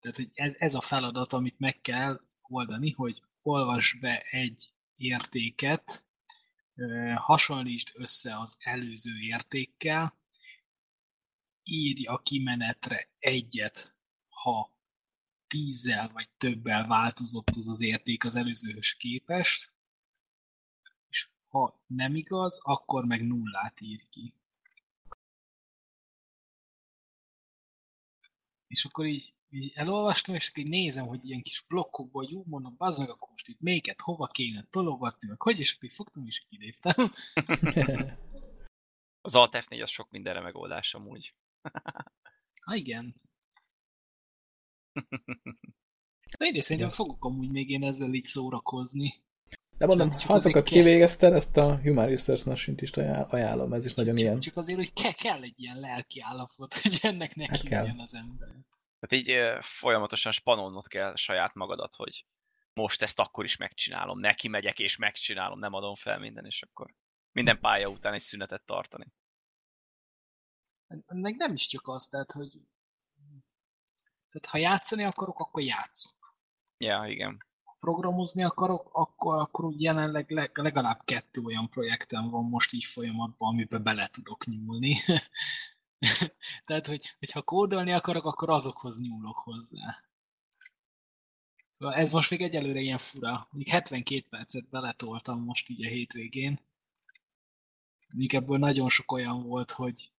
Tehát, 0.00 0.16
hogy 0.16 0.30
ez, 0.34 0.52
ez 0.58 0.74
a 0.74 0.80
feladat, 0.80 1.32
amit 1.32 1.58
meg 1.58 1.80
kell 1.80 2.20
oldani, 2.42 2.90
hogy 2.90 3.22
olvasd 3.42 4.00
be 4.00 4.20
egy 4.20 4.70
értéket, 4.96 6.04
hasonlítsd 7.14 7.90
össze 7.94 8.38
az 8.38 8.56
előző 8.58 9.18
értékkel, 9.18 10.18
írj 11.62 12.06
a 12.06 12.18
kimenetre 12.22 13.08
egyet, 13.18 13.96
ha 14.28 14.74
tízzel 15.46 16.08
vagy 16.08 16.30
többel 16.30 16.86
változott 16.86 17.48
az 17.48 17.68
az 17.68 17.80
érték 17.80 18.24
az 18.24 18.34
előzőhöz 18.34 18.92
képest, 18.92 19.72
és 21.08 21.28
ha 21.48 21.82
nem 21.86 22.14
igaz, 22.14 22.60
akkor 22.62 23.04
meg 23.04 23.26
nullát 23.26 23.80
ír 23.80 24.08
ki. 24.08 24.34
És 28.66 28.84
akkor 28.84 29.06
így, 29.06 29.34
így 29.50 29.72
elolvastam, 29.74 30.34
és 30.34 30.48
akkor 30.48 30.62
így 30.62 30.70
nézem, 30.70 31.06
hogy 31.06 31.24
ilyen 31.24 31.42
kis 31.42 31.64
blokkokból, 31.68 32.26
jó, 32.30 32.44
mondom, 32.46 32.74
az 32.78 32.98
meg, 32.98 33.10
akkor 33.10 33.28
most 33.30 33.48
itt 33.48 33.60
melyiket 33.60 34.00
hova 34.00 34.26
kéne 34.26 34.66
tologatni, 34.70 35.28
meg 35.28 35.42
hogy, 35.42 35.58
és 35.58 35.74
akkor 35.76 35.90
fogtam, 35.92 36.26
és 36.26 36.44
kiléptem. 36.48 37.12
az 39.26 39.34
Alt 39.34 39.56
F4 39.56 39.82
az 39.82 39.90
sok 39.90 40.10
mindenre 40.10 40.40
megoldás 40.40 40.94
amúgy. 40.94 41.34
ha 42.64 42.74
igen. 42.74 43.14
De 46.38 46.46
én 46.46 46.60
szerintem 46.60 46.90
fogok 46.90 47.24
amúgy 47.24 47.50
még 47.50 47.70
én 47.70 47.84
ezzel 47.84 48.14
így 48.14 48.24
szórakozni. 48.24 49.14
De 49.78 49.86
mondom, 49.86 50.10
csak, 50.10 50.20
ha 50.20 50.34
azokat 50.34 50.62
kivégezted, 50.62 51.32
ezt 51.32 51.56
a 51.56 51.80
Human 51.80 52.06
Research 52.06 52.46
Machine-t 52.46 52.82
is 52.82 52.90
ajánlom, 52.90 53.72
ez 53.72 53.84
is 53.84 53.92
csak, 53.92 53.98
nagyon 53.98 54.14
csak, 54.14 54.22
ilyen. 54.22 54.38
Csak 54.38 54.56
azért, 54.56 54.78
hogy 54.78 54.92
ke 54.92 55.12
kell 55.12 55.42
egy 55.42 55.60
ilyen 55.60 55.80
lelki 55.80 56.20
állapot, 56.20 56.74
hogy 56.74 56.98
ennek 57.02 57.34
neki 57.34 57.50
hát 57.50 57.62
kell. 57.62 57.98
az 57.98 58.14
ember. 58.14 58.48
Tehát 59.06 59.26
így 59.26 59.64
folyamatosan 59.64 60.32
spanolnod 60.32 60.86
kell 60.86 61.16
saját 61.16 61.54
magadat, 61.54 61.94
hogy 61.94 62.26
most 62.72 63.02
ezt 63.02 63.18
akkor 63.18 63.44
is 63.44 63.56
megcsinálom, 63.56 64.18
neki 64.20 64.48
megyek 64.48 64.78
és 64.78 64.96
megcsinálom, 64.96 65.58
nem 65.58 65.72
adom 65.72 65.94
fel 65.94 66.18
minden, 66.18 66.44
és 66.44 66.62
akkor 66.62 66.94
minden 67.32 67.60
pálya 67.60 67.88
után 67.88 68.14
egy 68.14 68.20
szünetet 68.20 68.62
tartani. 68.62 69.06
Meg 71.08 71.36
nem 71.36 71.52
is 71.52 71.66
csak 71.66 71.88
az, 71.88 72.08
tehát, 72.08 72.32
hogy 72.32 72.50
tehát 74.28 74.46
ha 74.50 74.58
játszani 74.58 75.04
akarok, 75.04 75.38
akkor 75.38 75.62
játszok. 75.62 76.36
Ja, 76.78 77.04
igen 77.06 77.44
programozni 77.86 78.44
akarok, 78.44 78.88
akkor, 78.92 79.38
akkor 79.38 79.64
úgy 79.64 79.82
jelenleg 79.82 80.30
legalább 80.54 81.00
kettő 81.04 81.40
olyan 81.40 81.68
projektem 81.68 82.30
van 82.30 82.44
most 82.44 82.72
így 82.72 82.84
folyamatban, 82.84 83.48
amiben 83.48 83.82
bele 83.82 84.08
tudok 84.12 84.46
nyúlni. 84.46 84.96
Tehát, 86.66 86.86
hogy, 86.86 87.14
hogyha 87.18 87.42
kódolni 87.42 87.92
akarok, 87.92 88.24
akkor 88.24 88.50
azokhoz 88.50 89.00
nyúlok 89.00 89.36
hozzá. 89.36 90.04
Szóval 91.78 91.94
ez 91.94 92.10
most 92.12 92.30
még 92.30 92.42
egyelőre 92.42 92.80
ilyen 92.80 92.98
fura. 92.98 93.48
Még 93.50 93.68
72 93.68 94.26
percet 94.30 94.68
beletoltam 94.68 95.44
most 95.44 95.68
így 95.68 95.86
a 95.86 95.88
hétvégén. 95.88 96.60
Míg 98.14 98.34
ebből 98.34 98.58
nagyon 98.58 98.88
sok 98.88 99.12
olyan 99.12 99.42
volt, 99.42 99.70
hogy 99.70 100.10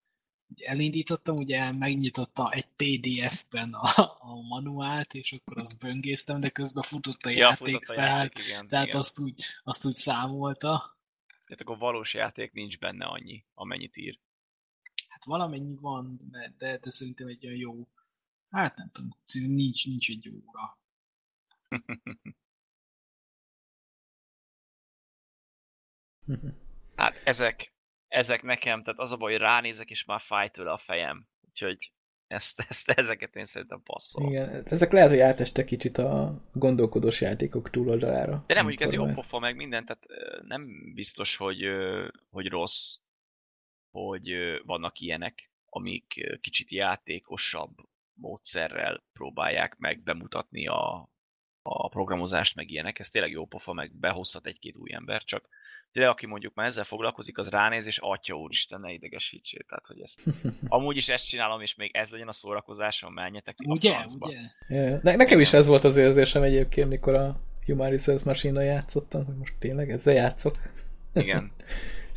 elindítottam, 0.56 1.36
ugye 1.36 1.72
megnyitotta 1.72 2.52
egy 2.52 2.68
PDF-ben 2.76 3.74
a, 3.74 4.18
a 4.20 4.42
manuált, 4.48 5.14
és 5.14 5.34
akkor 5.34 5.58
azt 5.58 5.80
böngésztem, 5.80 6.40
de 6.40 6.50
közben 6.50 6.84
futott 6.84 7.22
a 7.22 7.30
ja, 7.30 7.38
játékszál, 7.38 8.18
játék, 8.18 8.68
tehát 8.68 8.88
igen. 8.88 9.00
Azt, 9.00 9.20
úgy, 9.20 9.44
azt 9.64 9.86
úgy 9.86 9.94
számolta. 9.94 10.98
Tehát 11.46 11.62
akkor 11.62 11.78
valós 11.78 12.14
játék 12.14 12.52
nincs 12.52 12.80
benne 12.80 13.06
annyi, 13.06 13.46
amennyit 13.54 13.98
ír. 13.98 14.20
Hát 15.18 15.26
valamennyi 15.26 15.76
van, 15.82 16.20
de, 16.32 16.54
de, 16.58 16.78
de 16.78 16.90
szerintem 16.90 17.28
egy 17.28 17.46
olyan 17.46 17.58
jó, 17.58 17.88
hát 18.50 18.76
nem 18.76 18.90
tudom, 18.92 19.18
nincs, 19.32 19.88
nincs 19.88 20.10
egy 20.10 20.30
óra. 20.30 20.78
hát 26.96 27.22
ezek, 27.24 27.74
ezek 28.08 28.44
nekem, 28.44 28.84
tehát 28.84 29.00
az 29.00 29.12
a 29.12 29.18
baj, 29.18 29.32
hogy 29.32 29.42
ránézek, 29.42 29.90
és 29.90 30.06
már 30.06 30.22
fáj 30.22 30.50
tőle 30.50 30.72
a 30.72 30.78
fejem. 30.78 31.28
Úgyhogy 31.42 31.92
ezt, 32.28 32.66
ezt, 32.70 32.90
ezeket 32.90 33.36
én 33.36 33.46
szerintem 33.46 33.84
passzol. 33.84 34.30
Igen, 34.30 34.66
ezek 34.66 34.92
lehet, 34.92 35.10
hogy 35.10 35.20
átestek 35.20 35.66
kicsit 35.66 35.98
a 35.98 36.44
gondolkodós 36.54 37.22
játékok 37.22 37.70
túloldalára. 37.70 38.44
De 38.48 38.54
nem 38.54 38.64
mondjuk 38.64 38.84
ez 38.84 38.94
jó 38.94 39.06
pofa 39.06 39.40
meg 39.40 39.56
minden, 39.56 39.86
tehát 39.86 40.06
nem 40.48 40.94
biztos, 40.94 41.36
hogy, 41.36 41.66
hogy 42.30 42.48
rossz, 42.48 42.98
hogy 44.06 44.34
vannak 44.66 45.00
ilyenek, 45.00 45.52
amik 45.66 46.38
kicsit 46.42 46.72
játékosabb 46.72 47.76
módszerrel 48.14 49.04
próbálják 49.14 49.76
meg 49.78 50.04
bemutatni 50.04 50.68
a, 50.68 51.10
a 51.62 51.90
programozást, 51.90 52.56
meg 52.56 52.70
ilyenek. 52.70 53.00
Ez 53.00 53.10
tényleg 53.10 53.32
jó 53.32 53.46
pofa, 53.46 53.74
meg 53.74 53.92
behozhat 54.00 54.46
egy-két 54.46 54.78
új 54.78 54.94
ember, 54.94 55.24
csak 55.24 55.50
tényleg 55.92 56.12
aki 56.12 56.26
mondjuk 56.26 56.54
már 56.54 56.66
ezzel 56.66 56.84
foglalkozik, 56.84 57.38
az 57.38 57.50
ránéz, 57.50 57.86
és 57.86 57.98
atya 57.98 58.36
úristen, 58.36 58.80
ne 58.80 58.92
idegesítsél. 58.92 59.64
Tehát, 59.68 59.86
hogy 59.86 60.02
ezt 60.02 60.24
amúgy 60.68 60.96
is 60.96 61.10
ezt 61.10 61.28
csinálom, 61.28 61.62
és 61.62 61.76
még 61.76 61.96
ez 61.96 62.10
legyen 62.10 62.28
a 62.28 62.32
szórakozásom, 62.32 63.14
menjetek 63.14 63.56
ugye, 63.66 63.96
a. 63.96 64.06
Ugye? 64.20 64.40
Yeah. 64.68 65.02
Ne, 65.04 65.16
nekem 65.16 65.40
is 65.40 65.54
ez 65.54 65.68
volt 65.68 65.84
az 65.84 65.98
érzésem 65.98 66.42
egyébként, 66.42 66.90
mikor 66.90 67.14
a 67.14 67.40
Human 67.66 67.90
Resource 67.90 68.30
Machine-nal 68.30 68.64
játszottam, 68.64 69.26
hogy 69.26 69.36
most 69.36 69.54
tényleg 69.60 69.92
ezzel 69.92 70.14
játszok. 70.14 70.56
Igen. 71.14 71.52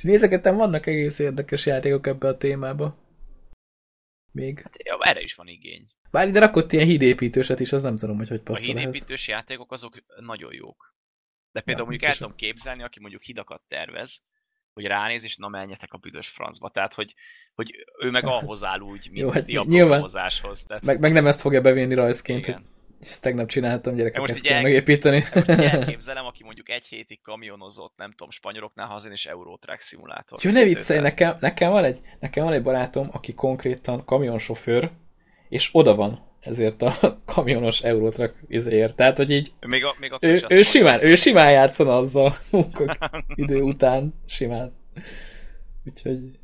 és 0.00 0.06
nézegettem, 0.06 0.56
vannak 0.56 0.86
egész 0.86 1.18
érdekes 1.18 1.66
játékok 1.66 2.06
ebbe 2.06 2.28
a 2.28 2.36
témába. 2.36 2.96
Még. 4.32 4.60
Hát, 4.60 4.82
ja, 4.84 4.98
erre 5.00 5.20
is 5.20 5.34
van 5.34 5.46
igény. 5.46 5.86
Bár 6.10 6.28
ide 6.28 6.38
rakott 6.38 6.72
ilyen 6.72 6.86
hídépítőset 6.86 7.60
is, 7.60 7.72
az 7.72 7.82
nem 7.82 7.96
tudom, 7.96 8.16
hogy 8.16 8.28
hogy 8.28 8.40
passzol 8.40 8.76
A 8.76 8.78
hídépítős 8.78 9.28
ehhez. 9.28 9.40
játékok 9.40 9.72
azok 9.72 10.04
nagyon 10.20 10.54
jók. 10.54 10.94
De 11.52 11.60
például 11.60 11.86
ja, 11.86 11.90
mondjuk 11.90 12.10
el 12.10 12.16
tudom 12.16 12.36
képzelni, 12.36 12.82
aki 12.82 13.00
mondjuk 13.00 13.22
hidakat 13.22 13.62
tervez, 13.68 14.22
hogy 14.72 14.86
ránéz, 14.86 15.24
és 15.24 15.36
na 15.36 15.48
menjetek 15.48 15.92
a 15.92 15.98
büdös 15.98 16.28
francba. 16.28 16.70
Tehát, 16.70 16.94
hogy, 16.94 17.14
hogy 17.54 17.74
ő 18.02 18.10
meg 18.10 18.24
ahhoz 18.36 18.64
áll 18.64 18.80
úgy, 18.80 19.08
mint 19.10 19.26
Jó, 19.26 19.32
hát 19.32 19.48
a 19.48 19.62
programozáshoz. 19.62 20.62
Tehát... 20.62 20.82
Meg, 20.82 21.00
meg, 21.00 21.12
nem 21.12 21.26
ezt 21.26 21.40
fogja 21.40 21.60
bevinni 21.60 21.94
rajzként, 21.94 22.46
Igen. 22.46 22.54
hogy 22.54 22.66
ezt 23.00 23.20
tegnap 23.20 23.48
csináltam, 23.48 23.94
gyerekek, 23.94 24.20
most 24.20 24.32
ezt 24.32 24.42
kell 24.42 24.56
el... 24.56 24.62
megépíteni. 24.62 25.24
Most 25.34 25.48
elképzelem, 25.74 26.26
aki 26.26 26.44
mondjuk 26.44 26.68
egy 26.68 26.86
hétig 26.86 27.20
kamionozott, 27.20 27.92
nem 27.96 28.10
tudom, 28.10 28.30
spanyoloknál 28.30 28.86
hazén, 28.86 29.12
és 29.12 29.26
Eurotrack 29.26 29.80
szimulátor. 29.80 30.38
Jó, 30.42 30.50
ne 30.50 30.64
viccelj, 30.64 31.00
nekem, 31.00 31.36
nekem, 31.40 31.70
van 31.70 31.84
egy, 31.84 32.00
nekem 32.20 32.44
van 32.44 32.52
egy 32.52 32.62
barátom, 32.62 33.08
aki 33.12 33.34
konkrétan 33.34 34.04
kamionsofőr, 34.04 34.90
és 35.48 35.68
oda 35.72 35.94
van 35.94 36.28
ezért 36.40 36.82
a 36.82 36.92
kamionos 37.34 37.82
Eurotrack 37.82 38.34
izéért. 38.48 38.96
Tehát, 38.96 39.16
hogy 39.16 39.30
így 39.30 39.52
még 39.60 39.84
a, 39.84 39.94
még 39.98 40.12
ő, 40.20 40.40
ő, 40.48 40.62
simán, 40.62 40.98
ő 41.02 41.14
simán 41.14 41.52
játszon 41.52 41.88
azzal 41.88 42.36
munkak 42.50 43.24
idő 43.34 43.60
után, 43.60 44.14
simán. 44.26 44.78
Úgyhogy 45.84 46.38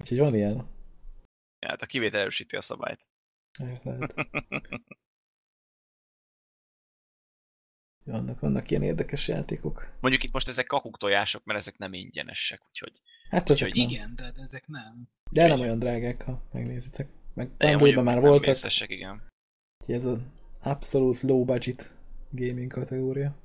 úgyhogy 0.00 0.18
van 0.18 0.34
ilyen. 0.34 0.54
Ja, 1.58 1.68
hát 1.68 1.82
a 1.82 1.86
kivétel 1.86 2.20
erősíti 2.20 2.56
a 2.56 2.60
szabályt. 2.60 3.06
Vannak, 8.04 8.40
vannak 8.40 8.70
ilyen 8.70 8.82
érdekes 8.82 9.28
játékok. 9.28 9.88
Mondjuk 10.00 10.24
itt 10.24 10.32
most 10.32 10.48
ezek 10.48 10.66
kakuk 10.66 10.98
tojások, 10.98 11.44
mert 11.44 11.58
ezek 11.58 11.78
nem 11.78 11.92
ingyenesek, 11.92 12.60
úgyhogy... 12.68 13.00
Hát 13.30 13.50
úgyhogy 13.50 13.74
nem. 13.74 13.88
igen, 13.88 14.12
de 14.16 14.32
ezek 14.42 14.66
nem. 14.66 15.08
De 15.30 15.42
úgyhogy... 15.42 15.58
nem 15.58 15.66
olyan 15.66 15.78
drágák, 15.78 16.22
ha 16.22 16.42
megnézitek. 16.52 17.08
Meg 17.34 17.50
Androidban 17.58 18.04
már 18.04 18.20
voltak. 18.20 18.44
Vészesek, 18.44 18.90
igen. 18.90 19.22
Ez 19.86 20.04
a 20.04 20.18
abszolút 20.62 21.20
low 21.20 21.44
budget 21.44 21.90
gaming 22.30 22.72
kategória. 22.72 23.36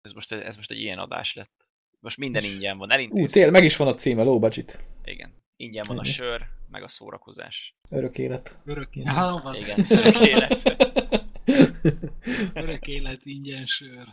Ez 0.00 0.12
most, 0.12 0.32
ez 0.32 0.56
most 0.56 0.70
egy 0.70 0.80
ilyen 0.80 0.98
adás 0.98 1.34
lett. 1.34 1.68
Most 2.00 2.16
minden 2.16 2.44
ingyen 2.44 2.78
van, 2.78 2.88
Ú, 2.88 2.92
elintéztük. 2.92 3.32
tényleg, 3.32 3.52
meg 3.52 3.64
is 3.64 3.76
van 3.76 3.88
a 3.88 3.94
címe, 3.94 4.22
low 4.22 4.38
budget. 4.38 4.84
Igen. 5.04 5.32
Ingyen 5.56 5.84
van 5.88 5.98
a 5.98 6.00
Igen. 6.00 6.12
sör, 6.12 6.46
meg 6.70 6.82
a 6.82 6.88
szórakozás. 6.88 7.74
Örök 7.90 8.18
élet. 8.18 8.58
Örök, 8.64 8.96
ja, 8.96 9.40
van. 9.42 9.54
Igen, 9.54 9.86
örök 9.88 10.20
élet. 10.20 10.62
Örök 12.62 12.86
élet, 12.86 13.20
ingyen 13.24 13.66
sör. 13.66 14.06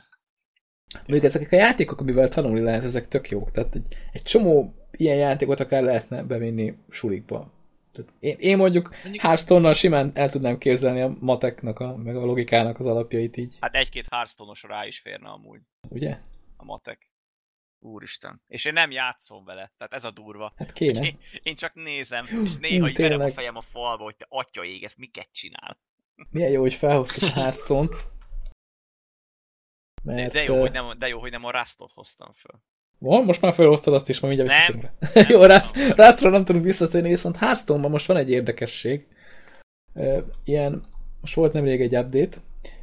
Mondjuk 1.07 1.23
ezek 1.23 1.51
a 1.51 1.55
játékok, 1.55 1.99
amivel 1.99 2.29
tanulni 2.29 2.61
lehet, 2.61 2.83
ezek 2.83 3.07
tök 3.07 3.29
jók. 3.29 3.51
Tehát 3.51 3.75
egy, 3.75 3.85
egy 4.11 4.21
csomó 4.21 4.73
ilyen 4.91 5.17
játékot 5.17 5.59
akár 5.59 5.83
lehetne 5.83 6.23
bevinni 6.23 6.75
sulikba. 6.89 7.53
Tehát 7.91 8.11
én, 8.19 8.35
én 8.39 8.57
mondjuk 8.57 8.89
Mondjuk- 9.03 9.23
Hearthstone-nal 9.23 9.73
simán 9.73 10.11
el 10.13 10.29
tudnám 10.29 10.57
képzelni 10.57 11.01
a 11.01 11.15
mateknak, 11.19 11.79
a, 11.79 11.95
meg 11.95 12.15
a 12.15 12.25
logikának 12.25 12.79
az 12.79 12.85
alapjait 12.85 13.37
így. 13.37 13.57
Hát 13.59 13.75
egy-két 13.75 14.07
Hearthstone-os 14.09 14.63
rá 14.63 14.85
is 14.85 14.99
férne 14.99 15.29
amúgy 15.29 15.59
Ugye? 15.89 16.17
a 16.57 16.63
matek. 16.63 17.09
Úristen. 17.79 18.41
És 18.47 18.65
én 18.65 18.73
nem 18.73 18.91
játszom 18.91 19.45
vele, 19.45 19.71
tehát 19.77 19.93
ez 19.93 20.03
a 20.03 20.11
durva. 20.11 20.53
Hát 20.55 20.73
kéne. 20.73 21.05
Én, 21.05 21.17
én 21.49 21.55
csak 21.55 21.73
nézem, 21.73 22.25
és 22.43 22.57
néha 22.57 22.89
így 22.89 22.97
verem 22.97 23.19
a 23.21 23.31
fejem 23.31 23.55
a 23.55 23.61
falba, 23.61 24.03
hogy 24.03 24.15
te 24.15 24.25
atya 24.29 24.63
ég, 24.63 24.83
ezt 24.83 24.97
miket 24.97 25.29
csinál. 25.31 25.77
Milyen 26.29 26.51
jó, 26.51 26.61
hogy 26.61 26.73
felhoztuk 26.73 27.23
a 27.23 27.31
Hearthstone-t. 27.39 27.95
Mert, 30.03 30.33
De 30.33 30.43
jó, 30.43 30.59
hogy 30.59 30.71
nem, 30.71 30.97
de 30.97 31.07
jó, 31.07 31.19
hogy 31.19 31.31
nem 31.31 31.45
a 31.45 31.51
Rustot 31.51 31.91
hoztam 31.91 32.33
föl. 32.33 32.59
Mo- 32.97 33.25
Most 33.25 33.41
már 33.41 33.53
felhoztad 33.53 33.93
azt 33.93 34.09
is, 34.09 34.19
ma 34.19 34.27
mindjárt 34.27 34.67
Nem. 34.73 34.81
rá. 34.81 35.21
Jó, 35.29 35.43
Rustról 35.95 36.31
nem 36.31 36.43
tudunk 36.43 36.65
visszatérni, 36.65 37.09
viszont 37.09 37.35
Hearthstone-ban 37.37 37.91
most 37.91 38.05
van 38.07 38.17
egy 38.17 38.29
érdekesség. 38.29 39.07
Ilyen, 40.43 40.85
most 41.21 41.35
volt 41.35 41.53
nemrég 41.53 41.81
egy 41.81 41.95
update, 41.95 42.37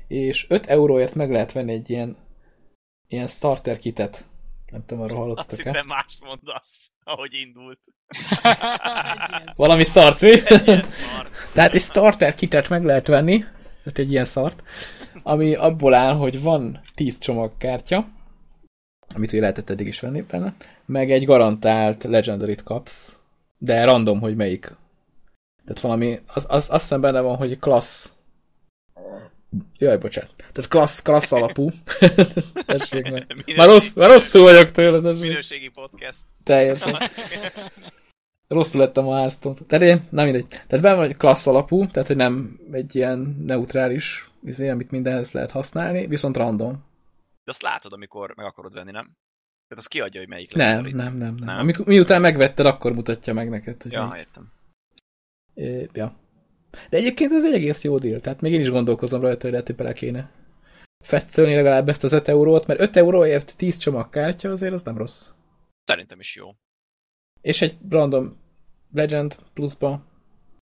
és 0.06 0.46
5 0.50 0.66
euróért 0.66 1.14
meg 1.14 1.30
lehet 1.30 1.52
venni 1.52 1.72
egy 1.72 1.90
ilyen, 1.90 2.16
ilyen 3.08 3.28
starter 3.28 3.78
kitet. 3.78 4.24
Nem 4.72 4.84
tudom, 4.86 5.02
arról 5.02 5.16
Azt 5.16 5.20
hallottatok-e? 5.20 5.70
hittem 5.70 5.86
mást 5.86 6.20
mondasz, 6.24 6.90
ahogy 7.04 7.34
indult. 7.34 7.78
Valami 9.56 9.84
szart, 9.84 10.20
mi? 10.20 10.28
Ilyen 10.28 10.82
szar. 10.82 11.30
Tehát 11.52 11.74
egy 11.74 11.80
starter 11.80 12.34
kitet 12.34 12.68
meg 12.68 12.84
lehet 12.84 13.06
venni, 13.06 13.38
tehát 13.82 13.98
egy 13.98 14.10
ilyen 14.10 14.24
szart, 14.24 14.62
ami 15.22 15.54
abból 15.54 15.94
áll, 15.94 16.14
hogy 16.14 16.42
van 16.42 16.80
10 16.94 17.18
csomagkártya, 17.18 18.08
amit 19.14 19.32
ugye 19.32 19.40
lehetett 19.40 19.70
eddig 19.70 19.86
is 19.86 20.00
venni 20.00 20.22
benne, 20.22 20.54
meg 20.86 21.10
egy 21.10 21.24
garantált 21.24 22.04
legendary 22.04 22.56
kapsz, 22.64 23.18
de 23.58 23.84
random, 23.84 24.20
hogy 24.20 24.36
melyik. 24.36 24.72
Tehát 25.64 25.80
valami, 25.80 26.20
az, 26.26 26.46
az, 26.48 26.70
azt 26.70 26.82
hiszem 26.82 27.00
benne 27.00 27.20
van, 27.20 27.36
hogy 27.36 27.58
klassz. 27.58 28.16
Jaj, 29.78 29.98
bocsánat. 29.98 30.34
Tehát 30.36 30.68
klassz, 30.68 31.02
klassz 31.02 31.32
alapú. 31.32 31.68
Tessék 32.66 33.10
meg. 33.10 33.24
Minőségi- 33.28 33.56
Már, 33.56 33.66
rossz, 33.66 33.94
már 33.94 34.10
rosszul 34.10 34.42
vagyok 34.42 34.70
tőle, 34.70 35.00
tessék. 35.00 35.20
Minőségi 35.22 35.68
podcast. 35.68 36.18
Teljesen. 36.44 36.94
Rosszul 38.48 38.80
lettem 38.80 39.08
a 39.08 39.16
hearthstone 39.16 39.56
Tehát 39.66 39.84
én, 39.84 40.02
nem 40.10 40.24
mindegy. 40.24 40.46
Tehát 40.46 40.80
benne 40.80 41.02
egy 41.02 41.16
klassz 41.16 41.46
alapú, 41.46 41.86
tehát 41.86 42.08
hogy 42.08 42.16
nem 42.16 42.60
egy 42.72 42.94
ilyen 42.96 43.36
neutrális, 43.46 44.30
izé, 44.44 44.68
amit 44.68 44.90
mindenhez 44.90 45.32
lehet 45.32 45.50
használni, 45.50 46.06
viszont 46.06 46.36
random. 46.36 46.72
De 47.44 47.50
azt 47.50 47.62
látod, 47.62 47.92
amikor 47.92 48.32
meg 48.36 48.46
akarod 48.46 48.72
venni, 48.74 48.90
nem? 48.90 49.04
Tehát 49.68 49.84
az 49.84 49.86
kiadja, 49.86 50.20
hogy 50.20 50.28
melyik 50.28 50.54
Nem, 50.54 50.66
legendary. 50.68 50.92
nem, 50.92 51.14
nem, 51.14 51.34
nem. 51.34 51.44
Nem? 51.44 51.58
Amikor, 51.58 51.86
miután 51.86 52.20
megvetted, 52.20 52.66
akkor 52.66 52.92
mutatja 52.92 53.34
meg 53.34 53.48
neked. 53.48 53.82
Hogy 53.82 53.92
Ja, 53.92 54.06
melyik. 54.06 54.26
értem. 54.26 54.52
É, 55.54 55.88
ja. 55.92 56.14
De 56.90 56.96
egyébként 56.96 57.32
ez 57.32 57.44
egy 57.44 57.54
egész 57.54 57.84
jó 57.84 57.98
deal, 57.98 58.20
tehát 58.20 58.40
még 58.40 58.52
én 58.52 58.60
is 58.60 58.70
gondolkozom 58.70 59.20
rajta, 59.20 59.42
hogy 59.42 59.50
lehet, 59.50 59.66
hogy 59.66 59.76
bele 59.76 59.92
kéne 59.92 60.30
fetszölni 61.04 61.54
legalább 61.54 61.88
ezt 61.88 62.04
az 62.04 62.12
5 62.12 62.28
eurót, 62.28 62.66
mert 62.66 62.80
5 62.80 62.96
euróért 62.96 63.56
10 63.56 63.76
csomagkártya 63.76 64.50
azért 64.50 64.72
az 64.72 64.82
nem 64.82 64.96
rossz. 64.96 65.30
Szerintem 65.84 66.20
is 66.20 66.36
jó. 66.36 66.54
És 67.40 67.62
egy 67.62 67.76
random 67.88 68.40
Legend 68.92 69.36
pluszba. 69.54 70.10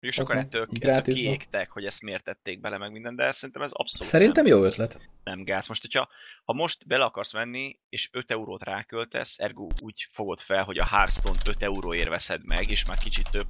És 0.00 0.14
sokan 0.14 0.36
ettől, 0.36 0.68
ettől 0.80 1.14
kiégtek, 1.14 1.70
hogy 1.70 1.84
ezt 1.84 2.02
miért 2.02 2.24
tették 2.24 2.60
bele 2.60 2.78
meg 2.78 2.92
minden, 2.92 3.16
de 3.16 3.30
szerintem 3.30 3.62
ez 3.62 3.72
abszolút 3.72 4.12
Szerintem 4.12 4.46
jó 4.46 4.64
ötlet. 4.64 4.92
nem, 4.94 5.08
nem 5.24 5.44
gáz. 5.44 5.68
Most, 5.68 5.80
hogyha 5.80 6.08
ha 6.44 6.52
most 6.52 6.86
bele 6.86 7.04
akarsz 7.04 7.32
venni, 7.32 7.78
és 7.88 8.08
5 8.12 8.30
eurót 8.30 8.62
ráköltesz, 8.62 9.38
ergo 9.38 9.66
úgy 9.82 10.08
fogod 10.12 10.40
fel, 10.40 10.64
hogy 10.64 10.78
a 10.78 10.86
Hearthstone 10.86 11.38
5 11.48 11.62
euróért 11.62 12.08
veszed 12.08 12.44
meg, 12.44 12.70
és 12.70 12.86
már 12.86 12.98
kicsit 12.98 13.30
több 13.30 13.46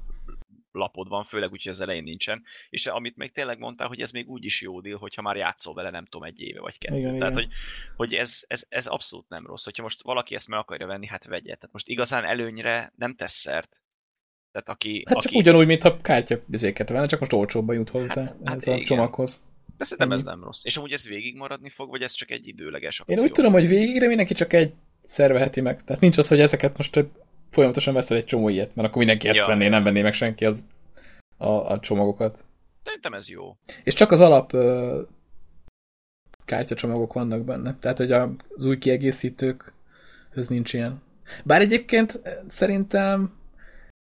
lapod 0.71 1.07
van, 1.07 1.23
főleg 1.23 1.51
úgy, 1.51 1.63
hogy 1.63 1.71
az 1.71 1.81
elején 1.81 2.03
nincsen. 2.03 2.43
És 2.69 2.87
amit 2.87 3.15
még 3.17 3.31
tényleg 3.31 3.59
mondtál, 3.59 3.87
hogy 3.87 4.01
ez 4.01 4.11
még 4.11 4.29
úgy 4.29 4.45
is 4.45 4.61
jó 4.61 4.81
deal, 4.81 4.97
hogyha 4.97 5.21
már 5.21 5.35
játszol 5.35 5.73
vele, 5.73 5.89
nem 5.89 6.05
tudom, 6.05 6.27
egy 6.27 6.39
éve 6.41 6.59
vagy 6.59 6.77
kettő. 6.77 6.97
Igen, 6.97 7.17
Tehát, 7.17 7.33
igen. 7.33 7.43
hogy, 7.45 7.53
hogy 7.95 8.13
ez, 8.13 8.43
ez, 8.47 8.65
ez 8.69 8.87
abszolút 8.87 9.29
nem 9.29 9.45
rossz. 9.45 9.63
Hogyha 9.63 9.83
most 9.83 10.03
valaki 10.03 10.35
ezt 10.35 10.47
meg 10.47 10.59
akarja 10.59 10.87
venni, 10.87 11.07
hát 11.07 11.25
vegye. 11.25 11.55
Tehát 11.55 11.69
most 11.71 11.87
igazán 11.87 12.25
előnyre 12.25 12.93
nem 12.95 13.15
tesz 13.15 13.33
szert. 13.33 13.81
Tehát 14.51 14.69
aki, 14.69 15.03
Hát 15.07 15.17
csak 15.17 15.25
aki... 15.25 15.37
ugyanúgy, 15.37 15.65
mintha 15.65 16.01
kártya 16.01 16.39
bizéket 16.47 16.89
venne, 16.89 17.05
csak 17.05 17.19
most 17.19 17.33
olcsóbban 17.33 17.75
jut 17.75 17.89
hozzá 17.89 18.21
Hát- 18.23 18.35
hát, 18.45 18.55
ez 18.55 18.67
a 18.67 18.71
igen. 18.71 18.83
csomaghoz. 18.83 19.41
De 19.77 19.83
szerintem 19.83 20.17
ez 20.17 20.23
nem 20.23 20.43
rossz. 20.43 20.65
És 20.65 20.77
amúgy 20.77 20.91
ez 20.91 21.07
végig 21.07 21.35
maradni 21.35 21.69
fog, 21.69 21.89
vagy 21.89 22.01
ez 22.01 22.11
csak 22.11 22.31
egy 22.31 22.47
időleges 22.47 22.99
Én 22.99 23.05
akció? 23.07 23.23
úgy 23.23 23.31
tudom, 23.31 23.51
hogy 23.51 23.67
végig, 23.67 23.99
de 23.99 24.07
mindenki 24.07 24.33
csak 24.33 24.53
egy 24.53 24.73
szerveheti 25.03 25.61
meg. 25.61 25.83
Tehát 25.83 26.01
nincs 26.01 26.17
az, 26.17 26.27
hogy 26.27 26.39
ezeket 26.39 26.77
most 26.77 27.05
folyamatosan 27.49 27.93
veszel 27.93 28.17
egy 28.17 28.25
csomó 28.25 28.49
ilyet, 28.49 28.75
mert 28.75 28.87
akkor 28.87 28.97
mindenki 28.97 29.27
ezt 29.27 29.37
Ja. 29.37 29.45
venné, 29.45 29.67
nem 29.67 29.83
venné 29.83 30.01
meg 30.01 30.13
senki 30.13 30.45
az, 30.45 30.65
a, 31.37 31.49
a 31.49 31.79
csomagokat. 31.79 32.43
Szerintem 32.83 33.13
ez 33.13 33.29
jó. 33.29 33.57
És 33.83 33.93
csak 33.93 34.11
az 34.11 34.21
alap 34.21 34.53
ö, 34.53 35.01
kártyacsomagok 36.45 37.13
vannak 37.13 37.43
benne. 37.43 37.77
Tehát, 37.79 37.97
hogy 37.97 38.11
az 38.11 38.65
új 38.65 38.77
kiegészítőkhöz 38.77 40.47
nincs 40.47 40.73
ilyen. 40.73 41.01
Bár 41.45 41.61
egyébként 41.61 42.19
szerintem 42.47 43.37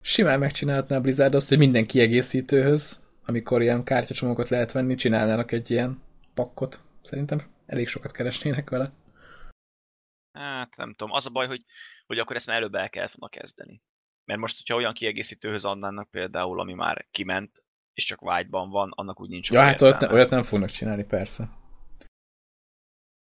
simán 0.01 0.39
megcsinálhatná 0.39 0.97
a 0.97 1.01
Blizzard 1.01 1.35
azt, 1.35 1.49
hogy 1.49 1.59
minden 1.59 1.87
kiegészítőhöz, 1.87 3.03
amikor 3.25 3.63
ilyen 3.63 3.85
kártyacsomagokat 3.85 4.49
lehet 4.49 4.73
venni, 4.73 4.95
csinálnának 4.95 5.53
egy 5.53 5.71
ilyen 5.71 6.03
pakkot. 6.35 6.81
Szerintem 7.03 7.43
elég 7.67 7.89
sokat 7.89 8.13
keresnének 8.13 8.71
vele. 8.71 8.93
Hát 10.33 10.77
nem 10.77 10.95
tudom. 10.95 11.13
Az 11.13 11.27
a 11.27 11.31
baj, 11.31 11.47
hogy, 11.47 11.63
hogy 12.07 12.19
akkor 12.19 12.37
ezt 12.37 12.47
már 12.47 12.57
előbb 12.57 12.75
el 12.75 12.91
kellett 12.91 13.13
volna 13.15 13.37
kezdeni. 13.37 13.83
Mert 14.25 14.41
most, 14.41 14.57
hogyha 14.57 14.75
olyan 14.75 14.93
kiegészítőhöz 14.95 15.65
adnának 15.65 16.11
például, 16.11 16.61
ami 16.61 16.73
már 16.75 17.07
kiment, 17.11 17.65
és 17.93 18.05
csak 18.05 18.23
white-ban 18.23 18.71
van, 18.71 18.91
annak 18.95 19.21
úgy 19.21 19.29
nincs 19.29 19.51
Ja, 19.51 19.61
hát 19.61 19.83
olyat, 19.83 20.01
ne, 20.01 20.13
olyat 20.13 20.31
nem 20.31 20.43
fognak 20.43 20.71
csinálni, 20.71 21.05
persze. 21.05 21.49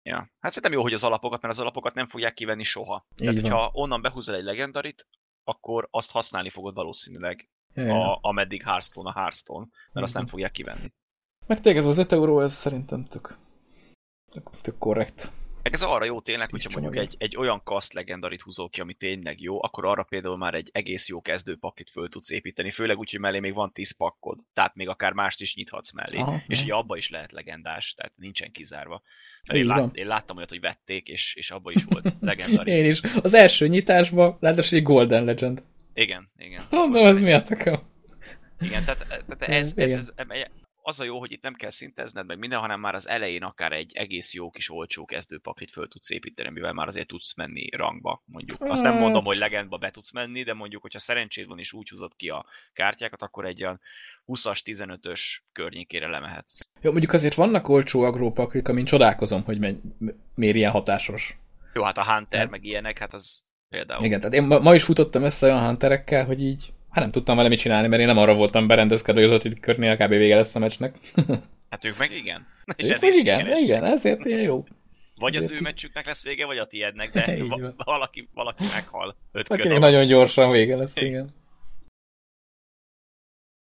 Ja. 0.10 0.18
Hát 0.40 0.52
szerintem 0.52 0.72
jó, 0.72 0.82
hogy 0.82 0.94
az 0.94 1.04
alapokat, 1.04 1.42
mert 1.42 1.54
az 1.54 1.60
alapokat 1.60 1.94
nem 1.94 2.08
fogják 2.08 2.34
kivenni 2.34 2.64
soha. 2.64 3.06
Tehát, 3.16 3.34
Így 3.34 3.42
van. 3.42 3.52
hogyha 3.52 3.70
onnan 3.74 4.02
behúzol 4.02 4.36
egy 4.36 4.44
legendarit, 4.44 5.08
akkor 5.44 5.88
azt 5.92 6.12
használni 6.12 6.50
fogod 6.50 6.74
valószínűleg, 6.74 7.50
Ja, 7.76 7.84
ja. 7.84 8.12
a, 8.14 8.20
ameddig 8.22 8.64
Hearthstone 8.64 9.10
a 9.10 9.14
Hearthstone, 9.14 9.68
mert 9.92 10.06
azt 10.06 10.14
nem 10.14 10.24
Mhm. 10.24 10.32
fogják 10.32 10.52
kivenni. 10.52 10.94
Meg 11.48 11.62
tényleg 11.62 11.82
ez 11.84 11.88
az 11.90 11.98
5 11.98 12.12
euró, 12.12 12.40
ez 12.40 12.54
szerintem 12.54 13.06
tök, 13.06 13.38
tök, 14.32 14.62
tök 14.62 14.78
korrekt. 14.78 15.32
Meg 15.64 15.74
ez 15.74 15.82
arra 15.82 16.06
jó 16.06 16.22
tényleg, 16.22 16.50
hogyha 16.50 16.70
mondjuk 16.80 17.04
egy, 17.04 17.16
egy 17.18 17.38
olyan 17.38 17.64
kaszt 17.64 17.94
legendarit 17.94 18.42
húzol 18.42 18.70
ki, 18.70 18.82
ami 18.82 18.94
tényleg 18.94 19.42
jó, 19.42 19.64
akkor 19.64 19.86
arra 19.86 20.04
például 20.04 20.38
már 20.38 20.54
egy 20.54 20.70
egész 20.72 21.08
jó 21.08 21.22
kezdőpaklit 21.22 21.90
föl 21.90 22.10
tudsz 22.10 22.32
építeni, 22.32 22.72
főleg 22.72 22.98
úgy, 22.98 23.12
hogy 23.12 23.20
mellé 23.20 23.40
még 23.40 23.54
van 23.54 23.72
10 23.72 23.98
pakkod, 23.98 24.40
tehát 24.54 24.76
még 24.76 24.90
akár 24.90 25.14
mást 25.14 25.42
is 25.42 25.56
nyithatsz 25.56 25.92
mellé. 25.92 26.18
Aha, 26.18 26.42
és 26.48 26.62
ugye 26.62 26.74
abba 26.74 26.98
is 26.98 27.10
lehet 27.10 27.32
legendás, 27.32 27.94
tehát 27.94 28.12
nincsen 28.16 28.52
kizárva. 28.52 29.02
Mert 29.48 29.60
én, 29.60 29.66
lát, 29.66 29.96
én 29.96 30.08
láttam 30.08 30.38
olyat, 30.38 30.50
hogy 30.50 30.60
vették, 30.60 31.08
és, 31.08 31.36
és 31.36 31.52
abba 31.52 31.72
is 31.72 31.84
volt 31.84 32.14
legendari. 32.20 32.72
Én 32.72 32.90
is. 32.90 33.02
Az 33.22 33.34
első 33.34 33.68
nyitásban, 33.68 34.38
ráadásul 34.40 34.78
egy 34.78 34.84
Golden 34.84 35.24
Legend. 35.24 35.64
Igen, 35.94 36.30
igen. 36.38 36.64
Mondom, 36.70 37.08
ez 37.08 37.20
mi 37.20 37.32
a 37.32 37.42
tököm? 37.42 37.80
Igen, 38.60 38.84
tehát, 38.84 39.08
tehát 39.08 39.42
ez, 39.42 39.74
ez, 39.76 39.94
ez, 39.94 40.12
ez, 40.16 40.46
az 40.94 41.00
a 41.00 41.04
jó, 41.04 41.20
hogy 41.20 41.32
itt 41.32 41.42
nem 41.42 41.54
kell 41.54 41.70
szintezned 41.70 42.26
meg 42.26 42.38
minden, 42.38 42.60
hanem 42.60 42.80
már 42.80 42.96
az 42.96 43.08
elején 43.08 43.44
akár 43.44 43.72
egy 43.72 43.92
egész 43.94 44.34
jó 44.34 44.50
kis 44.50 44.70
olcsó 44.70 45.06
kezdőpaklit 45.06 45.72
föl 45.72 45.88
tudsz 45.88 46.10
építeni, 46.10 46.50
mivel 46.50 46.74
már 46.74 46.88
azért 46.88 47.08
tudsz 47.08 47.36
menni 47.36 47.70
rangba, 47.76 48.24
mondjuk. 48.26 48.62
Azt 48.62 48.84
nem 48.84 48.98
mondom, 48.98 49.26
hogy 49.26 49.38
legendba 49.38 49.78
be 49.78 49.92
tudsz 49.92 50.12
menni, 50.12 50.44
de 50.44 50.54
mondjuk, 50.54 50.82
hogyha 50.82 51.00
szerencséd 51.00 51.48
van 51.48 51.60
és 51.60 51.74
úgy 51.74 51.90
húzod 51.90 52.16
ki 52.16 52.30
a 52.30 52.46
kártyákat, 52.74 53.22
akkor 53.22 53.46
egy 53.46 53.64
olyan 53.64 53.80
20-as, 54.28 54.60
15-ös 54.66 55.22
környékére 55.52 56.08
lemehetsz. 56.08 56.70
Jó, 56.82 56.92
mondjuk 56.92 57.14
azért 57.14 57.34
vannak 57.34 57.68
olcsó 57.68 58.02
agrópaklik, 58.02 58.68
amin 58.68 58.86
csodálkozom, 58.86 59.44
hogy 59.44 59.60
megy, 59.60 59.80
miért 60.36 60.56
ilyen 60.56 60.72
hatásos. 60.72 61.38
Jó, 61.74 61.84
hát 61.84 61.98
a 61.98 62.14
Hunter, 62.14 62.40
Nem. 62.40 62.50
meg 62.50 62.64
ilyenek, 62.64 62.98
hát 62.98 63.14
az 63.14 63.44
például. 63.70 64.04
Igen, 64.04 64.20
tehát 64.20 64.34
én 64.34 64.44
ma, 64.44 64.60
ma 64.60 64.76
is 64.76 64.84
futottam 64.84 65.24
össze 65.24 65.46
olyan 65.46 65.66
hunterekkel, 65.66 66.26
hogy 66.26 66.42
így, 66.42 66.74
hát 66.94 67.04
nem 67.04 67.10
tudtam 67.10 67.36
vele 67.36 67.50
mit 67.50 67.60
csinálni, 67.60 67.88
mert 67.88 68.02
én 68.02 68.08
nem 68.08 68.18
arra 68.18 68.34
voltam 68.36 68.68
berendezkedve, 68.68 69.22
hogy 69.22 69.30
az 69.30 69.36
ötödik 69.36 69.60
körnél 69.60 69.98
kb. 69.98 70.10
vége 70.10 70.36
lesz 70.36 70.56
a 70.56 70.60
meccsnek. 70.60 70.96
Hát 71.70 71.86
ők 71.86 71.98
meg 71.98 72.12
igen. 72.12 72.48
És 72.76 72.86
És 72.86 72.92
ezért 72.92 73.16
igen, 73.16 73.40
sikeres. 73.40 73.62
igen, 73.62 73.84
ezért 73.84 74.26
ilyen 74.26 74.42
jó. 74.42 74.64
Vagy 75.16 75.36
az 75.36 75.52
ő 75.52 75.62
meccsüknek 75.62 76.06
lesz 76.06 76.24
vége, 76.24 76.46
vagy 76.46 76.58
a 76.58 76.68
tiédnek, 76.68 77.12
de 77.12 77.38
va- 77.50 77.74
valaki, 77.78 78.30
valaki 78.34 78.64
meghal. 78.74 79.16
Öt 79.32 79.50
Akinek 79.50 79.80
nagyon 79.80 80.06
gyorsan 80.08 80.52
vége 80.52 80.76
lesz, 80.76 80.96
igen. 80.96 81.34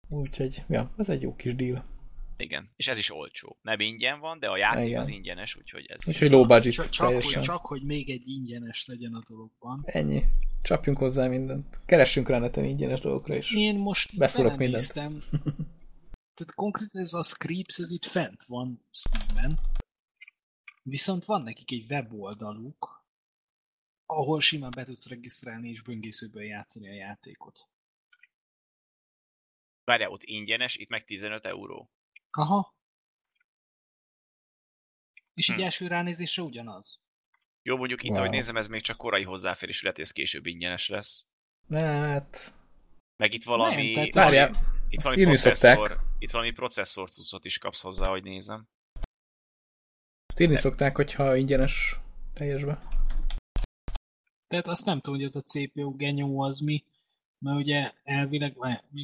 Úgyhogy, 0.10 0.64
ja, 0.70 0.92
ez 0.98 1.10
egy 1.10 1.22
jó 1.22 1.36
kis 1.36 1.56
deal. 1.56 1.86
Igen, 2.42 2.72
és 2.76 2.88
ez 2.88 2.98
is 2.98 3.12
olcsó. 3.12 3.58
Nem 3.62 3.80
ingyen 3.80 4.20
van, 4.20 4.40
de 4.40 4.48
a 4.48 4.58
játék 4.58 4.88
Igen. 4.88 5.00
az 5.00 5.10
ingyenes, 5.10 5.56
úgyhogy 5.56 5.86
ez 5.86 6.02
is. 6.02 6.08
Úgyhogy 6.08 6.30
low 6.30 6.46
budget 6.46 6.74
Csak, 6.74 6.90
csak, 6.90 7.08
hogy, 7.08 7.40
csak, 7.40 7.66
hogy 7.66 7.84
még 7.84 8.10
egy 8.10 8.28
ingyenes 8.28 8.86
legyen 8.86 9.14
a 9.14 9.22
dologban. 9.28 9.82
Ennyi. 9.86 10.24
Csapjunk 10.62 10.98
hozzá 10.98 11.28
mindent. 11.28 11.80
Keressünk 11.86 12.30
rá 12.30 12.40
neten 12.40 12.64
ingyenes 12.64 13.00
dolgokra 13.00 13.36
is. 13.36 13.56
Én 13.56 13.76
most 13.76 14.18
Beszólok 14.18 14.58
belenéztem. 14.58 15.18
Tehát 16.34 16.54
konkrétan 16.56 17.02
ez 17.02 17.14
a 17.14 17.24
Scripts, 17.24 17.80
ez 17.80 17.92
itt 17.92 18.06
fent 18.06 18.44
van 18.44 18.86
Steam-en. 18.92 19.60
Viszont 20.84 21.26
van 21.26 21.42
nekik 21.42 21.72
egy 21.72 21.86
weboldaluk, 21.90 23.06
ahol 24.06 24.40
simán 24.40 24.72
be 24.76 24.86
tudsz 24.86 25.08
regisztrálni 25.08 25.70
és 25.70 25.82
böngészőből 25.82 26.44
játszani 26.44 26.90
a 26.90 26.94
játékot. 26.94 27.70
Várjál, 29.84 30.10
ott 30.10 30.24
ingyenes, 30.24 30.76
itt 30.76 30.90
meg 30.90 31.04
15 31.04 31.46
euró. 31.46 31.90
Aha. 32.32 32.74
És 35.34 35.50
így 35.50 35.56
Hm. 35.56 35.62
első 35.62 35.88
ránézésre 35.88 36.44
ugyanaz. 36.44 37.00
Jó, 37.64 37.78
mondjuk 37.78 38.04
itt, 38.04 38.10
Wow. 38.10 38.18
ahogy 38.20 38.30
nézem, 38.30 38.58
ez 38.58 38.68
még 38.68 38.82
csak 38.82 38.98
korai 38.98 39.24
hozzáférés, 39.24 39.82
lehet, 39.82 39.96
hogy 39.98 40.06
ez 40.06 40.12
később 40.12 40.46
ingyenes 40.46 40.88
lesz. 40.88 41.28
Hát, 41.70 42.54
Meg 43.16 43.34
itt 43.34 43.44
valami... 43.44 43.84
Nem, 43.84 43.92
tehát- 43.94 44.14
Várjál, 44.14 44.52
itt 44.90 45.02
valami 45.02 45.38
szokták. 45.38 45.76
processzor, 45.78 46.00
itt 46.20 46.32
valami 46.32 46.52
processzor 46.52 47.10
cuccot 47.10 47.46
is 47.46 47.58
kapsz 47.58 47.82
hozzá, 47.82 48.10
hogy 48.10 48.24
nézem. 48.24 48.68
ezt 50.26 50.40
írni 50.40 50.56
szokták, 50.58 50.96
hogyha 50.96 51.36
ingyenes 51.36 52.00
teljesbe. 52.34 52.78
Tehát 54.48 54.68
azt 54.68 54.86
nem 54.86 55.00
tudom, 55.00 55.20
hogy 55.20 55.28
ez 55.28 55.36
a 55.36 55.42
CPU 55.42 55.96
genyó 55.96 56.42
az 56.42 56.60
mi, 56.60 56.84
mert 57.40 57.58
ugye 57.58 57.94
elvileg, 58.04 58.56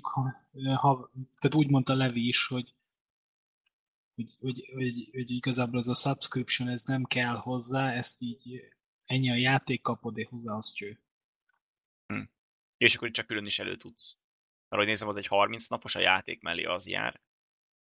ha, 0.01 0.35
ha, 0.75 1.11
tehát 1.39 1.55
úgy 1.55 1.69
mondta 1.69 1.93
Levi 1.93 2.27
is, 2.27 2.47
hogy 2.47 2.73
hogy, 4.17 4.35
hogy, 4.39 4.69
hogy, 4.73 5.09
hogy 5.11 5.31
igazából 5.31 5.79
ez 5.79 5.87
a 5.87 5.95
subscription 5.95 6.67
ez 6.69 6.83
nem 6.83 7.03
kell 7.03 7.35
hozzá, 7.35 7.93
ezt 7.93 8.21
így 8.21 8.61
ennyi 9.05 9.31
a 9.31 9.35
játék 9.35 9.81
kapod, 9.81 10.17
és 10.17 10.27
hozzá 10.27 10.53
az 10.53 10.71
cső. 10.71 10.99
És 12.77 12.95
akkor 12.95 13.07
itt 13.07 13.13
csak 13.13 13.27
külön 13.27 13.45
is 13.45 13.59
elő 13.59 13.77
tudsz. 13.77 14.17
Mert 14.69 14.81
ahogy 14.81 14.85
nézem, 14.85 15.07
az 15.07 15.17
egy 15.17 15.27
30 15.27 15.67
napos, 15.67 15.95
a 15.95 15.99
játék 15.99 16.41
mellé 16.41 16.63
az 16.63 16.87
jár. 16.87 17.21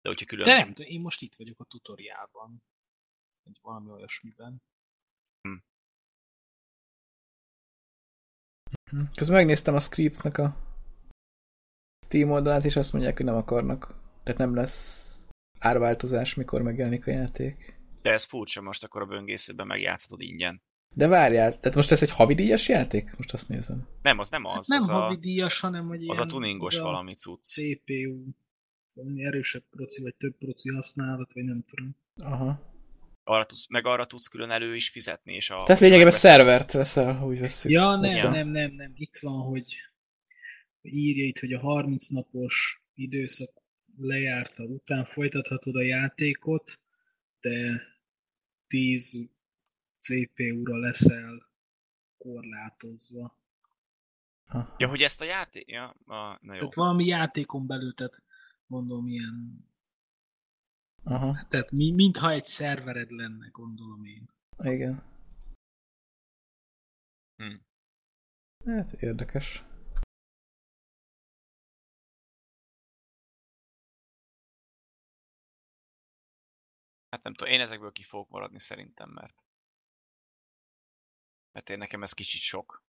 De 0.03 0.09
hogyha 0.09 0.27
külön... 0.27 0.47
De 0.47 0.57
nem 0.57 0.73
én 0.77 1.01
most 1.01 1.23
itt 1.23 1.35
vagyok 1.35 1.61
a 1.61 1.65
tutoriálban. 1.65 2.63
Vagy 3.43 3.59
valami 3.63 3.91
olyasmiben. 3.91 4.63
Közben 9.15 9.37
megnéztem 9.37 9.75
a 9.75 9.81
Scriptsnek 9.81 10.39
a 10.39 10.57
Steam 12.07 12.31
oldalát, 12.31 12.65
és 12.65 12.77
azt 12.77 12.93
mondják, 12.93 13.17
hogy 13.17 13.27
nem 13.27 13.35
akarnak. 13.35 13.95
Tehát 14.23 14.39
nem 14.39 14.55
lesz 14.55 15.14
árváltozás, 15.59 16.35
mikor 16.35 16.63
megjelenik 16.63 17.07
a 17.07 17.11
játék. 17.11 17.75
De 18.03 18.11
ez 18.11 18.25
furcsa, 18.25 18.61
most 18.61 18.85
akkor 18.85 19.03
a 19.03 19.07
böngészőben 19.07 19.67
megjátszhatod 19.67 20.21
ingyen. 20.21 20.63
De 20.95 21.07
várjál, 21.07 21.61
tehát 21.61 21.75
most 21.75 21.91
ez 21.91 22.03
egy 22.03 22.11
havidíjas 22.11 22.69
játék? 22.69 23.17
Most 23.17 23.33
azt 23.33 23.49
nézem. 23.49 23.89
Nem, 24.03 24.19
az 24.19 24.31
nem 24.31 24.45
az. 24.45 24.67
nem 24.67 24.81
az, 24.81 24.89
a, 24.89 24.93
havidíjas, 24.93 25.61
hanem 25.61 25.87
hogy 25.87 26.09
az 26.09 26.17
ilyen, 26.17 26.29
a 26.29 26.31
tuningos 26.31 26.75
az 26.75 26.81
a 26.81 26.85
valami 26.85 27.15
cucc. 27.15 27.43
CPU, 27.43 28.25
valami 28.93 29.25
erősebb 29.25 29.63
proci, 29.71 30.03
vagy 30.03 30.15
több 30.15 30.37
proci 30.39 30.69
használat, 30.69 31.33
vagy 31.33 31.45
nem 31.45 31.65
tudom. 31.67 31.97
Aha. 32.17 32.73
Arra 33.25 33.47
tudsz, 33.47 33.67
meg 33.69 33.87
arra 33.87 34.07
tudsz 34.07 34.27
külön 34.27 34.51
elő 34.51 34.75
is 34.75 34.89
fizetni, 34.89 35.35
és 35.35 35.51
a... 35.51 35.63
Tehát 35.67 35.81
lényegében 35.81 36.13
szervert 36.13 36.73
veszel, 36.73 37.15
ha 37.15 37.27
úgy 37.27 37.41
veszük. 37.41 37.71
Ja, 37.71 37.91
nem, 37.91 38.03
Össze. 38.03 38.29
nem, 38.29 38.49
nem, 38.49 38.73
nem. 38.73 38.93
Itt 38.95 39.19
van, 39.21 39.41
hogy 39.41 39.77
írja 40.83 41.25
itt, 41.25 41.39
hogy 41.39 41.53
a 41.53 41.61
30 41.61 42.09
napos 42.09 42.83
időszak 42.95 43.64
lejárta 43.97 44.65
után 44.65 45.05
folytathatod 45.05 45.77
a 45.77 45.83
játékot, 45.83 46.81
de 47.41 47.81
10 48.67 49.19
CPU-ra 49.97 50.77
leszel 50.77 51.51
korlátozva. 52.19 53.39
Aha. 54.47 54.75
Ja, 54.79 54.89
hogy 54.89 55.03
ezt 55.03 55.21
a 55.21 55.25
játék... 55.25 55.71
Ja, 55.71 55.89
a, 55.91 56.39
na 56.41 56.53
jó. 56.53 56.59
Tehát 56.59 56.75
valami 56.75 57.05
játékon 57.05 57.67
belül, 57.67 57.95
tehát 57.95 58.23
mondom 58.67 59.07
ilyen, 59.07 59.69
Aha. 61.03 61.39
tehát 61.49 61.71
mi, 61.71 61.91
mintha 61.91 62.31
egy 62.31 62.47
szervered 62.47 63.11
lenne, 63.11 63.49
gondolom 63.53 64.05
én. 64.05 64.29
Igen. 64.59 65.03
Hm. 67.37 67.55
Hát 68.65 68.93
érdekes. 68.93 69.65
Hát 77.15 77.23
nem 77.23 77.35
tudom, 77.35 77.53
én 77.53 77.61
ezekből 77.61 77.93
ki 77.93 78.03
fogok 78.03 78.29
maradni 78.29 78.59
szerintem, 78.59 79.11
mert... 79.11 79.45
Mert 81.53 81.71
én 81.71 81.79
nekem 81.79 82.03
ez 82.03 82.13
kicsit 82.13 82.41
sok. 82.41 82.85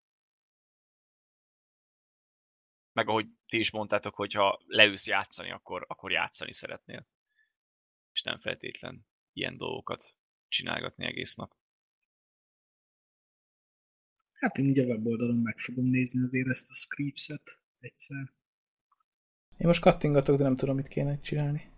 Meg 2.91 3.07
ahogy 3.07 3.27
ti 3.47 3.57
is 3.57 3.71
mondtátok, 3.71 4.15
hogy 4.15 4.33
ha 4.33 4.61
leülsz 4.65 5.07
játszani, 5.07 5.51
akkor, 5.51 5.85
akkor 5.87 6.11
játszani 6.11 6.53
szeretnél. 6.53 7.07
És 8.11 8.21
nem 8.21 8.39
feltétlen 8.39 9.07
ilyen 9.33 9.57
dolgokat 9.57 10.17
csinálgatni 10.47 11.05
egész 11.05 11.35
nap. 11.35 11.55
Hát 14.33 14.57
én 14.57 14.69
ugye 14.69 14.83
a 14.83 14.85
weboldalon 14.85 15.37
meg 15.37 15.57
fogom 15.57 15.85
nézni 15.85 16.23
azért 16.23 16.47
ezt 16.47 16.69
a 16.69 16.73
scripts-et 16.73 17.59
egyszer. 17.79 18.33
Én 19.57 19.67
most 19.67 19.81
kattingatok, 19.81 20.37
de 20.37 20.43
nem 20.43 20.55
tudom, 20.55 20.75
mit 20.75 20.87
kéne 20.87 21.19
csinálni. 21.19 21.74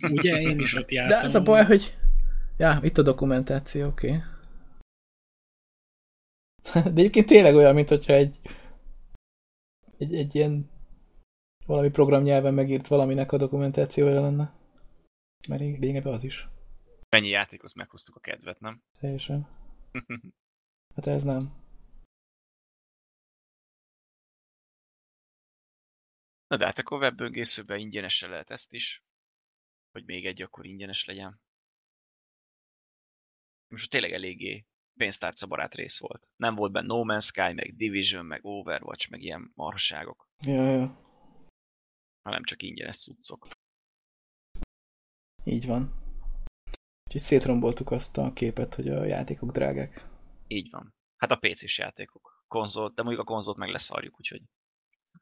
Ugye, 0.00 0.40
én 0.40 0.58
is 0.60 0.74
ott 0.74 0.88
De 0.88 0.94
jártam. 0.94 1.24
ez 1.24 1.34
a 1.34 1.42
baj, 1.42 1.64
hogy... 1.64 1.96
Ja, 2.56 2.80
itt 2.82 2.98
a 2.98 3.02
dokumentáció, 3.02 3.86
oké. 3.86 4.06
Okay. 4.06 4.20
De 6.92 7.00
egyébként 7.00 7.26
tényleg 7.26 7.54
olyan, 7.54 7.74
mint 7.74 7.88
hogyha 7.88 8.12
egy, 8.12 8.40
egy, 9.98 10.14
egy 10.14 10.34
ilyen 10.34 10.70
valami 11.66 11.90
programnyelven 11.90 12.54
megírt 12.54 12.86
valaminek 12.86 13.32
a 13.32 13.36
dokumentációja 13.36 14.20
lenne. 14.20 14.52
Mert 15.48 15.60
lényegében 15.60 16.12
az 16.12 16.24
is. 16.24 16.48
Mennyi 17.08 17.28
játékhoz 17.28 17.72
meghoztuk 17.72 18.16
a 18.16 18.20
kedvet, 18.20 18.60
nem? 18.60 18.82
Teljesen. 19.00 19.48
Hát 20.94 21.06
ez 21.06 21.24
nem. 21.24 21.38
Na 26.46 26.56
de 26.56 26.64
hát 26.64 26.78
akkor 26.78 27.00
webböngészőben 27.00 27.78
ingyenesre 27.78 28.28
lehet 28.28 28.50
ezt 28.50 28.72
is. 28.72 29.02
Hogy 29.92 30.04
még 30.04 30.26
egy 30.26 30.42
akkor 30.42 30.66
ingyenes 30.66 31.04
legyen. 31.04 31.40
Most 33.68 33.90
tényleg 33.90 34.12
eléggé 34.12 34.66
pénztárca 34.98 35.46
barát 35.46 35.74
rész 35.74 35.98
volt. 36.00 36.28
Nem 36.36 36.54
volt 36.54 36.72
benne 36.72 36.86
No 36.86 37.02
Man's 37.04 37.24
Sky, 37.24 37.52
meg 37.52 37.76
Division, 37.76 38.24
meg 38.26 38.44
Overwatch, 38.44 39.10
meg 39.10 39.22
ilyen 39.22 39.50
marhaságok, 39.54 40.28
Ja, 40.44 40.66
ja. 40.70 41.00
hanem 42.22 42.44
csak 42.44 42.62
ingyenes 42.62 42.98
cuccok. 43.02 43.48
Így 45.44 45.66
van. 45.66 46.00
Úgyhogy 47.04 47.20
szétromboltuk 47.20 47.90
azt 47.90 48.16
a 48.16 48.32
képet, 48.32 48.74
hogy 48.74 48.88
a 48.88 49.04
játékok 49.04 49.50
drágák. 49.50 50.06
Így 50.46 50.70
van. 50.70 50.94
Hát 51.16 51.30
a 51.30 51.36
PC-s 51.36 51.78
játékok. 51.78 52.44
Konzol, 52.48 52.92
de 52.94 53.02
mondjuk 53.02 53.26
a 53.28 53.32
konzolt 53.32 53.56
meg 53.56 53.68
leszarjuk, 53.68 54.18
úgyhogy 54.18 54.42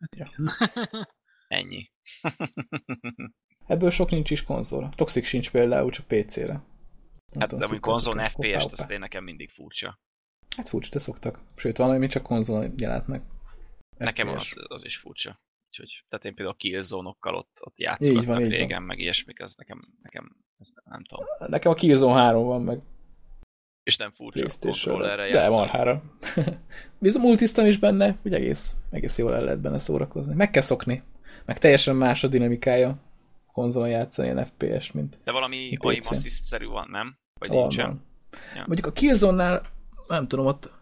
Hát 0.01 0.17
Ja. 0.17 0.31
ennyi. 1.59 1.91
Ebből 3.71 3.91
sok 3.91 4.11
nincs 4.11 4.31
is 4.31 4.45
konzol. 4.45 4.93
Toxic 4.97 5.27
sincs 5.27 5.51
például, 5.51 5.91
csak 5.91 6.07
PC-re. 6.07 6.53
Hát 6.53 7.49
tudom, 7.49 7.59
de 7.59 7.67
mondjuk 7.67 7.85
szoktatok-e? 7.85 7.91
konzol 7.91 8.13
Hoppá, 8.13 8.29
FPS-t, 8.29 8.73
azt 8.73 8.91
én 8.91 8.99
nekem 8.99 9.25
mindig 9.25 9.51
furcsa. 9.51 9.99
Hát 10.57 10.69
furcsa, 10.69 10.91
de 10.91 10.99
szoktak. 10.99 11.41
Sőt, 11.57 11.77
van, 11.77 11.91
ami 11.91 12.07
csak 12.07 12.23
konzolon 12.23 12.75
jelent 12.77 13.07
meg. 13.07 13.23
Nekem 13.97 14.29
az, 14.29 14.55
az 14.69 14.85
is 14.85 14.97
furcsa. 14.97 15.41
Úgyhogy, 15.69 16.05
tehát 16.09 16.25
én 16.25 16.35
például 16.35 16.55
a 16.55 16.59
Killzone-okkal 16.59 17.35
ott, 17.35 17.59
ott 17.61 17.79
játszottam 17.79 18.25
van, 18.25 18.41
így 18.41 18.49
van. 18.49 18.59
régen, 18.59 18.83
meg 18.83 18.99
ilyesmik, 18.99 19.39
ez 19.39 19.55
nekem, 19.57 19.95
nekem 20.03 20.37
ez 20.59 20.69
nem 20.85 21.05
tudom. 21.05 21.25
Nekem 21.39 21.73
a 21.73 21.75
Killzone 21.75 22.21
3 22.21 22.45
van 22.45 22.63
meg 22.63 22.81
És 23.83 23.97
nem 23.97 24.13
furcsa 24.13 24.47
kontrollerre 24.61 25.23
De 25.23 25.29
játszani. 25.29 25.61
marhára. 25.61 26.03
Bizony 26.99 27.23
multisztam 27.23 27.67
is 27.67 27.79
benne, 27.79 28.19
hogy 28.23 28.35
egész, 28.35 28.77
egész 28.91 29.19
jól 29.19 29.35
el 29.35 29.45
lehet 29.45 29.61
benne 29.61 29.79
szórakozni. 29.79 30.35
Meg 30.35 30.51
kell 30.51 30.63
szokni. 30.63 31.03
Meg 31.45 31.59
teljesen 31.59 31.97
más 31.97 32.25
a 32.25 32.29
dinamikája 32.29 33.09
konzolon 33.53 33.89
játszani 33.89 34.29
ilyen 34.29 34.47
FPS, 34.47 34.93
mint 34.93 35.19
De 35.25 35.33
valami 35.33 35.77
aim 35.81 36.01
assist-szerű 36.05 36.67
van, 36.67 36.89
nem? 36.91 37.17
Vagy 37.41 37.49
van, 37.49 37.59
nincsen? 37.59 37.87
van. 37.87 38.05
Ja. 38.55 38.65
Mondjuk 38.67 38.87
a 38.87 38.93
Killzone-nál 38.93 39.63
nem 40.09 40.29
tudom, 40.29 40.47
ott, 40.47 40.73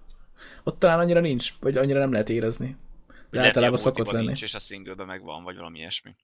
ott 0.64 0.78
talán 0.78 0.98
annyira 0.98 1.20
nincs, 1.20 1.52
vagy 1.60 1.76
annyira 1.76 1.98
nem 1.98 2.12
lehet 2.12 2.28
érezni. 2.28 2.74
De 3.06 3.14
lehet, 3.30 3.48
általában 3.48 3.78
szokott 3.78 4.10
lenni. 4.10 4.26
Nincs, 4.26 4.42
és 4.42 4.54
a 4.54 4.58
singleben 4.58 5.06
meg 5.06 5.22
van, 5.22 5.44
vagy 5.44 5.56
valami 5.56 5.78
ilyesmi. 5.78 6.16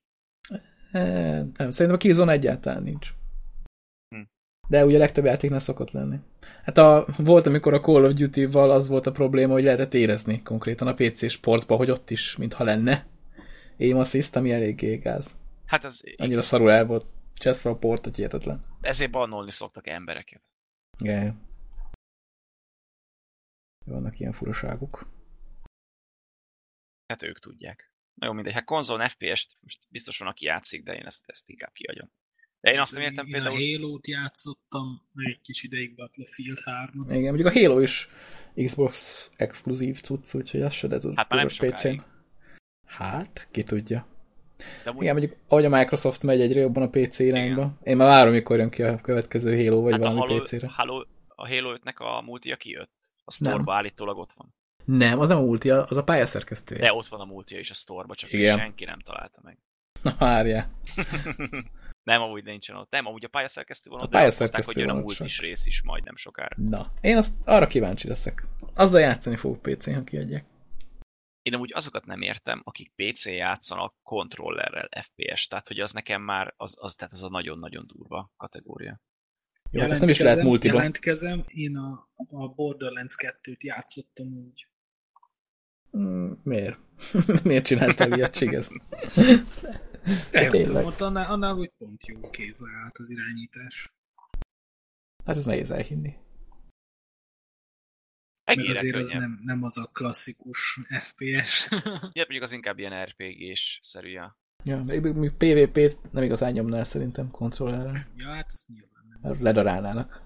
Eh, 0.91 1.43
Nem, 1.57 1.71
szerintem 1.71 1.93
a 1.93 1.97
Killzone 1.97 2.31
egyáltalán 2.31 2.83
nincs. 2.83 3.13
Hm. 4.09 4.21
De 4.67 4.85
ugye 4.85 4.95
a 4.95 4.99
legtöbb 4.99 5.25
játéknál 5.25 5.59
szokott 5.59 5.91
lenni. 5.91 6.17
Hát 6.63 6.77
a, 6.77 7.05
volt, 7.17 7.45
amikor 7.45 7.73
a 7.73 7.79
Call 7.79 8.03
of 8.03 8.13
Duty-val 8.13 8.71
az 8.71 8.87
volt 8.87 9.07
a 9.07 9.11
probléma, 9.11 9.53
hogy 9.53 9.63
lehetett 9.63 9.93
érezni 9.93 10.41
konkrétan 10.41 10.87
a 10.87 10.93
PC 10.93 11.29
sportba, 11.29 11.75
hogy 11.75 11.89
ott 11.91 12.09
is, 12.09 12.35
mintha 12.35 12.63
lenne 12.63 13.05
aim 13.79 13.97
assist, 13.97 14.35
ami 14.35 14.51
eléggé 14.51 14.95
gáz. 14.95 15.35
Hát 15.65 15.83
ez 15.83 16.01
Annyira 16.15 16.41
szarul 16.41 16.71
el 16.71 16.85
volt 16.85 17.05
cseszve 17.33 17.69
a 17.69 17.77
port, 17.77 18.03
hogy 18.03 18.15
hihetetlen. 18.15 18.63
Ezért 18.81 19.11
bannolni 19.11 19.51
szoktak 19.51 19.87
embereket. 19.87 20.43
Igen. 20.97 21.47
Vannak 23.85 24.19
ilyen 24.19 24.33
furaságok. 24.33 25.07
Hát 27.07 27.23
ők 27.23 27.39
tudják. 27.39 27.91
Na 28.13 28.25
jó, 28.25 28.33
mindegy. 28.33 28.53
Hát 28.53 28.63
konzolon 28.63 29.09
FPS-t 29.09 29.57
most 29.59 29.79
biztos 29.89 30.17
van, 30.17 30.27
aki 30.27 30.45
játszik, 30.45 30.83
de 30.83 30.93
én 30.93 31.05
ezt, 31.05 31.23
ezt 31.25 31.49
inkább 31.49 31.71
kiadjam. 31.73 32.11
De 32.59 32.71
én 32.71 32.79
azt 32.79 32.93
nem 32.93 33.01
értem 33.01 33.25
én 33.25 33.31
például... 33.31 33.55
a 33.55 33.59
Halo-t 33.59 34.07
játszottam, 34.07 35.07
meg 35.13 35.27
egy 35.27 35.41
kis 35.41 35.63
ideig 35.63 35.95
Battlefield 35.95 36.59
3 36.59 37.09
Igen, 37.09 37.33
mondjuk 37.33 37.47
a 37.47 37.59
Halo 37.59 37.79
is 37.79 38.09
Xbox 38.53 39.29
exkluzív 39.35 40.01
cucc, 40.01 40.33
úgyhogy 40.33 40.61
azt 40.61 40.75
se 40.75 40.87
de 40.87 40.97
tud. 40.97 41.15
Hát 41.15 41.29
már 41.29 41.39
nem 41.39 41.47
tudod 41.47 41.77
sokáig. 41.77 42.01
Hát, 42.85 43.47
ki 43.51 43.63
tudja. 43.63 44.14
De 44.83 44.89
amúgy, 44.89 45.01
Igen, 45.01 45.15
mondjuk 45.15 45.37
ahogy 45.47 45.65
a 45.65 45.69
Microsoft 45.69 46.23
megy 46.23 46.41
egyre 46.41 46.59
jobban 46.59 46.83
a 46.83 46.89
PC 46.89 47.19
irányba. 47.19 47.71
Én 47.83 47.97
már 47.97 48.07
várom, 48.07 48.33
mikor 48.33 48.57
jön 48.57 48.69
ki 48.69 48.83
a 48.83 49.01
következő 49.01 49.65
Halo, 49.65 49.81
vagy 49.81 49.91
hát 49.91 50.01
a, 50.01 50.03
valami 50.03 50.19
Halo, 50.19 50.41
PC-re. 50.41 50.67
Halo, 50.71 51.03
a 51.27 51.47
Halo 51.47 51.75
5-nek 51.75 51.97
a 51.97 52.21
multia 52.21 52.55
kijött. 52.55 53.11
A 53.23 53.31
store 53.31 53.63
állítólag 53.65 54.17
ott 54.17 54.33
van. 54.37 54.53
Nem, 54.85 55.19
az 55.19 55.29
nem 55.29 55.37
a 55.37 55.41
multi, 55.41 55.69
az 55.69 55.97
a 55.97 56.03
pályaszerkesztője. 56.03 56.81
De 56.81 56.93
ott 56.93 57.07
van 57.07 57.19
a 57.19 57.25
multia 57.25 57.59
is 57.59 57.69
a 57.69 57.73
store 57.73 58.05
csak 58.13 58.33
Igen. 58.33 58.57
senki 58.57 58.85
nem 58.85 58.99
találta 58.99 59.39
meg. 59.43 59.57
Na, 60.01 60.15
várjál. 60.19 60.71
nem, 62.03 62.21
amúgy 62.21 62.43
nincsen 62.43 62.75
ott. 62.75 62.91
Nem, 62.91 63.05
amúgy 63.05 63.25
a 63.25 63.27
pályaszerkesztő 63.27 63.89
van 63.89 63.99
A 63.99 64.03
ott, 64.03 64.11
de 64.11 64.21
azt 64.21 64.39
mondták, 64.39 64.65
hogy 64.65 64.77
jön 64.77 64.89
a 64.89 64.93
multis 64.93 65.39
rész 65.39 65.65
is 65.65 65.81
majd 65.83 66.03
nem 66.03 66.15
sokára. 66.15 66.55
Na, 66.69 66.91
én 67.01 67.17
azt 67.17 67.33
arra 67.43 67.67
kíváncsi 67.67 68.07
leszek. 68.07 68.47
Azzal 68.73 68.99
játszani 68.99 69.35
fogok 69.35 69.61
PC-n, 69.61 69.93
ha 69.93 70.03
kiadják. 70.03 70.45
Én 71.45 71.53
amúgy 71.53 71.71
azokat 71.73 72.05
nem 72.05 72.21
értem, 72.21 72.61
akik 72.63 72.91
PC-n 72.95 73.29
játszanak 73.29 73.93
kontrollerrel 74.03 74.89
FPS, 75.03 75.47
tehát 75.47 75.67
hogy 75.67 75.79
az 75.79 75.91
nekem 75.91 76.21
már, 76.21 76.53
az, 76.57 76.77
az, 76.79 76.95
tehát 76.95 77.13
az 77.13 77.23
a 77.23 77.29
nagyon-nagyon 77.29 77.87
durva 77.87 78.31
kategória. 78.37 79.01
Jó, 79.71 79.81
hát 79.81 79.91
ezt 79.91 79.99
nem 79.99 80.09
is 80.09 80.19
lehet 80.19 80.43
multiba. 80.43 80.75
Jelentkezem, 80.75 81.43
én 81.47 81.77
a, 81.77 82.09
a 82.15 82.47
Borderlands 82.47 83.15
2-t 83.17 83.59
játszottam 83.59 84.27
úgy. 84.27 84.67
Mm, 85.97 86.31
miért? 86.43 86.77
miért 87.43 87.65
csináltál 87.65 88.11
ilyet, 88.11 88.33
csigez? 88.33 88.69
Nem 89.15 89.45
tényleg. 90.49 90.63
tudom, 90.63 90.85
ott 90.85 91.01
annál, 91.01 91.31
annál, 91.31 91.53
hogy 91.53 91.71
pont 91.77 92.05
jó 92.05 92.29
kézre 92.29 92.71
állt 92.83 92.97
az 92.97 93.09
irányítás. 93.09 93.93
Hát 95.25 95.35
ez 95.35 95.45
nehéz 95.45 95.71
elhinni. 95.71 96.13
Mert 98.45 98.59
Egére 98.59 98.77
azért 98.79 98.95
az 98.95 99.11
könnyen. 99.11 99.29
nem, 99.29 99.39
nem 99.43 99.63
az 99.63 99.77
a 99.77 99.89
klasszikus 99.93 100.79
FPS. 101.01 101.67
Ja, 101.71 101.79
mondjuk 102.27 102.41
az 102.43 102.51
inkább 102.51 102.77
ilyen 102.79 103.05
RPG-s 103.05 103.79
szerű. 103.83 104.09
Ja. 104.09 104.37
Ja, 104.63 104.79
még 104.83 105.31
PvP-t 105.31 106.11
nem 106.11 106.23
igazán 106.23 106.51
nyomnál 106.51 106.83
szerintem 106.83 107.31
kontrollerrel. 107.31 108.07
ja, 108.15 108.27
hát 108.27 108.49
az 108.51 108.65
nyilván 108.67 109.05
nem. 109.09 109.19
Mert 109.21 109.41
Ledarálnának 109.41 110.21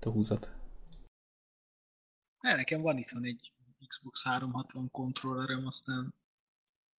a 0.00 0.08
húzat. 0.08 0.50
Hát 2.38 2.56
nekem 2.56 2.80
van 2.80 2.98
itthon 2.98 3.24
egy 3.24 3.52
Xbox 3.88 4.24
360 4.24 4.90
kontrollerem, 4.90 5.66
aztán 5.66 6.14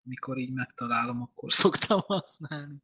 mikor 0.04 0.38
így 0.38 0.54
megtalálom, 0.54 1.22
akkor 1.22 1.52
szoktam 1.64 2.00
használni. 2.06 2.82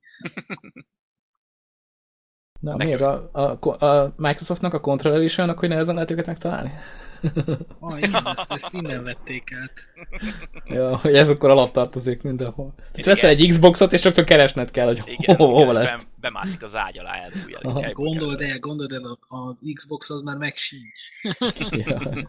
Na, 2.59 2.71
Nekem- 2.71 2.85
miért 2.87 3.01
a, 3.01 3.29
a, 3.59 3.85
a 3.85 4.13
Microsoftnak 4.17 4.73
a 4.73 4.79
kontroller 4.79 5.21
is 5.21 5.37
olyanok, 5.37 5.59
hogy 5.59 5.69
nehezen 5.69 5.93
lehet 5.93 6.11
őket 6.11 6.25
megtalálni? 6.25 6.71
Ah, 7.79 7.97
igen, 7.97 8.25
ezt, 8.25 8.51
ezt 8.51 8.73
innen 8.73 9.03
vették 9.03 9.53
át. 9.53 9.73
ja, 10.65 10.97
hogy 10.97 11.15
ez 11.15 11.29
akkor 11.29 11.49
alaptartozék 11.49 12.21
mindenhol. 12.21 12.73
Tehát 12.75 12.97
Igen. 12.97 13.13
veszel 13.13 13.29
egy 13.29 13.47
Xboxot, 13.47 13.93
és 13.93 14.03
rögtön 14.03 14.25
keresned 14.25 14.71
kell, 14.71 14.85
hogy 14.85 15.01
Igen, 15.05 15.35
hova, 15.35 15.53
hova 15.53 15.71
lehet. 15.71 15.97
bem, 15.97 16.07
bemászik 16.19 16.61
az 16.63 16.75
ágy 16.75 16.99
alá, 16.99 17.29
Gondold 17.93 18.41
el, 18.41 18.59
gondold 18.59 18.91
el, 18.91 19.03
a, 19.27 19.35
a 19.35 19.57
Xbox 19.73 20.09
az 20.09 20.21
már 20.21 20.37
meg 20.37 20.55
sincs. 20.55 21.01
Ja. 21.69 22.25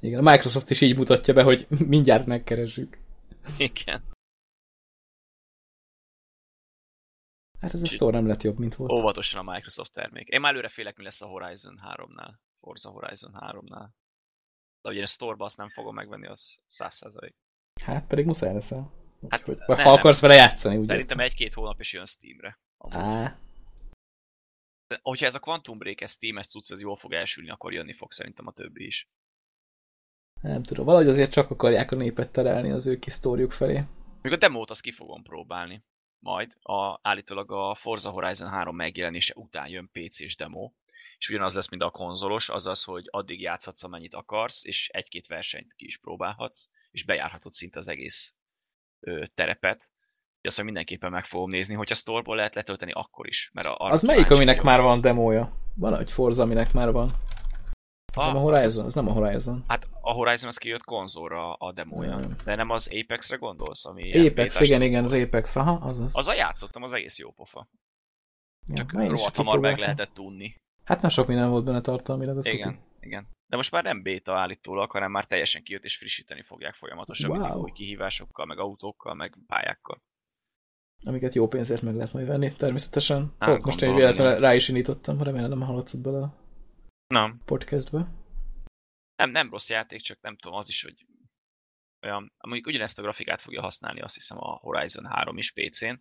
Igen, 0.00 0.18
a 0.26 0.30
Microsoft 0.30 0.70
is 0.70 0.80
így 0.80 0.96
mutatja 0.96 1.34
be, 1.34 1.42
hogy 1.42 1.66
mindjárt 1.86 2.26
megkeressük. 2.26 2.98
Igen. 3.58 4.02
Hát 7.60 7.74
ez 7.74 7.82
a 7.82 7.86
Store 7.86 8.16
nem 8.16 8.26
lett 8.26 8.42
jobb, 8.42 8.58
mint 8.58 8.74
volt. 8.74 8.92
Óvatosan 8.92 9.46
a 9.46 9.52
Microsoft 9.52 9.92
termék. 9.92 10.28
Én 10.28 10.40
már 10.40 10.52
előre 10.52 10.68
félek, 10.68 10.96
mi 10.96 11.04
lesz 11.04 11.22
a 11.22 11.26
Horizon 11.26 11.80
3-nál. 11.84 12.30
Forza 12.60 12.90
Horizon 12.90 13.32
3-nál. 13.40 13.88
De 14.82 14.90
ugye 14.90 15.02
a 15.02 15.06
store 15.06 15.44
azt 15.44 15.56
nem 15.56 15.68
fogom 15.68 15.94
megvenni, 15.94 16.26
az 16.26 16.58
100%. 16.68 17.32
Hát 17.82 18.06
pedig 18.06 18.26
muszáj 18.26 18.52
leszel. 18.52 18.92
Hát, 19.28 19.40
hogy, 19.40 19.58
nem, 19.66 19.78
ha 19.78 19.92
akarsz 19.92 20.20
vele 20.20 20.34
játszani, 20.34 20.76
ugye? 20.76 20.86
Szerintem 20.88 21.18
egy-két 21.20 21.54
hónap 21.54 21.80
is 21.80 21.92
jön 21.92 22.04
Steamre. 22.04 22.58
Á, 22.78 23.38
De 24.86 24.98
Hogyha 25.02 25.26
ez 25.26 25.34
a 25.34 25.40
Quantum 25.40 25.78
Break, 25.78 26.00
ez 26.00 26.10
Steam-es 26.10 26.46
cucc, 26.46 26.70
ez 26.70 26.80
jól 26.80 26.96
fog 26.96 27.12
elsülni, 27.12 27.50
akkor 27.50 27.72
jönni 27.72 27.92
fog 27.92 28.12
szerintem 28.12 28.46
a 28.46 28.52
többi 28.52 28.86
is. 28.86 29.08
nem 30.40 30.62
tudom, 30.62 30.84
valahogy 30.84 31.08
azért 31.08 31.32
csak 31.32 31.50
akarják 31.50 31.92
a 31.92 31.96
népet 31.96 32.32
terelni 32.32 32.70
az 32.70 32.86
ő 32.86 32.98
kis 32.98 33.12
sztóriuk 33.12 33.52
felé. 33.52 33.84
Még 34.22 34.32
a 34.32 34.36
demót 34.36 34.70
azt 34.70 34.80
ki 34.80 34.92
fogom 34.92 35.22
próbálni. 35.22 35.84
Majd 36.18 36.56
a, 36.62 36.98
állítólag 37.02 37.52
a 37.52 37.74
Forza 37.74 38.10
Horizon 38.10 38.48
3 38.48 38.76
megjelenése 38.76 39.32
után 39.36 39.68
jön 39.68 39.90
PC-s 39.92 40.36
demo, 40.36 40.70
és 41.18 41.28
ugyanaz 41.28 41.54
lesz, 41.54 41.70
mint 41.70 41.82
a 41.82 41.90
konzolos, 41.90 42.48
azaz, 42.48 42.84
hogy 42.84 43.04
addig 43.10 43.40
játszhatsz, 43.40 43.82
amennyit 43.82 44.14
akarsz, 44.14 44.64
és 44.64 44.88
egy-két 44.88 45.26
versenyt 45.26 45.74
ki 45.74 45.84
is 45.84 45.98
próbálhatsz, 45.98 46.68
és 46.90 47.04
bejárhatod 47.04 47.52
szinte 47.52 47.78
az 47.78 47.88
egész 47.88 48.34
ö, 49.00 49.24
terepet. 49.34 49.90
Azt 50.42 50.56
hogy 50.56 50.64
mindenképpen 50.64 51.10
meg 51.10 51.24
fogom 51.24 51.50
nézni, 51.50 51.74
hogyha 51.74 51.94
sztorból 51.94 52.36
lehet 52.36 52.54
letölteni, 52.54 52.92
akkor 52.92 53.26
is. 53.26 53.50
Mert 53.52 53.68
a, 53.68 53.76
Az 53.76 54.02
melyik, 54.02 54.30
aminek 54.30 54.62
már 54.62 54.80
van 54.80 55.00
demója? 55.00 55.52
Van 55.74 55.98
egy 55.98 56.12
Forza, 56.12 56.42
aminek 56.42 56.72
már 56.72 56.92
van. 56.92 57.10
Az 58.16 58.22
Ah, 58.22 58.26
nem 58.26 58.36
a 58.36 58.40
Horizon? 58.40 58.84
Az 58.86 58.94
nem 58.94 59.08
a 59.08 59.12
Horizon. 59.12 59.64
Hát 59.66 59.88
a 60.00 60.12
Horizon 60.12 60.48
az 60.48 60.56
kijött 60.56 60.84
konzolra 60.84 61.52
a 61.52 61.72
demója. 61.72 62.14
Nem. 62.16 62.36
De 62.44 62.54
nem 62.54 62.70
az 62.70 62.90
Apex-re 63.02 63.36
gondolsz? 63.36 63.86
Ami 63.86 64.26
Apex, 64.28 64.60
igen, 64.60 64.82
igen, 64.82 65.04
az? 65.04 65.12
Apex, 65.12 65.56
aha, 65.56 65.72
az 65.72 65.98
az. 66.00 66.16
Azzal 66.16 66.34
játszottam, 66.34 66.82
az 66.82 66.92
egész 66.92 67.18
jó 67.18 67.30
pofa. 67.30 67.68
ja, 68.66 68.74
Csak 68.74 68.92
rohadt 68.92 69.36
hamar 69.36 69.58
meg 69.58 69.78
lehetett 69.78 70.18
unni. 70.18 70.54
Hát 70.84 71.02
már 71.02 71.10
sok 71.10 71.26
minden 71.26 71.50
volt 71.50 71.64
benne 71.64 71.80
tartalmilag, 71.80 72.36
azt 72.38 72.46
Igen, 72.46 72.72
tuti. 72.74 73.06
igen. 73.06 73.26
De 73.46 73.56
most 73.56 73.70
már 73.70 73.82
nem 73.84 74.02
béta 74.02 74.38
állítólag, 74.38 74.90
hanem 74.90 75.10
már 75.10 75.24
teljesen 75.24 75.62
kijött 75.62 75.84
és 75.84 75.96
frissíteni 75.96 76.42
fogják 76.42 76.74
folyamatosan 76.74 77.30
Wow. 77.30 77.38
mindig 77.40 77.56
új 77.62 77.70
kihívásokkal, 77.72 78.46
meg 78.46 78.58
autókkal, 78.58 79.14
meg 79.14 79.38
pályákkal. 79.46 80.02
Amiket 81.04 81.34
jó 81.34 81.48
pénzért 81.48 81.82
meg 81.82 81.94
lehet 81.94 82.12
majd 82.12 82.26
venni, 82.26 82.52
természetesen. 82.52 83.32
Á, 83.38 83.46
Hopp, 83.50 83.60
most 83.60 83.82
én 83.82 83.94
véletlenül 83.94 84.40
rá 84.40 84.54
is 84.54 84.68
indítottam, 84.68 85.22
remélem 85.22 85.48
nem 85.48 85.60
hallatszott 85.60 86.00
bele 86.00 86.32
Nem, 87.08 87.42
podcastbe. 87.44 88.08
nem, 89.16 89.30
nem 89.30 89.50
rossz 89.50 89.68
játék, 89.68 90.00
csak 90.00 90.20
nem 90.20 90.36
tudom, 90.36 90.56
az 90.56 90.68
is, 90.68 90.82
hogy 90.82 91.06
olyan, 92.02 92.34
mondjuk 92.38 92.66
ugyanezt 92.66 92.98
a 92.98 93.02
grafikát 93.02 93.40
fogja 93.40 93.60
használni, 93.60 94.00
azt 94.00 94.14
hiszem 94.14 94.38
a 94.38 94.56
Horizon 94.56 95.06
3 95.06 95.38
is 95.38 95.52
PC-n. 95.52 95.94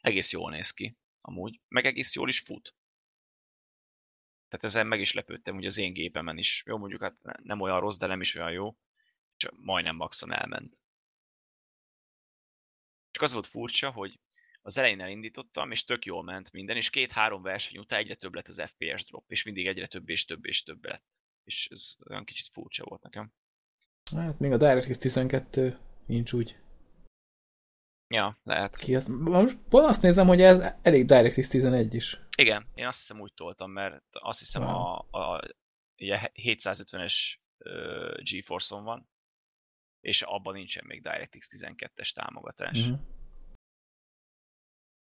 Egész 0.00 0.32
jól 0.32 0.50
néz 0.50 0.70
ki, 0.70 0.96
amúgy. 1.20 1.60
Meg 1.68 1.86
egész 1.86 2.14
jól 2.14 2.28
is 2.28 2.40
fut. 2.40 2.74
Tehát 4.48 4.64
ezen 4.64 4.86
meg 4.86 5.00
is 5.00 5.12
lepődtem, 5.12 5.54
hogy 5.54 5.66
az 5.66 5.78
én 5.78 5.92
gépemen 5.92 6.38
is. 6.38 6.62
Jó, 6.66 6.78
mondjuk 6.78 7.02
hát 7.02 7.16
nem 7.42 7.60
olyan 7.60 7.80
rossz, 7.80 7.96
de 7.96 8.06
nem 8.06 8.20
is 8.20 8.34
olyan 8.34 8.52
jó. 8.52 8.76
Csak 9.36 9.52
majdnem 9.56 9.96
maxon 9.96 10.32
elment. 10.32 10.80
Csak 13.10 13.22
az 13.22 13.32
volt 13.32 13.46
furcsa, 13.46 13.90
hogy 13.90 14.20
az 14.68 14.78
elején 14.78 15.00
elindítottam, 15.00 15.70
és 15.70 15.84
tök 15.84 16.04
jól 16.04 16.22
ment 16.22 16.52
minden, 16.52 16.76
és 16.76 16.90
két-három 16.90 17.42
verseny 17.42 17.78
után 17.78 17.98
egyre 17.98 18.14
több 18.14 18.34
lett 18.34 18.48
az 18.48 18.62
FPS 18.66 19.04
drop, 19.04 19.24
és 19.30 19.42
mindig 19.42 19.66
egyre 19.66 19.86
több 19.86 20.08
és 20.08 20.24
több 20.24 20.44
és 20.46 20.62
több 20.62 20.84
lett. 20.84 21.04
És 21.44 21.68
ez 21.70 21.94
olyan 22.10 22.24
kicsit 22.24 22.48
furcsa 22.52 22.84
volt 22.84 23.02
nekem. 23.02 23.32
Hát 24.16 24.38
még 24.38 24.52
a 24.52 24.56
DirectX 24.56 24.98
12 24.98 25.78
nincs 26.06 26.32
úgy. 26.32 26.58
Ja, 28.14 28.38
lehet. 28.44 28.76
Ki 28.76 28.94
azt, 28.94 29.08
most 29.08 29.58
pont 29.68 29.86
azt 29.86 30.02
nézem, 30.02 30.26
hogy 30.26 30.40
ez 30.40 30.74
elég 30.82 31.04
DirectX 31.06 31.48
11 31.48 31.94
is. 31.94 32.20
Igen, 32.36 32.66
én 32.74 32.86
azt 32.86 32.98
hiszem 32.98 33.20
úgy 33.20 33.32
toltam, 33.34 33.70
mert 33.70 34.04
azt 34.10 34.38
hiszem 34.38 34.62
Wow. 34.62 34.70
a, 34.70 35.06
a, 35.10 35.42
ugye 35.98 36.30
750-es 36.34 37.14
ö, 37.58 38.14
GeForce-on 38.22 38.84
van, 38.84 39.08
és 40.00 40.22
abban 40.22 40.54
nincsen 40.54 40.84
még 40.86 41.02
DirectX 41.02 41.48
12-es 41.52 42.12
támogatás. 42.12 42.80
Mhm. 42.80 42.90
Mm-hmm. 42.90 43.16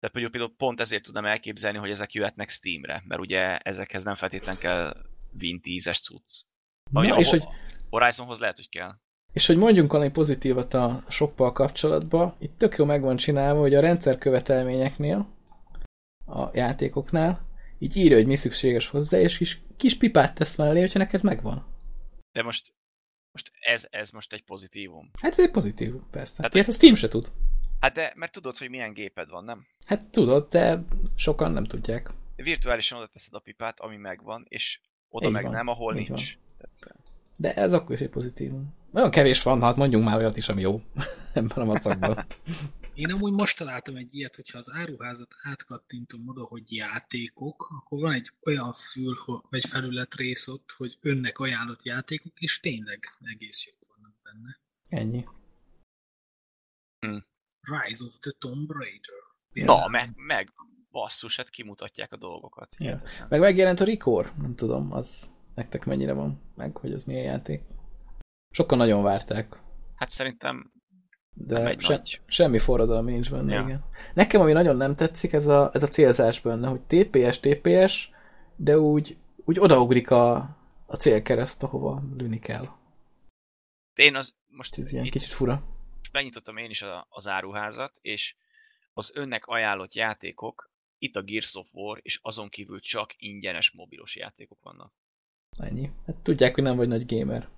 Tehát 0.04 0.18
például, 0.18 0.30
például 0.32 0.56
pont 0.56 0.80
ezért 0.80 1.02
tudnám 1.02 1.24
elképzelni, 1.24 1.78
hogy 1.78 1.90
ezek 1.90 2.12
jöhetnek 2.12 2.48
Steamre, 2.48 3.02
mert 3.06 3.20
ugye 3.20 3.58
ezekhez 3.58 4.04
nem 4.04 4.14
feltétlenül 4.14 4.60
kell 4.60 4.96
Win 5.40 5.60
10-es 5.62 6.02
cucc. 6.02 6.42
Ami 6.92 7.06
Na, 7.06 7.18
és 7.18 7.30
hogy, 7.30 7.44
Horizonhoz 7.90 8.38
lehet, 8.40 8.56
hogy 8.56 8.68
kell. 8.68 8.92
és 9.32 9.46
hogy 9.46 9.56
mondjunk 9.56 9.92
valami 9.92 10.10
pozitívat 10.10 10.74
a 10.74 11.04
shoppal 11.08 11.52
kapcsolatban, 11.52 12.36
itt 12.38 12.58
tök 12.58 12.76
jó 12.76 12.84
meg 12.84 13.02
van 13.02 13.16
csinálva, 13.16 13.60
hogy 13.60 13.74
a 13.74 13.80
rendszer 13.80 14.18
követelményeknél, 14.18 15.36
a 16.26 16.50
játékoknál, 16.52 17.46
így 17.78 17.96
írja, 17.96 18.16
hogy 18.16 18.26
mi 18.26 18.36
szükséges 18.36 18.88
hozzá, 18.88 19.18
és 19.18 19.38
kis, 19.38 19.60
kis 19.76 19.96
pipát 19.96 20.34
tesz 20.34 20.56
mellé, 20.56 20.80
hogyha 20.80 20.98
neked 20.98 21.22
megvan. 21.22 21.66
De 22.32 22.42
most, 22.42 22.74
most 23.32 23.50
ez, 23.60 23.86
ez 23.90 24.10
most 24.10 24.32
egy 24.32 24.44
pozitívum. 24.44 25.10
Hát 25.20 25.32
ez 25.32 25.44
egy 25.44 25.50
pozitív, 25.50 25.94
persze. 26.10 26.34
Hát, 26.42 26.42
Hát, 26.42 26.54
Ilyet 26.54 26.68
a 26.68 26.72
Steam 26.72 26.94
se 26.94 27.08
tud. 27.08 27.32
Hát 27.80 27.94
de, 27.94 28.12
mert 28.16 28.32
tudod, 28.32 28.56
hogy 28.56 28.70
milyen 28.70 28.92
géped 28.92 29.28
van, 29.28 29.44
nem? 29.44 29.66
Hát 29.84 30.10
tudod, 30.10 30.48
de 30.48 30.84
sokan 31.16 31.52
nem 31.52 31.64
tudják. 31.64 32.10
Virtuálisan 32.36 32.98
oda 32.98 33.08
teszed 33.12 33.34
a 33.34 33.38
pipát, 33.38 33.80
ami 33.80 33.96
megvan, 33.96 34.46
és 34.48 34.80
oda 35.08 35.26
Így 35.26 35.32
meg 35.32 35.42
van, 35.42 35.52
nem, 35.52 35.68
ahol 35.68 35.96
így 35.96 36.08
nincs. 36.08 36.38
Tehát, 36.56 36.98
De 37.38 37.54
ez 37.54 37.72
akkor 37.72 37.94
is 37.94 38.00
egy 38.00 38.08
pozitívum. 38.08 38.74
Olyan 38.92 39.10
kevés 39.10 39.42
van, 39.42 39.62
hát 39.62 39.76
mondjunk 39.76 40.04
már 40.04 40.16
olyat 40.16 40.36
is, 40.36 40.48
ami 40.48 40.60
jó 40.60 40.82
ebben 41.32 41.58
a 41.58 41.64
macakban. 41.64 42.24
Én 42.94 43.12
amúgy 43.12 43.32
most 43.32 43.58
találtam 43.58 43.96
egy 43.96 44.14
ilyet, 44.14 44.36
hogyha 44.36 44.58
az 44.58 44.72
áruházat 44.72 45.34
átkattintom 45.42 46.28
oda, 46.28 46.44
hogy 46.44 46.72
játékok, 46.72 47.68
akkor 47.70 48.00
van 48.00 48.12
egy 48.12 48.30
olyan 48.44 48.72
fül, 48.72 49.16
vagy 49.50 49.64
felület 49.68 50.14
rész 50.14 50.48
ott, 50.48 50.74
hogy 50.76 50.98
önnek 51.00 51.38
ajánlott 51.38 51.84
játékok, 51.84 52.32
és 52.40 52.60
tényleg 52.60 53.04
egész 53.20 53.66
jók 53.66 53.96
vannak 53.96 54.14
benne. 54.22 54.58
Ennyi. 54.88 55.24
Rise 57.64 58.04
of 58.04 58.12
the 58.20 58.32
Tomb 58.38 58.70
Raider. 58.70 59.22
Na, 59.52 59.88
meg, 59.88 60.10
meg 60.16 60.48
basszus, 60.90 61.36
hát 61.36 61.48
kimutatják 61.48 62.12
a 62.12 62.16
dolgokat. 62.16 62.74
Ja. 62.78 63.02
Meg 63.28 63.40
megjelent 63.40 63.80
a 63.80 63.84
Record, 63.84 64.32
nem 64.40 64.54
tudom, 64.54 64.92
az 64.92 65.32
nektek 65.54 65.84
mennyire 65.84 66.12
van, 66.12 66.40
meg 66.54 66.76
hogy 66.76 66.92
az 66.92 67.04
milyen 67.04 67.24
játék. 67.24 67.62
Sokan 68.50 68.78
nagyon 68.78 69.02
várták, 69.02 69.58
Hát 69.96 70.08
szerintem 70.08 70.72
de 71.34 71.58
nem 71.58 71.66
egy 71.66 71.80
se, 71.80 71.94
nagy... 71.96 72.20
semmi 72.26 72.58
forradalmi 72.58 73.12
nincs 73.12 73.30
benne, 73.30 73.54
Ja. 73.54 73.62
igen. 73.62 73.84
Nekem 74.14 74.40
ami 74.40 74.52
nagyon 74.52 74.76
nem 74.76 74.94
tetszik, 74.94 75.32
ez 75.32 75.46
a, 75.46 75.70
ez 75.72 75.82
a 75.82 75.88
célzás 75.88 76.40
benne, 76.40 76.68
hogy 76.68 76.80
TPS, 76.80 77.40
TPS, 77.40 78.10
de 78.56 78.78
úgy, 78.78 79.16
úgy 79.44 79.58
odaugrik 79.58 80.10
a, 80.10 80.34
a 80.86 80.96
célkereszt, 80.96 81.62
ahova 81.62 82.02
lőni 82.16 82.38
kell. 82.38 82.68
Én 83.94 84.16
az 84.16 84.34
most 84.46 84.78
Ez 84.78 84.92
ilyen 84.92 85.04
itt 85.04 85.10
kicsit 85.10 85.32
fura. 85.32 85.62
Benyitottam 86.14 86.56
én 86.56 86.70
is 86.70 86.82
a, 86.82 87.06
az 87.10 87.28
áruházat, 87.28 87.98
és 88.02 88.34
az 88.92 89.12
önnek 89.14 89.46
ajánlott 89.46 89.94
játékok, 89.94 90.70
itt 90.98 91.16
a 91.16 91.22
Gears 91.22 91.54
of 91.54 91.66
War, 91.72 92.00
és 92.02 92.18
azon 92.22 92.48
kívül 92.48 92.80
csak 92.80 93.14
ingyenes 93.16 93.70
mobilos 93.70 94.16
játékok 94.16 94.58
vannak. 94.62 94.92
Ennyi. 95.58 95.90
Hát 96.06 96.16
tudják, 96.16 96.54
hogy 96.54 96.62
nem 96.62 96.76
vagy 96.76 96.88
nagy 96.88 97.16
gamer. 97.16 97.48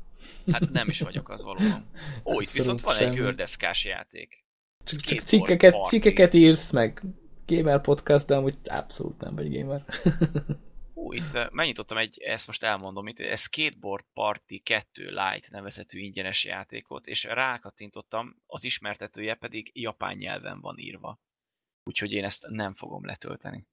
Hát 0.52 0.70
nem 0.70 0.88
is 0.88 1.00
vagyok 1.00 1.28
az 1.28 1.42
valóban. 1.42 1.90
Ó, 2.24 2.40
itt 2.40 2.50
viszont 2.50 2.80
van 2.80 2.92
Abszolút 2.92 3.10
egy 3.10 3.16
semmi. 3.16 3.26
gördeszkás 3.26 3.84
játék. 3.84 4.44
Csak, 4.84 5.00
csak 5.00 5.18
cikkeket, 5.18 5.72
party. 5.72 5.88
cikkeket 5.88 6.34
írsz, 6.34 6.70
meg 6.70 7.02
gamer 7.46 7.80
podcast, 7.80 8.26
de 8.26 8.34
amúgy 8.36 8.56
abszolút 8.64 9.20
nem 9.20 9.34
vagy 9.34 9.58
gamer. 9.58 9.84
Ó, 11.06 11.12
itt 11.12 11.50
megnyitottam 11.50 11.98
egy, 11.98 12.18
ezt 12.18 12.46
most 12.46 12.62
elmondom, 12.62 13.08
itt 13.08 13.18
egy 13.18 13.38
Skateboard 13.38 14.04
Party 14.12 14.62
2 14.62 15.08
Lite 15.08 15.48
nevezetű 15.50 15.98
ingyenes 15.98 16.44
játékot, 16.44 17.06
és 17.06 17.24
rákattintottam, 17.24 18.42
az 18.46 18.64
ismertetője 18.64 19.34
pedig 19.34 19.70
japán 19.74 20.16
nyelven 20.16 20.60
van 20.60 20.78
írva. 20.78 21.20
Úgyhogy 21.82 22.12
én 22.12 22.24
ezt 22.24 22.46
nem 22.48 22.74
fogom 22.74 23.04
letölteni. 23.04 23.66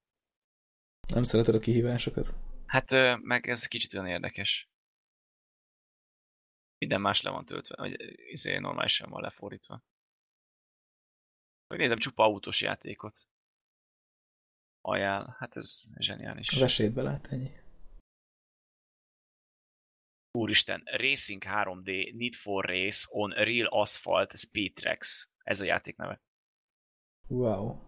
nem 1.07 1.23
szereted 1.23 1.55
a 1.55 1.59
kihívásokat. 1.59 2.33
Hát 2.65 2.89
meg 3.21 3.47
ez 3.47 3.67
kicsit 3.67 3.93
olyan 3.93 4.07
érdekes. 4.07 4.69
Minden 6.77 7.01
más 7.01 7.21
le 7.21 7.29
van 7.29 7.45
töltve, 7.45 7.75
vagy 7.75 7.95
izé 8.31 8.57
normálisan 8.57 9.09
van 9.09 9.21
lefordítva. 9.21 9.83
Vagy 11.67 11.77
nézem, 11.77 11.97
csupa 11.97 12.23
autós 12.23 12.61
játékot. 12.61 13.27
Ajánl, 14.85 15.35
hát 15.39 15.55
ez 15.55 15.83
zseniális. 15.97 16.49
Az 16.49 16.61
esélyt 16.61 16.93
belát, 16.93 17.27
ennyi. 17.27 17.51
Úristen, 20.31 20.81
Racing 20.85 21.43
3D 21.45 22.13
Need 22.13 22.33
for 22.33 22.65
Race 22.65 23.07
on 23.11 23.31
Real 23.31 23.67
Asphalt 23.67 24.37
Speed 24.37 24.73
Tracks. 24.73 25.29
Ez 25.43 25.59
a 25.61 25.63
játék 25.65 25.97
neve. 25.97 26.21
Wow. 27.27 27.79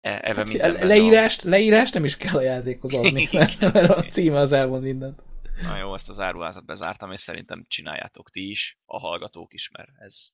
E, 0.00 0.34
Hát, 0.34 0.52
le, 0.52 0.84
leírást, 0.84 1.42
leírást 1.42 1.94
nem 1.94 2.04
is 2.04 2.16
kell 2.16 2.36
a 2.36 2.40
játékhoz 2.40 2.94
adni, 2.94 3.28
mert, 3.32 3.60
mert 3.60 3.90
a 3.90 4.02
címe 4.02 4.38
az 4.38 4.52
elmond 4.52 4.82
mindent. 4.82 5.20
van. 5.20 5.28
Na 5.62 5.76
jó, 5.78 5.94
ezt 5.94 6.08
az 6.08 6.20
áruházat 6.20 6.64
bezártam, 6.64 7.12
és 7.12 7.20
szerintem 7.20 7.64
csináljátok 7.68 8.30
ti 8.30 8.50
is, 8.50 8.78
a 8.84 8.98
hallgatók 8.98 9.52
is, 9.52 9.70
mert 9.70 9.90
ez, 9.98 10.30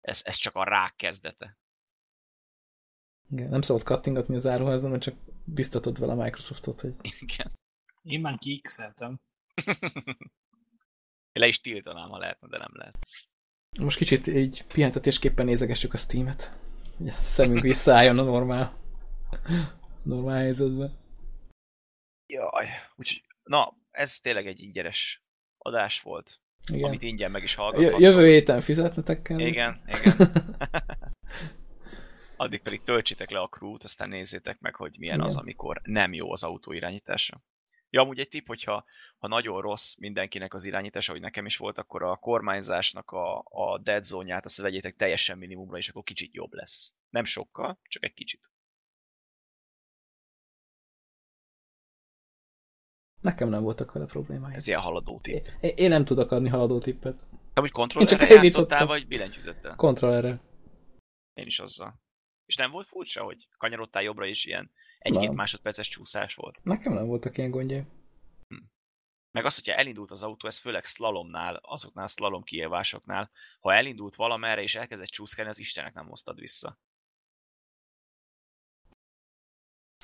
ez, 0.00 0.20
ez 0.24 0.36
csak 0.36 0.54
a 0.54 0.64
rák 0.64 0.94
kezdete. 0.96 1.58
Igen, 3.30 3.48
nem 3.48 3.60
szabad 3.60 3.82
kattingatni 3.82 4.36
az 4.36 4.46
áruházon, 4.46 4.90
mert 4.90 5.02
csak 5.02 5.14
biztatod 5.44 5.98
vele 5.98 6.12
a 6.12 6.16
Microsoftot, 6.22 6.80
hogy 6.80 6.94
Igen. 7.20 7.52
Én 8.02 8.20
már 8.20 8.38
kiixeltem. 8.38 9.20
Le 11.32 11.46
is 11.46 11.60
tiltanám, 11.60 12.08
ha 12.08 12.18
lehetne, 12.18 12.48
de 12.48 12.58
nem 12.58 12.70
lehet. 12.72 12.98
most 13.80 13.96
kicsit 13.96 14.26
így 14.26 14.64
pihentetésképpen 14.64 15.46
nézegessük 15.46 15.92
a 15.92 15.96
Steam-et. 15.96 16.52
A 17.06 17.10
szemünk 17.10 17.60
visszaálljon 17.60 18.18
a 18.18 18.22
normál, 18.22 18.78
normál 20.02 20.36
helyzetbe. 20.36 20.90
Jaj, 22.26 22.66
úgyhogy, 22.96 23.22
na, 23.42 23.76
ez 23.90 24.20
tényleg 24.20 24.46
egy 24.46 24.60
ingyenes 24.60 25.24
adás 25.58 26.00
volt, 26.00 26.40
Igen. 26.72 26.84
amit 26.88 27.02
ingyen 27.02 27.30
meg 27.30 27.42
is 27.42 27.52
J- 27.52 27.56
hallgathattok. 27.58 28.00
jövő 28.00 28.26
héten 28.26 28.60
fizetnetek 28.60 29.22
kell. 29.22 29.38
Igen, 29.38 29.82
igen. 29.86 30.14
Addig 32.36 32.62
pedig 32.62 32.82
töltsétek 32.82 33.30
le 33.30 33.40
a 33.40 33.48
crew 33.48 33.76
aztán 33.82 34.08
nézzétek 34.08 34.60
meg, 34.60 34.74
hogy 34.74 34.96
milyen 34.98 35.14
Igen. 35.14 35.26
az, 35.26 35.36
amikor 35.36 35.80
nem 35.84 36.14
jó 36.14 36.32
az 36.32 36.42
autó 36.42 36.72
irányítása. 36.72 37.42
Ja, 37.90 38.00
amúgy 38.00 38.18
egy 38.18 38.28
tipp, 38.28 38.46
hogyha 38.46 38.84
ha 39.18 39.28
nagyon 39.28 39.60
rossz 39.60 39.96
mindenkinek 39.96 40.54
az 40.54 40.64
irányítása, 40.64 41.12
hogy 41.12 41.20
nekem 41.20 41.46
is 41.46 41.56
volt, 41.56 41.78
akkor 41.78 42.02
a 42.02 42.16
kormányzásnak 42.16 43.10
a, 43.10 43.38
a 43.38 43.78
dead 43.78 44.04
zone-ját 44.04 44.44
azt 44.44 44.60
vegyétek 44.60 44.96
teljesen 44.96 45.38
minimumra, 45.38 45.76
és 45.76 45.88
akkor 45.88 46.02
kicsit 46.02 46.34
jobb 46.34 46.52
lesz. 46.52 46.94
Nem 47.08 47.24
sokkal, 47.24 47.78
csak 47.82 48.04
egy 48.04 48.14
kicsit. 48.14 48.50
Nekem 53.20 53.48
nem 53.48 53.62
voltak 53.62 53.92
vele 53.92 54.06
problémáim. 54.06 54.54
Ez 54.54 54.66
ilyen 54.66 54.80
haladó 54.80 55.20
tipp. 55.20 55.46
Én, 55.60 55.72
én 55.76 55.88
nem 55.88 56.04
tudok 56.04 56.30
adni 56.30 56.48
haladó 56.48 56.78
tippet. 56.78 57.22
Te 57.54 57.60
úgy 57.60 57.70
kontrollerre 57.70 58.34
játszottál, 58.34 58.86
vagy 58.86 59.06
billentyűzettel? 59.06 59.74
Kontrollerre. 59.74 60.40
Én 61.34 61.46
is 61.46 61.58
azzal. 61.58 62.04
És 62.46 62.56
nem 62.56 62.70
volt 62.70 62.86
furcsa, 62.86 63.22
hogy 63.22 63.48
kanyarodtál 63.58 64.02
jobbra 64.02 64.26
is 64.26 64.44
ilyen 64.44 64.70
egy-két 64.98 65.32
másodperces 65.32 65.88
csúszás 65.88 66.34
volt? 66.34 66.58
Nekem 66.62 66.92
nem 66.92 67.06
voltak 67.06 67.38
ilyen 67.38 67.50
gondjaim. 67.50 67.96
Meg 69.36 69.44
az, 69.44 69.54
hogyha 69.54 69.74
elindult 69.80 70.10
az 70.10 70.22
autó, 70.22 70.46
ez 70.46 70.58
főleg 70.58 70.84
slalomnál, 70.84 71.54
azoknál 71.62 72.04
a 72.04 72.08
slalom 72.08 72.42
kiélvásoknál, 72.42 73.30
ha 73.60 73.74
elindult 73.74 74.14
valamerre 74.14 74.62
és 74.62 74.74
elkezdett 74.74 75.08
csúszkálni, 75.08 75.50
az 75.50 75.58
Istenek 75.58 75.94
nem 75.94 76.06
hoztad 76.06 76.38
vissza. 76.38 76.78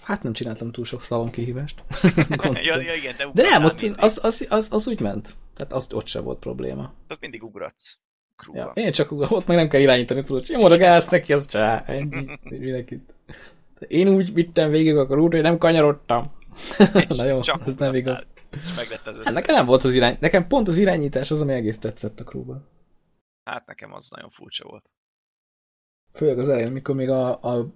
Hát 0.02 0.22
nem 0.22 0.32
csináltam 0.32 0.72
túl 0.72 0.84
sok 0.84 1.02
szalom 1.02 1.30
kihívást. 1.30 1.82
ja, 2.62 2.80
ja, 2.80 2.94
igen, 2.94 3.16
De 3.32 3.42
nem, 3.42 3.64
ott 3.64 3.80
az, 3.80 4.18
az, 4.22 4.46
az, 4.48 4.72
az 4.72 4.86
úgy 4.86 5.00
ment. 5.00 5.36
Tehát 5.54 5.72
az, 5.72 5.92
ott 5.92 6.06
sem 6.06 6.24
volt 6.24 6.38
probléma. 6.38 6.94
Ott 7.08 7.20
mindig 7.20 7.42
ugratsz. 7.42 8.00
Ja, 8.52 8.72
én 8.74 8.92
csak 8.92 9.10
ott 9.10 9.46
meg 9.46 9.56
nem 9.56 9.68
kell 9.68 9.80
irányítani, 9.80 10.22
tudod, 10.22 10.44
nyomod 10.48 10.72
a 10.72 10.76
gáz 10.76 11.08
neki, 11.08 11.32
az 11.32 11.46
csá, 11.46 11.82
ennyi, 11.86 12.38
mindenkit. 12.42 13.14
Én 13.88 14.08
úgy 14.08 14.32
vittem 14.32 14.70
végig 14.70 14.96
a 14.96 15.14
rútra, 15.14 15.36
hogy 15.36 15.42
nem 15.42 15.58
kanyarodtam. 15.58 16.32
Na 17.08 17.24
jó, 17.24 17.38
ez 17.66 17.74
nem 17.78 17.94
igaz. 17.94 18.26
És 18.50 18.74
meglett 18.76 19.06
az 19.06 19.20
Hát 19.24 19.34
nekem 19.34 19.54
nem 19.54 19.66
volt 19.66 19.84
az 19.84 19.94
irány, 19.94 20.16
nekem 20.20 20.46
pont 20.46 20.68
az 20.68 20.78
irányítás 20.78 21.30
az, 21.30 21.40
ami 21.40 21.52
egész 21.52 21.78
tetszett 21.78 22.20
a 22.20 22.24
krúban. 22.24 22.68
Hát 23.44 23.66
nekem 23.66 23.92
az 23.92 24.10
nagyon 24.10 24.30
furcsa 24.30 24.68
volt. 24.68 24.90
Főleg 26.16 26.38
az 26.38 26.48
elején, 26.48 26.68
amikor 26.68 26.94
még 26.94 27.08
a, 27.08 27.42
a, 27.42 27.66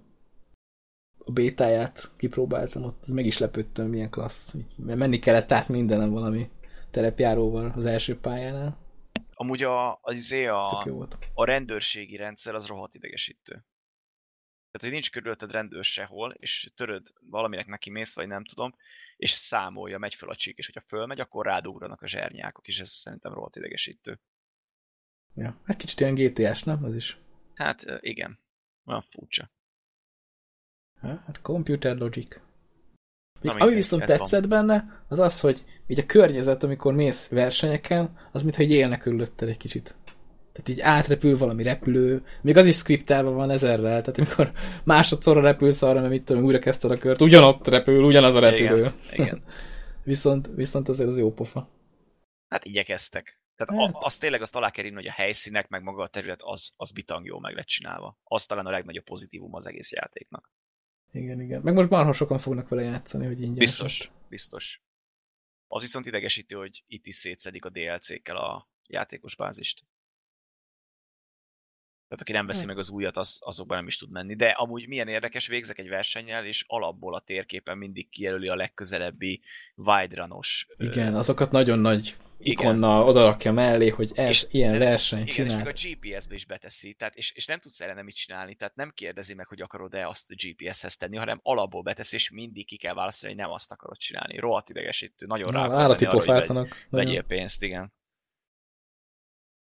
a 1.17 1.31
bétáját 1.31 2.09
kipróbáltam, 2.17 2.83
ott 2.83 3.07
meg 3.07 3.25
is 3.25 3.37
lepődtem, 3.37 3.87
milyen 3.87 4.09
klassz. 4.09 4.53
Mert 4.75 4.99
menni 4.99 5.19
kellett 5.19 5.51
át 5.51 5.67
mindenem 5.67 6.09
valami 6.09 6.49
terepjáróval 6.91 7.73
az 7.75 7.85
első 7.85 8.19
pályánál. 8.19 8.77
Amúgy 9.39 9.63
a, 9.63 9.99
az 10.01 10.15
izé 10.15 10.45
a, 10.45 10.83
a 11.33 11.45
rendőrségi 11.45 12.15
rendszer 12.15 12.55
az 12.55 12.65
rohadt 12.65 12.95
idegesítő. 12.95 13.51
Tehát, 13.51 14.81
hogy 14.81 14.91
nincs 14.91 15.11
körülötted 15.11 15.51
rendőr 15.51 15.83
sehol, 15.83 16.31
és 16.31 16.71
töröd 16.75 17.13
valaminek 17.19 17.67
neki 17.67 17.89
mész, 17.89 18.15
vagy 18.15 18.27
nem 18.27 18.45
tudom, 18.45 18.75
és 19.15 19.31
számolja, 19.31 19.97
megy 19.97 20.15
fel 20.15 20.29
a 20.29 20.35
csík, 20.35 20.57
és 20.57 20.65
hogyha 20.65 20.87
fölmegy, 20.87 21.19
akkor 21.19 21.45
rádugranak 21.45 22.01
a 22.01 22.07
zsernyákok, 22.07 22.67
és 22.67 22.79
ez 22.79 22.89
szerintem 22.89 23.33
rohadt 23.33 23.55
idegesítő. 23.55 24.19
Ja. 25.33 25.61
Hát 25.65 25.77
kicsit 25.77 26.01
olyan 26.01 26.13
GTA-s, 26.13 26.63
nem? 26.63 26.83
Az 26.83 26.95
is. 26.95 27.17
Hát 27.53 27.85
igen, 27.99 28.39
olyan 28.85 29.01
furcsa. 29.01 29.51
Hát 30.99 31.41
computer 31.41 31.97
logic. 31.97 32.39
Na 33.41 33.53
Ami 33.53 33.73
viszont 33.73 34.01
ez 34.01 34.09
van. 34.09 34.17
tetszett 34.17 34.47
benne, 34.47 35.03
az 35.07 35.19
az, 35.19 35.39
hogy 35.39 35.63
így 35.87 35.99
a 35.99 36.05
környezet, 36.05 36.63
amikor 36.63 36.93
mész 36.93 37.27
versenyeken, 37.27 38.17
az 38.31 38.43
mintha 38.43 38.63
így 38.63 38.71
élne 38.71 38.97
körülötted 38.97 39.49
egy 39.49 39.57
kicsit. 39.57 39.95
Tehát 40.51 40.69
így 40.69 40.81
átrepül 40.81 41.37
valami 41.37 41.63
repülő, 41.63 42.23
még 42.41 42.57
az 42.57 42.65
is 42.65 42.75
skriptálva 42.75 43.31
van 43.31 43.49
ezerrel, 43.49 44.01
tehát 44.01 44.17
amikor 44.17 44.51
másodszorra 44.83 45.41
repülsz 45.41 45.81
arra, 45.81 45.99
mert 45.99 46.11
mit 46.11 46.23
tudom, 46.23 46.43
újra 46.43 46.59
kezdted 46.59 46.91
a 46.91 46.97
kört, 46.97 47.21
ugyanott 47.21 47.67
repül, 47.67 48.03
ugyanaz 48.03 48.35
a 48.35 48.39
repülő. 48.39 48.77
Igen, 48.77 48.93
igen. 49.13 49.43
viszont, 50.03 50.49
viszont 50.55 50.89
azért 50.89 51.09
az 51.09 51.17
jó 51.17 51.33
pofa. 51.33 51.69
Hát 52.47 52.65
igyekeztek. 52.65 53.41
Tehát 53.55 53.85
Hát. 53.85 53.95
a, 53.95 54.05
azt 54.05 54.19
tényleg 54.19 54.41
azt 54.41 54.55
alá 54.55 54.71
kell 54.71 54.85
írni, 54.85 54.97
hogy 54.97 55.07
a 55.07 55.11
helyszínek, 55.11 55.67
meg 55.67 55.83
maga 55.83 56.03
a 56.03 56.07
terület, 56.07 56.39
az, 56.41 56.73
az 56.77 56.91
bitang 56.91 57.25
jó 57.25 57.39
meg 57.39 57.55
lett 57.55 57.65
csinálva. 57.65 58.17
Az 58.23 58.45
talán 58.45 58.65
a 58.65 58.69
legnagyobb 58.71 59.03
pozitívum 59.03 59.53
az 59.53 59.67
egész 59.67 59.91
játéknak. 59.91 60.51
Igen, 61.11 61.41
igen. 61.41 61.61
Meg 61.61 61.73
most 61.73 61.89
marha 61.89 62.13
sokan 62.13 62.39
fognak 62.39 62.69
vele 62.69 62.81
játszani, 62.81 63.25
hogy 63.25 63.41
ingyen. 63.41 63.57
Biztos, 63.57 64.11
biztos. 64.29 64.81
Az 65.67 65.81
viszont 65.81 66.05
idegesítő, 66.05 66.55
hogy 66.55 66.83
itt 66.87 67.05
is 67.05 67.15
szétszedik 67.15 67.65
a 67.65 67.69
DLC-kkel 67.69 68.37
a 68.37 68.69
játékos 68.87 69.35
bázist. 69.35 69.85
Tehát 72.07 72.21
aki 72.21 72.31
nem 72.31 72.45
veszi 72.45 72.59
Hát. 72.59 72.67
meg 72.67 72.77
az 72.77 72.89
újat, 72.89 73.17
az, 73.17 73.39
azokban 73.43 73.77
nem 73.77 73.87
is 73.87 73.97
tud 73.97 74.11
menni. 74.11 74.35
De 74.35 74.47
amúgy 74.49 74.87
milyen 74.87 75.07
érdekes, 75.07 75.47
végzek 75.47 75.77
egy 75.77 75.89
versennyel, 75.89 76.45
és 76.45 76.63
alapból 76.67 77.15
a 77.15 77.19
térképen 77.19 77.77
mindig 77.77 78.09
kijelöli 78.09 78.47
a 78.47 78.55
legközelebbi 78.55 79.41
wide 79.75 80.15
runos. 80.15 80.67
ö, 80.77 80.85
Igen, 80.85 81.15
azokat 81.15 81.51
nagyon 81.51 81.79
nagy 81.79 82.15
ikonnal 82.39 83.03
odarakja 83.07 83.51
mellé, 83.51 83.87
hogy 83.89 84.11
ez 84.15 84.27
És- 84.29 84.45
ilyen 84.51 84.77
verseny 84.77 85.27
Igen, 85.27 85.45
és 85.45 85.53
még 85.55 85.67
a 85.67 85.71
GPS-be 85.71 86.35
is 86.35 86.45
beteszi, 86.45 86.93
tehát, 86.93 87.15
és, 87.15 87.31
és 87.31 87.45
nem 87.45 87.59
tudsz 87.59 87.81
ellene 87.81 88.01
mit 88.01 88.15
csinálni, 88.15 88.55
tehát 88.55 88.75
nem 88.75 88.91
kérdezi 88.95 89.33
meg, 89.33 89.47
hogy 89.47 89.61
akarod-e 89.61 90.07
azt 90.07 90.31
a 90.31 90.35
GPS-hez 90.37 90.97
tenni, 90.97 91.17
hanem 91.17 91.39
alapból 91.43 91.81
beteszi, 91.81 92.15
és 92.15 92.29
mindig 92.31 92.65
ki 92.65 92.77
kell 92.77 92.93
választani, 92.93 93.33
hogy 93.33 93.41
nem 93.41 93.51
azt 93.51 93.71
akarod 93.71 93.97
csinálni. 93.97 94.37
Rohadt 94.37 94.69
idegesítő, 94.69 95.25
nagyon 95.25 95.51
rá 95.51 95.61
Na, 95.61 95.67
kell 95.67 95.77
állati 95.77 96.05
hogy 96.05 96.25
vegy- 96.25 96.67
vegyél 96.89 97.23
pénzt, 97.23 97.63
igen. 97.63 97.93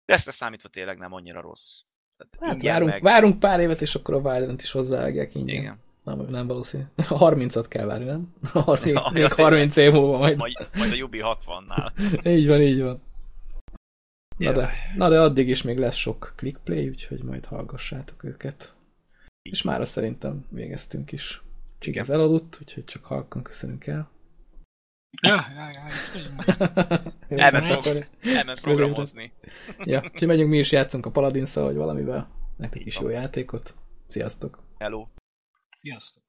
De 0.06 0.14
ezt 0.14 0.32
számítva 0.32 0.70
tényleg 0.70 0.98
nem 0.98 1.14
annyira 1.14 1.42
rossz. 1.42 1.82
Hát 2.40 2.54
ingyen 2.54 2.74
várunk, 2.74 2.92
meg... 2.92 3.02
várunk 3.02 3.40
pár 3.40 3.60
évet, 3.60 3.82
és 3.82 3.96
akkor 3.96 4.14
a 4.14 4.18
Wildlandt 4.18 4.62
is 4.62 4.72
hozzáállják 4.72 5.36
ingyen. 5.36 5.56
Igen. 5.56 5.76
Nem, 6.04 6.26
nem 6.30 6.48
valószínű. 6.48 6.84
30-at 6.98 7.66
kell 7.68 7.86
várni, 7.86 8.06
nem? 8.06 8.34
Még, 8.54 8.94
Ja, 8.94 9.10
még 9.14 9.22
ja, 9.22 9.30
30 9.36 9.76
év 9.76 9.92
múlva 9.92 10.18
majd. 10.18 10.38
Majd, 10.38 10.68
majd 10.76 10.92
a 10.92 10.96
Jubi 10.96 11.22
60-nál. 11.24 11.92
Így 12.38 12.48
van, 12.48 12.62
így 12.62 12.82
van. 12.82 13.02
Na 14.38 14.52
de, 14.52 14.70
na 14.96 15.10
de 15.10 15.20
addig 15.20 15.50
is 15.50 15.62
még 15.62 15.78
lesz 15.78 15.96
sok 15.96 16.34
clickplay, 16.36 16.90
úgyhogy 16.90 17.24
majd 17.24 17.46
hallgassátok 17.46 18.24
őket. 18.24 18.74
És 19.42 19.62
már 19.62 19.88
szerintem 19.88 20.46
végeztünk 20.50 21.12
is. 21.12 21.42
Csigez 21.80 22.10
elaludt, 22.10 22.58
úgyhogy 22.62 22.84
csak 22.84 23.06
halkan 23.06 23.42
köszönünk 23.42 23.88
el. 23.88 24.10
Ja, 25.22 25.46
ja, 25.56 25.70
ja, 25.70 25.84
Elment 27.38 27.72
akkor- 27.72 27.84
fog. 27.84 28.06
Elment 28.36 28.62
programozni. 28.62 29.34
Ja, 29.78 30.02
úgyhogy 30.14 30.28
megyünk 30.28 30.50
mi 30.50 30.58
is 30.58 30.72
játszunk 30.72 31.06
a 31.06 31.12
paladin 31.12 31.46
vagy 31.54 31.76
valamivel. 31.76 32.30
Nektek 32.58 32.86
is 32.86 33.00
jó 33.00 33.10
játékot. 33.10 33.74
Sziasztok! 34.08 34.64
Hello. 34.78 35.08
Sziasztok! 35.70 36.24